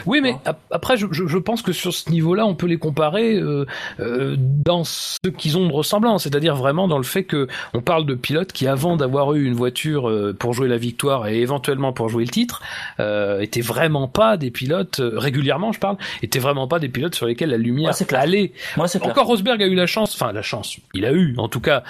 [0.04, 0.36] Oui, mais
[0.70, 3.66] après, je, je, pense que sur ce niveau-là, on peut les comparer euh,
[4.00, 8.06] euh, dans ce qu'ils ont de ressemblant, c'est-à-dire vraiment dans le fait que on parle
[8.06, 11.92] de pilotes qui, avant d'avoir eu une voiture euh, pour jouer la victoire et éventuellement
[11.92, 12.62] pour jouer le titre,
[13.00, 17.14] euh, étaient vraiment pas des pilotes euh, régulièrement, je parle, étaient vraiment pas des pilotes
[17.14, 18.52] sur lesquels la lumière allait.
[18.76, 21.60] Moi, Encore Rosberg a eu la chance, enfin la chance, il a eu, en tout
[21.60, 21.82] cas.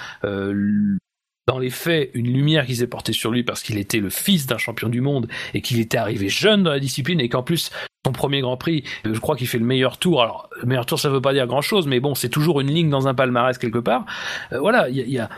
[1.47, 4.47] Dans les faits une lumière qui s'est portée sur lui parce qu'il était le fils
[4.47, 7.71] d'un champion du monde et qu'il était arrivé jeune dans la discipline et qu'en plus
[8.07, 10.21] son premier Grand Prix, euh, je crois qu'il fait le meilleur tour.
[10.21, 12.89] Alors, le meilleur tour, ça veut pas dire grand-chose, mais bon, c'est toujours une ligne
[12.89, 14.05] dans un palmarès quelque part.
[14.53, 15.29] Euh, voilà, il y a,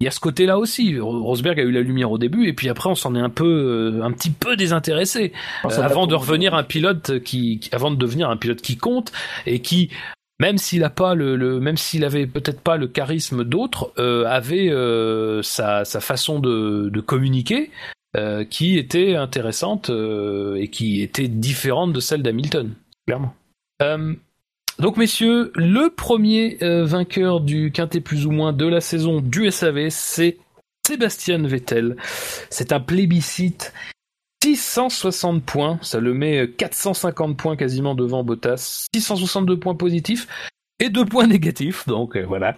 [0.00, 0.98] y a ce côté-là aussi.
[1.00, 3.46] Rosberg a eu la lumière au début, et puis après, on s'en est un peu,
[3.46, 5.32] euh, un petit peu désintéressé,
[5.64, 9.10] avant de revenir un pilote qui, avant de devenir un pilote qui compte
[9.46, 9.88] et qui,
[10.42, 13.92] même s'il a pas le, même s'il avait peut-être pas le charisme d'autres,
[14.26, 14.68] avait
[15.42, 17.70] sa, sa façon de, de communiquer
[18.14, 22.74] euh, qui était intéressante euh, et qui était différente de celle d'Hamilton,
[23.06, 23.34] clairement.
[23.80, 24.12] Euh,
[24.78, 29.88] donc messieurs, le premier vainqueur du quintet plus ou moins de la saison du SAV,
[29.88, 30.36] c'est
[30.86, 31.96] Sébastien Vettel.
[32.50, 33.72] C'est un plébiscite
[34.42, 40.26] 660 points, ça le met 450 points quasiment devant Bottas, 662 points positifs
[40.80, 42.56] et 2 points négatifs, donc voilà.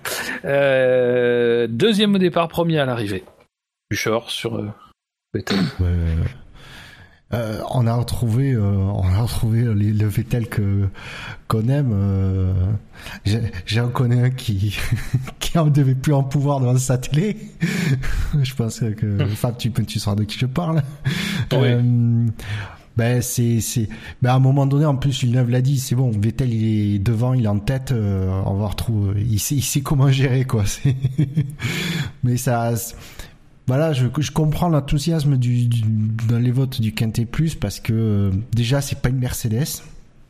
[1.69, 3.23] deuxième au départ, premier à l'arrivée.
[3.91, 4.71] Buchor sur euh,
[7.71, 10.89] on a retrouvé, euh, on a retrouvé le Vettel que
[11.49, 11.91] qu'on aime.
[11.93, 12.53] Euh,
[13.67, 14.77] J'en connais un qui
[15.41, 17.37] qui en devait plus en pouvoir devant sa télé.
[18.43, 20.83] je pense que Fab, tu tu sauras de qui je parle.
[21.53, 22.27] Euh,
[22.97, 23.89] ben c'est c'est
[24.23, 26.99] ben à un moment donné en plus Villeneuve l'a dit c'est bon Vettel il est
[27.01, 30.45] devant il est en tête euh, on va retrouver il sait il sait comment gérer
[30.45, 30.63] quoi
[32.23, 32.73] mais ça
[33.67, 35.69] voilà, je, je comprends l'enthousiasme du,
[36.29, 39.83] dans les votes du Quintet Plus parce que euh, déjà c'est pas une Mercedes,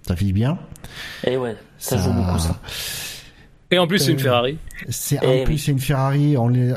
[0.06, 0.58] ça fait bien.
[1.24, 2.60] Et eh ouais, ça, joue beaucoup ça.
[3.70, 4.58] Et en plus c'est une euh, Ferrari.
[4.88, 6.36] C'est en eh plus c'est une Ferrari.
[6.36, 6.72] On les,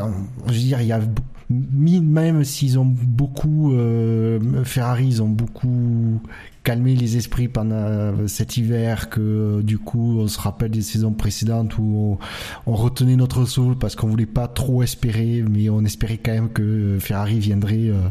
[0.48, 1.02] je veux dire, il y a
[1.50, 6.22] même s'ils ont beaucoup euh, Ferrari, ils ont beaucoup
[6.68, 11.78] calmé les esprits pendant cet hiver que du coup on se rappelle des saisons précédentes
[11.78, 12.18] où
[12.66, 16.50] on, retenait notre souffle parce qu'on voulait pas trop espérer mais on espérait quand même
[16.50, 18.10] que Ferrari viendrait euh,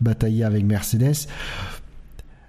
[0.00, 1.28] batailler avec Mercedes.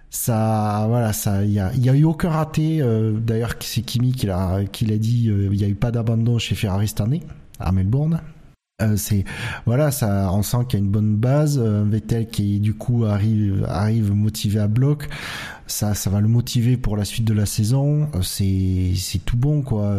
[0.10, 4.62] Ça voilà ça il y a, eu aucun raté euh, d'ailleurs c'est Kimi qui l'a
[4.72, 7.22] qui l'a dit euh, il y a eu pas d'abandon chez Ferrari cette année
[7.60, 8.22] à Melbourne
[8.82, 9.24] euh, c'est
[9.68, 11.60] voilà, ça, on sent qu'il y a une bonne base.
[11.60, 15.10] Euh, Vettel qui du coup arrive arrive motivé à bloc,
[15.68, 18.10] ça ça va le motiver pour la suite de la saison.
[18.16, 19.96] Euh, c'est c'est tout bon quoi.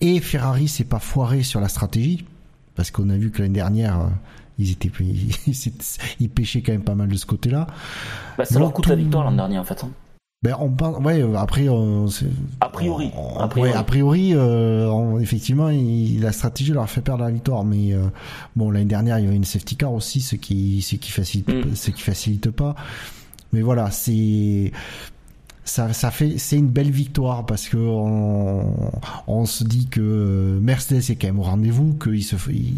[0.00, 2.24] Et Ferrari s'est pas foiré sur la stratégie
[2.74, 4.10] parce qu'on a vu que l'année dernière
[4.58, 4.90] ils étaient
[6.20, 7.68] ils, pêchaient quand même pas mal de ce côté-là.
[8.36, 9.84] Bah, ça leur coûte la victoire l'an dernier en fait.
[9.84, 9.90] Hein.
[10.44, 12.06] Ben on pense, ouais, après, on,
[12.60, 17.00] a priori, a priori, ouais, a priori euh, effectivement, il, la stratégie leur a fait
[17.00, 18.02] perdre la victoire, mais euh,
[18.54, 21.48] bon, l'année dernière, il y avait une safety car aussi, ce qui, ce qui facilite,
[21.48, 21.74] mm.
[21.74, 22.74] ce qui facilite pas.
[23.54, 24.70] Mais voilà, c'est
[25.64, 28.92] ça, ça fait, c'est une belle victoire parce que on,
[29.26, 32.36] on, se dit que Mercedes est quand même au rendez-vous, qu'ils se,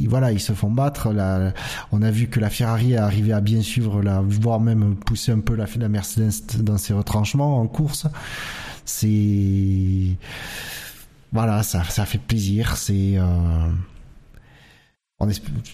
[0.08, 1.12] voilà, ils se font battre.
[1.12, 1.52] La,
[1.90, 5.32] on a vu que la Ferrari est arrivée à bien suivre la, voire même pousser
[5.32, 8.06] un peu la, la Mercedes dans ses retranchements en course.
[8.84, 10.16] C'est,
[11.32, 12.76] voilà, ça, ça fait plaisir.
[12.76, 13.68] C'est, euh,
[15.18, 15.28] on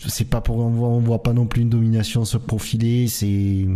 [0.08, 3.06] c'est pas pour voit, on voit pas non plus une domination se profiler.
[3.08, 3.66] C'est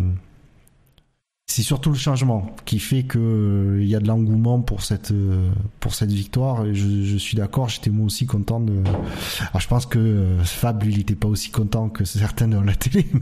[1.47, 5.13] c'est surtout le changement qui fait que euh, il y a de l'engouement pour cette
[5.13, 6.67] euh, pour cette victoire.
[6.67, 8.83] je, je suis d'accord, j'étais moi aussi content de.
[9.41, 12.63] Alors je pense que euh, Fab lui, il était pas aussi content que certains dans
[12.63, 13.21] la télé, mais.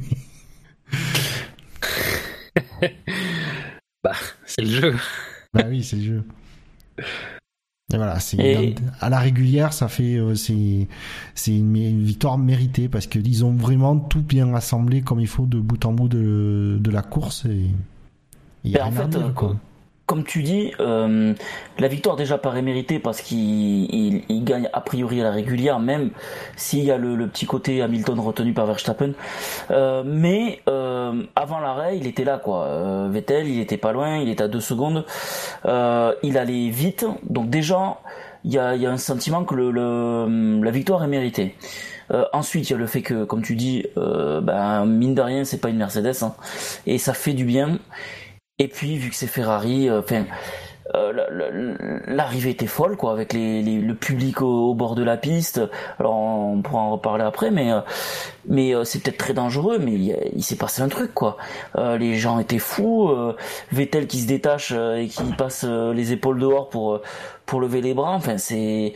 [4.02, 4.12] bah,
[4.46, 4.96] c'est le jeu.
[5.52, 6.24] bah oui, c'est le jeu.
[7.92, 10.88] Et voilà, c'est à la régulière, ça fait c'est
[11.34, 15.60] c'est une, victoire méritée parce qu'ils ont vraiment tout bien assemblé comme il faut de
[15.60, 17.68] bout en bout de de la course et
[18.64, 19.28] ben, en fait, euh,
[20.06, 21.34] comme tu dis, euh,
[21.78, 23.38] la victoire déjà paraît méritée parce qu'il
[23.90, 26.10] il, gagne a priori à la régulière, même
[26.56, 29.12] s'il y a le, petit côté Hamilton retenu par Verstappen.
[29.70, 30.62] Euh, mais
[31.36, 33.08] avant l'arrêt, il était là, quoi.
[33.08, 35.04] Vettel, il était pas loin, il était à deux secondes.
[35.64, 37.98] il allait vite, donc déjà,
[38.44, 41.54] il y a, y a, un sentiment que le, la victoire est méritée.
[42.32, 45.58] ensuite, il y a le fait que, comme tu dis, ben, mine de rien, c'est
[45.58, 46.34] pas une Mercedes, hein,
[46.86, 47.78] et ça fait du bien.
[48.60, 50.24] Et puis vu que c'est Ferrari, euh, enfin.
[50.94, 55.62] Euh, l'arrivée était folle quoi avec les, le public au, bord de la piste
[55.98, 57.80] alors on pourra en reparler après mais euh,
[58.46, 61.38] mais c'est peut-être très dangereux mais il, s'est passé un truc quoi
[61.78, 63.10] les gens étaient fous
[63.72, 67.00] Vettel qui se détache et qui passe les épaules dehors pour
[67.46, 68.92] pour lever les bras enfin c'est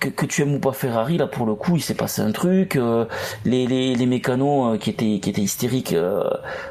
[0.00, 2.32] que, que, tu aimes ou pas Ferrari, là pour le coup, il s'est passé un
[2.32, 2.76] truc.
[2.76, 3.04] Euh,
[3.44, 6.24] les, les, les mécanos euh, qui étaient qui étaient hystériques euh,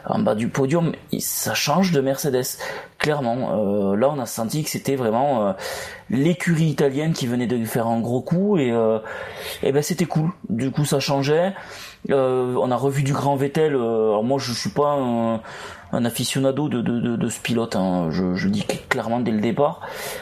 [0.05, 2.57] en bas du podium, ça change de Mercedes.
[2.97, 5.55] Clairement, là on a senti que c'était vraiment
[6.09, 8.73] l'écurie italienne qui venait de faire un gros coup et,
[9.63, 10.31] et ben c'était cool.
[10.49, 11.53] Du coup ça changeait.
[12.09, 13.73] on a revu du grand Vettel.
[13.75, 15.41] alors moi je suis pas
[15.91, 18.09] un aficionado de, de, de, ce pilote, hein.
[18.11, 19.81] je, je dis clairement dès le départ.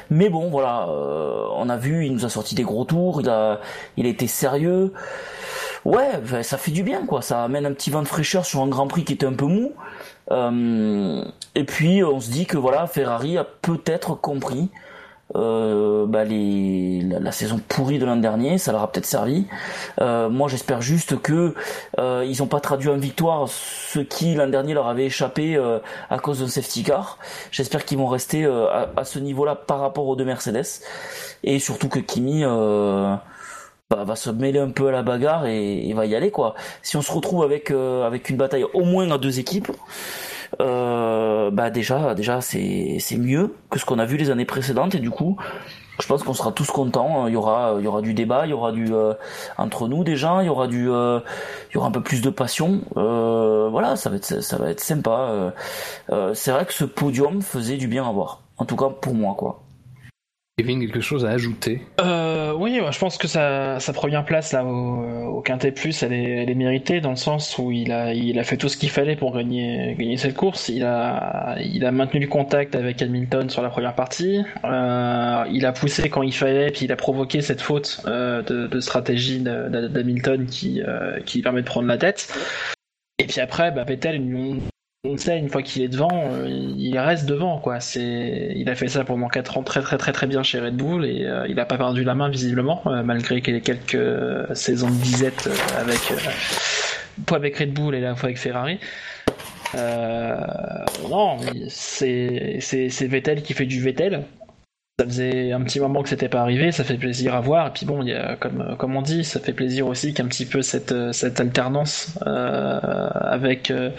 [0.10, 3.30] Mais bon, voilà, euh, on a vu, il nous a sorti des gros tours, il
[3.30, 3.60] a,
[3.98, 4.94] il a été sérieux.
[5.86, 7.22] Ouais, ça fait du bien, quoi.
[7.22, 9.46] Ça amène un petit vent de fraîcheur sur un Grand Prix qui était un peu
[9.46, 9.74] mou.
[10.32, 11.24] Euh,
[11.56, 14.70] et puis on se dit que voilà, Ferrari a peut-être compris
[15.38, 19.46] euh, bah les, la, saison pourrie de l'an dernier, ça leur a peut-être servi.
[20.02, 21.54] Euh, moi, j'espère juste que
[22.00, 25.80] euh, ils n'ont pas traduit en victoire ce qui l'an dernier leur avait échappé euh,
[26.10, 27.20] à cause d'un safety car.
[27.52, 30.82] J'espère qu'ils vont rester à, à, ce niveau-là par rapport aux deux Mercedes,
[31.44, 35.94] et surtout que Kimi bah, va se mêler un peu à la bagarre et, et,
[35.94, 36.56] va y aller quoi.
[36.82, 39.72] Si on se retrouve avec avec une bataille au moins à deux équipes
[40.62, 45.00] euh, bah déjà, déjà c'est mieux que ce qu'on a vu les années précédentes et
[45.00, 45.38] du coup,
[46.00, 47.28] je pense qu'on sera tous contents.
[47.28, 49.14] Il y aura, il y aura du débat, il y aura du euh,
[49.58, 51.20] entre nous déjà, il y aura du, euh,
[51.72, 52.82] il y aura un peu plus de passion.
[52.98, 55.54] Euh, voilà, ça va être, ça va être sympa.
[56.34, 58.42] c'est vrai que ce podium faisait du bien à voir.
[58.58, 59.62] En tout cas pour moi, quoi.
[60.60, 64.66] Kevin, quelque chose à ajouter euh, Oui, je pense que sa, sa première place là
[64.66, 68.12] au, au Quintet Plus, elle est, elle est, méritée dans le sens où il a,
[68.12, 70.70] il a fait tout ce qu'il fallait pour gagner, gagner cette course.
[70.70, 74.42] Il a, il a maintenu le contact avec Hamilton sur la première partie.
[74.66, 78.66] Euh, il a poussé quand il fallait, puis il a provoqué cette faute euh, de,
[78.66, 82.34] de, stratégie d'Hamilton qui, euh, qui permet de prendre la tête.
[83.20, 84.24] Et puis après, bah, Vettel,
[85.16, 87.80] sait une fois qu'il est devant, euh, il reste devant quoi.
[87.80, 90.76] C'est, il a fait ça pendant 4 ans très très très très bien chez Red
[90.76, 93.98] Bull et euh, il n'a pas perdu la main visiblement euh, malgré quelques
[94.54, 96.00] saisons de disette avec
[97.28, 98.80] fois avec Red Bull et la fois avec Ferrari.
[99.76, 101.38] non,
[101.70, 102.60] c'est
[103.02, 104.24] Vettel qui fait du Vettel
[105.00, 107.68] ça faisait un petit moment que c'était pas arrivé, ça fait plaisir à voir.
[107.68, 110.26] Et puis bon, il y a, comme, comme on dit, ça fait plaisir aussi qu'un
[110.26, 113.92] petit peu cette, cette alternance euh, avec, euh,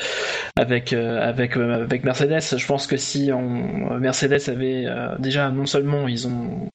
[0.57, 2.57] avec, euh, avec, euh, Mercedes.
[2.57, 4.87] Je pense que si on, Mercedes avait
[5.21, 6.69] déjà non seulement ils ont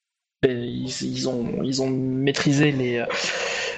[0.45, 3.03] ils, ont ils ont maîtrisé les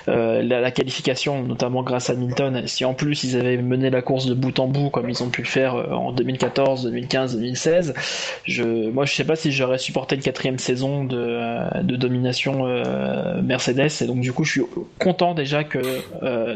[0.08, 2.68] euh, la, qualification, notamment grâce à Hamilton.
[2.68, 5.30] Si en plus ils avaient mené la course de bout en bout comme ils ont
[5.30, 7.94] pu le faire euh, en 2014, 2015, 2016,
[8.44, 12.66] je, moi je sais pas si j'aurais supporté une quatrième saison de, euh, de domination
[13.44, 14.02] Mercedes.
[14.02, 14.62] Et donc du coup je suis
[15.00, 15.80] content déjà que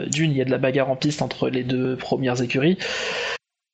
[0.10, 2.78] d'une il y a de la bagarre en piste entre les deux premières écuries.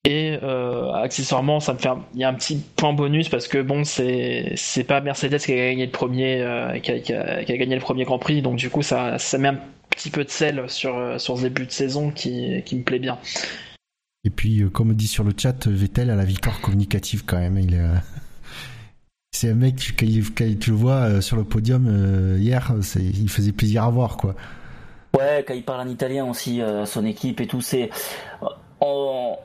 [0.06, 3.60] Et euh, accessoirement, ça me fait, il y a un petit point bonus parce que
[3.62, 7.44] bon, c'est c'est pas Mercedes qui a gagné le premier, euh, qui, a, qui, a,
[7.44, 9.60] qui, a, gagné le premier Grand Prix, donc du coup ça ça met un
[9.90, 13.00] petit peu de sel sur euh, sur ce début de saison qui qui me plaît
[13.00, 13.18] bien.
[14.24, 17.58] Et puis, euh, comme dit sur le chat, Vettel a la victoire communicative quand même.
[17.58, 17.76] Il
[19.32, 20.06] c'est un mec quand,
[20.60, 24.36] tu le vois sur le podium hier, il faisait plaisir à voir quoi.
[25.18, 27.90] Ouais, quand il parle en italien aussi, à son équipe et tout, c'est
[28.82, 29.38] on,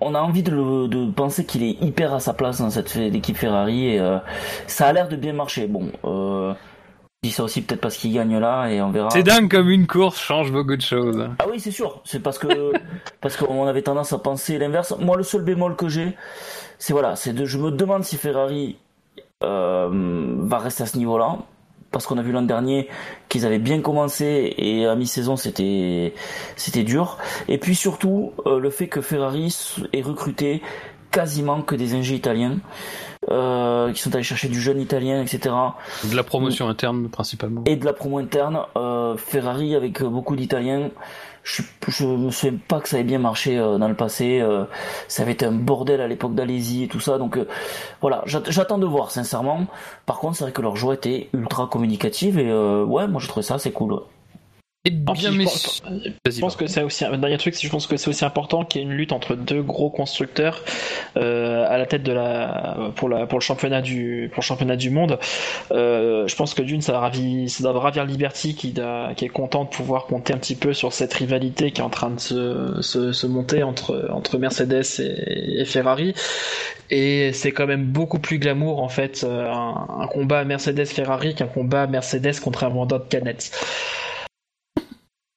[0.00, 3.36] on, a envie de, de penser qu'il est hyper à sa place dans cette équipe
[3.36, 4.18] Ferrari et euh,
[4.66, 5.66] ça a l'air de bien marcher.
[5.66, 6.52] Bon, euh,
[7.22, 9.10] dis ça aussi peut-être parce qu'il gagne là et on verra.
[9.10, 11.28] C'est dingue comme une course change beaucoup de choses.
[11.38, 12.00] Ah oui, c'est sûr.
[12.04, 12.72] C'est parce que
[13.20, 14.94] parce qu'on avait tendance à penser l'inverse.
[14.98, 16.16] Moi, le seul bémol que j'ai,
[16.78, 18.76] c'est voilà, c'est de je me demande si Ferrari
[19.42, 19.88] euh,
[20.40, 21.38] va rester à ce niveau-là
[21.92, 22.88] parce qu'on a vu l'an dernier
[23.28, 26.14] qu'ils avaient bien commencé et à mi-saison c'était
[26.56, 27.18] c'était dur.
[27.48, 29.54] Et puis surtout euh, le fait que Ferrari
[29.92, 30.62] ait recruté
[31.10, 32.56] quasiment que des ingés italiens
[33.30, 35.54] euh, qui sont allés chercher du jeune italien, etc.
[36.10, 37.62] De la promotion interne principalement.
[37.66, 38.60] Et de la promo interne.
[38.76, 40.90] Euh, Ferrari avec beaucoup d'Italiens.
[41.44, 44.40] Je, je me souviens pas que ça ait bien marché euh, dans le passé.
[44.40, 44.64] Euh,
[45.08, 47.18] ça avait été un bordel à l'époque d'Alésie et tout ça.
[47.18, 47.46] Donc euh,
[48.00, 49.66] voilà, j'attends de voir sincèrement.
[50.06, 53.42] Par contre, c'est vrai que leur joie était ultra communicative et ouais, moi je trouvais
[53.42, 54.00] ça assez cool.
[54.84, 55.82] Et bien, je, pense,
[56.26, 58.80] je pense que c'est aussi un dernier truc, je pense que c'est aussi important qu'il
[58.80, 60.64] y ait une lutte entre deux gros constructeurs
[61.16, 64.74] euh, à la tête de la pour la pour le championnat du pour le championnat
[64.74, 65.20] du monde.
[65.70, 68.74] Euh, je pense que d'une ça ravi ça doit ravir Liberty qui
[69.16, 71.90] qui est content de pouvoir compter un petit peu sur cette rivalité qui est en
[71.90, 76.12] train de se, se, se monter entre entre Mercedes et, et Ferrari.
[76.90, 81.46] Et c'est quand même beaucoup plus glamour en fait un, un combat Mercedes Ferrari qu'un
[81.46, 83.52] combat Mercedes contre un vendeur de canettes.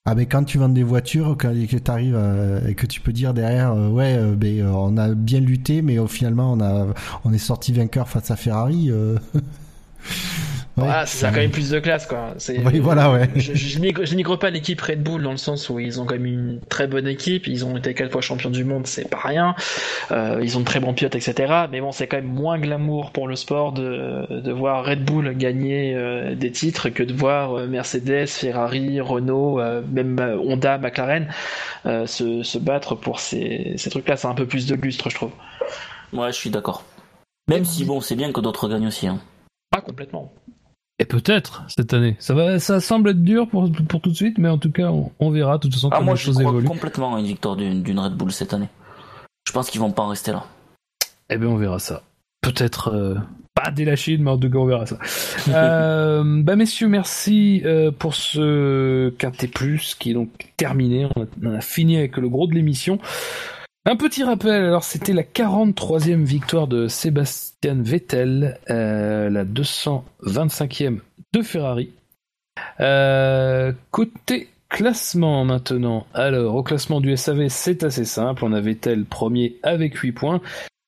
[0.08, 2.20] Ah mais quand tu vends des voitures, quand, et que tu arrives
[2.68, 5.82] et que tu peux dire derrière, euh, ouais, euh, ben, euh, on a bien lutté,
[5.82, 6.94] mais au finalement on a,
[7.24, 8.92] on est sorti vainqueur face à Ferrari.
[10.78, 12.34] Ouais, ah, ça a quand même plus de classe, quoi.
[12.66, 13.30] Oui, voilà, ouais.
[13.36, 16.16] Je, je, je nigre pas l'équipe Red Bull dans le sens où ils ont quand
[16.16, 17.48] même une très bonne équipe.
[17.48, 19.56] Ils ont été quatre fois champions du monde, c'est pas rien.
[20.12, 21.68] Euh, ils ont de très bons pilotes, etc.
[21.72, 25.34] Mais bon, c'est quand même moins glamour pour le sport de, de voir Red Bull
[25.38, 31.30] gagner euh, des titres que de voir euh, Mercedes, Ferrari, Renault, euh, même Honda, McLaren
[31.86, 34.18] se, se battre pour ces, ces trucs-là.
[34.18, 35.32] C'est un peu plus de lustre, je trouve.
[36.12, 36.84] Ouais, je suis d'accord.
[37.48, 39.08] Même si bon, c'est bien que d'autres gagnent aussi.
[39.08, 39.20] Hein.
[39.72, 40.34] Pas complètement.
[40.98, 42.16] Et peut-être cette année.
[42.20, 44.92] Ça va, ça semble être dur pour, pour tout de suite, mais en tout cas,
[45.20, 45.58] on, verra.
[45.58, 46.68] De toute façon, ah, comment moi, les choses crois évoluent.
[46.68, 48.70] complètement à une victoire d'une Red Bull cette année.
[49.46, 50.46] Je pense qu'ils vont pas en rester là.
[51.30, 52.04] Eh bien, on verra ça.
[52.42, 53.16] Peut-être euh,
[53.54, 54.98] pas dès la Chine, mais en tout cas, on verra ça.
[55.50, 61.08] euh, bah, messieurs, merci euh, pour ce Quintet Plus qui est donc terminé.
[61.16, 63.00] On a, on a fini avec le gros de l'émission.
[63.88, 71.02] Un petit rappel, alors c'était la 43e victoire de Sébastien Vettel, euh, la 225e
[71.34, 71.92] de Ferrari.
[72.80, 79.06] Euh, côté classement maintenant, alors au classement du SAV c'est assez simple, on a Vettel
[79.06, 80.42] premier avec 8 points,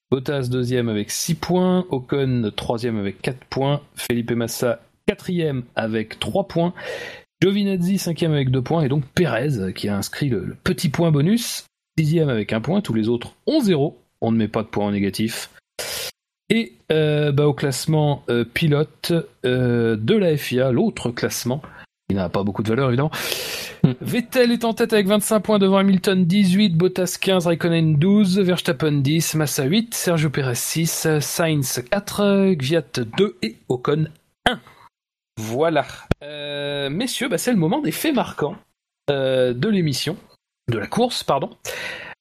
[0.10, 6.48] Bottas deuxième avec 6 points, Ocon troisième avec 4 points, Felipe Massa quatrième avec 3
[6.48, 6.74] points,
[7.44, 11.12] Giovinazzi cinquième avec 2 points, et donc Perez qui a inscrit le, le petit point
[11.12, 11.68] bonus
[11.98, 14.00] sixième avec un point, tous les autres ont zéro.
[14.22, 15.50] On ne met pas de points en négatif.
[16.50, 19.12] Et euh, bah, au classement euh, pilote
[19.46, 21.62] euh, de la FIA, l'autre classement,
[22.10, 23.12] il n'a pas beaucoup de valeur évidemment.
[23.84, 23.92] Mm.
[24.00, 28.94] Vettel est en tête avec 25 points devant Hamilton 18, Bottas 15, Raikkonen 12, Verstappen
[28.94, 32.84] 10, Massa 8, Sergio Perez 6, Sainz 4, Gviat
[33.18, 34.08] 2 et Ocon
[34.46, 34.60] 1.
[35.38, 35.86] Voilà.
[36.90, 38.56] messieurs, bah, c'est le moment des faits marquants
[39.10, 40.18] de l'émission
[40.70, 41.50] de la course, pardon.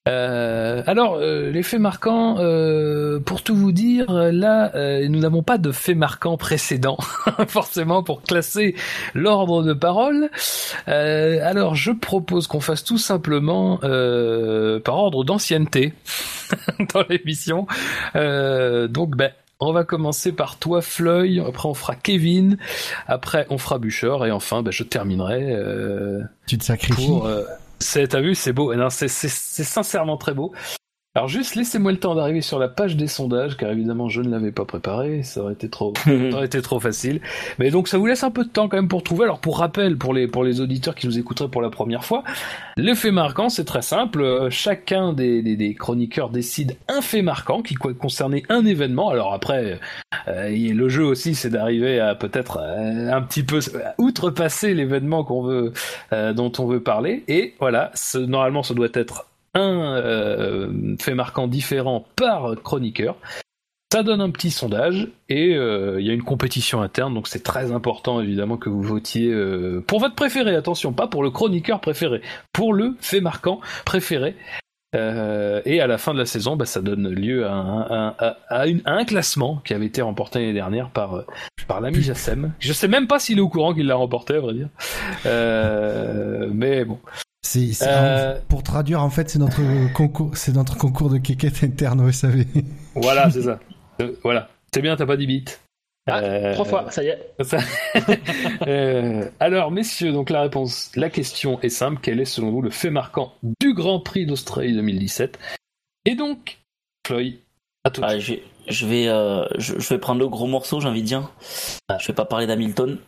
[0.08, 4.70] Euh, alors, euh, les faits marquants, euh, pour tout vous dire, là,
[5.08, 6.98] nous n'avons pas de faits marquants précédents,
[7.48, 8.76] forcément, pour classer
[9.14, 10.30] l'ordre de parole.
[10.86, 15.92] Alors, je propose qu'on fasse tout simplement par ordre d'ancienneté
[16.94, 17.66] dans l'émission.
[18.14, 21.42] donc, ben, on va commencer par toi, Floyd.
[21.48, 22.58] Après, on fera Kevin.
[23.08, 24.18] Après, on fera Bûcher.
[24.26, 25.56] Et enfin, ben, je terminerai.
[26.46, 27.06] tu te sacrifies.
[27.06, 27.28] Pour,
[27.78, 28.74] c'est, t'as vu, c'est beau.
[28.74, 30.52] Non, c'est, sincèrement très beau.
[31.16, 34.28] Alors juste laissez-moi le temps d'arriver sur la page des sondages, car évidemment je ne
[34.28, 37.22] l'avais pas préparé, ça aurait été trop, ça aurait été trop facile.
[37.58, 39.24] Mais donc ça vous laisse un peu de temps quand même pour trouver.
[39.24, 42.22] Alors pour rappel, pour les pour les auditeurs qui nous écouteraient pour la première fois,
[42.76, 44.20] le fait marquant c'est très simple.
[44.20, 49.08] Euh, chacun des, des, des, chroniqueurs décide un fait marquant qui concernait un événement.
[49.08, 49.80] Alors après,
[50.28, 53.60] euh, le jeu aussi c'est d'arriver à peut-être euh, un petit peu
[53.96, 55.72] outrepasser l'événement qu'on veut
[56.12, 57.24] euh, dont on veut parler.
[57.26, 59.24] Et voilà, ce, normalement ça doit être
[59.56, 63.16] un euh, fait marquant différent par chroniqueur.
[63.92, 67.44] Ça donne un petit sondage et euh, il y a une compétition interne, donc c'est
[67.44, 70.56] très important évidemment que vous votiez euh, pour votre préféré.
[70.56, 72.20] Attention, pas pour le chroniqueur préféré,
[72.52, 74.34] pour le fait marquant préféré.
[74.94, 78.36] Euh, et à la fin de la saison, bah, ça donne lieu à un, à,
[78.48, 81.24] à, une, à un, classement qui avait été remporté l'année dernière par,
[81.68, 82.52] par l'ami Jassem.
[82.58, 84.68] Je sais même pas s'il est au courant qu'il l'a remporté, à vrai dire.
[85.26, 86.98] Euh, mais bon,
[87.72, 88.38] c'est, euh...
[88.48, 89.60] pour traduire, en fait, c'est notre
[89.92, 92.44] concours, c'est notre concours de quéquette interne au SAV.
[92.94, 93.58] Voilà, c'est ça.
[94.00, 94.48] Euh, voilà.
[94.74, 95.60] C'est bien, t'as pas dit bit.
[96.08, 97.18] Ah, Euh, trois fois, ça y est.
[97.44, 97.58] Ça-
[98.66, 101.98] Euh, alors, messieurs, donc la réponse, la question est simple.
[102.02, 105.38] Quel est selon vous le fait marquant du Grand Prix d'Australie 2017
[106.04, 106.58] Et donc,
[107.06, 107.38] Floyd,
[107.84, 108.06] à toi.
[108.08, 108.34] Ah, je,
[108.68, 111.32] je vais, euh, je, je vais prendre le gros morceau, j'ai envie de dire.
[111.88, 111.98] Ah.
[112.00, 112.98] Je vais pas parler d'Hamilton.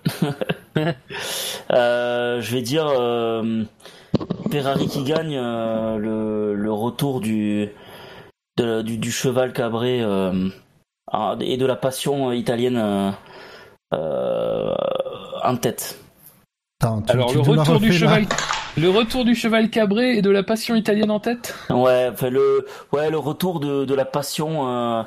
[1.72, 3.64] Euh, je vais dire euh,
[4.50, 7.68] Ferrari qui gagne euh, le, le retour du,
[8.56, 10.48] de- du, du cheval cabré euh,
[11.12, 13.14] ah, et de la passion italienne
[13.94, 14.74] euh,
[15.44, 15.98] en tête.
[16.80, 18.26] Attends, tu- alors, tu le retour du cheval.
[18.80, 21.54] Le retour du cheval cabré et de la passion italienne en tête?
[21.70, 25.02] Ouais, enfin le, ouais, le retour de, de la passion euh,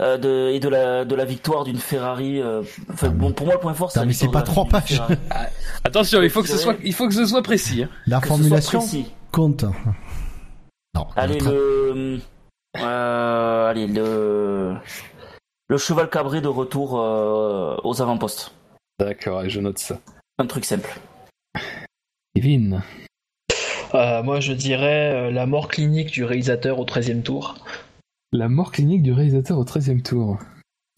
[0.00, 2.40] euh, de, et de la, de la victoire d'une Ferrari.
[2.40, 4.66] euh, enfin, Ah, bon, pour moi, le point fort, c'est Ah, mais c'est pas trois
[4.66, 4.84] pages.
[4.96, 5.16] Ferrari.
[5.84, 7.82] Attention, il faut que ce soit, il faut que ce soit précis.
[7.82, 7.88] hein.
[8.06, 9.06] La Que formulation précis.
[9.32, 9.64] compte.
[10.94, 12.20] Non, Allez, le,
[12.78, 14.74] euh, allez, le,
[15.68, 18.52] le cheval cabré de retour euh, aux avant-postes.
[19.00, 19.98] D'accord, et je note ça.
[20.38, 20.90] Un truc simple.
[22.34, 22.82] Kevin.
[23.94, 27.56] Euh, moi, je dirais euh, la mort clinique du réalisateur au 13 e tour.
[28.32, 30.38] La mort clinique du réalisateur au 13 e tour.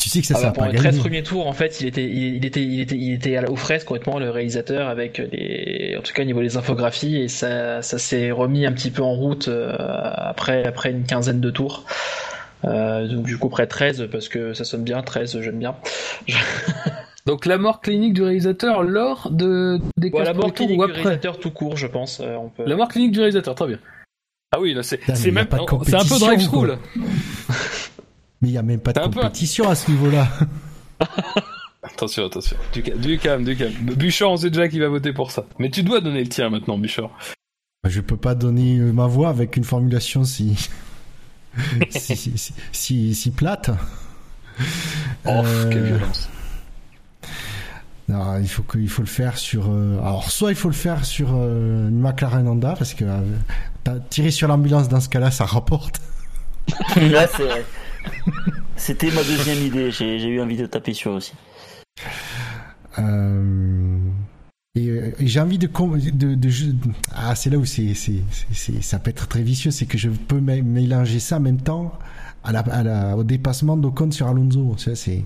[0.00, 1.00] Tu sais que ça, Ah ça bah, pour pas le 13 gagner.
[1.00, 3.50] premier tour, en fait, il était, il, il était, il était, il était à la-
[3.50, 7.28] aux fraises complètement le réalisateur avec les, en tout cas au niveau des infographies et
[7.28, 11.50] ça, ça s'est remis un petit peu en route euh, après, après une quinzaine de
[11.50, 11.84] tours.
[12.64, 15.74] Euh, donc du coup près 13 parce que ça sonne bien, 13 j'aime bien.
[17.26, 20.92] Donc la mort clinique du réalisateur lors de des quinze la mort clinique ou du
[20.92, 22.20] réalisateur tout court, je pense.
[22.20, 22.64] euh, on peut...
[22.66, 23.78] La mort clinique du réalisateur, très bien.
[24.52, 26.38] Ah oui, là c'est c'est y a même pas de c'est un peu quoi.
[26.38, 26.78] school.
[28.42, 30.28] Mais il n'y a même pas de peu- compétition à ce niveau-là.
[31.82, 32.56] Attention, attention.
[32.72, 33.72] Du, ca- du calme, du calme.
[33.94, 35.44] Bûcheur, on sait déjà qui va voter pour ça.
[35.58, 37.10] Mais tu dois donner le tien maintenant, Bûcheur.
[37.86, 40.56] Je peux pas donner euh, ma voix avec une formulation si
[41.90, 43.70] si, si, si, si- si plate.
[45.26, 46.28] Oh, Euh, quelle violence.
[48.08, 49.70] Il faut que, il faut le faire sur.
[49.70, 53.98] euh, alors, soit il faut le faire sur euh, une McLaren Honda parce que euh,
[54.10, 56.00] tirer sur l'ambulance dans ce cas-là, ça rapporte.
[56.96, 57.64] Là, c'est vrai.
[58.76, 59.90] C'était ma deuxième idée.
[59.90, 61.32] J'ai eu envie de taper sur aussi.
[62.98, 63.98] Euh,
[64.76, 64.86] et,
[65.18, 66.50] et j'ai envie de, de, de,
[67.14, 69.98] ah c'est là où c'est c'est c'est- c'est- ça peut être très vicieux, c'est que
[69.98, 71.92] je peux mé- mélanger ça en même temps
[72.42, 74.74] à la, à la- au dépassement d'Ocon sur Alonso.
[74.78, 75.24] C'est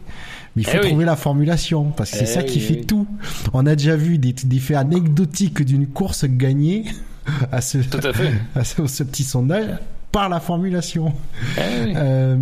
[0.59, 0.89] mais il faut Eh oui.
[0.89, 3.07] trouver la formulation parce que c'est Eh ça qui oui, fait tout.
[3.53, 6.85] On a déjà vu des, des faits anecdotiques d'une course gagnée
[7.53, 8.33] à ce, Tout à fait.
[8.57, 9.71] à ce, ce petit sondage
[10.11, 11.13] par la formulation.
[11.59, 11.93] Eh oui.
[11.97, 12.37] Euh,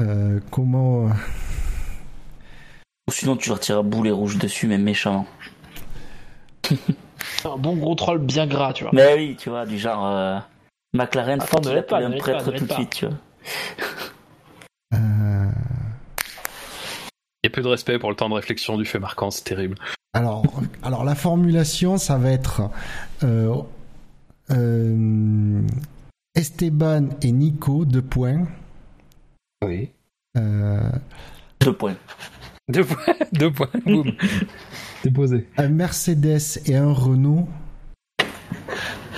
[0.00, 1.04] euh, comment
[3.06, 5.26] Ou sinon, tu leur tires un boulet rouge dessus, mais méchamment.
[7.44, 8.90] Un bon gros troll bien gras, tu vois.
[8.94, 10.38] Mais oui, tu vois, du genre euh,
[10.94, 13.14] McLaren, Attends, faut ne pas, un pas, prêtre tout de suite, tu vois.
[14.94, 15.50] euh,
[16.18, 19.44] Il y a peu de respect pour le temps de réflexion du fait marquant, c'est
[19.44, 19.76] terrible.
[20.14, 20.44] Alors,
[20.82, 22.62] alors la formulation, ça va être
[23.24, 23.54] euh,
[24.50, 25.62] euh,
[26.34, 28.46] Esteban et Nico, deux points.
[29.64, 29.90] Oui.
[30.36, 30.90] Euh,
[31.60, 31.96] Deux points.
[32.68, 34.12] Deux points, deux points, boum.
[35.04, 35.48] Déposé.
[35.56, 37.48] un Mercedes et un Renault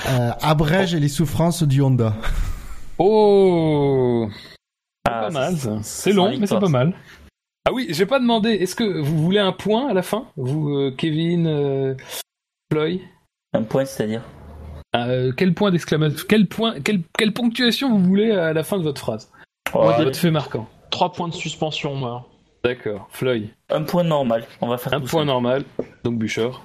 [0.08, 2.16] euh, abrègent les souffrances du Honda.
[2.98, 4.28] Oh
[5.06, 5.28] Ah,
[5.82, 6.68] C'est long, mais c'est pas ça.
[6.68, 6.94] mal.
[7.66, 10.68] Ah oui, j'ai pas demandé, est-ce que vous voulez un point à la fin Vous,
[10.70, 11.94] euh, Kevin, euh,
[12.70, 13.00] Floyd
[13.54, 14.22] Un point, c'est-à-dire?
[14.94, 18.82] Euh, Quel point d'exclamation Quel point quelle, quelle ponctuation vous voulez à la fin de
[18.82, 19.30] votre phrase?
[19.72, 20.68] Oh, De Votre fait marquant.
[20.90, 22.28] 3 points de suspension, moi.
[22.62, 23.08] D'accord.
[23.10, 23.48] Floyd.
[23.70, 24.46] Un point normal.
[24.60, 25.26] On va faire Un tout point ça.
[25.26, 25.64] normal.
[26.04, 26.62] Donc Bûcheur.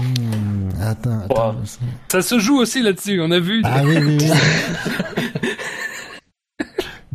[0.00, 1.54] Hmm, attends, attends.
[1.54, 1.64] Wow.
[2.08, 3.60] Ça se joue aussi là-dessus, on a vu.
[3.64, 4.30] Ah oui, oui, oui.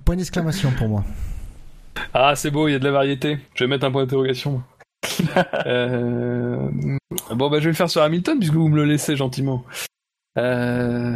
[0.05, 1.03] Point d'exclamation pour moi.
[2.13, 3.37] Ah, c'est beau, il y a de la variété.
[3.55, 4.61] Je vais mettre un point d'interrogation.
[5.65, 6.69] Euh,
[7.31, 9.63] Bon, bah, je vais le faire sur Hamilton puisque vous me le laissez gentiment.
[10.37, 11.15] Euh...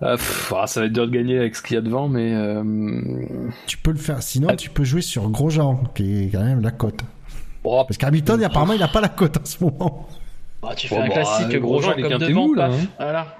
[0.00, 2.08] ah, pff, ah, ça va être dur de gagner avec ce qu'il y a devant,
[2.08, 2.62] mais euh,
[3.66, 4.22] Tu peux le faire.
[4.22, 4.56] Sinon, Ah.
[4.56, 7.00] tu peux jouer sur Grosjean, qui est quand même la cote.
[7.64, 10.08] oh, Parce qu'Hamilton, apparemment, il n'a pas la cote en ce moment.
[10.62, 12.86] Bah, tu fais un bah, classique gros Grosjean, est comme devant, mou, là, hein.
[12.98, 13.36] Voilà.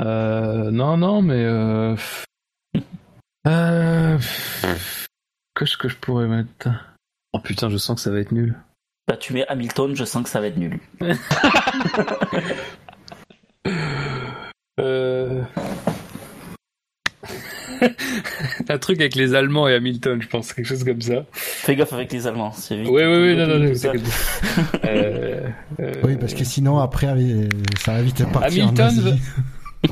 [0.00, 1.94] euh, non, non, mais euh...
[3.46, 4.18] euh...
[5.54, 6.68] Qu'est-ce que je pourrais mettre
[7.32, 8.56] Oh putain, je sens que ça va être nul.
[9.08, 10.78] Bah, tu mets Hamilton, je sens que ça va être nul.
[14.78, 15.42] Euh...
[18.68, 21.24] un truc avec les Allemands et Hamilton, je pense, quelque chose comme ça.
[21.32, 22.88] Fais gaffe avec les Allemands, c'est vite.
[22.90, 23.92] Oui, oui, oui, non, non, non, ça.
[24.84, 25.48] Euh,
[25.80, 28.64] euh, Oui, parce que sinon, après, euh, ça va vite partir.
[28.64, 29.20] en Hamilton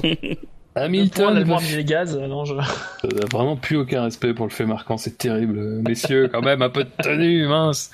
[0.03, 0.39] Asie.
[0.77, 2.55] Hamilton le va les gaz, non, je...
[3.01, 5.83] Ça n'a vraiment plus aucun respect pour le fait marquant, c'est terrible.
[5.87, 7.93] Messieurs, quand même, un peu de tenue, mince.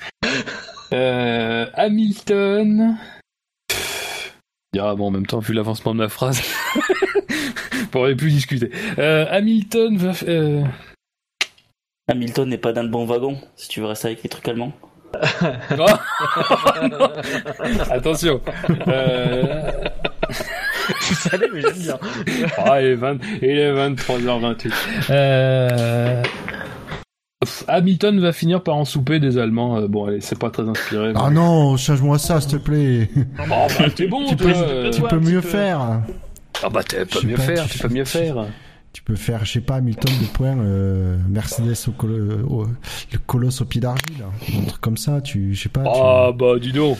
[0.93, 2.97] Euh, Hamilton.
[4.79, 6.41] Ah bon, en même temps, vu l'avancement de ma phrase,
[7.83, 8.71] on pourrait plus discuter.
[8.97, 10.11] Euh, Hamilton va.
[10.27, 10.63] euh,
[12.09, 14.73] Hamilton n'est pas dans le bon wagon, si tu veux rester avec les trucs allemands.
[15.13, 15.85] oh
[16.89, 17.11] Non.
[17.91, 18.41] Attention.
[18.87, 19.71] Euh...
[21.23, 21.99] Vous savez, mais j'aime bien.
[22.57, 24.71] Ah, il est, 20 il est 23h28.
[25.09, 26.23] Euh...
[27.67, 29.77] Hamilton va finir par en souper des Allemands.
[29.77, 31.07] Euh, bon, allez, c'est pas très inspiré.
[31.13, 33.09] mais- Ah non, change-moi ça, s'il te plaît.
[33.39, 34.51] Oh, bah, t'es bon, tu toi.
[34.51, 34.91] peux, euh.
[34.91, 35.47] tu peux mieux peu.
[35.47, 36.01] faire.
[36.63, 38.45] Ah bah, pas sais mieux pas, faire, tu tu peux mieux faire.
[38.93, 42.67] Tu peux faire, je sais pas, Hamilton de points, euh, Mercedes au, colo- au-
[43.11, 44.23] le colosse au pied d'argile.
[44.59, 45.81] Un truc comme ça, tu, je sais pas.
[45.83, 46.97] tu- Ah bah, dis donc.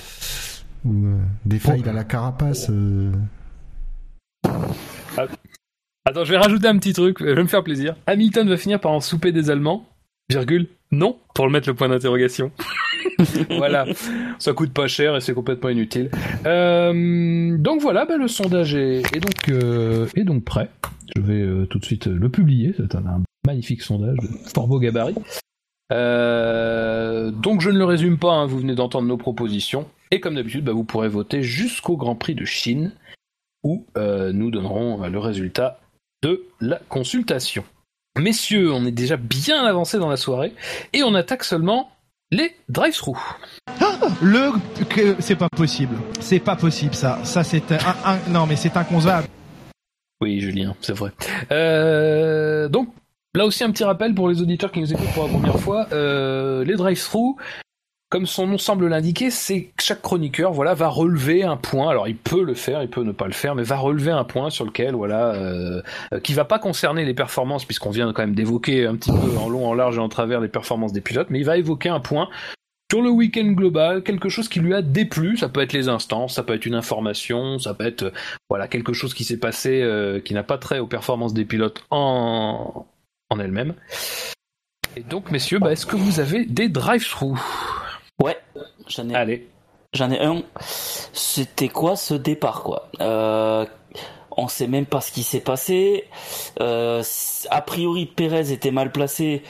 [0.85, 2.67] ou euh, des failles dans la carapace.
[2.71, 3.11] euh.
[6.05, 7.95] Attends, je vais rajouter un petit truc, je vais me faire plaisir.
[8.07, 9.85] Hamilton va finir par en souper des Allemands,
[10.29, 12.51] virgule, non, pour le mettre le point d'interrogation.
[13.49, 13.85] voilà,
[14.39, 16.09] ça coûte pas cher et c'est complètement inutile.
[16.45, 20.69] Euh, donc voilà, bah, le sondage est, est donc, euh, est donc prêt.
[21.15, 24.79] Je vais euh, tout de suite le publier, c'est un, magnifique sondage de fort beau
[24.79, 25.15] gabarit.
[25.91, 29.87] Donc je ne le résume pas, hein, vous venez d'entendre nos propositions.
[30.11, 32.91] Et comme d'habitude, bah, vous pourrez voter jusqu'au Grand Prix de Chine,
[33.63, 35.79] où euh, nous donnerons euh, le résultat
[36.23, 37.63] de la consultation.
[38.17, 40.53] Messieurs, on est déjà bien avancé dans la soirée,
[40.93, 41.91] et on attaque seulement
[42.31, 43.17] les drive-through.
[44.21, 44.51] Le
[44.85, 45.95] que c'est pas possible.
[46.19, 47.19] C'est pas possible ça.
[47.23, 49.27] Ça c'est un, un- non mais c'est inconcevable.
[50.21, 51.11] Oui, Julien, c'est vrai.
[51.51, 52.89] Euh, donc,
[53.33, 55.87] là aussi un petit rappel pour les auditeurs qui nous écoutent pour la première fois.
[55.93, 57.37] Euh, les drive-through,
[58.11, 61.89] comme son nom semble l'indiquer, c'est que chaque chroniqueur, voilà, va relever un point.
[61.89, 64.25] Alors, il peut le faire, il peut ne pas le faire, mais va relever un
[64.25, 65.81] point sur lequel, voilà, euh,
[66.13, 69.37] euh, qui va pas concerner les performances, puisqu'on vient quand même d'évoquer un petit peu
[69.37, 71.87] en long, en large et en travers les performances des pilotes, mais il va évoquer
[71.87, 72.27] un point
[72.91, 76.35] sur le week-end global, quelque chose qui lui a déplu, ça peut être les instances,
[76.35, 78.11] ça peut être une information, ça peut être euh,
[78.49, 81.85] voilà quelque chose qui s'est passé euh, qui n'a pas trait aux performances des pilotes
[81.89, 82.85] en
[83.29, 83.75] en elles-mêmes.
[84.97, 87.39] Et donc messieurs, bah, est-ce que vous avez des drive-through?
[88.21, 88.37] Ouais,
[88.87, 89.47] j'en ai, Allez.
[89.93, 90.43] j'en ai un.
[91.13, 92.89] C'était quoi ce départ quoi?
[93.01, 93.65] Euh,
[94.37, 96.05] On sait même pas ce qui s'est passé.
[96.59, 97.03] Euh,
[97.49, 99.43] a priori, Pérez était mal placé.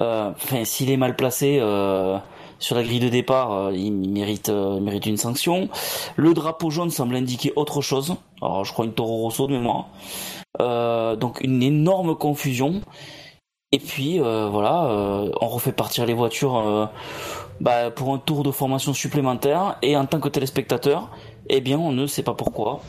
[0.00, 2.16] Euh, Enfin, s'il est mal placé euh,
[2.58, 5.68] sur la grille de départ, il mérite, il mérite une sanction.
[6.16, 8.14] Le drapeau jaune semble indiquer autre chose.
[8.40, 9.88] Alors, je crois une Toro Rosso de mémoire.
[10.60, 12.80] Euh, donc une énorme confusion.
[13.74, 16.90] Et puis euh, voilà, euh, on refait partir les voitures
[17.60, 19.76] bah, pour un tour de formation supplémentaire.
[19.82, 21.10] Et en tant que téléspectateur,
[21.48, 22.80] eh bien, on ne sait pas pourquoi.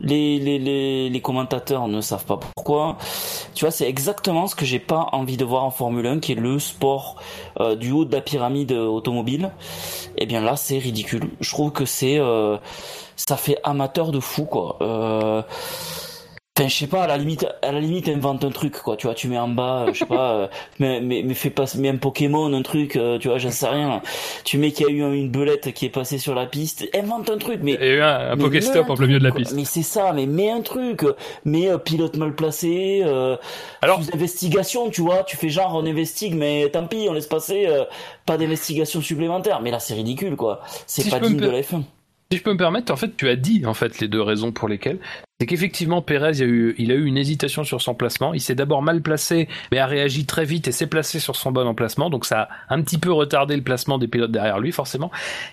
[0.00, 2.96] Les, les, les, commentateurs ne savent pas pourquoi.
[3.54, 6.32] Tu vois, c'est exactement ce que j'ai pas envie de voir en Formule 1, qui
[6.32, 7.16] est le sport
[7.60, 9.50] euh, du haut de la pyramide automobile.
[10.16, 11.30] Eh bien là, c'est ridicule.
[11.40, 12.56] Je trouve que c'est, euh,
[13.16, 14.76] ça fait amateur de fou, quoi.
[14.80, 15.42] Euh,
[16.58, 18.96] Enfin, je sais pas, à la limite, à la limite, invente un truc, quoi.
[18.96, 20.48] Tu vois, tu mets en bas, euh, je sais pas, euh,
[20.78, 23.68] mais, mais, mais fais pas, mets un Pokémon, un truc, euh, tu vois, j'en sais
[23.68, 24.02] rien.
[24.44, 27.30] Tu mets qu'il y a eu une belette qui est passée sur la piste, invente
[27.30, 27.78] un truc, mais.
[27.80, 29.50] Il y a eu un, un mais Pokéstop en plein milieu de la piste.
[29.52, 29.56] quoi.
[29.58, 31.02] Mais c'est ça, mais mets un truc,
[31.46, 33.36] mets euh, pilote mal placé, euh,
[33.80, 37.66] Alors- investigation, tu vois, tu fais genre on investigue, mais tant pis, on laisse passer,
[37.68, 37.84] euh,
[38.26, 39.60] pas d'investigation supplémentaire.
[39.62, 40.60] Mais là, c'est ridicule, quoi.
[40.86, 41.84] C'est Si pas digne me de la F1.
[42.32, 44.52] Si je peux me permettre, en fait, tu as dit en fait les deux raisons
[44.52, 45.00] pour lesquelles.
[45.40, 48.34] C'est qu'effectivement, Pérez, il, a eu, une hésitation sur son placement.
[48.34, 51.50] Il s'est d'abord mal placé, mais a réagi très vite et s'est placé sur son
[51.50, 52.08] bon emplacement.
[52.08, 55.10] Donc ça a un petit peu retardé le placement des pilotes derrière lui, forcément.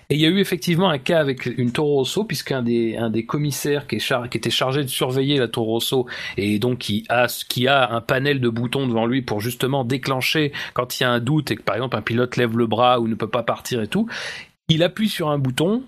[0.08, 3.10] Et il y a eu effectivement un cas avec une Toro Rosso, puisqu'un des, un
[3.10, 7.26] des commissaires qui, qui était chargé de surveiller la Toro Rosso et donc qui a,
[7.48, 11.10] qui a un panel de boutons devant lui pour justement déclencher quand il y a
[11.10, 13.42] un doute et que par exemple un pilote lève le bras ou ne peut pas
[13.42, 14.06] partir et tout.
[14.68, 15.82] Il appuie sur un bouton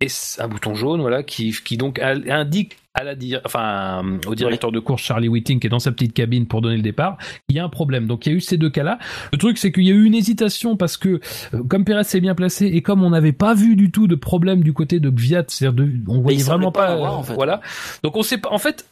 [0.00, 4.34] et c'est un bouton jaune voilà qui, qui donc indique à la dire enfin au
[4.34, 7.16] directeur de course Charlie Whiting qui est dans sa petite cabine pour donner le départ
[7.48, 8.06] il y a un problème.
[8.06, 8.98] Donc il y a eu ces deux cas là
[9.32, 11.20] le truc c'est qu'il y a eu une hésitation parce que
[11.54, 14.14] euh, comme Perez s'est bien placé et comme on n'avait pas vu du tout de
[14.14, 17.24] problème du côté de Gviat c'est-à-dire de, on voyait vraiment pas pas, l'avoir, en euh,
[17.24, 17.34] fait.
[17.34, 17.60] voilà.
[18.02, 18.86] Donc on sait pas en fait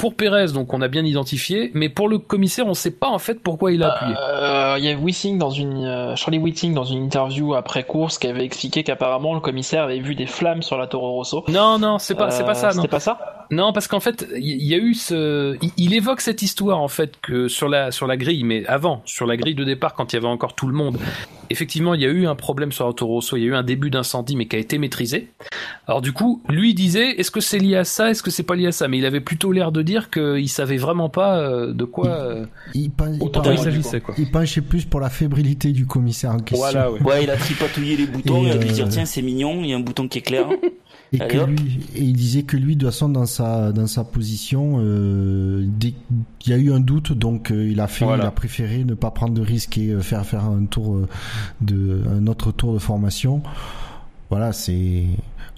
[0.00, 3.18] pour Perez donc on a bien identifié mais pour le commissaire on sait pas en
[3.18, 6.72] fait pourquoi il a appuyé Euh, Il y a Whiting dans une euh, Charlie Whiting
[6.72, 10.62] dans une interview après course qui avait expliqué qu'apparemment le commissaire avait vu des flammes
[10.62, 11.44] sur la Toro Rosso.
[11.48, 13.98] non non c'est pas c'est pas Euh, ça non C'était pas ça Non, parce qu'en
[13.98, 17.90] fait, il y, a eu ce, il, évoque cette histoire en fait que sur la
[17.90, 20.54] sur la grille, mais avant, sur la grille de départ, quand il y avait encore
[20.54, 20.98] tout le monde,
[21.50, 23.64] effectivement, il y a eu un problème sur Auto Rosso, il y a eu un
[23.64, 25.30] début d'incendie, mais qui a été maîtrisé.
[25.88, 28.54] Alors du coup, lui disait, est-ce que c'est lié à ça, est-ce que c'est pas
[28.54, 28.86] lié à ça?
[28.86, 32.36] Mais il avait plutôt l'air de dire qu'il savait vraiment pas euh, de quoi.
[32.74, 34.14] Il, il, il, s'agissait quoi.
[34.18, 36.58] Il penchait plus pour la fébrilité du commissaire en question.
[36.58, 37.02] Voilà, ouais.
[37.02, 39.70] ouais il a tripatouillé les boutons, et, il a dû dire tiens c'est mignon, il
[39.70, 40.48] y a un bouton qui est clair.
[41.12, 44.04] Et, que lui, et il disait que lui, de toute façon, dans sa, dans sa
[44.04, 45.94] position, euh, dès
[46.38, 48.94] qu'il y a eu un doute, donc euh, il a fait, il a préféré ne
[48.94, 51.08] pas prendre de risque et euh, faire faire un tour euh,
[51.62, 53.42] de, un autre tour de formation.
[54.30, 55.06] Voilà, c'est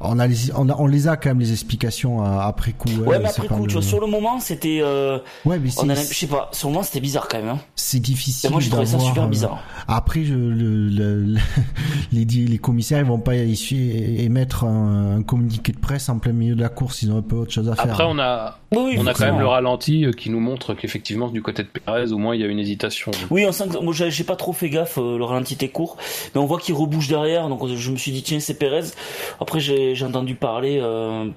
[0.05, 2.89] on a les, on, a, on les a quand même les explications après coup.
[3.07, 4.81] Ouais, mais après coup, tu vois, sur le moment, c'était.
[4.83, 7.49] Euh, ouais, mais on a, je sais pas, sur le moment, c'était bizarre quand même.
[7.49, 7.59] Hein.
[7.77, 8.51] C'est difficile.
[8.51, 9.63] moi, je trouvais ça super bizarre.
[9.89, 11.37] après, je, le, le,
[12.13, 16.55] les, les commissaires, ils vont pas émettre un, un, communiqué de presse en plein milieu
[16.55, 17.03] de la course.
[17.03, 17.93] Ils ont un peu autre chose à faire.
[17.93, 21.43] Après, on a, on a quand même le ralenti euh, qui nous montre qu'effectivement, du
[21.43, 23.11] côté de Perez, au moins, il y a une hésitation.
[23.31, 24.99] Oui, on sent que, moi, j'ai pas trop fait gaffe.
[24.99, 25.97] Euh, le ralenti était court,
[26.35, 27.49] mais on voit qu'il rebouge derrière.
[27.49, 28.93] Donc, je me suis dit, tiens, c'est Perez.
[29.41, 31.29] Après, j'ai j'ai entendu parler euh,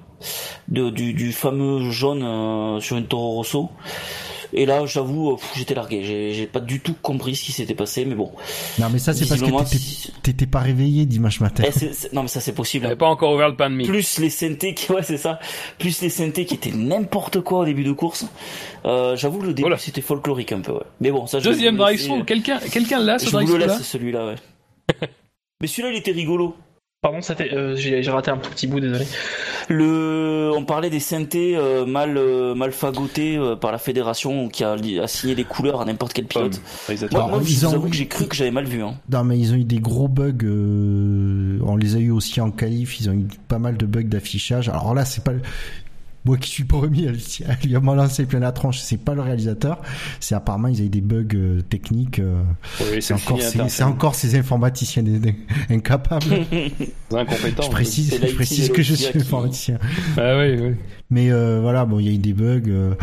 [0.68, 3.70] de, du, du, fameux jaune euh, sur une Toro Rosso.
[4.52, 6.02] Et là, j'avoue, euh, j'étais largué.
[6.32, 8.32] J'ai pas du tout compris ce qui s'était passé, mais bon.
[8.78, 11.64] Non, mais ça, c'est parce que t'étais pas réveillé dimanche matin.
[11.66, 12.84] Eh, non, mais ça, c'est possible.
[12.84, 13.86] T'avais pas encore ouvert le pain de mie.
[13.86, 15.40] Plus les synthés qui, ouais, c'est ça.
[15.78, 18.26] Plus les synthés qui étaient n'importe quoi au début de course.
[18.84, 20.86] Euh, j'avoue, le début, c'était folklorique un peu, ouais.
[21.00, 24.36] Mais bon, ça, Deuxième drive quelqu'un, quelqu'un là, ce Je vous le laisse, celui-là, ouais.
[25.60, 26.54] mais celui-là, il était rigolo.
[27.06, 29.06] Pardon, euh, j'ai raté un petit bout, désolé.
[29.68, 34.74] Le, on parlait des synthés euh, mal euh, mal fagotés par la fédération qui a
[35.00, 36.60] assigné des couleurs à n'importe quel pilote.
[37.12, 37.80] moi, moi ils ont...
[37.80, 38.82] que j'ai cru que j'avais mal vu.
[38.82, 38.94] Hein.
[39.08, 40.34] Non, mais ils ont eu des gros bugs.
[40.44, 42.98] on les a eu aussi en qualif.
[42.98, 44.68] Ils ont eu pas mal de bugs d'affichage.
[44.68, 45.34] Alors là, c'est pas
[46.26, 49.22] moi qui suis pas remis à lui, a lancé plein la tronche, c'est pas le
[49.22, 49.80] réalisateur,
[50.20, 52.18] c'est apparemment ils avaient des bugs euh, techniques.
[52.18, 52.42] Euh,
[53.00, 55.04] c'est encore, c'est encore ces informaticiens
[55.70, 56.24] incapables.
[57.12, 57.62] Incompétents.
[57.62, 59.78] Je précise, je précise que je suis informaticien.
[60.16, 60.74] Ah oui, oui.
[61.10, 62.96] Mais euh, voilà, bon, il y a eu des bugs.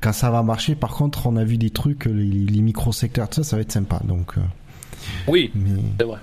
[0.00, 3.42] quand ça va marcher, par contre, on a vu des trucs, les, les micro-secteurs, tout
[3.42, 4.00] ça, ça va être sympa.
[4.04, 4.34] Donc.
[5.28, 5.52] oui,
[5.98, 6.18] c'est vrai.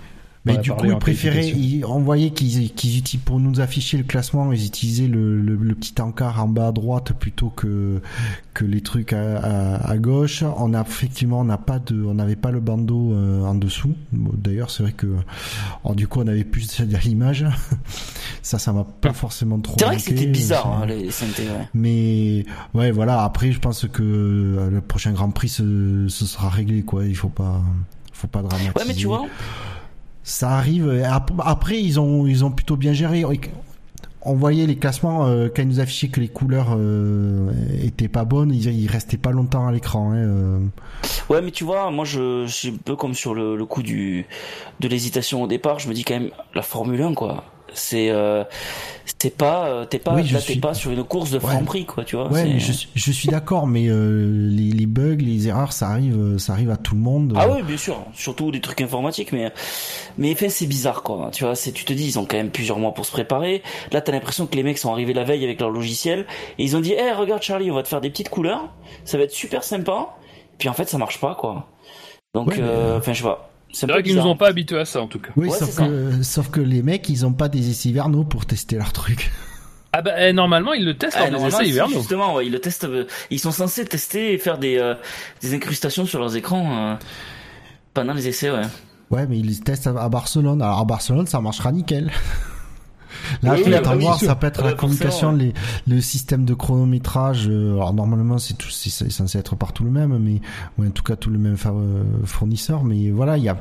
[0.48, 1.54] Mais du coup, ils préféraient,
[1.88, 6.02] on voyait qu'ils, qu'ils utilisaient, pour nous afficher le classement, ils utilisaient le, le, petit
[6.02, 8.02] encart en bas à droite plutôt que,
[8.54, 10.44] que les trucs à, à, gauche.
[10.58, 13.94] On a, effectivement, on n'a pas de, on n'avait pas le bandeau euh, en dessous.
[14.12, 15.08] D'ailleurs, c'est vrai que,
[15.84, 17.46] alors, du coup, on avait plus l'image.
[18.42, 21.68] ça, ça m'a pas forcément trop C'est vrai que c'était bizarre, hein, les synthés, ouais.
[21.74, 23.24] Mais, ouais, voilà.
[23.24, 27.06] Après, je pense que euh, le prochain Grand Prix, ce, ce sera réglé, quoi.
[27.06, 27.62] Il faut pas,
[28.14, 28.72] faut pas dramatiser.
[28.76, 29.26] Ouais, mais tu vois,
[30.28, 31.04] ça arrive.
[31.40, 33.24] Après, ils ont, ils ont plutôt bien géré.
[34.22, 37.50] On voyait les classements euh, quand ils nous affichaient que les couleurs euh,
[37.82, 40.12] étaient pas bonnes, ils, restaient pas longtemps à l'écran.
[40.12, 40.60] Hein, euh.
[41.30, 43.82] Ouais, mais tu vois, moi je, je suis un peu comme sur le, le coup
[43.82, 44.26] du
[44.82, 45.80] de l'hésitation au départ.
[45.80, 47.46] Je me dis quand même la Formule 1 quoi.
[47.78, 48.44] C'est euh,
[49.20, 52.04] t'es pas euh, t'es pas là, t'es pas sur une course de franc prix quoi
[52.04, 55.88] tu vois ouais je, je, suis d'accord mais euh, les, les, bugs les erreurs ça
[55.90, 57.34] arrive ça arrive à tout le monde.
[57.36, 59.52] Ah oui bien sûr surtout des trucs informatiques mais
[60.18, 62.52] mais fait c'est bizarre quoi tu vois c'est tu te dis ils ont quand même
[62.52, 63.64] plusieurs mois pour se préparer.
[63.92, 66.26] Là t'as l'impression que les mecs sont arrivés la veille avec leur logiciel
[66.58, 68.70] et ils ont dit eh regarde Charlie on va te faire des petites couleurs
[69.06, 70.16] ça va être super sympa.
[70.58, 71.68] Puis en fait ça marche pas quoi.
[72.34, 75.20] Donc enfin je vois c'est vrai qu'ils nous ont pas habitués à ça en tout
[75.20, 75.30] cas.
[75.36, 78.78] Oui, sauf, que, sauf que les mecs, ils ont pas des essais hivernaux pour tester
[78.78, 79.32] leur truc.
[79.94, 81.98] Ah bah eh, normalement ils le testent ah, des essais hivernaux.
[81.98, 82.84] Justement, ouais, ils le testent.
[82.84, 84.94] Euh, ils sont censés tester et faire des, euh,
[85.42, 86.96] des incrustations sur leurs écrans euh,
[87.94, 88.62] pendant les essais, ouais.
[89.10, 90.62] Ouais, mais ils testent à Barcelone.
[90.62, 92.12] Alors à Barcelone, ça marchera nickel.
[93.44, 95.54] Là, oui, à voir, ça peut être la communication, les,
[95.88, 97.48] le système de chronométrage.
[97.48, 100.42] Euh, alors normalement, c'est tout, c'est censé être partout le même, mais
[100.78, 102.84] ou en tout cas tout le même euh, fournisseur.
[102.84, 103.58] Mais voilà, il y a,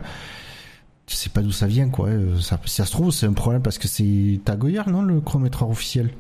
[1.09, 2.09] je sais pas d'où ça vient, quoi.
[2.09, 5.21] Euh, ça, si ça se trouve, c'est un problème parce que c'est Tagoyer, non, le
[5.21, 6.11] chronométreur officiel?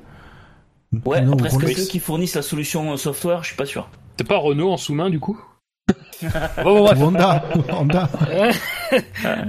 [1.05, 3.89] Ouais, non, après, que ceux qui fournissent la solution software, je suis pas sûr.
[4.18, 5.39] C'est pas Renault en sous-main, du coup?
[6.65, 8.08] Bon, Honda, Honda.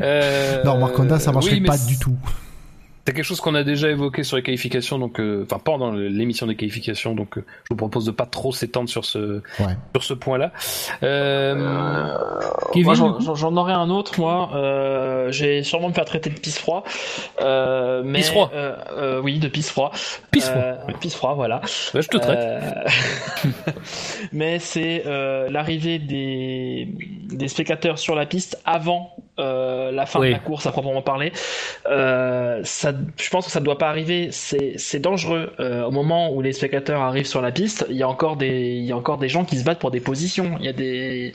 [0.01, 0.64] euh...
[0.64, 2.17] Non, Marc Honda, ça marcherait pas du tout.
[3.08, 6.45] C'est quelque chose qu'on a déjà évoqué sur les qualifications, donc euh, enfin pendant l'émission
[6.45, 9.42] des qualifications, donc euh, je vous propose de pas trop s'étendre sur ce
[9.94, 10.52] sur ce point-là.
[11.03, 12.18] Euh,
[12.76, 14.50] j'en aurais un autre, moi.
[14.56, 16.84] Euh, J'ai sûrement me faire traiter de pisse froid.
[17.40, 18.52] Euh, mais, pisse froid.
[19.24, 19.94] oui, de pisse froid.
[20.32, 20.76] Pisse froid.
[21.00, 21.61] Pisse froid, voilà.
[21.94, 22.61] je te traite.
[24.34, 25.03] mais c'est
[25.50, 26.90] l'arrivée des
[27.32, 31.32] des spectateurs sur la piste avant euh, la fin de la course à proprement parler.
[31.88, 34.30] Euh, ça, je pense que ça ne doit pas arriver.
[34.32, 35.53] C'est dangereux.
[35.59, 38.76] Euh, au moment où les spectateurs arrivent sur la piste, il y a encore des,
[38.76, 40.58] il y a encore des gens qui se battent pour des positions.
[40.59, 41.34] Il y a des,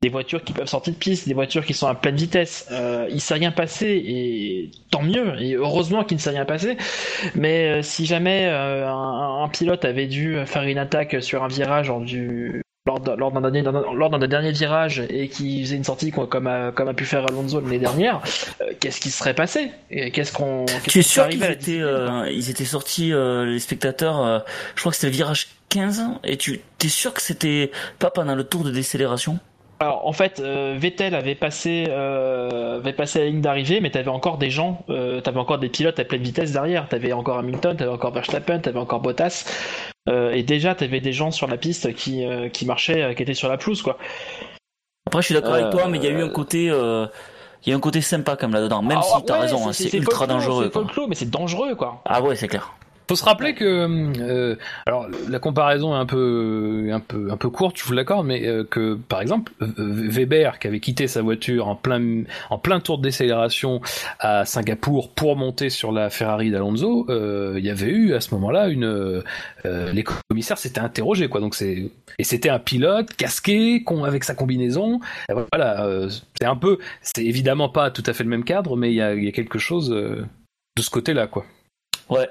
[0.00, 2.66] des voitures qui peuvent sortir de piste, des voitures qui sont à pleine vitesse.
[2.70, 5.40] Euh, il s'est rien passé et tant mieux.
[5.40, 6.76] Et heureusement qu'il ne s'est rien passé.
[7.34, 11.48] Mais euh, si jamais euh, un, un, pilote avait dû faire une attaque sur un
[11.48, 16.10] virage en du lors d'un dernier, lors d'un dernier virage et qui faisait une sortie
[16.10, 18.20] comme a, comme a pu faire Alonso l'année dernière,
[18.60, 22.64] euh, qu'est-ce qui serait passé Qu'est-ce qu'on Tu es sûr qu'ils étaient, euh, ils étaient
[22.64, 24.44] sortis euh, les spectateurs
[24.74, 28.34] Je crois que c'était le virage 15 et tu es sûr que c'était pas pendant
[28.34, 29.38] le tour de décélération?
[29.82, 34.10] Alors en fait, euh, Vettel avait passé, euh, avait passé la ligne d'arrivée, mais t'avais
[34.10, 36.88] encore des gens, euh, t'avais encore des pilotes à pleine vitesse derrière.
[36.88, 39.44] T'avais encore Hamilton, t'avais encore Verstappen, t'avais encore Bottas,
[40.08, 43.56] et déjà t'avais des gens sur la piste qui, qui marchaient, qui étaient sur la
[43.56, 43.98] pelouse quoi.
[45.06, 46.64] Après, je suis d'accord avec toi, mais il y a eu un côté.
[47.64, 49.92] Il y a un côté sympa comme là-dedans, même ah, si t'as raison, hein, c'est
[49.92, 50.72] ultra dangereux.
[50.74, 52.02] C'est mais c'est dangereux quoi.
[52.04, 52.74] Ah ouais, c'est clair
[53.08, 53.64] faut se rappeler que
[54.20, 54.56] euh,
[54.86, 58.46] alors la comparaison est un peu un peu un peu courte, je vous l'accorde, mais
[58.46, 62.98] euh, que par exemple Weber qui avait quitté sa voiture en plein en plein tour
[62.98, 63.80] de décélération
[64.18, 68.34] à Singapour pour monter sur la Ferrari d'Alonso, euh, il y avait eu à ce
[68.34, 69.22] moment-là une
[69.64, 71.40] les commissaires s'étaient interrogés quoi.
[71.40, 75.00] Donc c'est et c'était un pilote casqué avec sa combinaison.
[75.28, 75.86] voilà,
[76.38, 79.02] c'est un peu c'est évidemment pas tout à fait le même cadre, mais il y
[79.02, 81.44] a, y a quelque chose de ce côté-là quoi.
[82.08, 82.28] Ouais.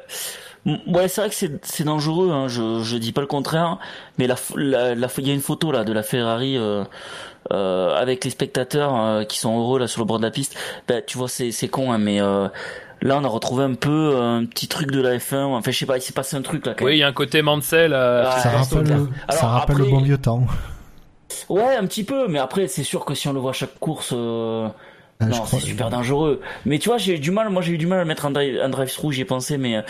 [0.65, 3.79] Ouais, c'est vrai que c'est dangereux, hein, je, je dis pas le contraire,
[4.19, 6.83] mais la, la, il y a une photo là de la Ferrari euh,
[7.51, 10.55] euh, avec les spectateurs euh, qui sont heureux là sur le bord de la piste.
[10.87, 12.47] Ben, tu vois, c'est con, hein, mais euh,
[13.01, 15.45] là on a retrouvé un peu un petit truc de la F1.
[15.45, 16.75] Enfin, je sais pas, il s'est passé un truc là.
[16.77, 17.95] Quand oui, il y a un côté Mansell.
[17.95, 20.45] Ah, ça, rappelle, le, ça rappelle le bon vieux temps.
[21.49, 24.11] Ouais, un petit peu, mais après, c'est sûr que si on le voit chaque course.
[24.11, 26.41] Non, c'est super dangereux.
[26.65, 28.31] Mais tu vois, j'ai eu du mal, moi j'ai eu du mal à mettre un
[28.31, 29.83] drive, un drive through, j'y ai pensé, mais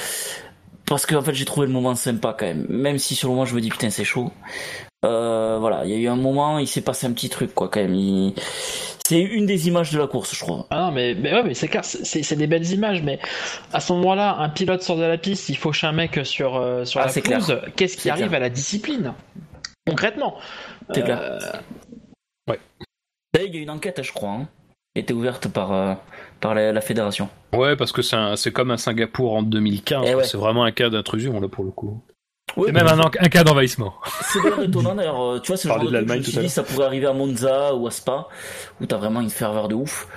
[0.92, 2.66] parce qu'en fait j'ai trouvé le moment sympa quand même.
[2.68, 4.30] Même si sur le moment je me dis putain c'est chaud.
[5.06, 5.86] Euh, voilà.
[5.86, 8.34] Il y a eu un moment il s'est passé un petit truc quoi quand même.
[9.08, 10.68] C'est une des images de la course je crois.
[10.70, 13.20] Ah non mais, mais ouais mais c'est clair c'est des belles images mais
[13.72, 16.58] à ce moment là un pilote sort de la piste il fauche un mec sur
[16.58, 17.62] euh, sur ah, la pelouse.
[17.78, 19.14] Qu'est-ce qui arrive à la discipline?
[19.88, 20.36] Concrètement.
[20.94, 21.22] C'est clair.
[21.22, 21.40] Euh,
[22.50, 22.60] ouais.
[23.40, 24.50] Il y a une enquête je crois hein
[24.96, 25.94] était ouverte par, euh,
[26.40, 27.30] par la, fédération.
[27.54, 30.06] Ouais, parce que c'est comme à Singapour en 2015.
[30.06, 32.02] Eh c'est vraiment un cas d'intrusion, là, pour le coup.
[32.56, 33.94] c'est même un, un, cas d'envahissement.
[34.24, 35.22] C'est bien étonnant d'ailleurs.
[35.22, 37.76] Euh, tu vois, c'est le genre de, de je me ça pourrait arriver à Monza
[37.76, 38.28] ou à Spa,
[38.82, 40.08] où t'as vraiment une ferveur de ouf.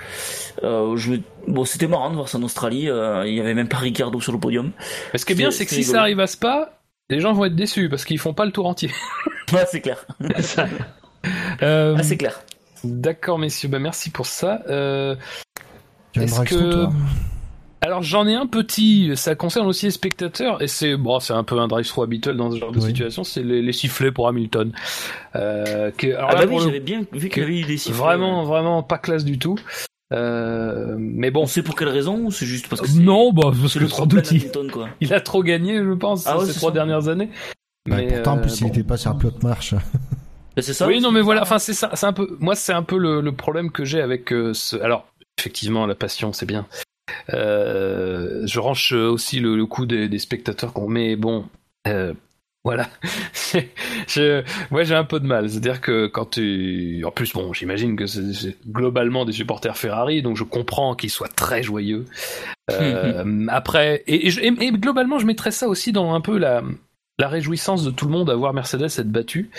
[0.63, 1.15] Euh, je...
[1.47, 2.89] Bon, c'était marrant de voir ça en Australie.
[2.89, 4.71] Euh, il y avait même pas Ricardo sur le podium.
[5.13, 7.45] Mais ce qui est bien, c'est que si ça arrive à Spa, les gens vont
[7.45, 8.89] être déçus parce qu'ils font pas le tour entier.
[9.53, 10.05] ouais, c'est clair.
[11.61, 12.41] ah, c'est clair.
[12.85, 14.61] D'accord, messieurs, bah, merci pour ça.
[14.69, 15.15] Euh,
[16.15, 16.87] est-ce que...
[17.81, 21.43] Alors j'en ai un petit, ça concerne aussi les spectateurs et c'est bon, c'est un
[21.43, 24.71] peu un drive-through habituel dans ce genre de situation, c'est les, sifflets pour Hamilton.
[25.35, 28.01] Euh, alors ah bah oui, j'avais bien vu qu'il y avait eu des sifflets.
[28.01, 29.59] Vraiment, vraiment pas classe du tout.
[30.13, 31.45] Euh, mais bon.
[31.45, 34.47] C'est pour quelle raison ou c'est juste parce que non, bah parce que trop petit.
[35.01, 37.29] Il a trop gagné, je pense, ah ces trois dernières années.
[37.87, 39.75] mais pourtant, en plus, il était pas sur un plot de marche.
[40.61, 40.87] C'est ça.
[40.87, 41.41] Oui, non, mais voilà.
[41.41, 41.91] Enfin, c'est ça.
[41.93, 42.37] C'est un peu.
[42.39, 44.75] Moi, c'est un peu le, le problème que j'ai avec euh, ce.
[44.77, 46.65] Alors, effectivement, la passion, c'est bien.
[47.33, 51.15] Euh, je range aussi le, le coup des, des spectateurs qu'on met.
[51.15, 51.45] Bon,
[51.87, 52.13] euh,
[52.63, 52.89] voilà.
[54.07, 55.49] je, moi, j'ai un peu de mal.
[55.49, 60.35] C'est-à-dire que quand tu, en plus, bon, j'imagine que c'est globalement des supporters Ferrari, donc
[60.35, 62.05] je comprends qu'ils soient très joyeux.
[62.71, 66.63] Euh, après, et, et, et, globalement, je mettrais ça aussi dans un peu la
[67.17, 69.49] la réjouissance de tout le monde à voir Mercedes être battue.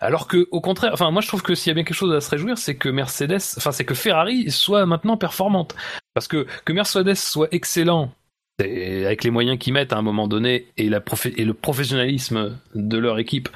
[0.00, 2.14] Alors que, au contraire, enfin, moi je trouve que s'il y a bien quelque chose
[2.14, 5.74] à se réjouir, c'est que Mercedes, enfin, c'est que Ferrari soit maintenant performante.
[6.14, 8.10] Parce que, que Mercedes soit excellent,
[8.58, 13.18] avec les moyens qu'ils mettent à un moment donné, et, et le professionnalisme de leur
[13.18, 13.48] équipe,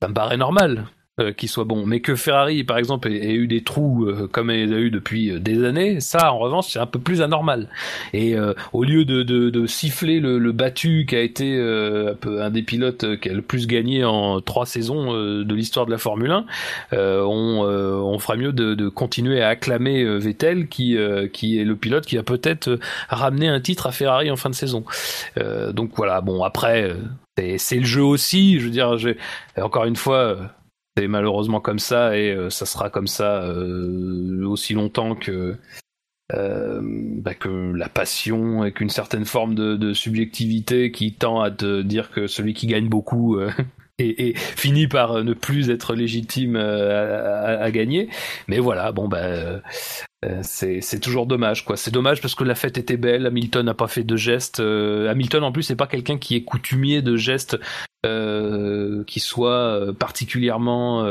[0.00, 0.86] ça me paraît normal.
[1.20, 1.84] Euh, qui soit bon.
[1.84, 5.30] Mais que Ferrari, par exemple, ait, eu des trous euh, comme elle a eu depuis
[5.30, 7.68] euh, des années, ça, en revanche, c'est un peu plus anormal.
[8.14, 8.34] Et
[8.72, 13.20] au lieu de, de, siffler le, battu qui a été un, peu, un des pilotes
[13.20, 16.46] qui a le plus gagné en trois saisons de l'histoire de la Formule 1,
[16.92, 20.96] on, on fera mieux de, de, continuer à acclamer Vettel, qui,
[21.32, 24.54] qui est le pilote qui a peut-être ramené un titre à Ferrari en fin de
[24.54, 24.84] saison.
[25.72, 26.94] donc voilà, bon, après,
[27.56, 28.58] c'est le jeu aussi.
[28.58, 28.96] Je veux dire,
[29.56, 30.38] encore une fois
[30.96, 35.56] c'est malheureusement comme ça et euh, ça sera comme ça euh, aussi longtemps que
[36.34, 41.50] euh, bah, que la passion et qu'une certaine forme de, de, subjectivité qui tend à
[41.50, 43.38] te dire que celui qui gagne beaucoup
[43.98, 48.08] et, et, finit par ne plus être légitime à, à, à, gagner.
[48.48, 49.60] Mais voilà, bon bah Euh,
[50.42, 51.76] c'est toujours dommage, quoi.
[51.76, 53.26] C'est dommage parce que la fête était belle.
[53.26, 54.60] Hamilton n'a pas fait de gestes.
[54.60, 57.58] Euh, Hamilton, en plus, c'est pas quelqu'un qui est coutumier de gestes
[58.06, 61.04] euh, qui soient particulièrement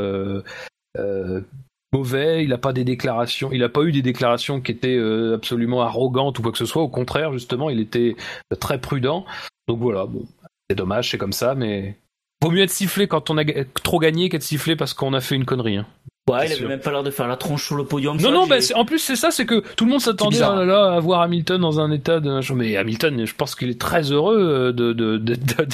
[1.94, 2.44] mauvais.
[2.44, 2.72] Il n'a pas.
[2.74, 5.00] Il n'a pas eu des déclarations qui étaient
[5.34, 6.82] absolument arrogantes ou quoi que ce soit.
[6.82, 8.16] Au contraire, justement, il était
[8.60, 9.26] très prudent.
[9.68, 10.06] Donc voilà.
[10.06, 10.26] Bon,
[10.70, 11.98] c'est dommage, c'est comme ça, mais
[12.42, 13.44] vaut mieux être sifflé quand on a
[13.84, 15.78] trop gagné qu'être sifflé parce qu'on a fait une connerie.
[15.78, 15.88] Hein.
[16.30, 18.16] Ouais, il avait même pas l'air de faire la tronche sur le podium.
[18.22, 20.93] Non, non, bah, en plus, c'est ça, c'est que tout le monde s'attendait oh là,
[20.93, 22.53] à voir Hamilton dans un état de.
[22.53, 25.17] Mais Hamilton, je pense qu'il est très heureux euh, de,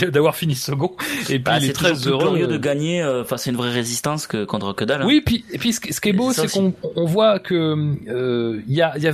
[0.09, 0.95] d'avoir fini second.
[1.23, 2.39] Et puis, bah, il est, très heureux.
[2.39, 5.01] de euh, gagner euh, face à une vraie résistance que contre que dalle.
[5.01, 5.07] Hein.
[5.07, 7.75] Oui, puis, et puis ce, qui est beau, c'est qu'on on voit que
[8.67, 9.13] il y a, y a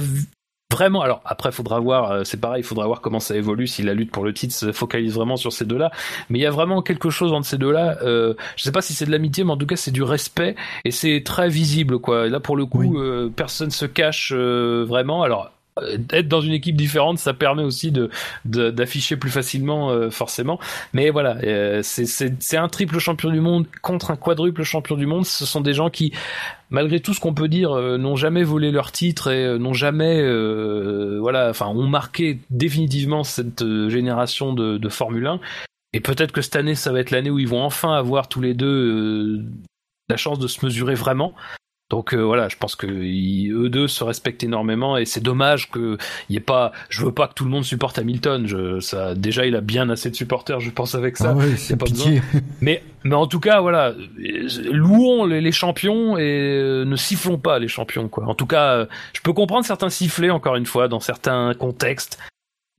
[0.73, 3.83] vraiment, alors après, faudra voir, euh, c'est pareil, il faudra voir comment ça évolue si
[3.83, 5.91] la lutte pour le titre se focalise vraiment sur ces deux-là.
[6.29, 7.97] Mais il y a vraiment quelque chose entre ces deux-là.
[8.01, 10.55] Euh, je sais pas si c'est de l'amitié, mais en tout cas, c'est du respect
[10.83, 12.27] et c'est très visible, quoi.
[12.27, 15.23] là, pour le coup, euh, personne se cache euh, vraiment.
[15.23, 15.51] Alors,
[16.11, 18.09] être dans une équipe différente, ça permet aussi de
[18.45, 20.59] d'afficher plus facilement, euh, forcément.
[20.93, 25.25] Mais voilà, euh, c'est un triple champion du monde contre un quadruple champion du monde.
[25.25, 26.13] Ce sont des gens qui,
[26.69, 30.21] malgré tout ce qu'on peut dire, n'ont jamais volé leur titre et n'ont jamais,
[31.19, 35.39] voilà, enfin, ont marqué définitivement cette génération de, de Formule 1.
[35.93, 38.41] Et peut-être que cette année, ça va être l'année où ils vont enfin avoir tous
[38.41, 39.43] les deux
[40.09, 41.33] la chance de se mesurer vraiment.
[41.93, 45.99] Donc euh, voilà, je pense que eux deux se respectent énormément et c'est dommage que
[46.27, 46.71] y ait pas.
[46.89, 48.47] Je veux pas que tout le monde supporte Hamilton.
[48.47, 51.37] Je, ça, déjà, il a bien assez de supporters, je pense avec ça.
[51.39, 52.13] Ah c'est pas besoin.
[52.61, 53.93] Mais mais en tout cas, voilà,
[54.71, 58.25] louons les, champions et euh, ne sifflons pas les champions quoi.
[58.25, 62.17] En tout cas, euh, je peux comprendre certains sifflets encore une fois dans certains contextes,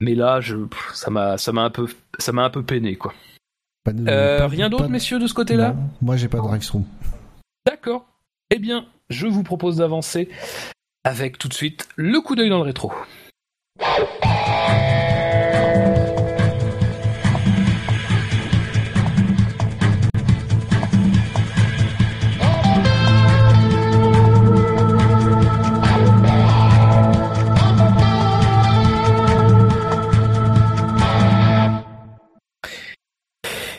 [0.01, 0.57] mais là, je,
[0.93, 1.87] ça m'a ça m'a un peu
[2.19, 3.13] ça m'a un peu peiné quoi.
[3.85, 6.83] rien d'autre, messieurs, de ce côté-là Moi, j'ai pas de réaction.
[7.65, 8.05] D'accord.
[8.51, 10.29] Eh bien, je vous propose d'avancer
[11.03, 12.91] avec tout de suite le coup d'œil dans le rétro.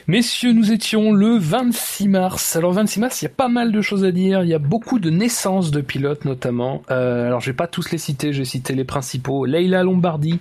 [0.08, 2.54] Messieurs, nous étions le 26 mars.
[2.54, 4.44] Alors 26 mars, il y a pas mal de choses à dire.
[4.44, 6.82] Il y a beaucoup de naissances de pilotes notamment.
[6.92, 9.46] Euh, alors je vais pas tous les citer, je vais citer les principaux.
[9.46, 10.38] Leila Lombardi,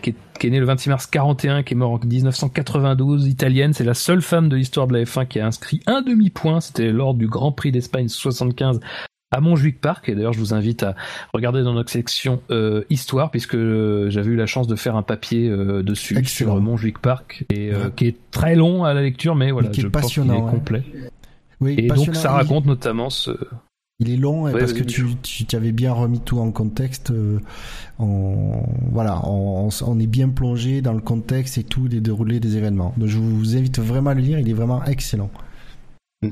[0.00, 3.74] qui est, née le 26 mars 41, qui est mort en 1992, italienne.
[3.74, 6.62] C'est la seule femme de l'histoire de la F1 qui a inscrit un demi-point.
[6.62, 8.80] C'était lors du Grand Prix d'Espagne 75
[9.32, 10.08] à Montjuic Park.
[10.08, 10.94] Et d'ailleurs, je vous invite à
[11.32, 15.02] regarder dans notre section euh, histoire, puisque euh, j'avais eu la chance de faire un
[15.02, 19.50] papier euh, dessus sur Montjuic Park, et qui est très long à la lecture, mais
[19.50, 20.84] voilà, je pense qu'il est complet.
[21.60, 23.30] Oui, et donc ça raconte notamment ce.
[23.98, 27.12] Il est long parce que tu, tu avais bien remis tout en contexte.
[28.00, 32.56] on, voilà, on, on, est bien plongé dans le contexte et tout les déroulés des
[32.56, 32.94] événements.
[32.96, 34.40] Donc je vous invite vraiment à le lire.
[34.40, 35.30] Il est vraiment excellent.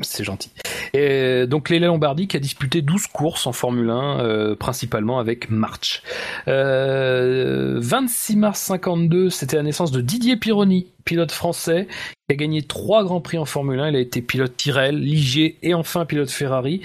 [0.02, 0.50] C'est gentil.
[0.92, 5.50] Et donc Léla Lombardi qui a disputé 12 courses en Formule 1, euh, principalement avec
[5.50, 6.02] March.
[6.48, 11.88] Euh, 26 mars 52, c'était la naissance de Didier Pironi, pilote français,
[12.28, 13.88] qui a gagné trois grands prix en Formule 1.
[13.88, 16.82] Il a été pilote Tyrrell, Ligier et enfin pilote Ferrari.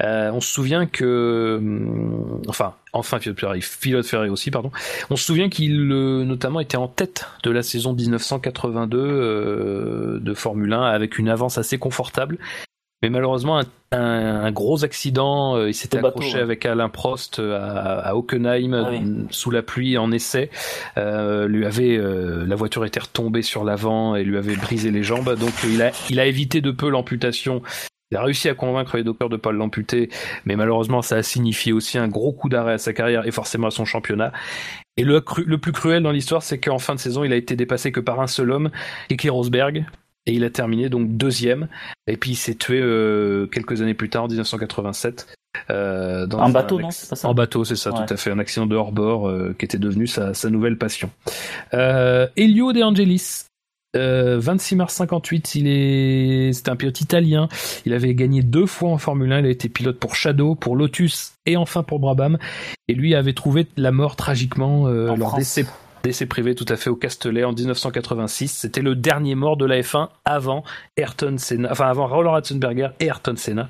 [0.00, 4.70] Euh, on se souvient que, hum, enfin, enfin pilote Ferrari, pilote Ferrari aussi, pardon.
[5.10, 10.34] On se souvient qu'il euh, notamment était en tête de la saison 1982 euh, de
[10.34, 12.38] Formule 1 avec une avance assez confortable.
[13.02, 13.62] Mais malheureusement,
[13.92, 15.56] un, gros accident.
[15.56, 18.90] Euh, il s'était accroché avec Alain Prost euh, à, Hockenheim ah
[19.30, 20.50] sous la pluie en essai.
[20.96, 25.34] Lui avait la voiture était retombée sur l'avant et lui avait brisé les jambes.
[25.36, 27.62] Donc il a il a évité de peu l'amputation.
[28.10, 30.10] Il a réussi à convaincre les docteurs de pas l'amputer,
[30.44, 33.68] mais malheureusement ça a signifié aussi un gros coup d'arrêt à sa carrière et forcément
[33.68, 34.32] à son championnat.
[34.96, 37.56] Et le, le plus cruel dans l'histoire, c'est qu'en fin de saison, il a été
[37.56, 38.70] dépassé que par un seul homme,
[39.08, 39.86] Keke Rosberg,
[40.26, 41.68] et il a terminé donc deuxième.
[42.06, 45.34] Et puis il s'est tué euh, quelques années plus tard, en 1987.
[45.68, 48.30] Euh, dans en bateau, non ça En bateau, c'est ça, tout à fait.
[48.30, 51.10] Un accident de hors-bord euh, qui était devenu sa, sa nouvelle passion.
[51.74, 53.46] Euh, Elio De Angelis,
[53.94, 57.48] 26 mars 58, il est, c'était un pilote italien.
[57.86, 59.40] Il avait gagné deux fois en Formule 1.
[59.40, 62.38] Il a été pilote pour Shadow, pour Lotus et enfin pour Brabham.
[62.88, 65.66] Et lui avait trouvé la mort tragiquement lors d'essais
[66.02, 68.48] Décès privé tout à fait au Castellet en 1986.
[68.48, 70.64] C'était le dernier mort de la F1 avant
[70.96, 73.68] Ayrton Senna, enfin avant Roland Ratzenberger et Ayrton Senna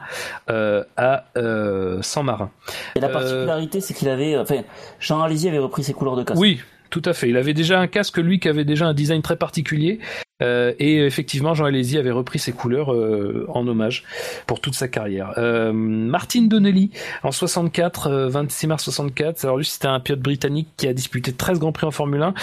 [0.48, 2.50] euh, à euh, San Marin.
[2.94, 4.62] Et la euh, particularité, c'est qu'il avait, enfin,
[5.00, 6.40] Jean Alesi avait repris ses couleurs de casque.
[6.40, 7.28] Oui, tout à fait.
[7.28, 10.00] Il avait déjà un casque, lui, qui avait déjà un design très particulier.
[10.42, 14.04] Euh, et effectivement, Jean Alési avait repris ses couleurs euh, en hommage
[14.46, 15.34] pour toute sa carrière.
[15.38, 16.90] Euh, Martin Donnelly,
[17.22, 19.44] en 64, 26 mars 64.
[19.44, 22.34] Alors lui, c'était un pilote britannique qui a disputé 13 Grands Prix en Formule 1.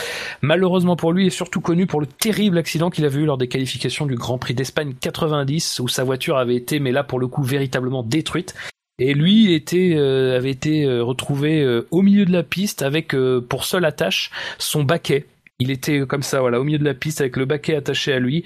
[0.41, 3.37] Malheureusement pour lui, il est surtout connu pour le terrible accident qu'il avait eu lors
[3.37, 7.19] des qualifications du Grand Prix d'Espagne 90, où sa voiture avait été, mais là pour
[7.19, 8.53] le coup, véritablement détruite.
[8.99, 13.15] Et lui était, avait été retrouvé au milieu de la piste avec
[13.47, 15.27] pour seule attache son baquet
[15.59, 18.19] il était comme ça, voilà, au milieu de la piste avec le baquet attaché à
[18.19, 18.43] lui.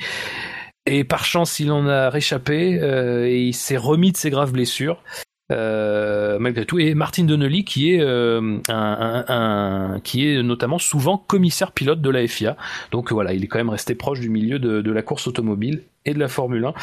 [0.85, 4.51] Et par chance, il en a réchappé euh, et il s'est remis de ses graves
[4.51, 5.03] blessures.
[5.51, 11.73] Euh, malgré tout, et Martin Donnelly qui est euh, un, qui est notamment souvent commissaire
[11.73, 12.55] pilote de la FIA.
[12.91, 16.13] Donc voilà, il est quand même resté proche du milieu de, la course automobile et
[16.13, 16.73] de la Formule 1.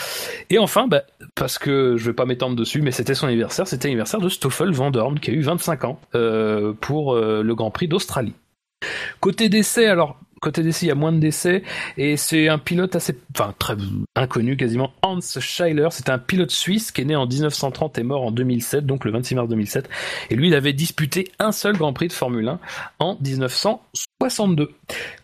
[0.50, 1.02] Et enfin, bah,
[1.34, 4.70] parce que je vais pas m'étendre dessus, mais c'était son anniversaire, c'était l'anniversaire de Stoffel
[4.72, 6.00] Van Dorn qui a eu 25 ans
[6.80, 8.34] pour le Grand Prix d'Australie.
[9.20, 11.64] Côté d'essai, alors côté d'essai, il y a moins de décès
[11.96, 13.74] et c'est un pilote assez, enfin très
[14.14, 15.88] inconnu quasiment, Hans Scheiler.
[15.90, 19.10] C'est un pilote suisse qui est né en 1930 et mort en 2007, donc le
[19.10, 19.88] 26 mars 2007.
[20.30, 22.60] Et lui, il avait disputé un seul Grand Prix de Formule 1
[23.00, 24.70] en 1962.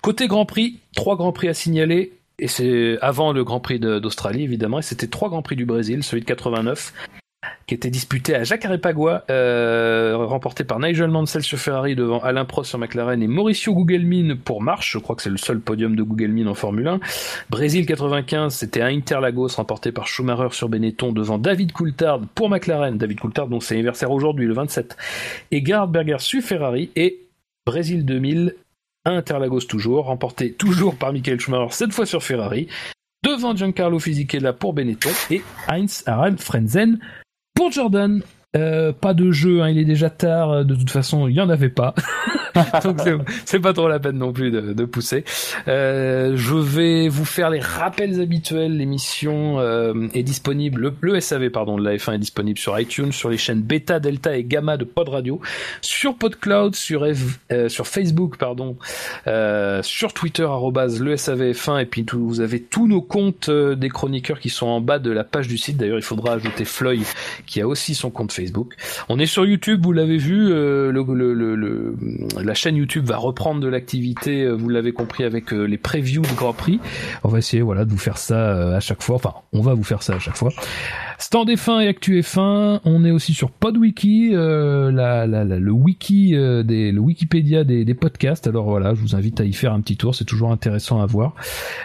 [0.01, 2.13] Côté Grand Prix, trois Grands Prix à signaler.
[2.39, 6.03] Et c'est avant le Grand Prix d'Australie, évidemment, et c'était trois Grands Prix du Brésil,
[6.03, 6.93] celui de 89,
[7.67, 12.71] qui était disputé à Jacarepagua, euh, remporté par Nigel Mansell sur Ferrari devant Alain Prost
[12.71, 14.93] sur McLaren et Mauricio Gugelmin pour Marche.
[14.93, 17.01] Je crois que c'est le seul podium de Gugelmin en Formule 1.
[17.51, 22.99] Brésil 95, c'était à Interlagos remporté par Schumacher sur Benetton devant David Coulthard pour McLaren.
[22.99, 24.97] David Coulthard dont c'est anniversaire aujourd'hui, le 27.
[25.51, 27.21] Et Gerhard Berger sur Ferrari et
[27.67, 28.64] Brésil 2000 à
[29.05, 32.69] Interlagos toujours, remporté toujours par Michael Schumacher, cette fois sur Ferrari,
[33.25, 36.99] devant Giancarlo Fisichella pour Benetton et Heinz Harald Frenzen
[37.55, 38.23] pour Jordan,
[38.57, 40.65] euh, pas de jeu, hein, il est déjà tard.
[40.65, 41.95] De toute façon, il y en avait pas.
[42.85, 43.01] Donc
[43.45, 45.25] c'est pas trop la peine non plus de, de pousser.
[45.67, 48.77] Euh, je vais vous faire les rappels habituels.
[48.77, 53.29] L'émission euh, est disponible, le, SAV pardon de la F1 est disponible sur iTunes, sur
[53.29, 55.41] les chaînes Beta, Delta et Gamma de Pod Radio,
[55.81, 58.77] sur PodCloud, sur euh, sur Facebook pardon,
[59.27, 63.89] euh, sur Twitter le SAVF1 et puis tout, vous avez tous nos comptes euh, des
[63.89, 65.77] chroniqueurs qui sont en bas de la page du site.
[65.77, 67.05] D'ailleurs, il faudra ajouter Floyd
[67.47, 68.44] qui a aussi son compte Facebook.
[69.09, 70.93] On est sur YouTube, vous l'avez vu, le
[72.43, 76.23] la chaîne YouTube va reprendre de l'activité, euh, vous l'avez compris, avec euh, les previews
[76.23, 76.81] de Grand Prix.
[77.23, 79.17] On va essayer voilà, de vous faire ça euh, à chaque fois.
[79.17, 80.51] Enfin, on va vous faire ça à chaque fois.
[81.19, 87.01] Stand F1 et Actu F1, on est aussi sur PodWiki, euh, le wiki des, le
[87.01, 88.47] Wikipédia des, des, podcasts.
[88.47, 91.07] Alors voilà, je vous invite à y faire un petit tour, c'est toujours intéressant à
[91.07, 91.35] voir.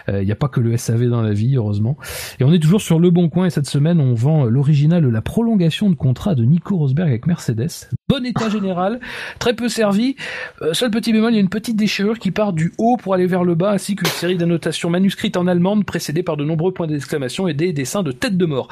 [0.07, 1.95] Il n'y a pas que le SAV dans la vie, heureusement.
[2.39, 5.21] Et on est toujours sur Le Bon Coin et cette semaine, on vend l'original, la
[5.21, 7.89] prolongation de contrat de Nico Rosberg avec Mercedes.
[8.07, 8.99] Bon état général,
[9.39, 10.15] très peu servi.
[10.61, 13.13] Euh, seul petit bémol, il y a une petite déchirure qui part du haut pour
[13.13, 16.73] aller vers le bas, ainsi qu'une série d'annotations manuscrites en allemande précédées par de nombreux
[16.73, 18.67] points d'exclamation et des dessins de tête de mort.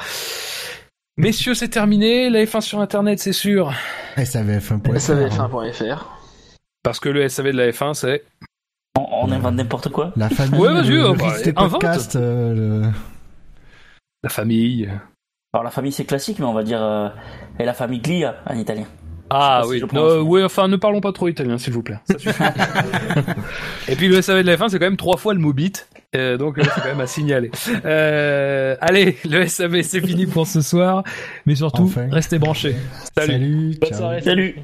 [1.16, 2.30] Messieurs, c'est terminé.
[2.30, 3.72] La F1 sur Internet, c'est sûr.
[4.16, 4.94] SAVF1.fr.
[4.94, 6.06] SAVF1.fr.
[6.82, 8.24] Parce que le SAV de la F1, c'est...
[8.96, 10.12] On, invente n'importe quoi.
[10.16, 12.88] La famille, ouais, vas-y, le, bah, podcast, euh,
[14.22, 14.88] La famille.
[15.54, 17.08] Alors la famille c'est classique, mais on va dire euh,
[17.58, 18.86] et la famille Glia en italien.
[19.30, 19.82] Ah oui,
[20.22, 21.98] oui, enfin ne parlons pas trop italien s'il vous plaît.
[23.88, 25.86] Et puis le SAV de la F1 c'est quand même trois fois le mot bit,
[26.16, 27.50] euh, donc euh, c'est quand même à signaler.
[27.84, 31.04] Euh, allez, le SAV c'est fini pour ce soir,
[31.44, 32.74] mais surtout restez branchés.
[33.14, 33.78] Salut.
[33.92, 34.22] Salut.
[34.22, 34.54] Salut.